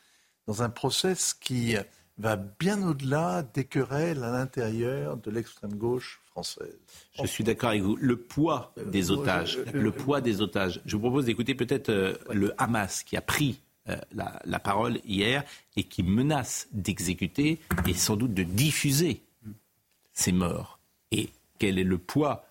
dans 0.47 0.63
un 0.63 0.71
process 0.71 1.35
qui 1.35 1.77
va 2.19 2.37
bien 2.37 2.83
au-delà 2.87 3.43
des 3.43 3.65
querelles 3.65 4.23
à 4.23 4.31
l'intérieur 4.31 5.17
de 5.17 5.31
l'extrême 5.31 5.75
gauche 5.75 6.21
française. 6.31 6.79
Je 7.21 7.27
suis 7.27 7.45
d'accord 7.45 7.71
avec 7.71 7.83
vous. 7.83 7.97
Le 7.97 8.17
poids 8.17 8.73
des 8.87 9.11
otages, 9.11 9.59
le 9.73 9.91
poids 9.91 10.21
des 10.21 10.41
otages. 10.41 10.81
Je 10.85 10.97
vous 10.97 11.03
propose 11.03 11.25
d'écouter 11.25 11.55
peut-être 11.55 11.89
euh, 11.89 12.15
le 12.31 12.55
Hamas 12.59 13.03
qui 13.03 13.17
a 13.17 13.23
pris 13.23 13.61
euh, 13.89 13.97
la, 14.13 14.59
parole 14.61 15.01
hier 15.05 15.43
et 15.77 15.85
qui 15.85 16.03
menace 16.03 16.69
d'exécuter 16.73 17.59
et 17.87 17.95
sans 17.95 18.17
doute 18.17 18.35
de 18.35 18.43
diffuser 18.43 19.23
ces 20.13 20.33
morts. 20.33 20.79
Et 21.11 21.31
quel 21.59 21.79
est 21.79 21.85
le 21.85 21.99
poids 21.99 22.45
euh, 22.45 22.50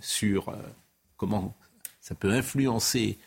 sur 0.00 0.54
comment 1.16 1.54
ça 2.00 2.14
peut 2.14 2.30
influencer 2.30 3.18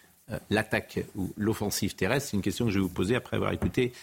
l'attaque 0.49 0.99
ou 1.15 1.31
l'offensive 1.37 1.95
terrestre 1.95 2.29
C'est 2.29 2.37
une 2.37 2.43
question 2.43 2.65
que 2.65 2.71
je 2.71 2.79
vais 2.79 2.83
vous 2.83 2.89
poser 2.89 3.15
après 3.15 3.37
avoir 3.37 3.51
écouté 3.51 3.93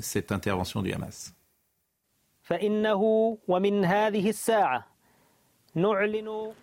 cette 0.00 0.32
intervention 0.32 0.82
du 0.82 0.92
Hamas. 0.92 1.32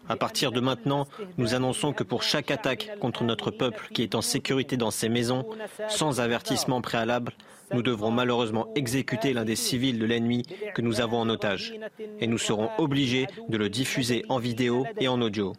À 0.08 0.16
partir 0.16 0.52
de 0.52 0.62
maintenant, 0.62 1.06
nous 1.38 1.54
annonçons 1.54 1.92
que 1.92 2.04
pour 2.04 2.24
chaque 2.24 2.50
attaque 2.50 2.98
contre 3.00 3.24
notre 3.24 3.52
peuple 3.52 3.90
qui 3.94 4.04
est 4.04 4.16
en 4.16 4.22
sécurité 4.22 4.78
dans 4.78 4.92
ses 4.92 5.10
maisons, 5.10 5.46
sans 5.90 6.22
avertissement 6.22 6.82
préalable, 6.82 7.34
nous 7.74 7.82
devrons 7.82 8.12
malheureusement 8.12 8.68
exécuter 8.76 9.34
l'un 9.34 9.46
des 9.46 9.56
civils 9.56 10.00
de 10.00 10.06
l'ennemi 10.06 10.44
que 10.74 10.82
nous 10.82 11.02
avons 11.02 11.20
en 11.20 11.30
otage. 11.30 11.74
Et 12.20 12.28
nous 12.28 12.38
serons 12.38 12.70
obligés 12.78 13.28
de 13.50 13.58
le 13.58 13.70
diffuser 13.70 14.26
en 14.30 14.40
vidéo 14.40 14.86
et 15.00 15.08
en 15.08 15.22
audio. 15.22 15.54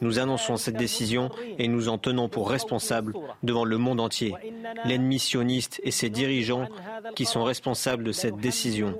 Nous 0.00 0.18
annonçons 0.18 0.56
cette 0.56 0.76
décision 0.76 1.30
et 1.58 1.68
nous 1.68 1.88
en 1.88 1.98
tenons 1.98 2.28
pour 2.28 2.50
responsables 2.50 3.14
devant 3.42 3.64
le 3.64 3.78
monde 3.78 4.00
entier, 4.00 4.34
l'ennemi 4.84 5.18
sioniste 5.18 5.80
et 5.84 5.90
ses 5.90 6.10
dirigeants 6.10 6.68
qui 7.14 7.26
sont 7.26 7.44
responsables 7.44 8.02
de 8.02 8.12
cette 8.12 8.36
décision. 8.36 8.98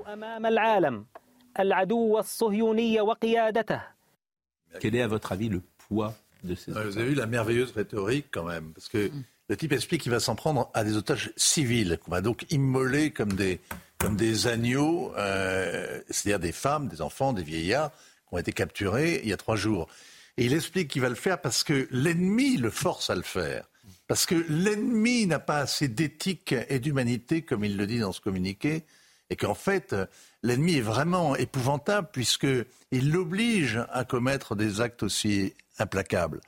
Quel 4.79 4.95
est 4.95 5.01
à 5.01 5.07
votre 5.07 5.31
avis 5.31 5.49
le 5.49 5.61
poids 5.87 6.13
de 6.43 6.55
ces 6.55 6.71
Vous 6.71 6.77
avez 6.77 7.09
vu 7.09 7.15
la 7.15 7.27
merveilleuse 7.27 7.71
rhétorique 7.71 8.27
quand 8.31 8.43
même, 8.43 8.71
parce 8.73 8.87
que 8.87 9.11
le 9.49 9.57
type 9.57 9.73
explique 9.73 10.01
qu'il 10.01 10.11
va 10.11 10.21
s'en 10.21 10.35
prendre 10.35 10.71
à 10.73 10.83
des 10.83 10.95
otages 10.95 11.33
civils, 11.35 11.99
qu'on 12.03 12.11
va 12.11 12.21
donc 12.21 12.45
immoler 12.51 13.11
comme 13.11 13.33
des, 13.33 13.59
comme 13.97 14.15
des 14.15 14.47
agneaux, 14.47 15.13
euh, 15.17 16.01
c'est-à-dire 16.09 16.39
des 16.39 16.53
femmes, 16.53 16.87
des 16.87 17.01
enfants, 17.01 17.33
des 17.33 17.43
vieillards 17.43 17.91
qui 18.27 18.35
ont 18.35 18.37
été 18.37 18.53
capturés 18.53 19.19
il 19.23 19.29
y 19.29 19.33
a 19.33 19.37
trois 19.37 19.57
jours. 19.57 19.89
Et 20.37 20.45
il 20.45 20.53
explique 20.53 20.87
qu'il 20.87 21.01
va 21.01 21.09
le 21.09 21.15
faire 21.15 21.41
parce 21.41 21.63
que 21.63 21.87
l'ennemi 21.91 22.57
le 22.57 22.69
force 22.69 23.09
à 23.09 23.15
le 23.15 23.21
faire. 23.21 23.65
Parce 24.07 24.25
que 24.25 24.35
l'ennemi 24.49 25.27
n'a 25.27 25.39
pas 25.39 25.59
assez 25.59 25.87
d'éthique 25.87 26.55
et 26.69 26.79
d'humanité, 26.79 27.41
comme 27.41 27.63
il 27.65 27.77
le 27.77 27.87
dit 27.87 27.99
dans 27.99 28.11
ce 28.11 28.21
communiqué, 28.21 28.83
et 29.31 29.37
qu'en 29.37 29.53
fait, 29.53 29.95
l'ennemi 30.43 30.75
est 30.75 30.81
vraiment 30.81 31.37
épouvantable 31.37 32.09
puisqu'il 32.11 33.11
l'oblige 33.11 33.79
à 33.89 34.03
commettre 34.03 34.55
des 34.55 34.81
actes 34.81 35.03
aussi 35.03 35.53
implacables. 35.79 36.41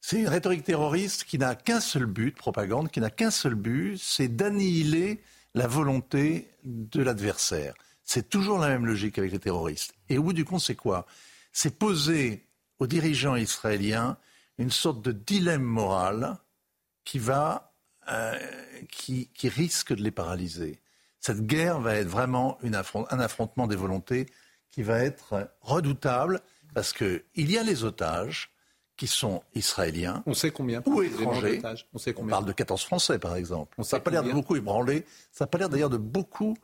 C'est 0.00 0.20
une 0.20 0.28
rhétorique 0.28 0.62
terroriste 0.62 1.24
qui 1.24 1.36
n'a 1.36 1.56
qu'un 1.56 1.80
seul 1.80 2.06
but, 2.06 2.36
propagande, 2.36 2.92
qui 2.92 3.00
n'a 3.00 3.10
qu'un 3.10 3.32
seul 3.32 3.56
but, 3.56 3.98
c'est 3.98 4.28
d'annihiler 4.28 5.20
la 5.54 5.66
volonté 5.66 6.48
de 6.62 7.02
l'adversaire. 7.02 7.74
C'est 8.04 8.30
toujours 8.30 8.58
la 8.58 8.68
même 8.68 8.86
logique 8.86 9.18
avec 9.18 9.32
les 9.32 9.40
terroristes. 9.40 9.92
Et 10.08 10.16
au 10.16 10.22
bout 10.22 10.32
du 10.32 10.44
compte, 10.44 10.60
c'est 10.60 10.76
quoi? 10.76 11.06
C'est 11.52 11.76
poser 11.76 12.46
aux 12.78 12.86
dirigeants 12.86 13.34
israéliens 13.34 14.16
une 14.58 14.70
sorte 14.70 15.02
de 15.02 15.10
dilemme 15.10 15.64
moral 15.64 16.38
qui 17.04 17.18
va, 17.18 17.74
euh, 18.08 18.38
qui 18.88 19.48
risque 19.48 19.92
de 19.92 20.04
les 20.04 20.12
paralyser 20.12 20.78
cette 21.26 21.44
guerre 21.44 21.80
va 21.80 21.96
être 21.96 22.06
vraiment 22.06 22.56
un 22.62 23.18
affrontement 23.20 23.66
des 23.66 23.74
volontés 23.74 24.26
qui 24.70 24.84
va 24.84 25.00
être 25.00 25.50
redoutable 25.60 26.40
parce 26.72 26.92
qu'il 26.92 27.22
y 27.36 27.58
a 27.58 27.64
les 27.64 27.82
otages 27.82 28.52
qui 28.96 29.08
sont 29.08 29.42
israéliens. 29.54 30.22
On 30.26 30.34
sait 30.34 30.52
combien 30.52 30.82
Ou 30.86 31.02
étrangers. 31.02 31.60
On, 31.92 31.98
sait 31.98 32.12
combien. 32.12 32.28
on 32.28 32.36
parle 32.36 32.44
de 32.46 32.52
14 32.52 32.84
Français, 32.84 33.18
par 33.18 33.34
exemple. 33.34 33.82
ça 33.82 33.96
n'a 33.96 34.00
pas 34.00 34.12
l'air 34.12 34.22
de 34.22 34.30
beaucoup 34.30 34.54
ébranler. 34.54 35.04
Ça 35.32 35.44
n'a 35.44 35.48
pas 35.48 35.58
l'air 35.58 35.68
d'ailleurs 35.68 35.90
de 35.90 35.96
beaucoup 35.96 36.56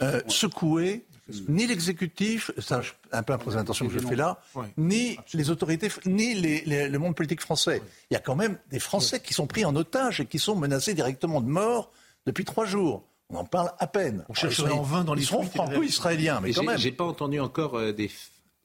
euh, 0.00 0.22
secouer 0.28 1.06
ni 1.48 1.66
l'exécutif, 1.66 2.50
c'est 2.58 2.74
un 3.12 3.22
peu 3.22 3.32
la 3.32 3.38
présentation 3.38 3.86
que 3.86 3.92
je 3.92 3.98
fais 3.98 4.16
là, 4.16 4.40
ni 4.76 5.18
les 5.34 5.50
autorités, 5.50 5.90
ni 6.06 6.34
le 6.64 6.96
monde 6.98 7.14
politique 7.14 7.40
français. 7.40 7.82
Il 8.10 8.14
y 8.14 8.16
a 8.16 8.20
quand 8.20 8.36
même 8.36 8.58
des 8.70 8.78
Français 8.78 9.20
qui 9.20 9.34
sont 9.34 9.46
pris 9.46 9.64
en 9.64 9.74
otage 9.76 10.20
et 10.20 10.26
qui 10.26 10.38
sont 10.38 10.56
menacés 10.56 10.94
directement 10.94 11.40
de 11.40 11.48
mort 11.48 11.90
depuis 12.26 12.44
trois 12.44 12.64
jours. 12.64 13.04
On 13.28 13.36
en 13.36 13.44
parle 13.44 13.72
à 13.78 13.86
peine. 13.86 14.24
On 14.28 14.34
cherche 14.34 14.60
en 14.60 14.82
vain 14.82 15.04
dans 15.04 15.14
les 15.14 15.22
Ils 15.22 15.26
sont 15.26 15.42
franco-israéliens, 15.42 16.40
mais 16.40 16.52
quand 16.52 16.62
même. 16.62 16.78
J'ai 16.78 16.92
pas 16.92 17.04
entendu 17.04 17.40
encore 17.40 17.76
euh, 17.76 17.92
des, 17.92 18.10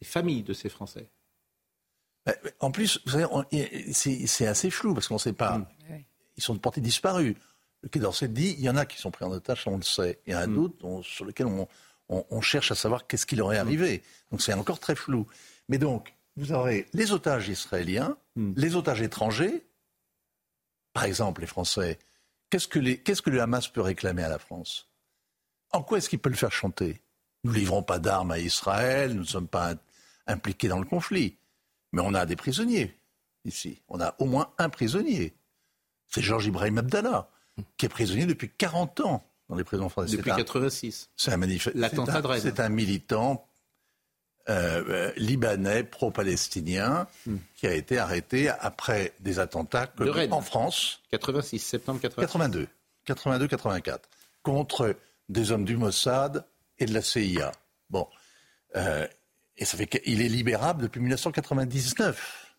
familles 0.03 0.43
de 0.43 0.53
ces 0.53 0.70
Français. 0.70 1.09
En 2.59 2.70
plus, 2.70 3.01
vous 3.05 3.12
savez, 3.12 3.93
c'est 3.93 4.45
assez 4.45 4.70
flou 4.70 4.93
parce 4.93 5.07
qu'on 5.07 5.16
ne 5.16 5.20
sait 5.20 5.34
pas. 5.34 5.57
Mm. 5.57 5.66
Ils 6.38 6.43
sont 6.43 6.53
de 6.53 6.59
portée 6.59 6.82
disparus. 6.82 7.36
Le 7.82 7.89
Quai 7.89 7.99
d'Orsay 7.99 8.28
dit 8.28 8.55
il 8.57 8.64
y 8.64 8.70
en 8.70 8.78
a 8.78 8.86
qui 8.86 8.97
sont 8.99 9.09
pris 9.09 9.26
en 9.26 9.32
otage, 9.32 9.64
on 9.66 9.78
le 9.78 9.84
sait. 9.84 10.20
Il 10.28 10.34
y 10.34 10.36
en 10.36 10.39
a 10.39 10.47
mm. 10.47 10.55
d'autres 10.55 11.01
sur 11.03 11.26
lesquels 11.26 11.47
on, 11.47 12.41
cherche 12.41 12.72
à 12.72 12.76
savoir 12.76 13.07
qu'est-ce 13.07 13.26
qui 13.26 13.36
leur 13.36 13.51
est 13.53 13.57
mm. 13.57 13.68
arrivé. 13.68 14.03
Donc 14.30 14.41
c'est 14.41 14.53
encore 14.53 14.80
très 14.80 14.95
flou. 14.95 15.26
Mais 15.68 15.80
donc, 15.80 16.14
vous 16.36 16.51
aurez 16.51 16.86
les 16.93 17.12
otages 17.12 17.49
israéliens, 17.49 18.16
les 18.36 18.76
otages 18.76 19.01
étrangers, 19.01 19.66
par 20.93 21.05
exemple 21.05 21.41
les 21.41 21.47
Français 21.47 21.97
Qu'est-ce 22.51 22.67
que, 22.67 23.29
le 23.29 23.41
Hamas 23.41 23.69
peut 23.69 23.81
réclamer 23.81 24.23
à 24.23 24.29
la 24.29 24.37
France? 24.37 24.89
En 25.71 25.81
quoi 25.81 25.97
est-ce 25.97 26.09
qu'il 26.09 26.19
peut 26.19 26.29
le 26.29 26.35
faire 26.35 26.51
chanter? 26.51 27.01
Nous 27.43 27.53
ne 27.53 27.57
livrons 27.57 27.81
pas 27.81 27.97
d'armes 27.97 28.31
à 28.31 28.39
Israël, 28.39 29.13
nous 29.13 29.21
ne 29.21 29.25
sommes 29.25 29.47
pas 29.47 29.73
impliqués 30.27 30.67
dans 30.67 30.79
le 30.79 30.85
conflit. 30.85 31.37
Mais 31.93 32.01
on 32.03 32.13
a 32.13 32.25
des 32.25 32.35
prisonniers 32.35 32.95
ici. 33.45 33.81
On 33.87 33.99
a 34.01 34.15
au 34.19 34.25
moins 34.25 34.51
un 34.57 34.69
prisonnier. 34.69 35.33
C'est 36.07 36.21
Georges 36.21 36.45
Ibrahim 36.45 36.77
Abdallah, 36.77 37.29
qui 37.77 37.85
est 37.85 37.89
prisonnier 37.89 38.25
depuis 38.25 38.49
40 38.49 38.99
ans 38.99 39.25
dans 39.49 39.55
les 39.55 39.63
prisons 39.63 39.89
françaises. 39.89 40.17
Depuis 40.17 40.31
86. 40.31 41.09
C'est 41.15 41.31
un, 41.31 42.39
C'est 42.39 42.59
un 42.59 42.69
militant 42.69 43.47
euh, 44.49 44.83
euh, 44.89 45.11
libanais 45.17 45.83
pro-palestinien 45.83 47.07
hmm. 47.27 47.35
qui 47.55 47.67
a 47.67 47.73
été 47.73 47.99
arrêté 47.99 48.49
après 48.49 49.13
des 49.19 49.37
attentats 49.37 49.87
en 50.31 50.41
France. 50.41 50.99
86, 51.11 51.59
septembre 51.59 51.99
82. 52.01 52.67
82, 53.05 53.47
84. 53.47 54.09
Contre 54.41 54.95
des 55.29 55.51
hommes 55.51 55.63
du 55.63 55.77
Mossad 55.77 56.43
et 56.79 56.87
de 56.87 56.93
la 56.93 57.03
CIA. 57.03 57.51
Bon. 57.91 58.07
Euh, 58.75 59.07
et 59.57 59.65
ça 59.65 59.77
fait 59.77 59.85
qu'il 59.85 60.21
est 60.21 60.29
libérable 60.29 60.81
depuis 60.81 61.01
1999. 61.01 62.55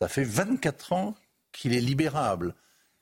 Ça 0.00 0.08
fait 0.08 0.24
24 0.24 0.92
ans 0.94 1.14
qu'il 1.52 1.74
est 1.74 1.80
libérable. 1.80 2.54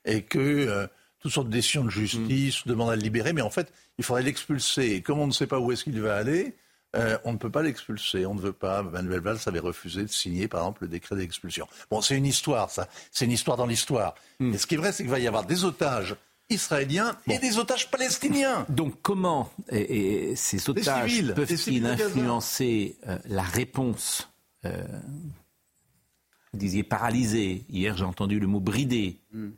Et 0.03 0.23
que 0.23 0.89
toutes 1.19 1.31
sortes 1.31 1.47
de 1.47 1.53
décisions 1.53 1.85
de 1.85 1.89
justice 1.89 2.65
hmm. 2.65 2.69
demandent 2.69 2.91
à 2.91 2.95
le 2.97 3.01
libérer, 3.01 3.31
mais 3.31 3.41
en 3.41 3.49
fait, 3.49 3.71
il 3.97 4.03
faudrait 4.03 4.23
l'expulser. 4.23 4.95
Et 4.95 5.01
comme 5.01 5.19
on 5.19 5.27
ne 5.27 5.31
sait 5.31 5.47
pas 5.47 5.59
où 5.59 5.71
est-ce 5.71 5.85
qu'il 5.85 6.01
va 6.01 6.17
aller, 6.17 6.57
euh, 6.95 7.17
on 7.25 7.33
ne 7.33 7.37
peut 7.37 7.49
pas 7.49 7.61
l'expulser. 7.61 8.25
On 8.25 8.33
ne 8.33 8.39
veut 8.39 8.53
pas. 8.53 8.81
Manuel 8.81 9.19
Valls 9.19 9.39
avait 9.45 9.59
refusé 9.59 10.03
de 10.03 10.07
signer, 10.07 10.47
par 10.47 10.61
exemple, 10.61 10.83
le 10.83 10.87
décret 10.87 11.15
d'expulsion. 11.15 11.67
Bon, 11.89 12.01
c'est 12.01 12.15
une 12.15 12.25
histoire, 12.25 12.69
ça. 12.69 12.87
C'est 13.11 13.25
une 13.25 13.31
histoire 13.31 13.57
dans 13.57 13.65
l'histoire. 13.65 14.15
Hmm. 14.39 14.53
Et 14.53 14.57
ce 14.57 14.65
qui 14.65 14.75
est 14.75 14.77
vrai, 14.77 14.91
c'est 14.91 15.03
qu'il 15.03 15.11
va 15.11 15.19
y 15.19 15.27
avoir 15.27 15.45
des 15.45 15.65
otages 15.65 16.15
israéliens 16.49 17.17
et 17.27 17.39
des 17.39 17.57
otages 17.57 17.91
palestiniens. 17.91 18.65
Donc 18.69 19.01
comment 19.01 19.51
ces 19.69 20.69
otages 20.69 21.33
peuvent-ils 21.33 21.85
influencer 21.85 22.95
euh, 23.05 23.17
la 23.25 23.43
réponse 23.43 24.29
euh, 24.63 24.81
Vous 26.53 26.59
disiez 26.59 26.83
paralysée. 26.83 27.65
Hier, 27.69 27.97
j'ai 27.97 28.05
entendu 28.05 28.39
le 28.39 28.47
mot 28.47 28.61
bridé. 28.61 29.17
Hmm. 29.33 29.49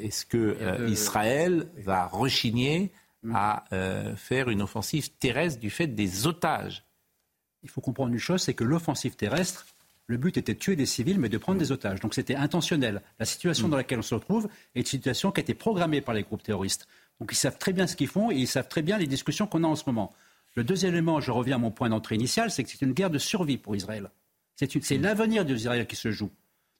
Est-ce 0.00 0.24
que 0.24 0.88
Israël 0.88 1.66
va 1.76 2.06
rechigner 2.06 2.92
Mm. 3.07 3.07
À 3.32 3.64
euh, 3.72 4.14
faire 4.16 4.48
une 4.48 4.62
offensive 4.62 5.10
terrestre 5.10 5.60
du 5.60 5.70
fait 5.70 5.86
des 5.86 6.26
otages. 6.26 6.84
Il 7.62 7.68
faut 7.68 7.80
comprendre 7.80 8.12
une 8.12 8.18
chose, 8.18 8.42
c'est 8.42 8.54
que 8.54 8.64
l'offensive 8.64 9.16
terrestre, 9.16 9.66
le 10.06 10.16
but 10.16 10.36
était 10.36 10.54
de 10.54 10.58
tuer 10.58 10.76
des 10.76 10.86
civils, 10.86 11.18
mais 11.18 11.28
de 11.28 11.38
prendre 11.38 11.58
des 11.58 11.72
otages. 11.72 12.00
Donc 12.00 12.14
c'était 12.14 12.36
intentionnel. 12.36 13.02
La 13.18 13.26
situation 13.26 13.68
mm. 13.68 13.70
dans 13.70 13.76
laquelle 13.76 13.98
on 13.98 14.02
se 14.02 14.14
retrouve 14.14 14.48
est 14.74 14.80
une 14.80 14.86
situation 14.86 15.32
qui 15.32 15.40
a 15.40 15.42
été 15.42 15.54
programmée 15.54 16.00
par 16.00 16.14
les 16.14 16.22
groupes 16.22 16.42
terroristes. 16.42 16.86
Donc 17.20 17.30
ils 17.32 17.36
savent 17.36 17.58
très 17.58 17.72
bien 17.72 17.86
ce 17.86 17.96
qu'ils 17.96 18.08
font 18.08 18.30
et 18.30 18.36
ils 18.36 18.46
savent 18.46 18.68
très 18.68 18.82
bien 18.82 18.96
les 18.98 19.06
discussions 19.06 19.46
qu'on 19.46 19.64
a 19.64 19.66
en 19.66 19.76
ce 19.76 19.84
moment. 19.86 20.14
Le 20.54 20.64
deuxième 20.64 20.94
élément, 20.94 21.20
je 21.20 21.30
reviens 21.30 21.56
à 21.56 21.58
mon 21.58 21.70
point 21.70 21.88
d'entrée 21.88 22.14
initial, 22.14 22.50
c'est 22.50 22.64
que 22.64 22.70
c'est 22.70 22.82
une 22.82 22.92
guerre 22.92 23.10
de 23.10 23.18
survie 23.18 23.58
pour 23.58 23.76
Israël. 23.76 24.10
C'est 24.56 24.74
mm. 24.74 25.02
l'avenir 25.02 25.44
d'Israël 25.44 25.86
qui 25.86 25.96
se 25.96 26.10
joue. 26.10 26.30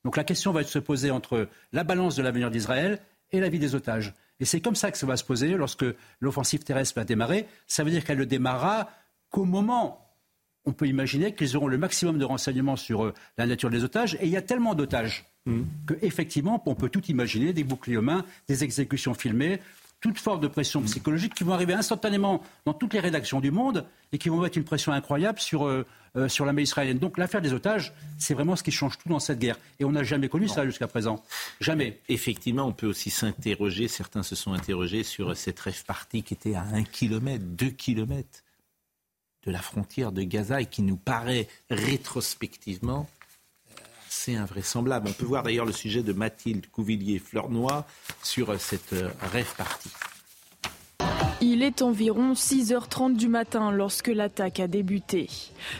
Donc 0.04 0.16
la 0.16 0.24
question 0.24 0.52
va 0.52 0.62
se 0.62 0.78
poser 0.78 1.10
entre 1.10 1.48
la 1.72 1.84
balance 1.84 2.16
de 2.16 2.22
l'avenir 2.22 2.50
d'Israël 2.50 3.00
et 3.30 3.40
la 3.40 3.48
vie 3.48 3.58
des 3.58 3.74
otages. 3.74 4.14
Et 4.40 4.44
c'est 4.44 4.60
comme 4.60 4.76
ça 4.76 4.90
que 4.90 4.98
ça 4.98 5.06
va 5.06 5.16
se 5.16 5.24
poser 5.24 5.56
lorsque 5.56 5.84
l'offensive 6.20 6.60
terrestre 6.60 6.94
va 6.96 7.04
démarrer. 7.04 7.46
Ça 7.66 7.84
veut 7.84 7.90
dire 7.90 8.04
qu'elle 8.04 8.18
ne 8.18 8.24
démarrera 8.24 8.90
qu'au 9.30 9.44
moment 9.44 10.08
on 10.68 10.72
peut 10.72 10.86
imaginer 10.86 11.34
qu'ils 11.34 11.56
auront 11.56 11.66
le 11.66 11.78
maximum 11.78 12.18
de 12.18 12.24
renseignements 12.24 12.76
sur 12.76 13.06
euh, 13.06 13.14
la 13.38 13.46
nature 13.46 13.70
des 13.70 13.84
otages. 13.84 14.16
Et 14.20 14.26
il 14.26 14.28
y 14.28 14.36
a 14.36 14.42
tellement 14.42 14.74
d'otages 14.74 15.24
mmh. 15.46 15.62
qu'effectivement, 15.86 16.62
on 16.66 16.74
peut 16.74 16.90
tout 16.90 17.04
imaginer, 17.06 17.52
des 17.54 17.64
boucliers 17.64 17.96
humains, 17.96 18.24
des 18.48 18.64
exécutions 18.64 19.14
filmées. 19.14 19.60
Toute 20.00 20.18
forme 20.18 20.40
de 20.40 20.48
pression 20.48 20.80
psychologique 20.82 21.34
qui 21.34 21.44
vont 21.44 21.52
arriver 21.52 21.72
instantanément 21.72 22.42
dans 22.64 22.72
toutes 22.72 22.94
les 22.94 23.00
rédactions 23.00 23.40
du 23.40 23.50
monde 23.50 23.84
et 24.12 24.18
qui 24.18 24.28
vont 24.28 24.40
mettre 24.40 24.56
une 24.56 24.64
pression 24.64 24.92
incroyable 24.92 25.40
sur, 25.40 25.66
euh, 25.66 25.84
euh, 26.16 26.28
sur 26.28 26.44
la 26.44 26.52
mer 26.52 26.62
israélienne. 26.62 26.98
Donc 26.98 27.18
l'affaire 27.18 27.42
des 27.42 27.52
otages, 27.52 27.92
c'est 28.16 28.34
vraiment 28.34 28.54
ce 28.54 28.62
qui 28.62 28.70
change 28.70 28.96
tout 28.98 29.08
dans 29.08 29.18
cette 29.18 29.38
guerre. 29.38 29.58
Et 29.80 29.84
on 29.84 29.92
n'a 29.92 30.04
jamais 30.04 30.28
connu 30.28 30.48
ça 30.48 30.64
jusqu'à 30.64 30.86
présent. 30.86 31.22
Jamais. 31.60 31.98
Effectivement, 32.08 32.64
on 32.64 32.72
peut 32.72 32.86
aussi 32.86 33.10
s'interroger, 33.10 33.88
certains 33.88 34.22
se 34.22 34.36
sont 34.36 34.52
interrogés 34.52 35.02
sur 35.02 35.36
cette 35.36 35.58
rêve 35.58 35.84
partie 35.84 36.22
qui 36.22 36.34
était 36.34 36.54
à 36.54 36.62
un 36.62 36.84
kilomètre, 36.84 37.44
deux 37.44 37.70
kilomètres 37.70 38.44
de 39.44 39.50
la 39.50 39.60
frontière 39.60 40.12
de 40.12 40.22
Gaza 40.22 40.60
et 40.60 40.66
qui 40.66 40.82
nous 40.82 40.96
paraît 40.96 41.48
rétrospectivement 41.70 43.08
assez 44.18 44.34
invraisemblable. 44.34 45.08
On 45.08 45.12
peut 45.12 45.26
voir 45.26 45.44
d'ailleurs 45.44 45.64
le 45.64 45.72
sujet 45.72 46.02
de 46.02 46.12
Mathilde 46.12 46.66
Couvillier-Fleurnoy 46.72 47.84
sur 48.22 48.58
cette 48.60 48.94
rêve 49.32 49.54
partie. 49.56 49.90
Il 51.40 51.62
est 51.62 51.82
environ 51.82 52.32
6h30 52.32 53.14
du 53.14 53.28
matin 53.28 53.70
lorsque 53.70 54.08
l'attaque 54.08 54.58
a 54.58 54.66
débuté. 54.66 55.28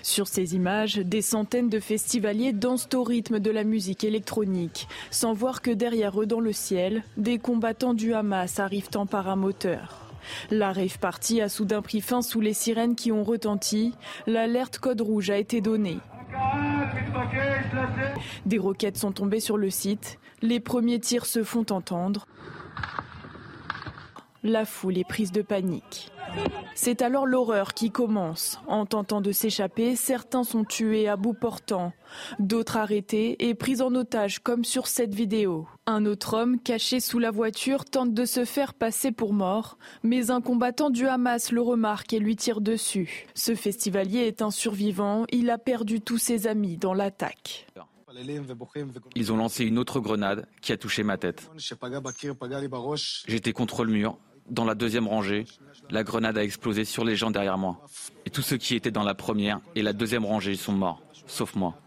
Sur 0.05 0.29
ces 0.29 0.55
images, 0.55 0.99
des 0.99 1.21
centaines 1.21 1.69
de 1.69 1.81
festivaliers 1.81 2.53
dansent 2.53 2.89
au 2.95 3.03
rythme 3.03 3.41
de 3.41 3.51
la 3.51 3.65
musique 3.65 4.05
électronique, 4.05 4.87
sans 5.11 5.33
voir 5.33 5.61
que 5.61 5.73
derrière 5.73 6.21
eux 6.21 6.27
dans 6.27 6.39
le 6.39 6.53
ciel, 6.53 7.03
des 7.17 7.39
combattants 7.39 7.95
du 7.95 8.15
Hamas 8.15 8.61
arrivent 8.61 8.91
en 8.95 9.07
paramoteur. 9.07 10.13
La 10.53 10.73
rave 10.73 10.99
party 11.01 11.41
a 11.41 11.49
soudain 11.49 11.83
pris 11.83 12.01
fin 12.01 12.23
sous 12.23 12.41
les 12.41 12.55
sirènes 12.55 12.95
qui 12.95 13.11
ont 13.11 13.25
retenti. 13.25 13.95
L'alerte 14.29 14.79
code 14.79 15.01
rouge 15.01 15.31
a 15.31 15.39
été 15.39 15.61
donnée. 15.61 15.99
Des 18.47 18.59
roquettes 18.59 18.97
sont 18.97 19.13
tombées 19.13 19.41
sur 19.41 19.57
le 19.57 19.71
site. 19.71 20.19
Les 20.43 20.61
premiers 20.61 21.01
tirs 21.01 21.27
se 21.27 21.43
font 21.43 21.67
entendre. 21.71 22.27
La 24.45 24.65
foule 24.65 24.99
est 24.99 25.09
prise 25.09 25.33
de 25.33 25.43
panique. 25.43 26.13
C'est 26.77 27.03
alors 27.03 27.27
l'horreur 27.27 27.75
qui 27.75 27.91
commence. 27.91 28.61
En 28.69 28.87
tentant 28.87 29.21
de 29.21 29.33
s'échapper, 29.33 29.97
certains 29.97 30.45
sont 30.45 30.65
tués 30.65 31.09
à 31.09 31.17
bout 31.17 31.35
portant, 31.35 31.93
d'autres 32.39 32.77
arrêtés 32.77 33.49
et 33.49 33.55
pris 33.55 33.83
en 33.83 33.93
otage 33.97 34.39
comme 34.39 34.65
sur 34.65 34.87
cette 34.87 35.13
vidéo. 35.13 35.67
Un 35.87 36.07
autre 36.07 36.35
homme, 36.35 36.61
caché 36.61 37.01
sous 37.01 37.19
la 37.19 37.33
voiture, 37.33 37.85
tente 37.85 38.15
de 38.15 38.25
se 38.25 38.45
faire 38.45 38.75
passer 38.75 39.11
pour 39.11 39.33
mort, 39.33 39.77
mais 40.05 40.31
un 40.31 40.41
combattant 40.41 40.91
du 40.91 41.09
Hamas 41.09 41.51
le 41.51 41.61
remarque 41.61 42.13
et 42.13 42.21
lui 42.21 42.37
tire 42.37 42.61
dessus. 42.61 43.27
Ce 43.35 43.57
festivalier 43.57 44.21
est 44.21 44.41
un 44.41 44.53
survivant, 44.53 45.25
il 45.33 45.51
a 45.51 45.59
perdu 45.59 46.01
tous 46.01 46.19
ses 46.19 46.47
amis 46.47 46.77
dans 46.77 46.95
l'attaque. 46.95 47.67
Ils 49.15 49.33
ont 49.33 49.37
lancé 49.37 49.65
une 49.65 49.79
autre 49.79 50.01
grenade 50.01 50.47
qui 50.61 50.73
a 50.73 50.77
touché 50.77 51.03
ma 51.03 51.19
tête. 51.19 51.51
J'étais 53.27 53.53
contre 53.53 53.85
le 53.85 53.93
mur, 53.93 54.19
dans 54.51 54.65
la 54.65 54.75
deuxième 54.75 55.09
rangée. 55.09 55.45
La 55.91 56.05
grenade 56.05 56.39
a 56.39 56.45
explosé 56.45 56.85
sur 56.85 57.05
les 57.05 57.17
gens 57.17 57.31
derrière 57.31 57.59
moi. 57.59 57.85
Et 58.27 58.31
tous 58.31 58.43
ceux 58.43 58.57
qui 58.57 58.75
étaient 58.75 58.91
dans 58.91 59.05
la 59.05 59.15
première 59.15 59.61
et 59.75 59.83
la 59.83 59.93
deuxième 59.93 60.25
rangée 60.25 60.55
sont 60.55 60.73
morts, 60.73 61.03
sauf 61.27 61.55
moi. 61.55 61.81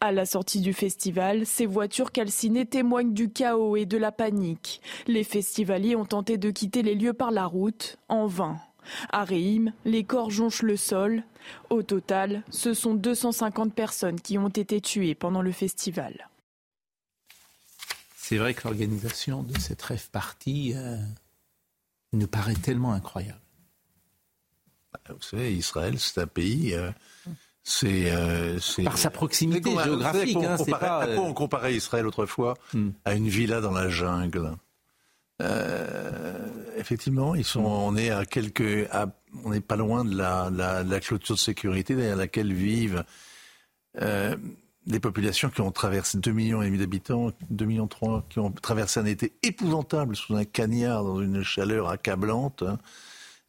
À 0.00 0.12
la 0.12 0.26
sortie 0.26 0.60
du 0.60 0.72
festival, 0.72 1.46
ces 1.46 1.66
voitures 1.66 2.12
calcinées 2.12 2.66
témoignent 2.66 3.12
du 3.12 3.30
chaos 3.30 3.76
et 3.76 3.86
de 3.86 3.96
la 3.96 4.12
panique. 4.12 4.80
Les 5.06 5.24
festivaliers 5.24 5.96
ont 5.96 6.04
tenté 6.04 6.36
de 6.36 6.50
quitter 6.50 6.82
les 6.82 6.94
lieux 6.94 7.12
par 7.12 7.30
la 7.30 7.46
route, 7.46 7.96
en 8.08 8.26
vain. 8.26 8.58
À 9.10 9.24
Réhim, 9.24 9.72
les 9.84 10.04
corps 10.04 10.30
jonchent 10.30 10.62
le 10.62 10.76
sol. 10.76 11.22
Au 11.70 11.82
total, 11.82 12.42
ce 12.50 12.74
sont 12.74 12.94
250 12.94 13.74
personnes 13.74 14.20
qui 14.20 14.38
ont 14.38 14.48
été 14.48 14.80
tuées 14.80 15.14
pendant 15.14 15.42
le 15.42 15.52
festival. 15.52 16.28
C'est 18.28 18.36
vrai 18.36 18.52
que 18.52 18.68
l'organisation 18.68 19.42
de 19.42 19.58
cette 19.58 19.80
rêve 19.80 20.10
partie 20.10 20.74
euh, 20.76 20.98
nous 22.12 22.26
paraît 22.26 22.56
tellement 22.56 22.92
incroyable. 22.92 23.40
Bah, 24.92 25.00
vous 25.08 25.22
savez, 25.22 25.54
Israël, 25.54 25.98
c'est 25.98 26.20
un 26.20 26.26
pays. 26.26 26.74
Euh, 26.74 26.90
c'est, 27.62 28.12
euh, 28.12 28.58
Par 28.84 28.98
sa 28.98 29.08
proximité 29.08 29.70
géographique. 29.82 30.36
Hein, 30.36 30.56
on, 30.58 30.62
comparait, 30.62 30.86
pas, 30.86 31.08
on 31.16 31.32
comparait 31.32 31.74
Israël 31.74 32.06
autrefois 32.06 32.58
hmm. 32.74 32.90
à 33.06 33.14
une 33.14 33.28
villa 33.30 33.62
dans 33.62 33.72
la 33.72 33.88
jungle? 33.88 34.52
effectivement, 36.76 37.34
ils 37.34 37.44
sont, 37.44 37.64
on 37.64 37.96
est 37.96 38.10
à 38.10 38.26
quelques, 38.26 38.88
on 39.44 39.50
n'est 39.50 39.60
pas 39.60 39.76
loin 39.76 40.04
de 40.04 40.14
la, 40.14 40.50
la, 40.50 40.82
la, 40.82 41.00
clôture 41.00 41.36
de 41.36 41.40
sécurité 41.40 41.94
derrière 41.94 42.16
laquelle 42.16 42.52
vivent 42.52 43.04
des 44.88 45.00
populations 45.00 45.50
qui 45.50 45.60
ont 45.60 45.70
traversé 45.70 46.18
2 46.18 46.32
millions 46.32 46.62
et 46.62 46.66
demi 46.66 46.78
d'habitants, 46.78 47.30
2 47.50 47.64
millions 47.66 47.86
3, 47.86 48.24
qui 48.30 48.38
ont 48.38 48.50
traversé 48.50 48.98
un 48.98 49.04
été 49.04 49.34
épouvantable 49.42 50.16
sous 50.16 50.34
un 50.34 50.44
cagnard 50.44 51.04
dans 51.04 51.20
une 51.20 51.42
chaleur 51.42 51.90
accablante, 51.90 52.62
hein, 52.62 52.78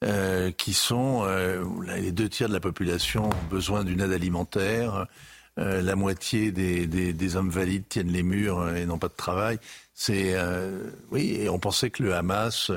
euh, 0.04 0.52
qui 0.52 0.74
sont 0.74 1.24
euh, 1.24 1.64
les 1.98 2.12
deux 2.12 2.28
tiers 2.28 2.50
de 2.50 2.54
la 2.54 2.60
population 2.60 3.30
ont 3.30 3.50
besoin 3.50 3.86
d'une 3.86 4.02
aide 4.02 4.12
alimentaire. 4.12 5.08
Euh, 5.58 5.82
la 5.82 5.96
moitié 5.96 6.52
des, 6.52 6.88
des, 6.88 7.36
hommes 7.38 7.50
valides 7.50 7.88
tiennent 7.88 8.12
les 8.12 8.24
murs 8.24 8.76
et 8.76 8.86
n'ont 8.86 8.98
pas 8.98 9.08
de 9.08 9.14
travail. 9.14 9.60
C'est 9.94 10.36
oui, 11.12 11.38
et 11.40 11.50
on 11.50 11.60
pensait 11.60 11.90
que 11.90 12.04
le 12.04 12.16
Hamas 12.16 12.72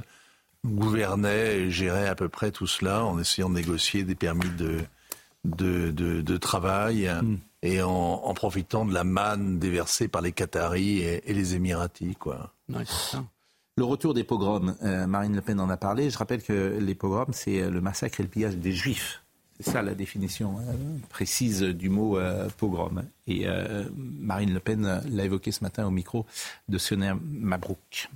gouvernait 0.65 1.59
et 1.59 1.71
gérait 1.71 2.09
à 2.09 2.15
peu 2.15 2.29
près 2.29 2.51
tout 2.51 2.67
cela 2.67 3.05
en 3.05 3.19
essayant 3.19 3.51
de 3.51 3.55
négocier 3.55 4.05
des 4.05 4.15
permis 4.15 4.51
de 4.51 4.79
de, 5.45 5.91
de, 5.91 6.21
de 6.21 6.37
travail. 6.37 7.11
Mm 7.23 7.39
et 7.63 7.81
en, 7.81 8.35
profitant 8.35 8.85
de 8.85 8.93
la 8.93 9.05
manne 9.05 9.59
déversée 9.59 10.09
par 10.09 10.21
les 10.21 10.33
Qataris 10.33 11.01
et, 11.01 11.33
les 11.33 11.55
Émiratis. 11.55 12.17
Quoi. 12.19 12.53
le 12.69 13.85
retour 13.85 14.15
des 14.15 14.25
pogroms, 14.25 14.77
euh, 14.83 15.07
Marine 15.07 15.35
Le 15.35 15.41
Pen 15.41 15.61
en 15.61 15.71
a 15.71 15.77
parlé. 15.77 16.11
Je 16.11 16.19
rappelle 16.19 16.43
que 16.43 16.77
les 16.81 16.95
pogroms, 16.95 17.33
c'est 17.33 17.63
euh, 17.63 17.71
le 17.71 17.81
massacre 17.81 18.21
et 18.21 18.25
le 18.25 18.29
pillage 18.29 18.57
des 18.57 18.73
juifs. 18.73 19.23
C'est 19.61 19.71
ça 19.71 19.83
la 19.83 19.95
définition 19.95 20.59
euh, 20.59 20.73
précise 21.09 21.63
du 21.63 21.89
mot 21.89 22.19
pogrom. 22.57 23.05
Et 23.29 23.47
Marine 23.95 24.53
Le 24.53 24.61
Pen 24.61 25.03
l'a 25.09 25.25
évoqué 25.25 25.53
ce 25.53 25.63
matin 25.63 25.87
au 25.87 25.91
micro 25.91 26.27
de 26.69 26.79
Sioner 26.79 27.13
Mabrouk. 27.23 28.11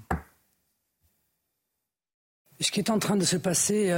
Ce 2.58 2.72
qui 2.72 2.80
est 2.80 2.90
en 2.90 2.98
train 2.98 3.16
de 3.16 3.24
se 3.24 3.36
passer 3.36 3.92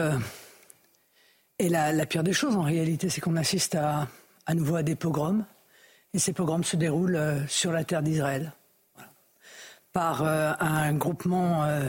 la, 1.61 1.92
la 1.92 2.06
pire 2.06 2.22
des 2.22 2.32
choses 2.32 2.56
en 2.56 2.62
réalité, 2.62 3.09
c'est 3.09 3.20
qu'on 3.20 3.36
assiste 3.36 3.74
à 3.74 4.09
à 4.48 4.54
nouveau 4.54 4.76
à 4.76 4.82
des 4.82 4.96
pogroms. 4.96 5.44
Et 6.14 6.18
ces 6.18 6.32
pogroms 6.32 6.64
se 6.64 6.76
déroulent 6.76 7.16
euh, 7.16 7.46
sur 7.46 7.70
la 7.70 7.84
terre 7.84 8.02
d'Israël 8.02 8.52
par 9.92 10.22
euh, 10.22 10.52
un 10.59 10.94
groupement 10.94 11.64
euh, 11.64 11.86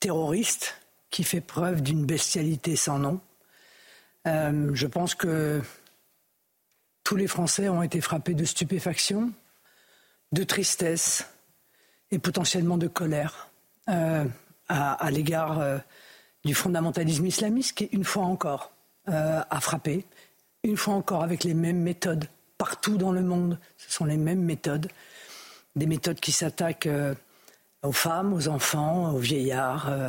terroriste 0.00 0.80
qui 1.10 1.24
fait 1.24 1.42
preuve 1.42 1.82
d'une 1.82 2.06
bestialité 2.06 2.74
sans 2.74 2.98
nom. 2.98 3.20
je 4.24 4.86
pense 4.86 5.14
que 5.14 5.62
tous 7.04 7.14
les 7.14 7.28
Français 7.28 7.68
ont 7.68 7.82
été 7.82 8.00
frappés 8.00 8.34
de 8.34 8.44
stupéfaction, 8.44 9.30
de 10.32 10.42
tristesse 10.42 11.28
et 12.10 12.18
potentiellement 12.18 12.78
de 12.78 12.88
colère 12.88 13.48
à, 13.86 14.24
à 14.68 15.10
l'égard 15.12 15.80
du 16.44 16.52
fondamentalisme 16.52 17.26
islamiste 17.26 17.76
qui, 17.76 17.84
une 17.92 18.04
fois 18.04 18.24
encore, 18.24 18.73
a 19.06 19.60
frappé 19.60 20.04
une 20.64 20.76
fois 20.76 20.94
encore 20.94 21.22
avec 21.22 21.44
les 21.44 21.54
mêmes 21.54 21.80
méthodes. 21.80 22.24
Partout 22.58 22.96
dans 22.96 23.12
le 23.12 23.22
monde, 23.22 23.58
ce 23.76 23.92
sont 23.92 24.06
les 24.06 24.16
mêmes 24.16 24.42
méthodes. 24.42 24.88
Des 25.76 25.86
méthodes 25.86 26.18
qui 26.18 26.32
s'attaquent 26.32 26.86
euh, 26.86 27.14
aux 27.82 27.92
femmes, 27.92 28.32
aux 28.32 28.48
enfants, 28.48 29.12
aux 29.12 29.18
vieillards, 29.18 29.88
euh, 29.90 30.08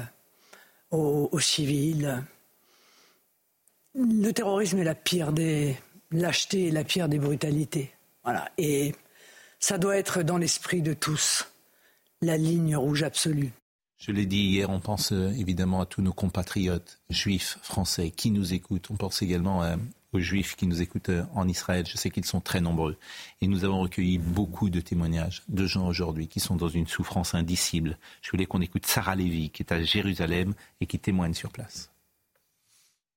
aux, 0.92 1.40
civils. 1.40 2.24
Le 3.96 4.32
terrorisme 4.32 4.80
est 4.80 4.86
la 4.86 4.96
pire 4.96 5.34
des 5.34 5.76
lâchetés 6.12 6.68
et 6.68 6.72
la 6.72 6.84
pire 6.84 7.10
des 7.10 7.20
brutalités. 7.20 7.92
Voilà. 8.24 8.50
Et 8.58 8.96
ça 9.60 9.78
doit 9.78 9.98
être 9.98 10.24
dans 10.24 10.38
l'esprit 10.38 10.82
de 10.82 10.94
tous 10.94 11.48
la 12.22 12.38
ligne 12.38 12.78
rouge 12.78 13.04
absolue. 13.04 13.52
Je 14.06 14.12
l'ai 14.12 14.28
dit 14.28 14.38
hier, 14.38 14.70
on 14.70 14.80
pense 14.80 15.14
euh, 15.14 15.32
évidemment 15.32 15.82
à 15.82 15.88
tous 15.88 16.04
nos 16.04 16.14
compatriotes 16.14 17.00
juifs 17.10 17.58
français 17.64 18.12
qui 18.12 18.30
nous 18.30 18.54
écoutent. 18.54 18.92
On 18.92 18.98
pense 18.98 19.24
également 19.24 19.64
à, 19.64 19.78
aux 20.14 20.20
juifs 20.20 20.56
qui 20.56 20.68
nous 20.68 20.80
écoutent 20.80 21.10
euh, 21.10 21.24
en 21.34 21.48
Israël. 21.48 21.88
Je 21.88 21.98
sais 21.98 22.12
qu'ils 22.12 22.24
sont 22.24 22.40
très 22.40 22.62
nombreux. 22.62 22.98
Et 23.42 23.48
nous 23.48 23.64
avons 23.64 23.80
recueilli 23.80 24.20
beaucoup 24.20 24.70
de 24.70 24.80
témoignages 24.80 25.42
de 25.48 25.66
gens 25.66 25.88
aujourd'hui 25.88 26.28
qui 26.28 26.40
sont 26.40 26.56
dans 26.56 26.68
une 26.68 26.86
souffrance 26.86 27.34
indicible. 27.34 27.98
Je 28.22 28.30
voulais 28.30 28.46
qu'on 28.46 28.62
écoute 28.62 28.86
Sarah 28.86 29.16
Lévy, 29.16 29.50
qui 29.50 29.64
est 29.64 29.74
à 29.74 29.82
Jérusalem 29.82 30.54
et 30.82 30.86
qui 30.86 31.00
témoigne 31.00 31.34
sur 31.34 31.52
place. 31.52 31.90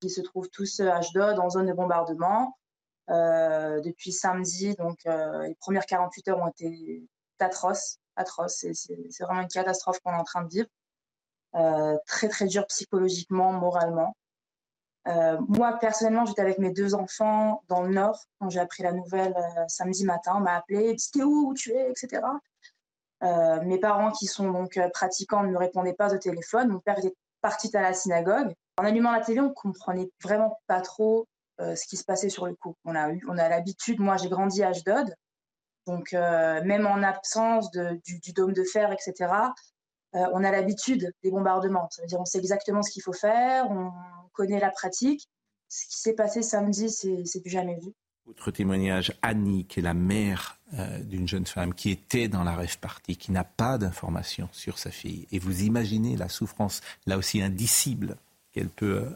Ils 0.01 0.09
se 0.09 0.23
trouvent 0.23 0.49
tous 0.49 0.81
à 0.81 0.97
Ashdod, 0.97 1.39
en 1.39 1.51
zone 1.51 1.67
de 1.67 1.75
bombardement. 1.75 2.57
Euh, 3.11 3.83
depuis 3.83 4.13
samedi, 4.13 4.75
donc 4.77 5.01
euh, 5.05 5.49
les 5.49 5.55
premières 5.57 5.85
48 5.85 6.29
heures 6.29 6.39
ont 6.39 6.49
été 6.49 7.07
atroces. 7.41 7.99
atroces. 8.17 8.65
C'est 8.73 9.23
vraiment 9.23 9.43
une 9.43 9.49
catastrophe 9.49 10.01
qu'on 10.01 10.13
est 10.13 10.17
en 10.17 10.25
train 10.25 10.45
de 10.45 10.49
vivre. 10.49 10.69
Très 11.53 12.29
très 12.29 12.47
dur 12.47 12.67
psychologiquement, 12.67 13.53
moralement. 13.53 14.15
Euh, 15.09 15.39
moi, 15.49 15.79
personnellement, 15.81 16.27
j'étais 16.27 16.43
avec 16.43 16.59
mes 16.59 16.71
deux 16.71 16.95
enfants 16.95 17.63
dans 17.69 17.83
le 17.83 17.95
Nord 17.95 18.21
quand 18.39 18.51
j'ai 18.51 18.61
appris 18.61 18.83
la 18.83 18.93
nouvelle 18.93 19.35
euh, 19.37 19.65
samedi 19.69 20.05
matin. 20.05 20.35
On 20.37 20.41
m'a 20.41 20.57
appelé, 20.57 20.97
t'es 21.13 21.23
où, 21.23 21.49
où 21.49 21.55
tu 21.55 21.73
es, 21.73 21.91
etc. 21.91 22.23
mes 23.65 23.79
parents 23.81 24.13
qui 24.13 24.27
sont 24.27 24.51
donc 24.51 24.79
pratiquants 24.93 25.43
ne 25.43 25.51
me 25.51 25.59
répondaient 25.59 25.95
pas 25.95 26.15
au 26.15 26.19
téléphone. 26.19 26.69
Mon 26.69 26.81
père 26.81 26.99
était 26.99 27.15
parti 27.41 27.75
à 27.77 27.83
la 27.83 27.95
synagogue. 27.95 28.53
En 28.77 28.85
allumant 28.85 29.13
la 29.13 29.21
télé, 29.21 29.41
on 29.41 29.51
comprenait 29.51 30.11
vraiment 30.23 30.61
pas 30.67 30.81
trop 30.81 31.27
ce 31.59 31.87
qui 31.89 31.97
se 31.97 32.05
passait 32.05 32.29
sur 32.29 32.47
le 32.47 32.55
coup. 32.55 32.77
On 32.85 32.95
a 32.95 33.11
eu, 33.11 33.25
on 33.29 33.37
a 33.37 33.49
l'habitude. 33.49 33.99
Moi, 33.99 34.17
j'ai 34.19 34.29
grandi 34.29 34.63
à 34.63 34.69
Ashdod, 34.69 35.13
donc 35.87 36.13
même 36.13 36.87
en 36.87 37.03
absence 37.03 37.73
de, 37.73 38.01
du, 38.05 38.33
dôme 38.33 38.53
de 38.53 38.63
fer, 38.63 38.93
etc. 38.93 39.33
on 40.33 40.45
a 40.45 40.51
l'habitude 40.51 41.13
des 41.23 41.31
bombardements. 41.31 41.89
Ça 41.91 42.03
veut 42.03 42.09
dire 42.09 42.21
on 42.21 42.25
sait 42.25 42.39
exactement 42.39 42.83
ce 42.83 42.91
qu'il 42.91 43.03
faut 43.03 43.13
faire, 43.13 43.71
on 43.71 43.93
connaît 44.33 44.61
la 44.61 44.71
pratique. 44.71 45.29
Ce 45.69 45.87
qui 45.87 45.99
s'est 45.99 46.15
passé 46.15 46.43
samedi, 46.43 46.91
c'est 46.91 47.41
du 47.41 47.51
jamais 47.51 47.79
vu. 47.79 47.93
Autre 48.27 48.51
témoignage, 48.51 49.15
Annie, 49.23 49.65
qui 49.65 49.81
est 49.81 49.83
la 49.83 49.95
mère 49.95 50.59
euh, 50.75 51.03
d'une 51.03 51.27
jeune 51.27 51.47
femme 51.47 51.73
qui 51.73 51.91
était 51.91 52.29
dans 52.29 52.45
la 52.45 52.55
rêve 52.55 52.79
partie, 52.79 53.17
qui 53.17 53.33
n'a 53.33 53.45
pas 53.45 53.79
d'informations 53.79 54.51
sur 54.53 54.79
sa 54.79 54.91
fille. 54.91 55.27
Et 55.33 55.39
vous 55.39 55.63
imaginez 55.63 56.15
la 56.15 56.29
souffrance, 56.29 56.83
là 57.07 57.17
aussi 57.17 57.41
indicible, 57.41 58.17
qu'elle 58.53 58.69
peut, 58.69 58.97
euh, 58.97 59.11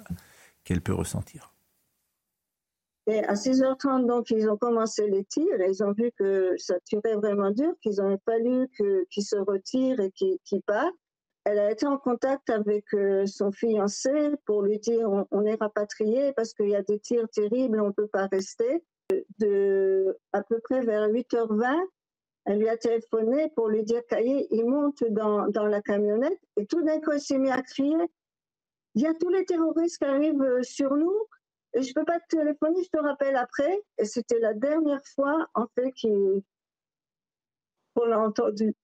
qu'elle 0.64 0.80
peut 0.80 0.94
ressentir. 0.94 1.51
Et 3.06 3.18
à 3.24 3.34
6h30, 3.34 4.06
donc, 4.06 4.30
ils 4.30 4.48
ont 4.48 4.56
commencé 4.56 5.08
les 5.08 5.24
tirs 5.24 5.60
et 5.60 5.68
ils 5.68 5.82
ont 5.82 5.92
vu 5.92 6.12
que 6.16 6.54
ça 6.56 6.78
tirait 6.84 7.16
vraiment 7.16 7.50
dur, 7.50 7.74
qu'ils 7.82 8.00
ont 8.00 8.16
fallu 8.24 8.68
qu'ils 9.10 9.24
se 9.24 9.36
retirent 9.36 10.00
et 10.00 10.12
qu'ils 10.12 10.62
partent. 10.62 10.94
Elle 11.44 11.58
a 11.58 11.72
été 11.72 11.86
en 11.86 11.98
contact 11.98 12.50
avec 12.50 12.84
euh, 12.94 13.26
son 13.26 13.50
fiancé 13.50 14.30
pour 14.46 14.62
lui 14.62 14.78
dire 14.78 15.10
on, 15.32 15.44
est 15.44 15.56
rapatrié 15.56 16.32
parce 16.34 16.54
qu'il 16.54 16.68
y 16.68 16.76
a 16.76 16.82
des 16.82 17.00
tirs 17.00 17.28
terribles, 17.30 17.80
on 17.80 17.88
ne 17.88 17.92
peut 17.92 18.06
pas 18.06 18.28
rester. 18.28 18.84
De, 19.40 20.16
à 20.32 20.42
peu 20.42 20.58
près 20.60 20.80
vers 20.80 21.08
8h20, 21.08 21.76
elle 22.46 22.58
lui 22.58 22.68
a 22.68 22.76
téléphoné 22.76 23.50
pour 23.56 23.68
lui 23.68 23.82
dire 23.82 24.00
Caillé, 24.08 24.46
il 24.52 24.64
monte 24.64 25.04
dans, 25.10 25.48
dans 25.48 25.66
la 25.66 25.82
camionnette 25.82 26.38
et 26.56 26.64
tout 26.64 26.82
d'un 26.82 26.98
coup 27.00 27.12
il 27.12 27.20
s'est 27.20 27.36
mis 27.36 27.50
à 27.50 27.60
crier 27.60 27.96
il 28.94 29.02
y 29.02 29.06
a 29.06 29.14
tous 29.14 29.28
les 29.28 29.44
terroristes 29.44 29.98
qui 29.98 30.04
arrivent 30.04 30.42
euh, 30.42 30.62
sur 30.62 30.94
nous 30.96 31.16
je 31.74 31.92
peux 31.94 32.04
pas 32.04 32.20
te 32.20 32.36
téléphoner, 32.36 32.82
je 32.82 32.90
te 32.90 33.02
rappelle 33.02 33.36
après. 33.36 33.82
Et 33.98 34.04
c'était 34.04 34.38
la 34.38 34.54
dernière 34.54 35.04
fois 35.14 35.48
en 35.54 35.66
fait 35.74 35.92
qu'on 37.94 38.04
l'a 38.04 38.20
entendu 38.20 38.74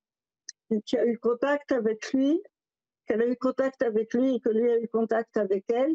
qui 0.85 0.99
a 0.99 1.07
eu 1.07 1.19
contact 1.19 1.73
avec 1.73 2.13
lui, 2.13 2.43
qu'elle 3.07 3.23
a 3.23 3.27
eu 3.27 3.37
contact 3.37 3.83
avec 3.83 4.13
lui 4.15 4.37
et 4.37 4.41
que 4.41 4.51
lui 4.51 4.71
a 4.71 4.79
eu 4.79 4.89
contact 4.89 5.37
avec 5.37 5.65
elle. 5.71 5.95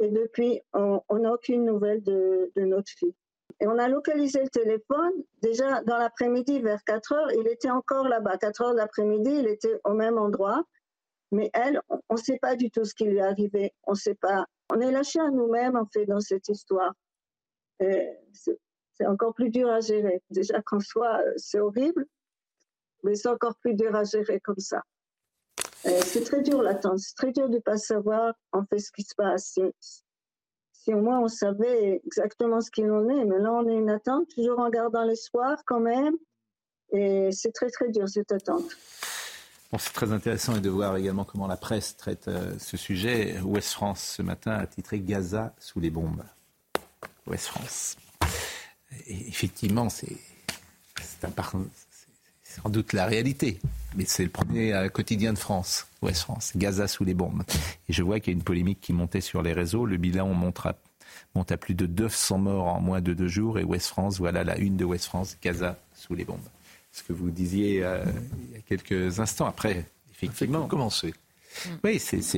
Et 0.00 0.08
depuis, 0.08 0.60
on 0.72 1.02
n'a 1.10 1.32
aucune 1.32 1.64
nouvelle 1.64 2.02
de, 2.02 2.50
notre 2.56 2.90
fille. 2.90 3.14
Et 3.60 3.66
on 3.66 3.78
a 3.78 3.88
localisé 3.88 4.42
le 4.42 4.50
téléphone. 4.50 5.12
Déjà, 5.40 5.82
dans 5.82 5.96
l'après-midi, 5.96 6.60
vers 6.60 6.82
4 6.84 7.12
heures, 7.12 7.32
il 7.32 7.46
était 7.48 7.70
encore 7.70 8.06
là-bas. 8.06 8.36
4 8.36 8.62
heures 8.62 8.72
de 8.72 8.76
l'après-midi, 8.76 9.30
il 9.30 9.46
était 9.46 9.80
au 9.84 9.94
même 9.94 10.18
endroit. 10.18 10.62
Mais 11.32 11.50
elle, 11.54 11.80
on 11.88 12.14
ne 12.14 12.18
sait 12.18 12.38
pas 12.40 12.56
du 12.56 12.70
tout 12.70 12.84
ce 12.84 12.94
qui 12.94 13.04
lui 13.04 13.18
est 13.18 13.22
arrivé. 13.22 13.72
On 13.84 13.94
sait 13.94 14.14
pas. 14.14 14.44
On 14.70 14.80
est 14.80 14.90
lâché 14.90 15.20
à 15.20 15.30
nous-mêmes, 15.30 15.76
en 15.76 15.86
fait, 15.86 16.06
dans 16.06 16.20
cette 16.20 16.48
histoire. 16.48 16.92
C'est 17.78 19.06
encore 19.06 19.34
plus 19.34 19.50
dur 19.50 19.68
à 19.70 19.80
gérer. 19.80 20.22
Déjà 20.30 20.62
qu'en 20.62 20.80
soi, 20.80 21.20
c'est 21.36 21.60
horrible 21.60 22.06
mais 23.06 23.14
c'est 23.14 23.28
encore 23.28 23.56
plus 23.56 23.74
dur 23.74 23.94
à 23.94 24.04
gérer 24.04 24.40
comme 24.40 24.58
ça. 24.58 24.82
C'est 25.84 26.24
très 26.24 26.42
dur 26.42 26.62
l'attente, 26.62 26.98
c'est 26.98 27.14
très 27.14 27.30
dur 27.30 27.48
de 27.48 27.54
ne 27.54 27.60
pas 27.60 27.76
savoir 27.76 28.34
en 28.52 28.64
fait 28.64 28.78
ce 28.78 28.90
qui 28.90 29.02
se 29.02 29.14
passe. 29.14 29.58
Si, 30.72 30.92
au 30.92 31.00
moins 31.00 31.20
on 31.20 31.28
savait 31.28 32.00
exactement 32.04 32.60
ce 32.60 32.70
qu'il 32.70 32.90
en 32.90 33.08
est, 33.08 33.24
mais 33.24 33.38
là 33.38 33.52
on 33.52 33.68
est 33.68 33.76
une 33.76 33.90
attente, 33.90 34.28
toujours 34.34 34.58
en 34.58 34.68
gardant 34.68 35.04
l'espoir 35.04 35.62
quand 35.64 35.80
même, 35.80 36.16
et 36.90 37.30
c'est 37.30 37.52
très 37.52 37.70
très 37.70 37.88
dur 37.90 38.08
cette 38.08 38.32
attente. 38.32 38.76
Bon, 39.72 39.78
c'est 39.78 39.92
très 39.92 40.12
intéressant 40.12 40.58
de 40.58 40.68
voir 40.68 40.96
également 40.96 41.24
comment 41.24 41.48
la 41.48 41.56
presse 41.56 41.96
traite 41.96 42.28
euh, 42.28 42.54
ce 42.58 42.76
sujet. 42.76 43.40
Ouest 43.40 43.72
France 43.72 44.14
ce 44.16 44.22
matin 44.22 44.52
a 44.52 44.66
titré 44.66 45.00
Gaza 45.00 45.54
sous 45.58 45.80
les 45.80 45.90
bombes. 45.90 46.22
Ouest 47.26 47.46
France. 47.46 47.96
Effectivement, 49.08 49.88
c'est 49.88 50.16
sans 52.62 52.70
doute 52.70 52.92
la 52.92 53.06
réalité. 53.06 53.58
Mais 53.96 54.04
c'est 54.06 54.24
le 54.24 54.30
premier 54.30 54.72
euh, 54.72 54.88
quotidien 54.88 55.32
de 55.32 55.38
France, 55.38 55.86
Ouest 56.02 56.22
France, 56.22 56.52
Gaza 56.56 56.86
sous 56.86 57.04
les 57.04 57.14
bombes. 57.14 57.42
Et 57.88 57.92
je 57.92 58.02
vois 58.02 58.20
qu'il 58.20 58.32
y 58.32 58.36
a 58.36 58.38
une 58.38 58.44
polémique 58.44 58.80
qui 58.80 58.92
montait 58.92 59.20
sur 59.20 59.42
les 59.42 59.52
réseaux. 59.52 59.86
Le 59.86 59.96
bilan 59.96 60.32
monte 60.34 61.52
à, 61.52 61.56
plus 61.56 61.74
de 61.74 61.86
200 61.86 62.38
morts 62.38 62.66
en 62.66 62.80
moins 62.80 63.00
de 63.00 63.14
deux 63.14 63.28
jours. 63.28 63.58
Et 63.58 63.64
Ouest 63.64 63.88
France, 63.88 64.18
voilà 64.18 64.44
la 64.44 64.58
une 64.58 64.76
de 64.76 64.84
Ouest 64.84 65.06
France, 65.06 65.36
Gaza 65.42 65.76
sous 65.94 66.14
les 66.14 66.24
bombes. 66.24 66.38
Ce 66.96 67.02
que 67.02 67.12
vous 67.12 67.30
disiez 67.30 67.84
euh, 67.84 68.02
il 68.48 68.56
y 68.56 68.58
a 68.58 68.62
quelques 68.62 69.20
instants. 69.20 69.46
Après, 69.46 69.84
effectivement. 70.14 70.66
Commencer. 70.66 71.12
Oui, 71.84 71.98
c'est 71.98 72.36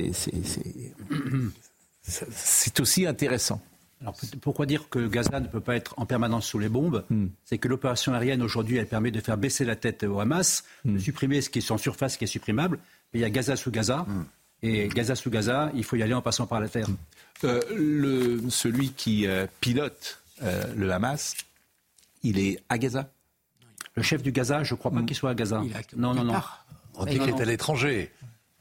aussi 2.81 3.05
intéressant. 3.07 3.61
Alors 4.01 4.15
pourquoi 4.41 4.65
dire 4.65 4.89
que 4.89 5.07
Gaza 5.07 5.39
ne 5.39 5.47
peut 5.47 5.61
pas 5.61 5.75
être 5.75 5.93
en 5.97 6.05
permanence 6.05 6.45
sous 6.45 6.59
les 6.59 6.67
bombes 6.69 7.05
hmm. 7.09 7.27
C'est 7.45 7.57
que 7.57 7.69
l'opération 7.69 8.13
aérienne 8.13 8.41
aujourd'hui, 8.41 8.77
elle 8.77 8.87
permet 8.87 9.11
de 9.11 9.21
faire 9.21 9.37
baisser 9.37 9.63
la 9.63 9.77
tête 9.77 10.03
au 10.03 10.19
Hamas, 10.19 10.65
de 10.83 10.91
hmm. 10.91 10.99
supprimer 10.99 11.41
ce 11.41 11.49
qui 11.49 11.59
est 11.59 11.71
en 11.71 11.77
surface, 11.77 12.13
ce 12.13 12.17
qui 12.17 12.25
est 12.25 12.27
supprimable. 12.27 12.79
Mais 13.13 13.19
il 13.19 13.21
y 13.21 13.25
a 13.25 13.29
Gaza 13.29 13.55
sous 13.55 13.71
Gaza. 13.71 14.05
Hmm. 14.07 14.25
Et 14.61 14.89
Gaza 14.89 15.15
sous 15.15 15.29
Gaza, 15.29 15.71
il 15.73 15.85
faut 15.85 15.95
y 15.95 16.03
aller 16.03 16.13
en 16.13 16.21
passant 16.21 16.47
par 16.47 16.59
la 16.59 16.67
terre. 16.67 16.87
Euh, 17.45 17.61
le, 17.73 18.49
celui 18.49 18.91
qui 18.91 19.25
euh, 19.25 19.47
pilote 19.61 20.21
euh, 20.43 20.65
le 20.75 20.91
Hamas, 20.91 21.35
il 22.23 22.39
est 22.39 22.61
à 22.67 22.77
Gaza? 22.77 23.09
Le 23.99 24.03
chef 24.03 24.23
du 24.23 24.31
Gaza, 24.31 24.63
je 24.63 24.73
ne 24.73 24.79
crois 24.79 24.91
pas 24.91 25.01
qu'il 25.01 25.13
soit 25.15 25.31
à 25.31 25.35
Gaza. 25.35 25.61
non, 25.97 26.13
non, 26.13 26.23
non. 26.23 26.33
On 26.95 27.03
dit 27.05 27.19
qu'il 27.19 27.29
est 27.29 27.41
à 27.41 27.45
l'étranger. 27.45 28.11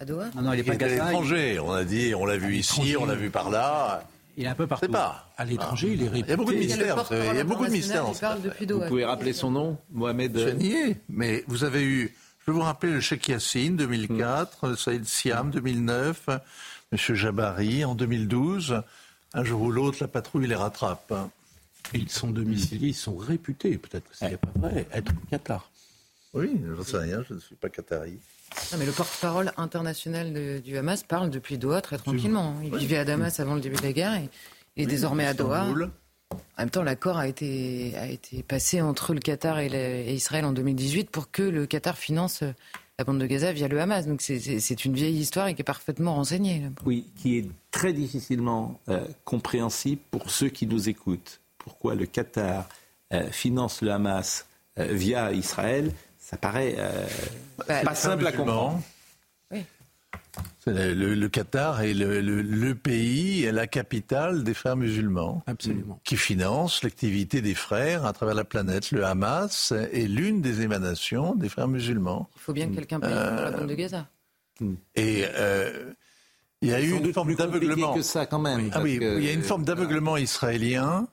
À 0.01 0.05
Doha 0.05 0.27
Non, 0.35 0.43
non, 0.43 0.53
il 0.53 0.57
n'est 0.57 0.63
pas 0.65 0.73
à 0.73 0.77
Gaza. 0.77 1.05
l'étranger. 1.05 1.61
On 1.61 1.71
a 1.71 1.85
dit, 1.85 2.13
on 2.17 2.27
l'a 2.27 2.37
vu 2.37 2.57
ici, 2.57 2.97
on 2.99 3.07
l'a 3.07 3.15
vu 3.15 3.31
par 3.31 3.49
là. 3.49 4.03
Il 4.37 4.45
est 4.45 4.49
un 4.49 4.55
peu 4.57 4.67
partout. 4.67 4.89
pas. 4.91 5.29
À 5.37 5.45
l'étranger, 5.45 5.91
il 5.93 6.03
est 6.03 6.09
réputé. 6.09 6.27
Il 6.27 6.31
y 6.31 6.33
a 6.33 6.37
beaucoup 6.37 6.53
de 6.53 6.59
mystères. 6.59 7.05
Il 7.13 7.37
y 7.37 7.41
a 7.41 7.45
beaucoup 7.45 7.67
de 7.67 7.71
mystères. 7.71 8.05
Vous 8.07 8.81
pouvez 8.89 9.05
rappeler 9.05 9.33
son 9.33 9.53
nom, 9.53 9.79
Mohamed 9.93 10.37
Chanier. 10.37 10.97
Mais 11.09 11.45
vous 11.47 11.63
avez 11.63 11.85
eu, 11.85 12.17
je 12.41 12.45
peux 12.47 12.53
vous 12.53 12.63
rappeler 12.63 12.93
le 12.93 13.01
Cheikh 13.01 13.29
Yassine 13.29 13.77
2004, 13.77 14.75
Saïd 14.77 15.07
Siam 15.07 15.53
2009, 15.53 16.31
M. 16.91 16.99
Jabari 17.15 17.85
en 17.85 17.95
2012. 17.95 18.83
Un 19.35 19.45
jour 19.45 19.63
ou 19.63 19.71
l'autre, 19.71 19.99
la 20.01 20.09
patrouille 20.09 20.49
les 20.49 20.57
rattrape. 20.57 21.15
Ils 21.95 22.11
sont 22.11 22.31
domiciliés, 22.31 22.89
ils 22.89 22.95
sont 22.95 23.17
réputés, 23.17 23.79
peut-être 23.79 24.09
que 24.09 24.17
ce 24.17 24.25
n'est 24.25 24.37
pas 24.37 24.51
vrai, 24.57 24.87
être 24.93 25.13
au 25.13 25.27
Qatar. 25.31 25.71
Oui, 26.35 26.61
je 26.65 26.73
ne 26.73 26.83
sais 26.83 26.99
rien, 26.99 27.25
je 27.29 27.35
ne 27.35 27.41
suis 27.41 27.55
pas 27.55 27.69
qatari. 27.69 28.19
Non, 28.73 28.79
mais 28.79 28.87
le 28.87 28.93
porte-parole 28.93 29.53
international 29.57 30.61
du 30.63 30.77
Hamas 30.77 31.03
parle 31.03 31.31
depuis 31.31 31.59
Doha 31.59 31.81
très 31.81 31.99
tranquillement. 31.99 32.55
Il 32.63 32.77
vivait 32.77 32.99
à 32.99 33.05
Damas 33.05 33.41
avant 33.41 33.55
le 33.55 33.61
début 33.61 33.77
de 33.77 33.83
la 33.83 33.93
guerre 33.93 34.15
et 34.15 34.29
il 34.77 34.85
est 34.85 34.87
désormais 34.87 35.27
à 35.27 35.35
Doha. 35.35 35.67
En 36.31 36.37
même 36.59 36.71
temps, 36.71 36.83
l'accord 36.83 37.17
a 37.17 37.27
été, 37.27 37.95
a 37.97 38.07
été 38.07 38.43
passé 38.43 38.83
entre 38.83 39.15
le 39.15 39.21
Qatar 39.21 39.59
et, 39.59 40.13
Israël 40.13 40.45
en 40.45 40.53
2018 40.53 41.11
pour 41.11 41.31
que 41.31 41.43
le 41.43 41.67
Qatar 41.67 41.97
finance 41.97 42.43
la 42.99 43.05
bande 43.05 43.21
de 43.21 43.27
Gaza 43.27 43.53
via 43.53 43.69
le 43.69 43.81
Hamas. 43.81 44.07
Donc 44.07 44.21
c'est 44.21 44.85
une 44.85 44.95
vieille 44.95 45.19
histoire 45.19 45.47
et 45.47 45.55
qui 45.55 45.63
est 45.63 45.65
parfaitement 45.65 46.15
renseignée. 46.15 46.65
Oui, 46.85 47.07
qui 47.17 47.39
est 47.39 47.49
très 47.71 47.93
difficilement 47.93 48.81
euh, 48.89 49.07
compréhensible 49.25 50.03
pour 50.11 50.31
ceux 50.31 50.49
qui 50.49 50.67
nous 50.67 50.89
écoutent. 50.89 51.41
Pourquoi 51.69 51.95
le 51.95 52.07
Qatar 52.07 52.67
euh, 53.13 53.31
finance 53.31 53.83
le 53.83 53.93
Hamas 53.93 54.47
euh, 54.79 54.85
via 54.93 55.33
Israël 55.33 55.93
ça 56.19 56.39
paraît 56.39 56.77
euh, 56.79 57.07
bah, 57.67 57.83
pas 57.85 57.95
simple 57.95 58.27
à 58.27 58.33
comprendre. 58.33 58.83
Le, 60.67 61.27
Qatar 61.29 61.81
est 61.81 61.95
le, 61.95 62.21
le, 62.21 62.75
pays, 62.75 63.51
la 63.51 63.67
capitale 63.67 64.45
des 64.45 64.53
frères 64.53 64.77
musulmans. 64.77 65.43
Absolument. 65.47 65.99
Qui 66.05 66.19
finance 66.19 66.83
l'activité 66.83 67.41
des 67.41 67.55
frères 67.55 68.05
à 68.05 68.13
travers 68.13 68.35
la 68.35 68.45
planète. 68.45 68.91
Le 68.91 69.05
Hamas 69.05 69.73
est 69.73 70.07
l'une 70.07 70.43
des 70.43 70.61
émanations 70.61 71.35
des 71.35 71.49
frères 71.49 71.69
musulmans. 71.69 72.29
Il 72.37 72.41
faut 72.43 72.53
bien 72.53 72.69
que 72.69 72.75
quelqu'un 72.75 73.01
paye 73.01 73.11
pour 73.11 73.19
la 73.19 73.51
bande 73.51 73.69
de 73.69 73.75
Gaza. 73.75 74.07
Et 74.95 75.25
euh, 75.35 75.93
il 76.61 76.69
y 76.69 76.75
a 76.75 76.81
eu 76.81 76.93
une 76.93 77.13
forme 77.13 77.35
d'aveuglement. 77.35 77.95
que 77.95 78.03
ça 78.03 78.27
quand 78.27 78.41
même. 78.41 78.71
Ah 78.75 78.83
oui, 78.83 78.99
il 79.01 79.25
y 79.25 79.29
a 79.29 79.33
une 79.33 79.43
forme 79.43 79.65
d'aveuglement 79.65 80.19
israélien 80.19 81.09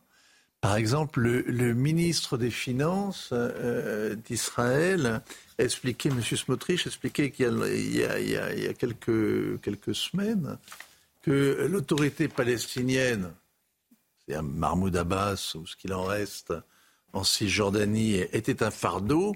par 0.66 0.78
exemple, 0.78 1.22
le, 1.22 1.74
ministre 1.76 2.40
des 2.40 2.50
Finances 2.50 3.30
euh, 3.34 4.16
d'Israël 4.16 5.22
expliquait, 5.60 6.10
M. 6.10 6.24
Smotrich 6.24 6.88
expliquait 6.88 7.30
qu'il 7.30 7.94
y, 7.94 8.04
a, 8.04 8.74
quelques, 8.74 9.62
quelques 9.62 9.94
semaines 9.94 10.58
que 11.22 11.68
l'autorité 11.70 12.28
palestinienne, 12.28 13.32
c'est 14.28 14.42
Mahmoud 14.42 14.98
Abbas 14.98 15.54
ou 15.54 15.68
ce 15.68 15.76
qu'il 15.76 15.94
en 15.94 16.06
reste 16.06 16.52
en 17.14 17.24
Cisjordanie, 17.24 18.16
était 18.34 18.64
un 18.64 18.72
fardeau 18.72 19.36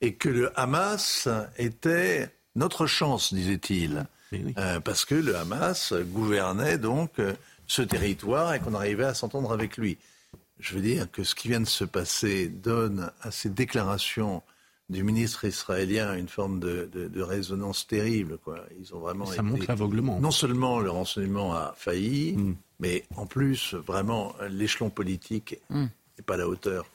et 0.00 0.14
que 0.14 0.28
le 0.28 0.58
Hamas 0.58 1.28
était 1.58 2.28
notre 2.56 2.88
chance, 2.88 3.32
disait-il. 3.32 4.04
Euh, 4.34 4.80
parce 4.80 5.04
que 5.04 5.14
le 5.14 5.36
Hamas 5.36 5.92
gouvernait 5.92 6.78
donc 6.78 7.20
ce 7.68 7.82
territoire 7.82 8.52
et 8.52 8.58
qu'on 8.58 8.74
arrivait 8.74 9.04
à 9.04 9.14
s'entendre 9.14 9.52
avec 9.52 9.76
lui 9.76 9.96
je 10.58 10.74
veux 10.74 10.80
dire 10.80 11.10
que 11.10 11.22
ce 11.22 11.34
qui 11.34 11.48
vient 11.48 11.60
de 11.60 11.66
se 11.66 11.84
passer 11.84 12.48
donne 12.48 13.10
à 13.20 13.30
ces 13.30 13.50
déclarations 13.50 14.42
du 14.88 15.02
ministre 15.02 15.44
israélien 15.44 16.14
une 16.14 16.28
forme 16.28 16.60
de, 16.60 17.20
résonance 17.20 17.86
terrible. 17.86 18.38
Quoi. 18.38 18.60
Ils 18.78 18.94
ont 18.94 19.00
vraiment 19.00 19.26
ça 19.26 19.42
montre 19.42 19.64
l'aveuglement. 19.68 20.20
Non 20.20 20.30
seulement 20.30 20.80
le 20.80 20.90
renseignement 20.90 21.54
a 21.54 21.74
failli, 21.76 22.34
hmm. 22.34 22.54
mais 22.78 23.04
en 23.16 23.26
plus, 23.26 23.74
vraiment, 23.74 24.34
l'échelon 24.48 24.90
politique 24.90 25.60
n'est 25.70 25.84
hmm. 25.84 25.88
pas 26.24 26.34
à 26.34 26.38
la 26.38 26.48
hauteur. 26.48 26.86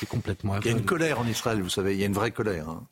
C'est 0.00 0.08
complètement 0.08 0.58
Il 0.60 0.66
y 0.66 0.68
a 0.68 0.72
une 0.72 0.84
colère 0.84 1.20
en 1.20 1.26
Israël, 1.26 1.62
vous 1.62 1.70
savez, 1.70 1.94
il 1.94 2.00
y 2.00 2.02
a 2.02 2.06
une 2.06 2.14
vraie 2.14 2.32
colère. 2.32 2.68
Hein. 2.68 2.86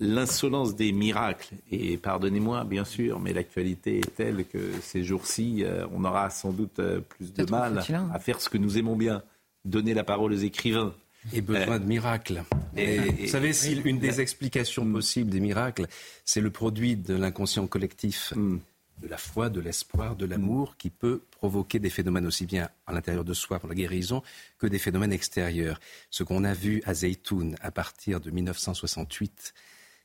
L'insolence 0.00 0.76
des 0.76 0.92
miracles, 0.92 1.54
et 1.72 1.96
pardonnez-moi 1.96 2.62
bien 2.64 2.84
sûr, 2.84 3.18
mais 3.18 3.32
l'actualité 3.32 3.98
est 3.98 4.14
telle 4.14 4.44
que 4.44 4.72
ces 4.80 5.02
jours-ci, 5.02 5.64
euh, 5.64 5.86
on 5.92 6.04
aura 6.04 6.30
sans 6.30 6.52
doute 6.52 6.78
euh, 6.78 7.00
plus 7.00 7.32
de 7.32 7.50
mal 7.50 7.82
à 8.12 8.18
faire 8.20 8.40
ce 8.40 8.48
que 8.48 8.58
nous 8.58 8.78
aimons 8.78 8.94
bien, 8.94 9.22
donner 9.64 9.94
la 9.94 10.04
parole 10.04 10.32
aux 10.32 10.36
écrivains, 10.36 10.94
et 11.32 11.40
besoin 11.40 11.78
de 11.78 11.84
miracles. 11.84 12.44
vous 12.74 13.26
savez, 13.26 13.52
si 13.52 13.72
une 13.72 13.98
des 13.98 14.20
explications 14.20 14.90
possibles 14.90 15.30
des 15.30 15.40
miracles, 15.40 15.86
c'est 16.24 16.40
le 16.40 16.50
produit 16.50 16.96
de 16.96 17.14
l'inconscient 17.14 17.66
collectif, 17.66 18.32
hmm. 18.36 18.60
de 19.02 19.08
la 19.08 19.16
foi, 19.16 19.50
de 19.50 19.60
l'espoir, 19.60 20.16
de 20.16 20.26
l'amour, 20.26 20.76
qui 20.76 20.90
peut 20.90 21.22
provoquer 21.32 21.80
des 21.80 21.90
phénomènes 21.90 22.26
aussi 22.26 22.46
bien 22.46 22.68
à 22.86 22.92
l'intérieur 22.92 23.24
de 23.24 23.34
soi 23.34 23.58
pour 23.58 23.68
la 23.68 23.74
guérison 23.74 24.22
que 24.58 24.66
des 24.66 24.78
phénomènes 24.78 25.12
extérieurs. 25.12 25.80
Ce 26.10 26.22
qu'on 26.22 26.44
a 26.44 26.54
vu 26.54 26.82
à 26.86 26.94
Zeytoun 26.94 27.56
à 27.60 27.70
partir 27.70 28.20
de 28.20 28.30
1968, 28.30 29.54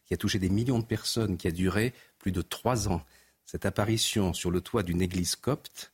qui 0.05 0.13
a 0.13 0.17
touché 0.17 0.39
des 0.39 0.49
millions 0.49 0.79
de 0.79 0.85
personnes, 0.85 1.37
qui 1.37 1.47
a 1.47 1.51
duré 1.51 1.93
plus 2.19 2.31
de 2.31 2.41
trois 2.41 2.89
ans, 2.89 3.01
cette 3.45 3.65
apparition 3.65 4.33
sur 4.33 4.51
le 4.51 4.61
toit 4.61 4.83
d'une 4.83 5.01
église 5.01 5.35
copte, 5.35 5.91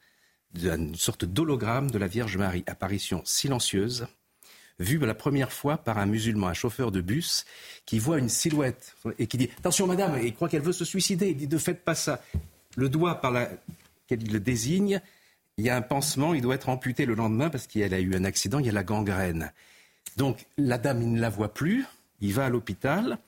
d'une 0.54 0.96
sorte 0.96 1.26
d'hologramme 1.26 1.92
de 1.92 1.98
la 1.98 2.08
Vierge 2.08 2.38
Marie, 2.38 2.64
apparition 2.68 3.22
silencieuse, 3.26 4.08
vu 4.80 4.98
la 5.00 5.14
première 5.14 5.52
fois 5.52 5.78
par 5.78 5.98
un 5.98 6.06
musulman, 6.06 6.48
un 6.48 6.54
chauffeur 6.54 6.92
de 6.92 7.02
bus, 7.02 7.46
qui 7.86 8.00
voit 8.00 8.18
une 8.18 8.30
silhouette 8.30 8.96
et 9.18 9.28
qui 9.28 9.38
dit 9.38 9.50
Attention, 9.60 9.88
madame, 9.88 10.20
il 10.24 10.34
croit 10.34 10.50
qu'elle 10.50 10.62
veut 10.62 10.74
se 10.74 10.86
suicider. 10.86 11.30
Il 11.30 11.38
dit 11.38 11.48
Ne 11.48 11.58
faites 11.58 11.84
pas 11.84 11.96
ça. 11.96 12.22
Le 12.78 12.90
doigt 12.90 13.16
par 13.16 13.32
lequel 13.32 14.24
il 14.24 14.32
le 14.32 14.40
désigne, 14.40 15.02
il 15.58 15.66
y 15.66 15.70
a 15.70 15.76
un 15.76 15.82
pansement, 15.82 16.34
il 16.34 16.42
doit 16.42 16.56
être 16.56 16.70
amputé 16.70 17.06
le 17.06 17.16
lendemain 17.16 17.50
parce 17.50 17.68
qu'elle 17.68 17.94
a 17.94 18.00
eu 18.00 18.16
un 18.16 18.24
accident, 18.24 18.60
il 18.60 18.66
y 18.66 18.70
a 18.70 18.74
la 18.74 18.84
gangrène. 18.84 19.52
Donc 20.16 20.46
la 20.58 20.78
dame, 20.78 21.02
il 21.02 21.12
ne 21.14 21.20
la 21.20 21.30
voit 21.30 21.54
plus, 21.54 21.86
il 22.22 22.34
va 22.34 22.46
à 22.46 22.50
l'hôpital 22.50 23.20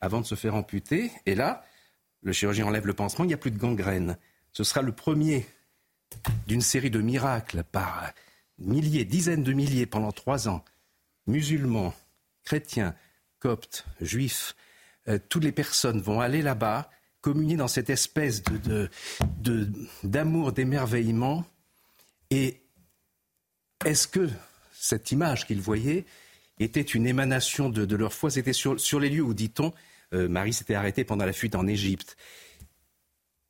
avant 0.00 0.20
de 0.20 0.26
se 0.26 0.34
faire 0.34 0.54
amputer, 0.54 1.10
et 1.26 1.34
là, 1.34 1.64
le 2.22 2.32
chirurgien 2.32 2.66
enlève 2.66 2.86
le 2.86 2.94
pansement, 2.94 3.24
il 3.24 3.28
n'y 3.28 3.34
a 3.34 3.38
plus 3.38 3.50
de 3.50 3.58
gangrène. 3.58 4.16
Ce 4.52 4.64
sera 4.64 4.82
le 4.82 4.92
premier 4.92 5.46
d'une 6.46 6.62
série 6.62 6.90
de 6.90 7.00
miracles 7.00 7.62
par 7.64 8.12
milliers, 8.58 9.04
dizaines 9.04 9.42
de 9.42 9.52
milliers 9.52 9.86
pendant 9.86 10.12
trois 10.12 10.48
ans 10.48 10.64
musulmans, 11.28 11.94
chrétiens, 12.44 12.94
coptes, 13.38 13.84
juifs, 14.00 14.56
euh, 15.08 15.18
toutes 15.28 15.44
les 15.44 15.52
personnes 15.52 16.00
vont 16.00 16.20
aller 16.20 16.42
là-bas, 16.42 16.90
communier 17.20 17.56
dans 17.56 17.68
cette 17.68 17.90
espèce 17.90 18.42
de, 18.42 18.90
d'amour, 20.02 20.52
d'émerveillement. 20.52 21.44
Et 22.30 22.62
est-ce 23.84 24.08
que 24.08 24.28
cette 24.72 25.12
image 25.12 25.46
qu'ils 25.46 25.60
voyaient 25.60 26.04
était 26.58 26.80
une 26.80 27.06
émanation 27.06 27.68
de, 27.68 27.96
leur 27.96 28.12
foi? 28.12 28.30
C'était 28.30 28.52
sur, 28.52 29.00
les 29.00 29.10
lieux 29.10 29.22
où, 29.22 29.34
dit-on, 29.34 29.72
Marie 30.12 30.52
s'était 30.52 30.74
arrêtée 30.74 31.04
pendant 31.04 31.26
la 31.26 31.32
fuite 31.32 31.54
en 31.54 31.66
Égypte. 31.66 32.16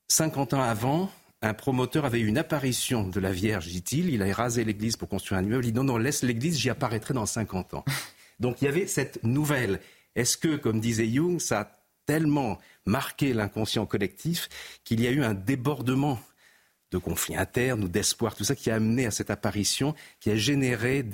50 0.08 0.54
ans 0.54 0.62
avant, 0.62 1.10
un 1.42 1.54
promoteur 1.54 2.04
avait 2.04 2.20
eu 2.20 2.26
une 2.26 2.38
apparition 2.38 3.06
de 3.06 3.20
la 3.20 3.30
Vierge, 3.30 3.68
dit-il. 3.68 4.10
Il 4.10 4.22
a 4.22 4.34
rasé 4.34 4.64
l'église 4.64 4.96
pour 4.96 5.08
construire 5.08 5.38
un 5.38 5.44
immeuble. 5.44 5.66
Il 5.66 5.72
dit 5.72 5.76
non, 5.76 5.84
non, 5.84 5.96
laisse 5.96 6.22
l'église, 6.22 6.58
j'y 6.58 6.70
apparaîtrai 6.70 7.14
dans 7.14 7.26
50 7.26 7.74
ans. 7.74 7.84
Donc 8.40 8.62
il 8.62 8.64
y 8.64 8.68
avait 8.68 8.86
cette 8.86 9.22
nouvelle. 9.22 9.80
Est-ce 10.14 10.36
que, 10.36 10.56
comme 10.56 10.80
disait 10.80 11.08
Jung, 11.08 11.38
ça 11.38 11.60
a 11.60 11.78
tellement 12.06 12.58
marqué 12.86 13.34
l'inconscient 13.34 13.86
collectif 13.86 14.48
qu'il 14.82 15.00
y 15.00 15.06
a 15.06 15.10
eu 15.10 15.22
un 15.22 15.34
débordement 15.34 16.18
de 16.90 16.98
conflits 16.98 17.36
internes 17.36 17.84
ou 17.84 17.88
d'espoir, 17.88 18.34
tout 18.34 18.44
ça 18.44 18.56
qui 18.56 18.70
a 18.70 18.76
amené 18.76 19.06
à 19.06 19.10
cette 19.10 19.30
apparition, 19.30 19.94
qui 20.20 20.30
a 20.30 20.36
généré 20.36 21.04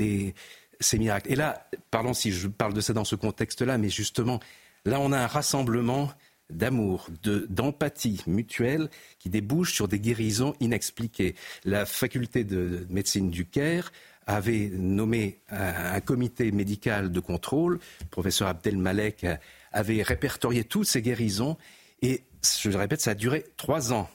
ces 0.78 0.98
miracles? 0.98 1.32
Et 1.32 1.34
là, 1.34 1.68
parlons 1.90 2.14
si 2.14 2.30
je 2.30 2.46
parle 2.46 2.74
de 2.74 2.80
ça 2.80 2.92
dans 2.92 3.04
ce 3.04 3.16
contexte-là, 3.16 3.76
mais 3.76 3.88
justement, 3.88 4.38
là 4.84 5.00
on 5.00 5.12
a 5.12 5.18
un 5.18 5.26
rassemblement 5.26 6.12
d'amour, 6.50 7.08
d'empathie 7.22 8.22
mutuelle 8.26 8.90
qui 9.18 9.30
débouche 9.30 9.72
sur 9.74 9.88
des 9.88 9.98
guérisons 9.98 10.54
inexpliquées. 10.60 11.34
La 11.64 11.86
faculté 11.86 12.44
de 12.44 12.86
médecine 12.90 13.30
du 13.30 13.46
Caire 13.46 13.92
avait 14.26 14.70
nommé 14.72 15.40
un, 15.50 16.00
comité 16.00 16.50
médical 16.52 17.12
de 17.12 17.20
contrôle. 17.20 17.78
Le 18.00 18.06
professeur 18.06 18.48
Abdelmalek 18.48 19.26
avait 19.72 20.02
répertorié 20.02 20.64
toutes 20.64 20.86
ces 20.86 21.02
guérisons. 21.02 21.56
Et 22.02 22.22
je 22.62 22.70
le 22.70 22.76
répète, 22.76 23.00
ça 23.00 23.12
a 23.12 23.14
duré 23.14 23.44
trois 23.56 23.92
ans 23.92 24.08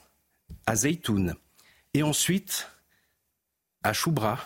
à 0.66 0.76
Zeytoun. 0.76 1.34
Et 1.94 2.02
ensuite, 2.02 2.68
à 3.82 3.92
Choubra, 3.92 4.38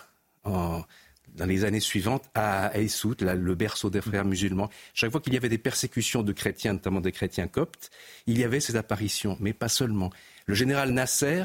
dans 1.35 1.47
les 1.47 1.65
années 1.65 1.81
suivantes 1.81 2.25
à 2.35 2.67
Aïssout, 2.67 3.17
le 3.21 3.55
berceau 3.55 3.91
des 3.91 4.01
frères 4.01 4.25
musulmans. 4.25 4.71
Chaque 4.93 5.11
fois 5.11 5.21
qu'il 5.21 5.35
y 5.35 5.37
avait 5.37 5.49
des 5.49 5.59
persécutions 5.59 6.23
de 6.23 6.33
chrétiens, 6.33 6.75
notamment 6.75 7.01
des 7.01 7.13
chrétiens 7.13 7.49
coptes, 7.49 7.91
il 8.27 8.39
y 8.39 8.45
avait 8.45 8.61
ces 8.61 8.77
apparitions, 8.77 9.37
mais 9.41 9.53
pas 9.53 9.69
seulement. 9.69 10.11
Le 10.47 10.55
général 10.55 10.91
Nasser, 10.91 11.45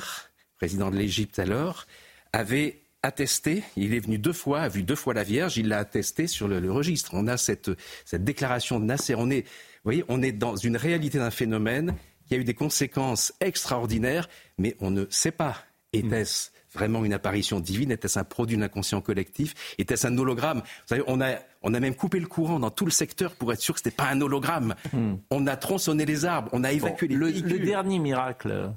président 0.58 0.92
de 0.92 0.98
l'Égypte 0.98 1.40
alors, 1.40 1.88
avait 2.34 2.82
attesté, 3.02 3.64
il 3.78 3.94
est 3.94 4.00
venu 4.00 4.18
deux 4.18 4.34
fois, 4.34 4.62
a 4.62 4.70
vu 4.70 4.84
deux 4.84 4.96
fois 4.96 5.14
la 5.14 5.24
Vierge, 5.24 5.58
il 5.58 5.70
l'a 5.70 5.80
attesté 5.80 6.28
sur 6.28 6.48
le, 6.48 6.72
registre. 6.72 7.12
On 7.14 7.28
a 7.28 7.38
cette, 7.38 7.72
cette 8.06 8.24
déclaration 8.24 8.80
de 8.80 8.86
Nasser. 8.86 9.16
On 9.16 9.30
est, 9.30 9.42
vous 9.42 9.86
voyez, 9.86 10.04
on 10.10 10.22
est 10.22 10.34
dans 10.34 10.56
une 10.56 10.78
réalité 10.78 11.18
d'un 11.18 11.32
phénomène 11.32 11.96
qui 12.28 12.36
a 12.36 12.38
eu 12.38 12.44
des 12.44 12.54
conséquences 12.54 13.34
extraordinaires, 13.40 14.30
mais 14.58 14.76
on 14.80 14.92
ne 14.92 15.06
sait 15.10 15.32
pas. 15.32 15.64
Était-ce 15.94 16.52
vraiment 16.74 17.06
une 17.06 17.14
apparition 17.14 17.60
divine 17.60 17.92
Était-ce 17.92 18.20
un 18.20 18.24
produit 18.24 18.56
de 18.56 18.62
l'inconscient 18.62 19.02
collectif 19.02 19.54
Était-ce 19.78 20.08
un 20.08 20.18
hologramme? 20.18 20.60
Vous 20.60 20.88
savez, 20.88 21.04
on 21.08 21.22
a, 21.22 21.36
on 21.62 21.74
a 21.74 21.80
même 21.80 21.96
coupé 21.96 22.20
le 22.20 22.28
courant 22.28 22.60
dans 22.60 22.72
tout 22.72 22.86
le 22.86 22.92
secteur 22.92 23.36
pour 23.36 23.52
être 23.54 23.62
sûr 23.62 23.74
que 23.74 23.80
ce 23.82 23.88
n'était 23.88 23.96
pas 23.96 24.10
un 24.10 24.22
hologramme. 24.22 24.76
Hmm. 24.94 25.16
On 25.30 25.48
a 25.48 25.56
tronçonné 25.56 26.06
les 26.06 26.26
arbres, 26.26 26.50
on 26.54 26.64
a 26.64 26.72
évacué 26.72 27.08
les 27.08 27.16
le, 27.16 27.30
le 27.30 27.60
dernier 27.60 28.00
miracle. 28.00 28.72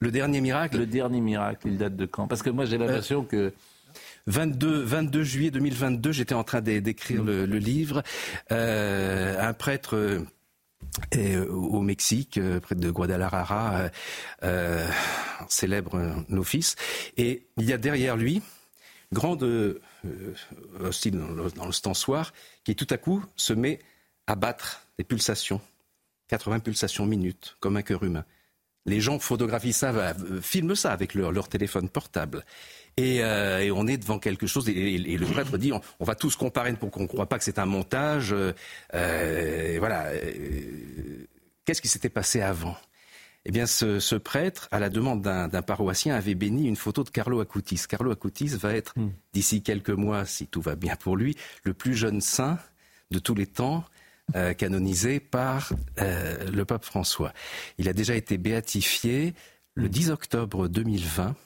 Le 0.00 0.10
dernier 0.10 0.40
miracle? 0.40 0.78
Le 0.78 0.86
dernier 0.86 1.20
miracle, 1.20 1.68
il 1.68 1.78
date 1.78 1.96
de 1.96 2.06
quand? 2.06 2.28
Parce 2.28 2.42
que 2.42 2.50
moi 2.50 2.66
j'ai 2.66 2.76
l'impression 2.76 3.24
que 3.24 3.52
22, 4.26 4.82
22 4.82 5.22
juillet 5.22 5.50
2022, 5.50 6.12
j'étais 6.12 6.34
en 6.34 6.44
train 6.44 6.60
d'écrire 6.60 7.22
le, 7.24 7.44
livre. 7.44 8.02
Euh, 8.52 9.40
un 9.40 9.52
prêtre 9.52 10.24
euh, 11.14 11.46
au 11.48 11.80
Mexique, 11.80 12.38
euh, 12.38 12.60
près 12.60 12.74
de 12.74 12.90
Guadalajara, 12.90 13.90
euh, 14.42 14.88
célèbre 15.48 16.24
office. 16.32 16.76
Et 17.16 17.46
il 17.56 17.64
y 17.64 17.72
a 17.72 17.78
derrière 17.78 18.16
lui, 18.16 18.42
grande 19.12 19.42
euh, 19.42 19.80
hostile 20.80 21.18
dans 21.18 21.66
le, 21.66 21.72
stançoir, 21.72 22.32
qui 22.64 22.74
tout 22.74 22.86
à 22.90 22.96
coup 22.96 23.24
se 23.36 23.52
met 23.52 23.78
à 24.26 24.34
battre 24.34 24.82
des 24.98 25.04
pulsations, 25.04 25.60
80 26.28 26.60
pulsations 26.60 27.06
minutes, 27.06 27.56
comme 27.60 27.76
un 27.76 27.82
cœur 27.82 28.02
humain. 28.02 28.24
Les 28.86 29.00
gens 29.00 29.18
photographient 29.18 29.72
ça, 29.72 30.14
filment 30.40 30.76
ça 30.76 30.92
avec 30.92 31.14
leur 31.14 31.48
téléphone 31.48 31.88
portable. 31.88 32.44
Euh, 32.98 33.58
et, 33.58 33.70
on 33.70 33.86
est 33.86 33.98
devant 33.98 34.18
quelque 34.18 34.46
chose. 34.46 34.68
Et, 34.68 34.98
le 34.98 35.26
prêtre 35.26 35.58
dit 35.58 35.72
on, 35.72 36.04
va 36.04 36.14
tous 36.14 36.34
comparer 36.36 36.72
pour 36.72 36.90
qu'on 36.90 37.02
ne 37.02 37.06
croit 37.06 37.28
pas 37.28 37.38
que 37.38 37.44
c'est 37.44 37.58
un 37.58 37.66
montage. 37.66 38.34
Euh, 38.94 39.76
voilà. 39.78 40.10
Qu'est-ce 41.64 41.82
qui 41.82 41.88
s'était 41.88 42.08
passé 42.08 42.40
avant? 42.40 42.76
Eh 43.44 43.52
bien, 43.52 43.66
ce, 43.66 44.16
prêtre, 44.16 44.68
à 44.72 44.80
la 44.80 44.88
demande 44.88 45.22
d'un 45.22 45.62
paroissien, 45.62 46.16
avait 46.16 46.34
béni 46.34 46.66
une 46.66 46.76
photo 46.76 47.04
de 47.04 47.10
Carlo 47.10 47.40
Acutis. 47.40 47.82
Carlo 47.88 48.10
Acutis 48.10 48.48
va 48.48 48.74
être, 48.74 48.94
hmm. 48.96 49.10
d'ici 49.32 49.62
quelques 49.62 49.90
mois, 49.90 50.24
si 50.24 50.46
tout 50.46 50.60
va 50.60 50.74
bien 50.74 50.96
pour 50.96 51.16
lui, 51.16 51.36
le 51.64 51.74
plus 51.74 51.94
jeune 51.94 52.20
saint 52.20 52.58
de 53.12 53.18
tous 53.18 53.34
les 53.34 53.46
temps, 53.46 53.84
euh, 54.34 54.54
canonisé 54.54 55.20
par 55.20 55.72
le 55.98 56.64
pape 56.64 56.84
François. 56.84 57.32
Il 57.78 57.88
a 57.88 57.92
déjà 57.92 58.16
été 58.16 58.38
béatifié 58.38 59.34
le 59.74 59.88
10 59.88 60.10
octobre 60.10 60.66
2020 60.66 61.36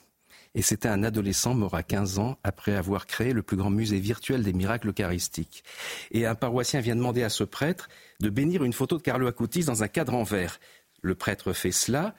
et 0.53 0.61
c'était 0.61 0.89
un 0.89 1.03
adolescent 1.03 1.53
mort 1.53 1.75
à 1.75 1.83
15 1.83 2.19
ans 2.19 2.37
après 2.43 2.75
avoir 2.75 3.05
créé 3.05 3.33
le 3.33 3.41
plus 3.41 3.57
grand 3.57 3.69
musée 3.69 3.99
virtuel 3.99 4.43
des 4.43 4.53
miracles 4.53 4.89
eucharistiques. 4.89 5.63
Et 6.11 6.25
un 6.25 6.35
paroissien 6.35 6.81
vient 6.81 6.95
demander 6.95 7.23
à 7.23 7.29
ce 7.29 7.43
prêtre 7.43 7.87
de 8.19 8.29
bénir 8.29 8.63
une 8.63 8.73
photo 8.73 8.97
de 8.97 9.01
Carlo 9.01 9.27
Acutis 9.27 9.63
dans 9.63 9.83
un 9.83 9.87
cadre 9.87 10.13
en 10.13 10.23
verre. 10.23 10.59
Le 11.01 11.15
prêtre 11.15 11.53
fait 11.53 11.71
cela 11.71 12.15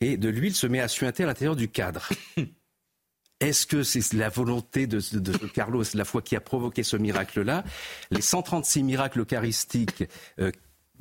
et 0.00 0.16
de 0.16 0.28
l'huile 0.28 0.54
se 0.54 0.66
met 0.66 0.80
à 0.80 0.88
suinter 0.88 1.24
à 1.24 1.26
l'intérieur 1.26 1.56
du 1.56 1.68
cadre. 1.68 2.08
Est-ce 3.40 3.66
que 3.66 3.82
c'est 3.82 4.12
la 4.12 4.28
volonté 4.28 4.86
de, 4.86 5.00
Carlo, 5.48 5.82
c'est 5.84 5.98
la 5.98 6.04
foi 6.04 6.22
qui 6.22 6.36
a 6.36 6.40
provoqué 6.40 6.82
ce 6.82 6.96
miracle-là? 6.96 7.64
Les 8.10 8.22
136 8.22 8.84
miracles 8.84 9.20
eucharistiques 9.20 10.04
euh, 10.38 10.52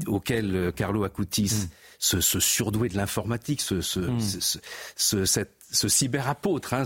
auxquels 0.07 0.55
euh, 0.55 0.71
Carlo 0.71 1.03
Acutis, 1.03 1.53
mm. 1.53 1.69
se 1.99 2.21
ce, 2.21 2.39
surdoué 2.39 2.89
de 2.89 2.97
l'informatique, 2.97 3.61
ce, 3.61 3.75
mm. 3.99 5.25
cette 5.25 5.62
ce 5.73 5.89
cyberapôtre 5.89 6.73
hein, 6.73 6.83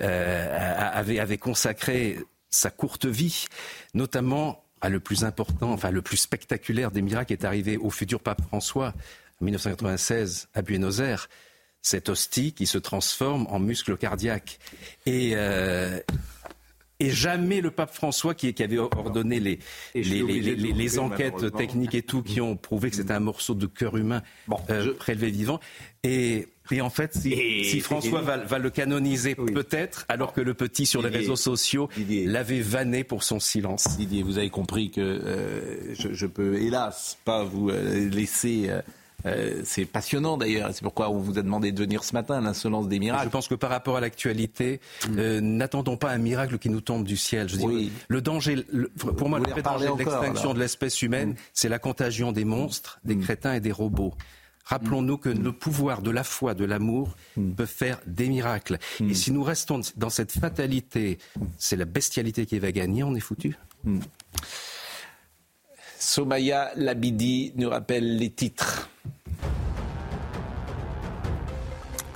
euh, 0.00 0.78
avait, 0.92 1.20
avait 1.20 1.38
consacré 1.38 2.18
sa 2.50 2.70
courte 2.70 3.06
vie, 3.06 3.44
notamment 3.94 4.64
ah, 4.80 4.88
le 4.88 4.98
plus 4.98 5.24
important, 5.24 5.72
enfin 5.72 5.90
le 5.90 6.02
plus 6.02 6.16
spectaculaire 6.16 6.90
des 6.90 7.02
miracles 7.02 7.32
est 7.32 7.44
arrivé 7.44 7.76
au 7.76 7.90
futur 7.90 8.20
pape 8.20 8.42
François 8.42 8.94
en 9.40 9.44
1996 9.44 10.48
à 10.54 10.62
Buenos 10.62 11.00
Aires. 11.00 11.28
Cette 11.82 12.08
hostie 12.08 12.52
qui 12.52 12.66
se 12.66 12.78
transforme 12.78 13.46
en 13.48 13.60
muscle 13.60 13.96
cardiaque. 13.96 14.58
Et, 15.04 15.32
euh, 15.36 16.00
et 16.98 17.10
jamais 17.10 17.60
le 17.60 17.70
pape 17.70 17.94
François, 17.94 18.34
qui, 18.34 18.52
qui 18.54 18.62
avait 18.62 18.78
ordonné 18.78 19.40
les, 19.40 19.58
les, 19.94 20.22
les, 20.22 20.54
les 20.54 20.98
enquêtes 20.98 21.54
techniques 21.54 21.94
et 21.94 22.02
tout, 22.02 22.22
qui 22.22 22.40
ont 22.40 22.56
prouvé 22.56 22.90
que 22.90 22.96
c'était 22.96 23.12
un 23.12 23.20
morceau 23.20 23.54
de 23.54 23.66
cœur 23.66 23.96
humain 23.96 24.22
euh, 24.70 24.94
prélevé 24.94 25.30
vivant. 25.30 25.60
Et, 26.02 26.48
et 26.70 26.80
en 26.80 26.90
fait, 26.90 27.14
si, 27.14 27.64
si 27.64 27.80
François 27.80 28.20
va, 28.20 28.38
va, 28.38 28.58
le 28.58 28.70
canoniser, 28.70 29.34
peut-être, 29.34 30.04
alors 30.08 30.32
que 30.32 30.40
le 30.40 30.54
petit 30.54 30.86
sur 30.86 31.02
les 31.02 31.08
réseaux 31.08 31.36
sociaux 31.36 31.88
l'avait 32.08 32.60
vanné 32.60 33.04
pour 33.04 33.24
son 33.24 33.40
silence. 33.40 33.96
Didier, 33.96 34.22
vous 34.22 34.38
avez 34.38 34.50
compris 34.50 34.90
que 34.90 35.00
euh, 35.00 35.94
je, 35.94 36.12
je, 36.12 36.26
peux, 36.26 36.56
hélas, 36.56 37.18
pas 37.24 37.44
vous 37.44 37.70
euh, 37.70 38.08
laisser. 38.08 38.66
Euh, 38.68 38.80
euh, 39.26 39.62
c'est 39.64 39.84
passionnant 39.84 40.36
d'ailleurs. 40.36 40.70
C'est 40.72 40.82
pourquoi 40.82 41.10
on 41.10 41.18
vous 41.18 41.38
a 41.38 41.42
demandé 41.42 41.72
de 41.72 41.78
venir 41.82 42.04
ce 42.04 42.14
matin, 42.14 42.40
l'insolence 42.40 42.88
des 42.88 42.98
miracles. 42.98 43.24
Je 43.24 43.30
pense 43.30 43.48
que 43.48 43.54
par 43.54 43.70
rapport 43.70 43.96
à 43.96 44.00
l'actualité, 44.00 44.80
mm. 45.08 45.18
euh, 45.18 45.40
n'attendons 45.40 45.96
pas 45.96 46.10
un 46.10 46.18
miracle 46.18 46.58
qui 46.58 46.70
nous 46.70 46.80
tombe 46.80 47.04
du 47.04 47.16
ciel. 47.16 47.48
Je 47.48 47.56
oui. 47.58 47.90
le 48.08 48.20
danger, 48.20 48.64
le, 48.70 48.88
pour 48.88 49.28
moi, 49.28 49.38
le 49.38 49.50
vrai 49.50 49.62
danger 49.62 49.88
de 49.92 49.98
l'extinction 49.98 50.54
de 50.54 50.60
l'espèce 50.60 51.02
humaine, 51.02 51.30
mm. 51.30 51.36
c'est 51.52 51.68
la 51.68 51.78
contagion 51.78 52.32
des 52.32 52.44
monstres, 52.44 53.00
des 53.04 53.16
mm. 53.16 53.22
crétins 53.22 53.54
et 53.54 53.60
des 53.60 53.72
robots. 53.72 54.14
Rappelons-nous 54.64 55.16
que 55.18 55.28
le 55.28 55.52
pouvoir 55.52 56.02
de 56.02 56.10
la 56.10 56.24
foi, 56.24 56.54
de 56.54 56.64
l'amour, 56.64 57.16
peut 57.56 57.66
faire 57.66 58.00
des 58.08 58.28
miracles. 58.28 58.78
Et 59.00 59.14
si 59.14 59.30
nous 59.30 59.44
restons 59.44 59.80
dans 59.96 60.10
cette 60.10 60.32
fatalité, 60.32 61.18
c'est 61.56 61.76
la 61.76 61.84
bestialité 61.84 62.46
qui 62.46 62.58
va 62.58 62.72
gagner, 62.72 63.04
on 63.04 63.14
est 63.14 63.20
foutu. 63.20 63.56
Somaya 65.98 66.70
Labidi 66.76 67.52
nous 67.56 67.70
rappelle 67.70 68.16
les 68.16 68.30
titres. 68.30 68.88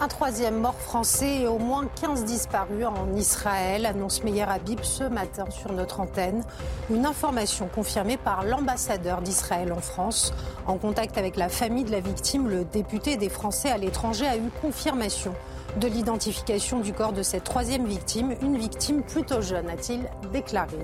Un 0.02 0.08
troisième 0.08 0.58
mort 0.58 0.80
français 0.80 1.42
et 1.42 1.46
au 1.46 1.58
moins 1.58 1.86
15 2.00 2.24
disparus 2.24 2.86
en 2.86 3.14
Israël, 3.14 3.84
annonce 3.84 4.24
Meyer 4.24 4.44
Habib 4.48 4.80
ce 4.82 5.04
matin 5.04 5.44
sur 5.50 5.74
notre 5.74 6.00
antenne. 6.00 6.42
Une 6.90 7.04
information 7.04 7.68
confirmée 7.68 8.16
par 8.16 8.44
l'ambassadeur 8.44 9.20
d'Israël 9.20 9.72
en 9.74 9.80
France. 9.80 10.32
En 10.66 10.78
contact 10.78 11.18
avec 11.18 11.36
la 11.36 11.50
famille 11.50 11.84
de 11.84 11.90
la 11.90 12.00
victime, 12.00 12.48
le 12.48 12.64
député 12.64 13.18
des 13.18 13.28
Français 13.28 13.70
à 13.70 13.76
l'étranger 13.76 14.26
a 14.26 14.38
eu 14.38 14.50
confirmation 14.62 15.34
de 15.78 15.86
l'identification 15.86 16.80
du 16.80 16.94
corps 16.94 17.12
de 17.12 17.22
cette 17.22 17.44
troisième 17.44 17.84
victime, 17.84 18.34
une 18.42 18.56
victime 18.56 19.02
plutôt 19.02 19.42
jeune, 19.42 19.68
a-t-il 19.68 20.00
déclaré. 20.32 20.78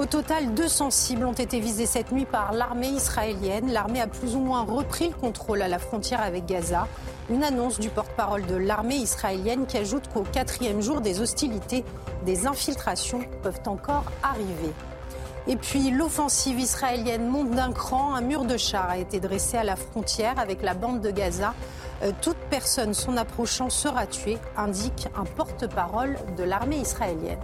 Au 0.00 0.06
total, 0.06 0.54
200 0.54 0.90
cibles 0.92 1.26
ont 1.26 1.34
été 1.34 1.60
visées 1.60 1.84
cette 1.84 2.10
nuit 2.10 2.24
par 2.24 2.54
l'armée 2.54 2.88
israélienne. 2.88 3.70
L'armée 3.70 4.00
a 4.00 4.06
plus 4.06 4.34
ou 4.34 4.40
moins 4.40 4.62
repris 4.62 5.08
le 5.08 5.14
contrôle 5.14 5.60
à 5.60 5.68
la 5.68 5.78
frontière 5.78 6.22
avec 6.22 6.46
Gaza. 6.46 6.88
Une 7.28 7.44
annonce 7.44 7.78
du 7.78 7.90
porte-parole 7.90 8.46
de 8.46 8.56
l'armée 8.56 8.96
israélienne 8.96 9.66
qui 9.66 9.76
ajoute 9.76 10.08
qu'au 10.10 10.22
quatrième 10.22 10.80
jour 10.80 11.02
des 11.02 11.20
hostilités, 11.20 11.84
des 12.24 12.46
infiltrations 12.46 13.20
peuvent 13.42 13.60
encore 13.66 14.04
arriver. 14.22 14.72
Et 15.46 15.56
puis 15.56 15.90
l'offensive 15.90 16.58
israélienne 16.58 17.26
monte 17.26 17.50
d'un 17.50 17.70
cran. 17.72 18.14
Un 18.14 18.22
mur 18.22 18.46
de 18.46 18.56
chars 18.56 18.88
a 18.88 18.96
été 18.96 19.20
dressé 19.20 19.58
à 19.58 19.64
la 19.64 19.76
frontière 19.76 20.38
avec 20.38 20.62
la 20.62 20.72
bande 20.72 21.02
de 21.02 21.10
Gaza. 21.10 21.52
Euh, 22.02 22.12
toute 22.22 22.38
personne 22.48 22.94
s'en 22.94 23.18
approchant 23.18 23.68
sera 23.68 24.06
tuée, 24.06 24.38
indique 24.56 25.08
un 25.14 25.24
porte-parole 25.24 26.16
de 26.38 26.44
l'armée 26.44 26.78
israélienne. 26.78 27.36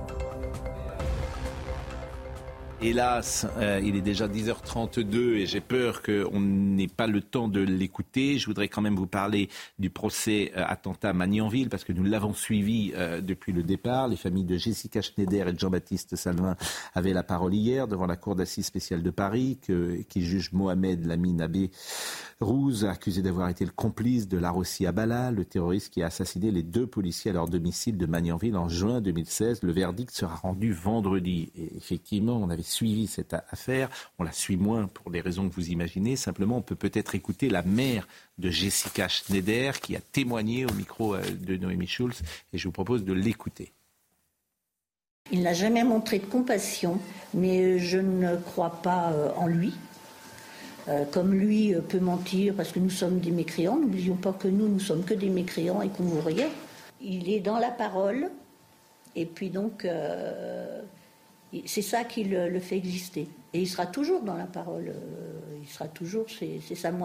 Hélas, 2.86 3.48
euh, 3.56 3.80
il 3.82 3.96
est 3.96 4.00
déjà 4.00 4.28
10h32 4.28 5.34
et 5.34 5.46
j'ai 5.46 5.60
peur 5.60 6.02
qu'on 6.02 6.38
n'ait 6.38 6.86
pas 6.86 7.08
le 7.08 7.20
temps 7.20 7.48
de 7.48 7.58
l'écouter. 7.58 8.38
Je 8.38 8.46
voudrais 8.46 8.68
quand 8.68 8.80
même 8.80 8.94
vous 8.94 9.08
parler 9.08 9.48
du 9.80 9.90
procès 9.90 10.52
euh, 10.56 10.62
attentat 10.64 11.12
Magnanville 11.12 11.68
parce 11.68 11.82
que 11.82 11.92
nous 11.92 12.04
l'avons 12.04 12.32
suivi 12.32 12.92
euh, 12.94 13.20
depuis 13.20 13.52
le 13.52 13.64
départ. 13.64 14.06
Les 14.06 14.14
familles 14.14 14.44
de 14.44 14.56
Jessica 14.56 15.02
Schneider 15.02 15.48
et 15.48 15.52
de 15.52 15.58
Jean-Baptiste 15.58 16.14
Salvin 16.14 16.54
avaient 16.94 17.12
la 17.12 17.24
parole 17.24 17.54
hier 17.54 17.88
devant 17.88 18.06
la 18.06 18.14
Cour 18.14 18.36
d'assises 18.36 18.66
spéciale 18.66 19.02
de 19.02 19.10
Paris 19.10 19.58
qui 20.08 20.22
juge 20.22 20.52
Mohamed 20.52 21.06
Lamine 21.06 21.40
Abbé 21.40 21.72
Rouze, 22.40 22.84
accusé 22.84 23.22
d'avoir 23.22 23.48
été 23.48 23.64
le 23.64 23.70
complice 23.70 24.28
de 24.28 24.36
Larossi 24.36 24.86
Abala, 24.86 25.30
le 25.32 25.46
terroriste 25.46 25.92
qui 25.92 26.02
a 26.02 26.06
assassiné 26.06 26.50
les 26.50 26.62
deux 26.62 26.86
policiers 26.86 27.30
à 27.30 27.34
leur 27.34 27.48
domicile 27.48 27.96
de 27.96 28.04
Magnanville 28.04 28.56
en 28.58 28.68
juin 28.68 29.00
2016. 29.00 29.62
Le 29.62 29.72
verdict 29.72 30.14
sera 30.14 30.36
rendu 30.36 30.72
vendredi. 30.72 31.50
Effectivement, 31.76 32.36
on 32.36 32.50
avait 32.50 32.62
suivi 32.76 33.06
cette 33.06 33.34
affaire. 33.34 33.88
On 34.18 34.24
la 34.24 34.32
suit 34.32 34.56
moins 34.56 34.86
pour 34.86 35.10
les 35.10 35.20
raisons 35.20 35.48
que 35.48 35.54
vous 35.54 35.70
imaginez. 35.70 36.16
Simplement, 36.16 36.58
on 36.58 36.62
peut 36.62 36.76
peut-être 36.76 37.14
écouter 37.14 37.48
la 37.48 37.62
mère 37.62 38.06
de 38.38 38.50
Jessica 38.50 39.08
Schneider 39.08 39.80
qui 39.80 39.96
a 39.96 40.00
témoigné 40.00 40.66
au 40.66 40.72
micro 40.72 41.14
euh, 41.14 41.22
de 41.40 41.56
Noémie 41.56 41.86
Schulz. 41.86 42.22
Et 42.52 42.58
je 42.58 42.68
vous 42.68 42.72
propose 42.72 43.04
de 43.04 43.12
l'écouter. 43.12 43.72
Il 45.32 45.42
n'a 45.42 45.54
jamais 45.54 45.82
montré 45.82 46.20
de 46.20 46.26
compassion, 46.26 47.00
mais 47.34 47.78
je 47.78 47.98
ne 47.98 48.36
crois 48.36 48.82
pas 48.82 49.12
euh, 49.12 49.32
en 49.36 49.46
lui. 49.46 49.74
Euh, 50.88 51.04
comme 51.04 51.34
lui 51.34 51.74
euh, 51.74 51.80
peut 51.80 51.98
mentir 51.98 52.54
parce 52.54 52.70
que 52.70 52.78
nous 52.78 52.90
sommes 52.90 53.18
des 53.18 53.32
mécréants, 53.32 53.76
n'oublions 53.76 54.14
pas 54.14 54.32
que 54.32 54.46
nous, 54.46 54.68
nous 54.68 54.78
sommes 54.78 55.02
que 55.02 55.14
des 55.14 55.30
mécréants 55.30 55.82
et 55.82 55.88
qu'on 55.88 56.04
vaut 56.04 56.20
rien. 56.20 56.46
Il 57.00 57.28
est 57.28 57.40
dans 57.40 57.58
la 57.58 57.70
parole, 57.70 58.30
et 59.16 59.26
puis 59.26 59.50
donc, 59.50 59.84
euh, 59.84 60.80
c'est 61.66 61.82
ça 61.82 62.04
qui 62.04 62.24
le, 62.24 62.58
fait 62.60 62.76
exister. 62.76 63.28
Et 63.52 63.60
il 63.60 63.66
sera 63.66 63.86
toujours 63.86 64.22
dans 64.22 64.36
la 64.36 64.46
parole, 64.46 64.92
il 65.62 65.68
sera 65.68 65.88
toujours, 65.88 66.26
c'est 66.28 66.60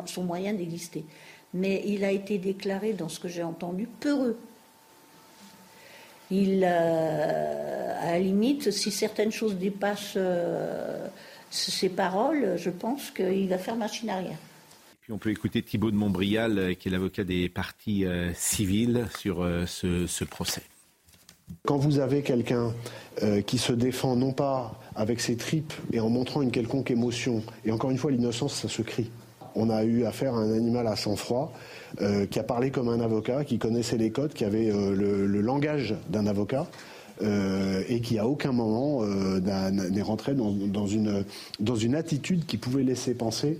son 0.05 0.23
moyen 0.23 0.53
d'exister. 0.53 1.05
Mais 1.53 1.81
il 1.85 2.03
a 2.03 2.11
été 2.11 2.38
déclaré, 2.38 2.93
dans 2.93 3.09
ce 3.09 3.19
que 3.19 3.27
j'ai 3.27 3.43
entendu, 3.43 3.88
peureux. 3.99 4.38
Il, 6.30 6.63
à 6.63 8.11
la 8.11 8.19
limite, 8.19 8.72
si 8.72 8.91
certaines 8.91 9.31
choses 9.31 9.55
dépassent 9.55 10.18
ces 11.51 11.89
paroles, 11.89 12.55
je 12.57 12.69
pense 12.69 13.11
qu'il 13.11 13.47
va 13.49 13.57
faire 13.57 13.76
machine 13.76 14.09
arrière. 14.09 14.38
Puis 15.01 15.11
on 15.11 15.18
peut 15.18 15.31
écouter 15.31 15.61
Thibault 15.63 15.91
de 15.91 15.95
Montbrial, 15.95 16.57
euh, 16.59 16.73
qui 16.73 16.88
est 16.88 16.91
l'avocat 16.91 17.23
des 17.23 17.49
parties 17.49 18.05
euh, 18.05 18.31
civiles, 18.35 19.07
sur 19.18 19.41
euh, 19.41 19.65
ce, 19.65 20.23
procès. 20.23 20.61
Quand 21.65 21.78
vous 21.78 21.99
avez 21.99 22.22
quelqu'un 22.22 22.73
euh, 23.23 23.41
qui 23.41 23.57
se 23.57 23.73
défend 23.73 24.15
non 24.15 24.32
pas 24.32 24.80
avec 24.95 25.19
ses 25.19 25.36
tripes 25.36 25.73
et 25.91 25.99
en 25.99 26.10
montrant 26.10 26.41
une 26.41 26.52
quelconque 26.52 26.91
émotion, 26.91 27.44
et 27.65 27.72
encore 27.72 27.91
une 27.91 27.98
fois, 27.98 28.11
l'innocence, 28.11 28.53
ça 28.53 28.68
se 28.68 28.82
crie. 28.82 29.10
On 29.56 29.69
a 29.69 29.84
eu 29.84 30.06
affaire 30.06 30.34
à 30.34 30.38
un 30.38 30.53
animal 30.53 30.88
à 30.88 30.95
sang-froid 30.95 31.52
euh, 32.02 32.26
qui 32.26 32.40
a 32.40 32.44
parlé 32.44 32.72
comme 32.72 32.90
un 32.90 33.02
avocat, 33.02 33.44
qui 33.44 33.57
connaissait 33.57 33.98
les 33.98 34.11
codes, 34.11 34.34
qui 34.34 34.45
avait 34.45 34.72
euh, 34.72 34.95
le, 34.95 35.41
langage 35.41 35.95
d'un 36.10 36.28
avocat. 36.28 36.68
Et 37.88 38.02
qui 38.02 38.18
à 38.18 38.26
aucun 38.26 38.52
moment 38.52 39.06
n'est 39.06 40.02
rentré 40.02 40.34
dans, 40.34 40.88
une, 40.88 41.95
attitude 41.95 42.48
qui 42.48 42.57
pouvait 42.57 42.82
laisser 42.82 43.14
penser 43.14 43.60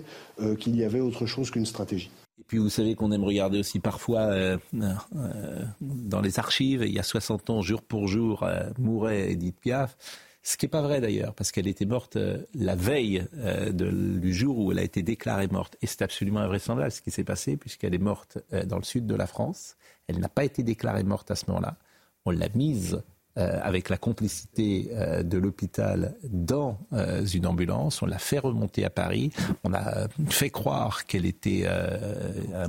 qu'il 0.60 0.76
y 0.76 0.84
avait 0.84 1.00
autre 1.00 1.28
chose 1.28 1.52
qu'une 1.52 1.68
stratégie. 1.68 2.10
Puis 2.52 2.58
vous 2.58 2.70
savez 2.70 2.96
qu'on 2.96 3.14
aime 3.14 3.24
regarder 3.24 3.60
aussi 3.60 3.80
parfois 3.80 4.24
euh, 4.24 4.58
euh, 4.74 5.64
dans 5.80 6.20
les 6.20 6.38
archives, 6.38 6.84
il 6.86 6.92
y 6.92 7.00
a 7.00 7.04
60 7.04 7.50
ans, 7.50 7.62
jour 7.62 7.82
pour 7.82 8.10
jour, 8.10 8.44
euh, 8.44 8.70
mourait 8.78 9.32
Edith 9.32 9.58
Piaf. 9.58 9.96
Ce 10.44 10.58
qui 10.58 10.66
n'est 10.66 10.70
pas 10.70 10.82
vrai 10.82 11.00
d'ailleurs, 11.00 11.34
parce 11.34 11.54
qu'elle 11.54 11.70
était 11.70 11.86
morte 11.86 12.18
la 12.54 12.76
veille 12.76 13.26
du 13.72 14.34
jour 14.34 14.58
où 14.58 14.74
elle 14.74 14.80
a 14.80 14.84
été 14.84 15.02
déclarée 15.02 15.48
morte. 15.48 15.78
Et 15.82 15.88
c'est 15.88 16.02
absolument 16.02 16.42
invraisemblable 16.42 16.92
ce 16.92 17.02
qui 17.02 17.10
s'est 17.10 17.24
passé, 17.24 17.56
puisqu'elle 17.56 17.96
est 17.96 18.00
morte 18.00 18.40
dans 18.66 18.78
le 18.78 18.84
sud 18.84 19.08
de 19.08 19.16
la 19.16 19.28
France. 19.28 19.78
Elle 20.08 20.20
n'a 20.20 20.28
pas 20.28 20.44
été 20.44 20.62
déclarée 20.62 21.04
morte 21.04 21.32
à 21.32 21.36
ce 21.36 21.46
moment-là. 21.48 21.78
On 22.26 22.32
l'a 22.32 22.50
mise 22.54 23.02
euh, 23.38 23.60
avec 23.64 23.88
la 23.88 23.98
complicité 23.98 24.90
euh, 24.92 25.24
de 25.24 25.38
l'hôpital 25.38 26.16
dans 26.26 26.78
euh, 26.92 27.26
une 27.26 27.48
ambulance. 27.48 28.02
On 28.02 28.06
l'a 28.06 28.20
fait 28.20 28.40
remonter 28.40 28.84
à 28.84 28.90
Paris. 28.90 29.32
On 29.64 29.74
a 29.74 30.10
fait 30.30 30.50
croire 30.50 31.06
qu'elle 31.06 31.26
était 31.26 31.66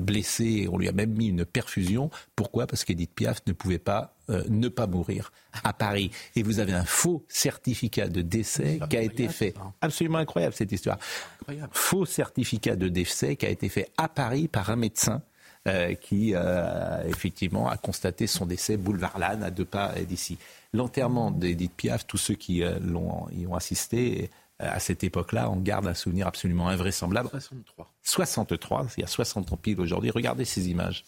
blessée. 0.00 0.68
On 0.70 0.78
lui 0.78 0.88
a 0.88 0.92
même 0.92 1.14
mis 1.14 1.26
une 1.26 1.44
perfusion. 1.44 2.10
Pourquoi? 2.36 2.68
Parce 2.68 2.84
qu'Edith 2.84 3.12
Piaf 3.12 3.40
ne 3.48 3.52
pouvait 3.52 3.80
pas 3.80 4.14
ne 4.48 4.68
pas 4.68 4.86
mourir 4.86 5.32
à 5.64 5.72
Paris. 5.72 6.12
Et 6.36 6.44
vous 6.44 6.60
avez 6.60 6.72
un 6.72 6.84
faux 6.84 7.24
certificat 7.28 8.06
de 8.06 8.22
décès 8.22 8.78
qui 8.88 8.96
a 8.96 9.02
été 9.02 9.26
fait. 9.28 9.54
Absolument 9.80 10.18
incroyable 10.18 10.54
cette 10.54 10.70
histoire. 10.70 10.98
Incroyable. 11.40 11.70
Faux 11.72 12.06
certificat 12.06 12.76
de 12.76 12.88
décès 12.88 13.34
qui 13.34 13.46
a 13.46 13.50
été 13.50 13.68
fait 13.68 13.90
à 13.96 14.08
Paris 14.08 14.46
par 14.46 14.70
un 14.70 14.76
médecin 14.76 15.22
euh, 15.68 15.94
qui 15.94 16.32
euh, 16.34 17.04
effectivement 17.06 17.68
a 17.68 17.76
constaté 17.76 18.26
son 18.26 18.46
décès 18.46 18.76
boulevard 18.76 19.16
Lannes 19.16 19.44
à 19.44 19.52
deux 19.52 19.64
pas 19.64 19.92
d'ici. 20.08 20.36
L'enterrement 20.72 21.30
d'Edith 21.30 21.72
Piaf, 21.76 22.04
tous 22.04 22.18
ceux 22.18 22.34
qui 22.34 22.64
euh, 22.64 22.80
l'ont, 22.80 23.28
y 23.30 23.46
ont 23.46 23.54
assisté 23.54 24.28
à 24.58 24.80
cette 24.80 25.04
époque-là, 25.04 25.48
on 25.50 25.56
garde 25.58 25.86
un 25.86 25.94
souvenir 25.94 26.26
absolument 26.26 26.68
invraisemblable. 26.68 27.28
63. 27.28 27.92
63, 28.02 28.86
il 28.96 29.00
y 29.02 29.04
a 29.04 29.06
60 29.06 29.52
ans 29.52 29.56
pile 29.56 29.80
aujourd'hui. 29.80 30.10
Regardez 30.10 30.44
ces 30.44 30.68
images. 30.68 31.04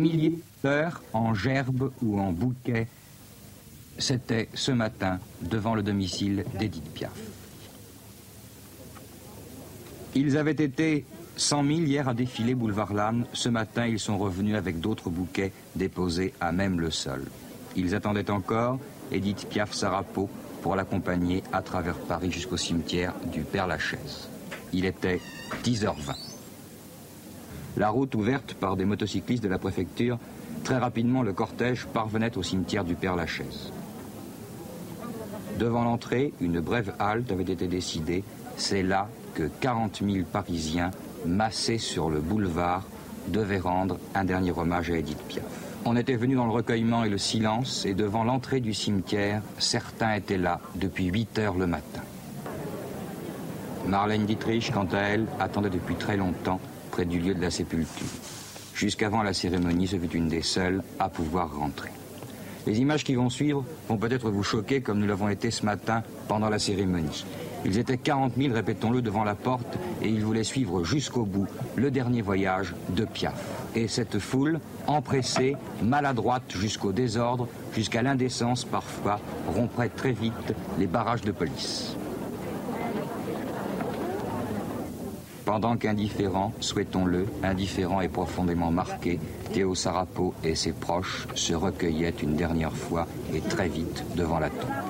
Milliers 0.00 0.30
de 0.30 0.42
fleurs 0.60 1.02
en 1.12 1.34
gerbe 1.34 1.92
ou 2.00 2.18
en 2.18 2.32
bouquet 2.32 2.88
C'était 3.98 4.48
ce 4.54 4.72
matin 4.72 5.20
devant 5.42 5.74
le 5.74 5.82
domicile 5.82 6.46
d'Edith 6.58 6.90
Piaf. 6.94 7.12
Ils 10.14 10.38
avaient 10.38 10.52
été 10.52 11.04
100 11.40 11.64
000 11.64 11.78
hier 11.80 12.06
à 12.06 12.12
défiler 12.12 12.54
boulevard 12.54 12.92
Lannes. 12.92 13.24
Ce 13.32 13.48
matin, 13.48 13.86
ils 13.86 13.98
sont 13.98 14.18
revenus 14.18 14.56
avec 14.56 14.78
d'autres 14.78 15.08
bouquets 15.08 15.52
déposés 15.74 16.34
à 16.38 16.52
même 16.52 16.78
le 16.78 16.90
sol. 16.90 17.24
Ils 17.76 17.94
attendaient 17.94 18.30
encore 18.30 18.78
Edith 19.10 19.46
Piaf 19.48 19.72
Sarapo 19.72 20.28
pour 20.60 20.76
l'accompagner 20.76 21.42
à 21.50 21.62
travers 21.62 21.96
Paris 21.96 22.30
jusqu'au 22.30 22.58
cimetière 22.58 23.14
du 23.32 23.40
Père-Lachaise. 23.40 24.28
Il 24.74 24.84
était 24.84 25.18
10h20. 25.64 26.14
La 27.78 27.88
route 27.88 28.14
ouverte 28.14 28.52
par 28.52 28.76
des 28.76 28.84
motocyclistes 28.84 29.42
de 29.42 29.48
la 29.48 29.58
préfecture, 29.58 30.18
très 30.62 30.76
rapidement 30.76 31.22
le 31.22 31.32
cortège 31.32 31.86
parvenait 31.86 32.36
au 32.36 32.42
cimetière 32.42 32.84
du 32.84 32.96
Père-Lachaise. 32.96 33.72
Devant 35.58 35.84
l'entrée, 35.84 36.34
une 36.42 36.60
brève 36.60 36.92
halte 36.98 37.32
avait 37.32 37.50
été 37.50 37.66
décidée. 37.66 38.24
C'est 38.58 38.82
là 38.82 39.08
que 39.34 39.44
40 39.60 40.02
000 40.04 40.26
Parisiens, 40.30 40.90
massés 41.26 41.78
sur 41.78 42.10
le 42.10 42.20
boulevard, 42.20 42.84
devaient 43.28 43.58
rendre 43.58 43.98
un 44.14 44.24
dernier 44.24 44.52
hommage 44.52 44.90
à 44.90 44.98
Edith 44.98 45.22
Piaf. 45.28 45.44
On 45.84 45.96
était 45.96 46.16
venu 46.16 46.34
dans 46.34 46.44
le 46.44 46.52
recueillement 46.52 47.04
et 47.04 47.08
le 47.08 47.18
silence, 47.18 47.86
et 47.86 47.94
devant 47.94 48.24
l'entrée 48.24 48.60
du 48.60 48.74
cimetière, 48.74 49.42
certains 49.58 50.14
étaient 50.14 50.36
là 50.36 50.60
depuis 50.74 51.06
8 51.06 51.38
heures 51.38 51.56
le 51.56 51.66
matin. 51.66 52.02
Marlène 53.86 54.26
Dietrich, 54.26 54.70
quant 54.72 54.88
à 54.92 54.98
elle, 54.98 55.26
attendait 55.38 55.70
depuis 55.70 55.94
très 55.94 56.16
longtemps 56.16 56.60
près 56.90 57.06
du 57.06 57.18
lieu 57.18 57.34
de 57.34 57.40
la 57.40 57.50
sépulture. 57.50 58.06
Jusqu'avant 58.74 59.22
la 59.22 59.32
cérémonie, 59.32 59.86
ce 59.86 59.96
fut 59.96 60.16
une 60.16 60.28
des 60.28 60.42
seules 60.42 60.82
à 60.98 61.08
pouvoir 61.08 61.54
rentrer. 61.56 61.90
Les 62.66 62.78
images 62.78 63.04
qui 63.04 63.14
vont 63.14 63.30
suivre 63.30 63.64
vont 63.88 63.96
peut-être 63.96 64.30
vous 64.30 64.42
choquer 64.42 64.82
comme 64.82 64.98
nous 64.98 65.06
l'avons 65.06 65.28
été 65.28 65.50
ce 65.50 65.64
matin 65.64 66.02
pendant 66.28 66.50
la 66.50 66.58
cérémonie. 66.58 67.24
Ils 67.64 67.78
étaient 67.78 67.98
40 67.98 68.32
000, 68.36 68.54
répétons-le, 68.54 69.02
devant 69.02 69.24
la 69.24 69.34
porte 69.34 69.78
et 70.02 70.08
ils 70.08 70.24
voulaient 70.24 70.44
suivre 70.44 70.82
jusqu'au 70.84 71.24
bout 71.24 71.46
le 71.76 71.90
dernier 71.90 72.22
voyage 72.22 72.74
de 72.90 73.04
Piaf. 73.04 73.40
Et 73.74 73.86
cette 73.86 74.18
foule, 74.18 74.60
empressée, 74.86 75.56
maladroite 75.82 76.50
jusqu'au 76.56 76.92
désordre, 76.92 77.48
jusqu'à 77.74 78.02
l'indécence 78.02 78.64
parfois, 78.64 79.20
romprait 79.54 79.90
très 79.90 80.12
vite 80.12 80.54
les 80.78 80.86
barrages 80.86 81.22
de 81.22 81.32
police. 81.32 81.96
Pendant 85.44 85.76
qu'indifférent, 85.76 86.52
souhaitons-le, 86.60 87.26
indifférent 87.42 88.00
et 88.00 88.08
profondément 88.08 88.70
marqué, 88.70 89.18
Théo 89.52 89.74
Sarapo 89.74 90.32
et 90.44 90.54
ses 90.54 90.72
proches 90.72 91.26
se 91.34 91.54
recueillaient 91.54 92.14
une 92.22 92.36
dernière 92.36 92.72
fois 92.72 93.06
et 93.34 93.40
très 93.40 93.68
vite 93.68 94.04
devant 94.16 94.38
la 94.38 94.48
tombe. 94.48 94.89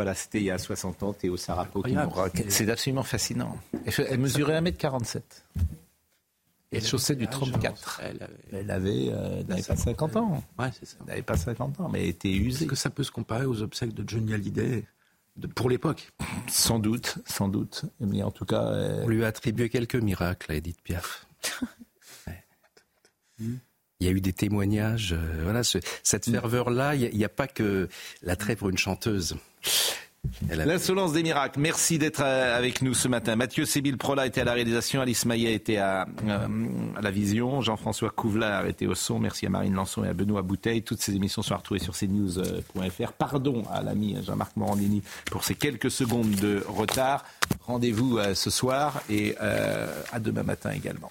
Voilà, 0.00 0.14
c'était 0.14 0.38
il 0.38 0.44
y 0.44 0.50
a 0.50 0.56
60 0.56 1.02
ans, 1.02 1.12
Théo 1.12 1.36
Sarapo. 1.36 1.84
C'est 2.48 2.70
absolument 2.70 3.02
fascinant. 3.02 3.58
Elle 3.98 4.18
mesurait 4.18 4.58
1m47. 4.58 5.18
Et 6.72 6.78
elle 6.78 6.86
chaussait 6.86 7.16
du 7.16 7.28
34. 7.28 8.00
Elle 8.50 8.70
avait, 8.70 9.10
euh, 9.10 9.42
n'avait 9.44 9.62
pas 9.62 9.76
50 9.76 10.16
ans. 10.16 10.42
Ouais, 10.58 10.70
c'est 10.72 10.86
ça. 10.86 10.96
Elle 11.00 11.06
n'avait 11.08 11.22
pas 11.22 11.36
50 11.36 11.80
ans, 11.80 11.90
mais 11.92 12.04
elle 12.04 12.08
était 12.08 12.32
usée. 12.32 12.64
Est-ce 12.64 12.70
que 12.70 12.76
ça 12.76 12.88
peut 12.88 13.04
se 13.04 13.10
comparer 13.10 13.44
aux 13.44 13.60
obsèques 13.60 13.92
de 13.92 14.08
Johnny 14.08 14.32
Hallyday 14.32 14.86
de, 15.36 15.46
pour 15.46 15.68
l'époque? 15.68 16.10
Sans 16.48 16.78
doute, 16.78 17.18
sans 17.26 17.48
doute. 17.48 17.82
Mais 18.00 18.22
en 18.22 18.30
tout 18.30 18.46
cas... 18.46 18.72
On 19.02 19.08
lui 19.08 19.22
a 19.22 19.26
attribué 19.26 19.68
quelques 19.68 19.96
miracles 19.96 20.50
à 20.50 20.54
Edith 20.54 20.80
Piaf. 20.82 21.26
Il 23.38 24.06
y 24.06 24.08
a 24.08 24.12
eu 24.12 24.22
des 24.22 24.32
témoignages. 24.32 25.12
Euh, 25.12 25.40
voilà, 25.42 25.62
ce, 25.62 25.76
cette 26.02 26.26
mm. 26.26 26.32
ferveur-là, 26.32 26.94
il 26.94 27.14
n'y 27.14 27.22
a, 27.22 27.26
a, 27.26 27.28
pas 27.28 27.46
que 27.46 27.90
l'attrait 28.22 28.56
pour 28.56 28.70
une 28.70 28.78
chanteuse. 28.78 29.36
L'insolence 30.48 31.12
des 31.12 31.22
miracles. 31.22 31.60
Merci 31.60 31.98
d'être 31.98 32.22
euh, 32.22 32.56
avec 32.56 32.82
nous 32.82 32.94
ce 32.94 33.08
matin. 33.08 33.36
Mathieu 33.36 33.64
Sébil 33.64 33.96
Prola 33.96 34.26
était 34.26 34.40
à 34.40 34.44
la 34.44 34.52
réalisation, 34.52 35.00
Alice 35.00 35.24
Maillet 35.24 35.54
était 35.54 35.76
à, 35.76 36.06
euh, 36.24 36.48
la 37.00 37.10
vision, 37.10 37.60
Jean-François 37.60 38.10
Couvelard 38.10 38.66
était 38.66 38.86
au 38.86 38.94
son. 38.94 39.18
Merci 39.18 39.46
à 39.46 39.50
Marine 39.50 39.74
Lançon 39.74 40.04
et 40.04 40.08
à 40.08 40.12
Benoît 40.12 40.42
Bouteille. 40.42 40.82
Toutes 40.82 41.00
ces 41.00 41.14
émissions 41.14 41.42
sont 41.42 41.56
retrouvées 41.56 41.80
sur 41.80 41.94
cnews.fr. 41.96 43.12
Pardon 43.12 43.62
à 43.70 43.82
l'ami 43.82 44.16
Jean-Marc 44.24 44.56
Morandini 44.56 45.02
pour 45.26 45.44
ces 45.44 45.54
quelques 45.54 45.90
secondes 45.90 46.30
de 46.30 46.64
retard. 46.68 47.24
Rendez-vous 47.66 48.18
euh, 48.18 48.34
ce 48.34 48.50
soir 48.50 49.02
et 49.08 49.36
à 49.38 50.18
demain 50.20 50.42
matin 50.42 50.70
également. 50.70 51.10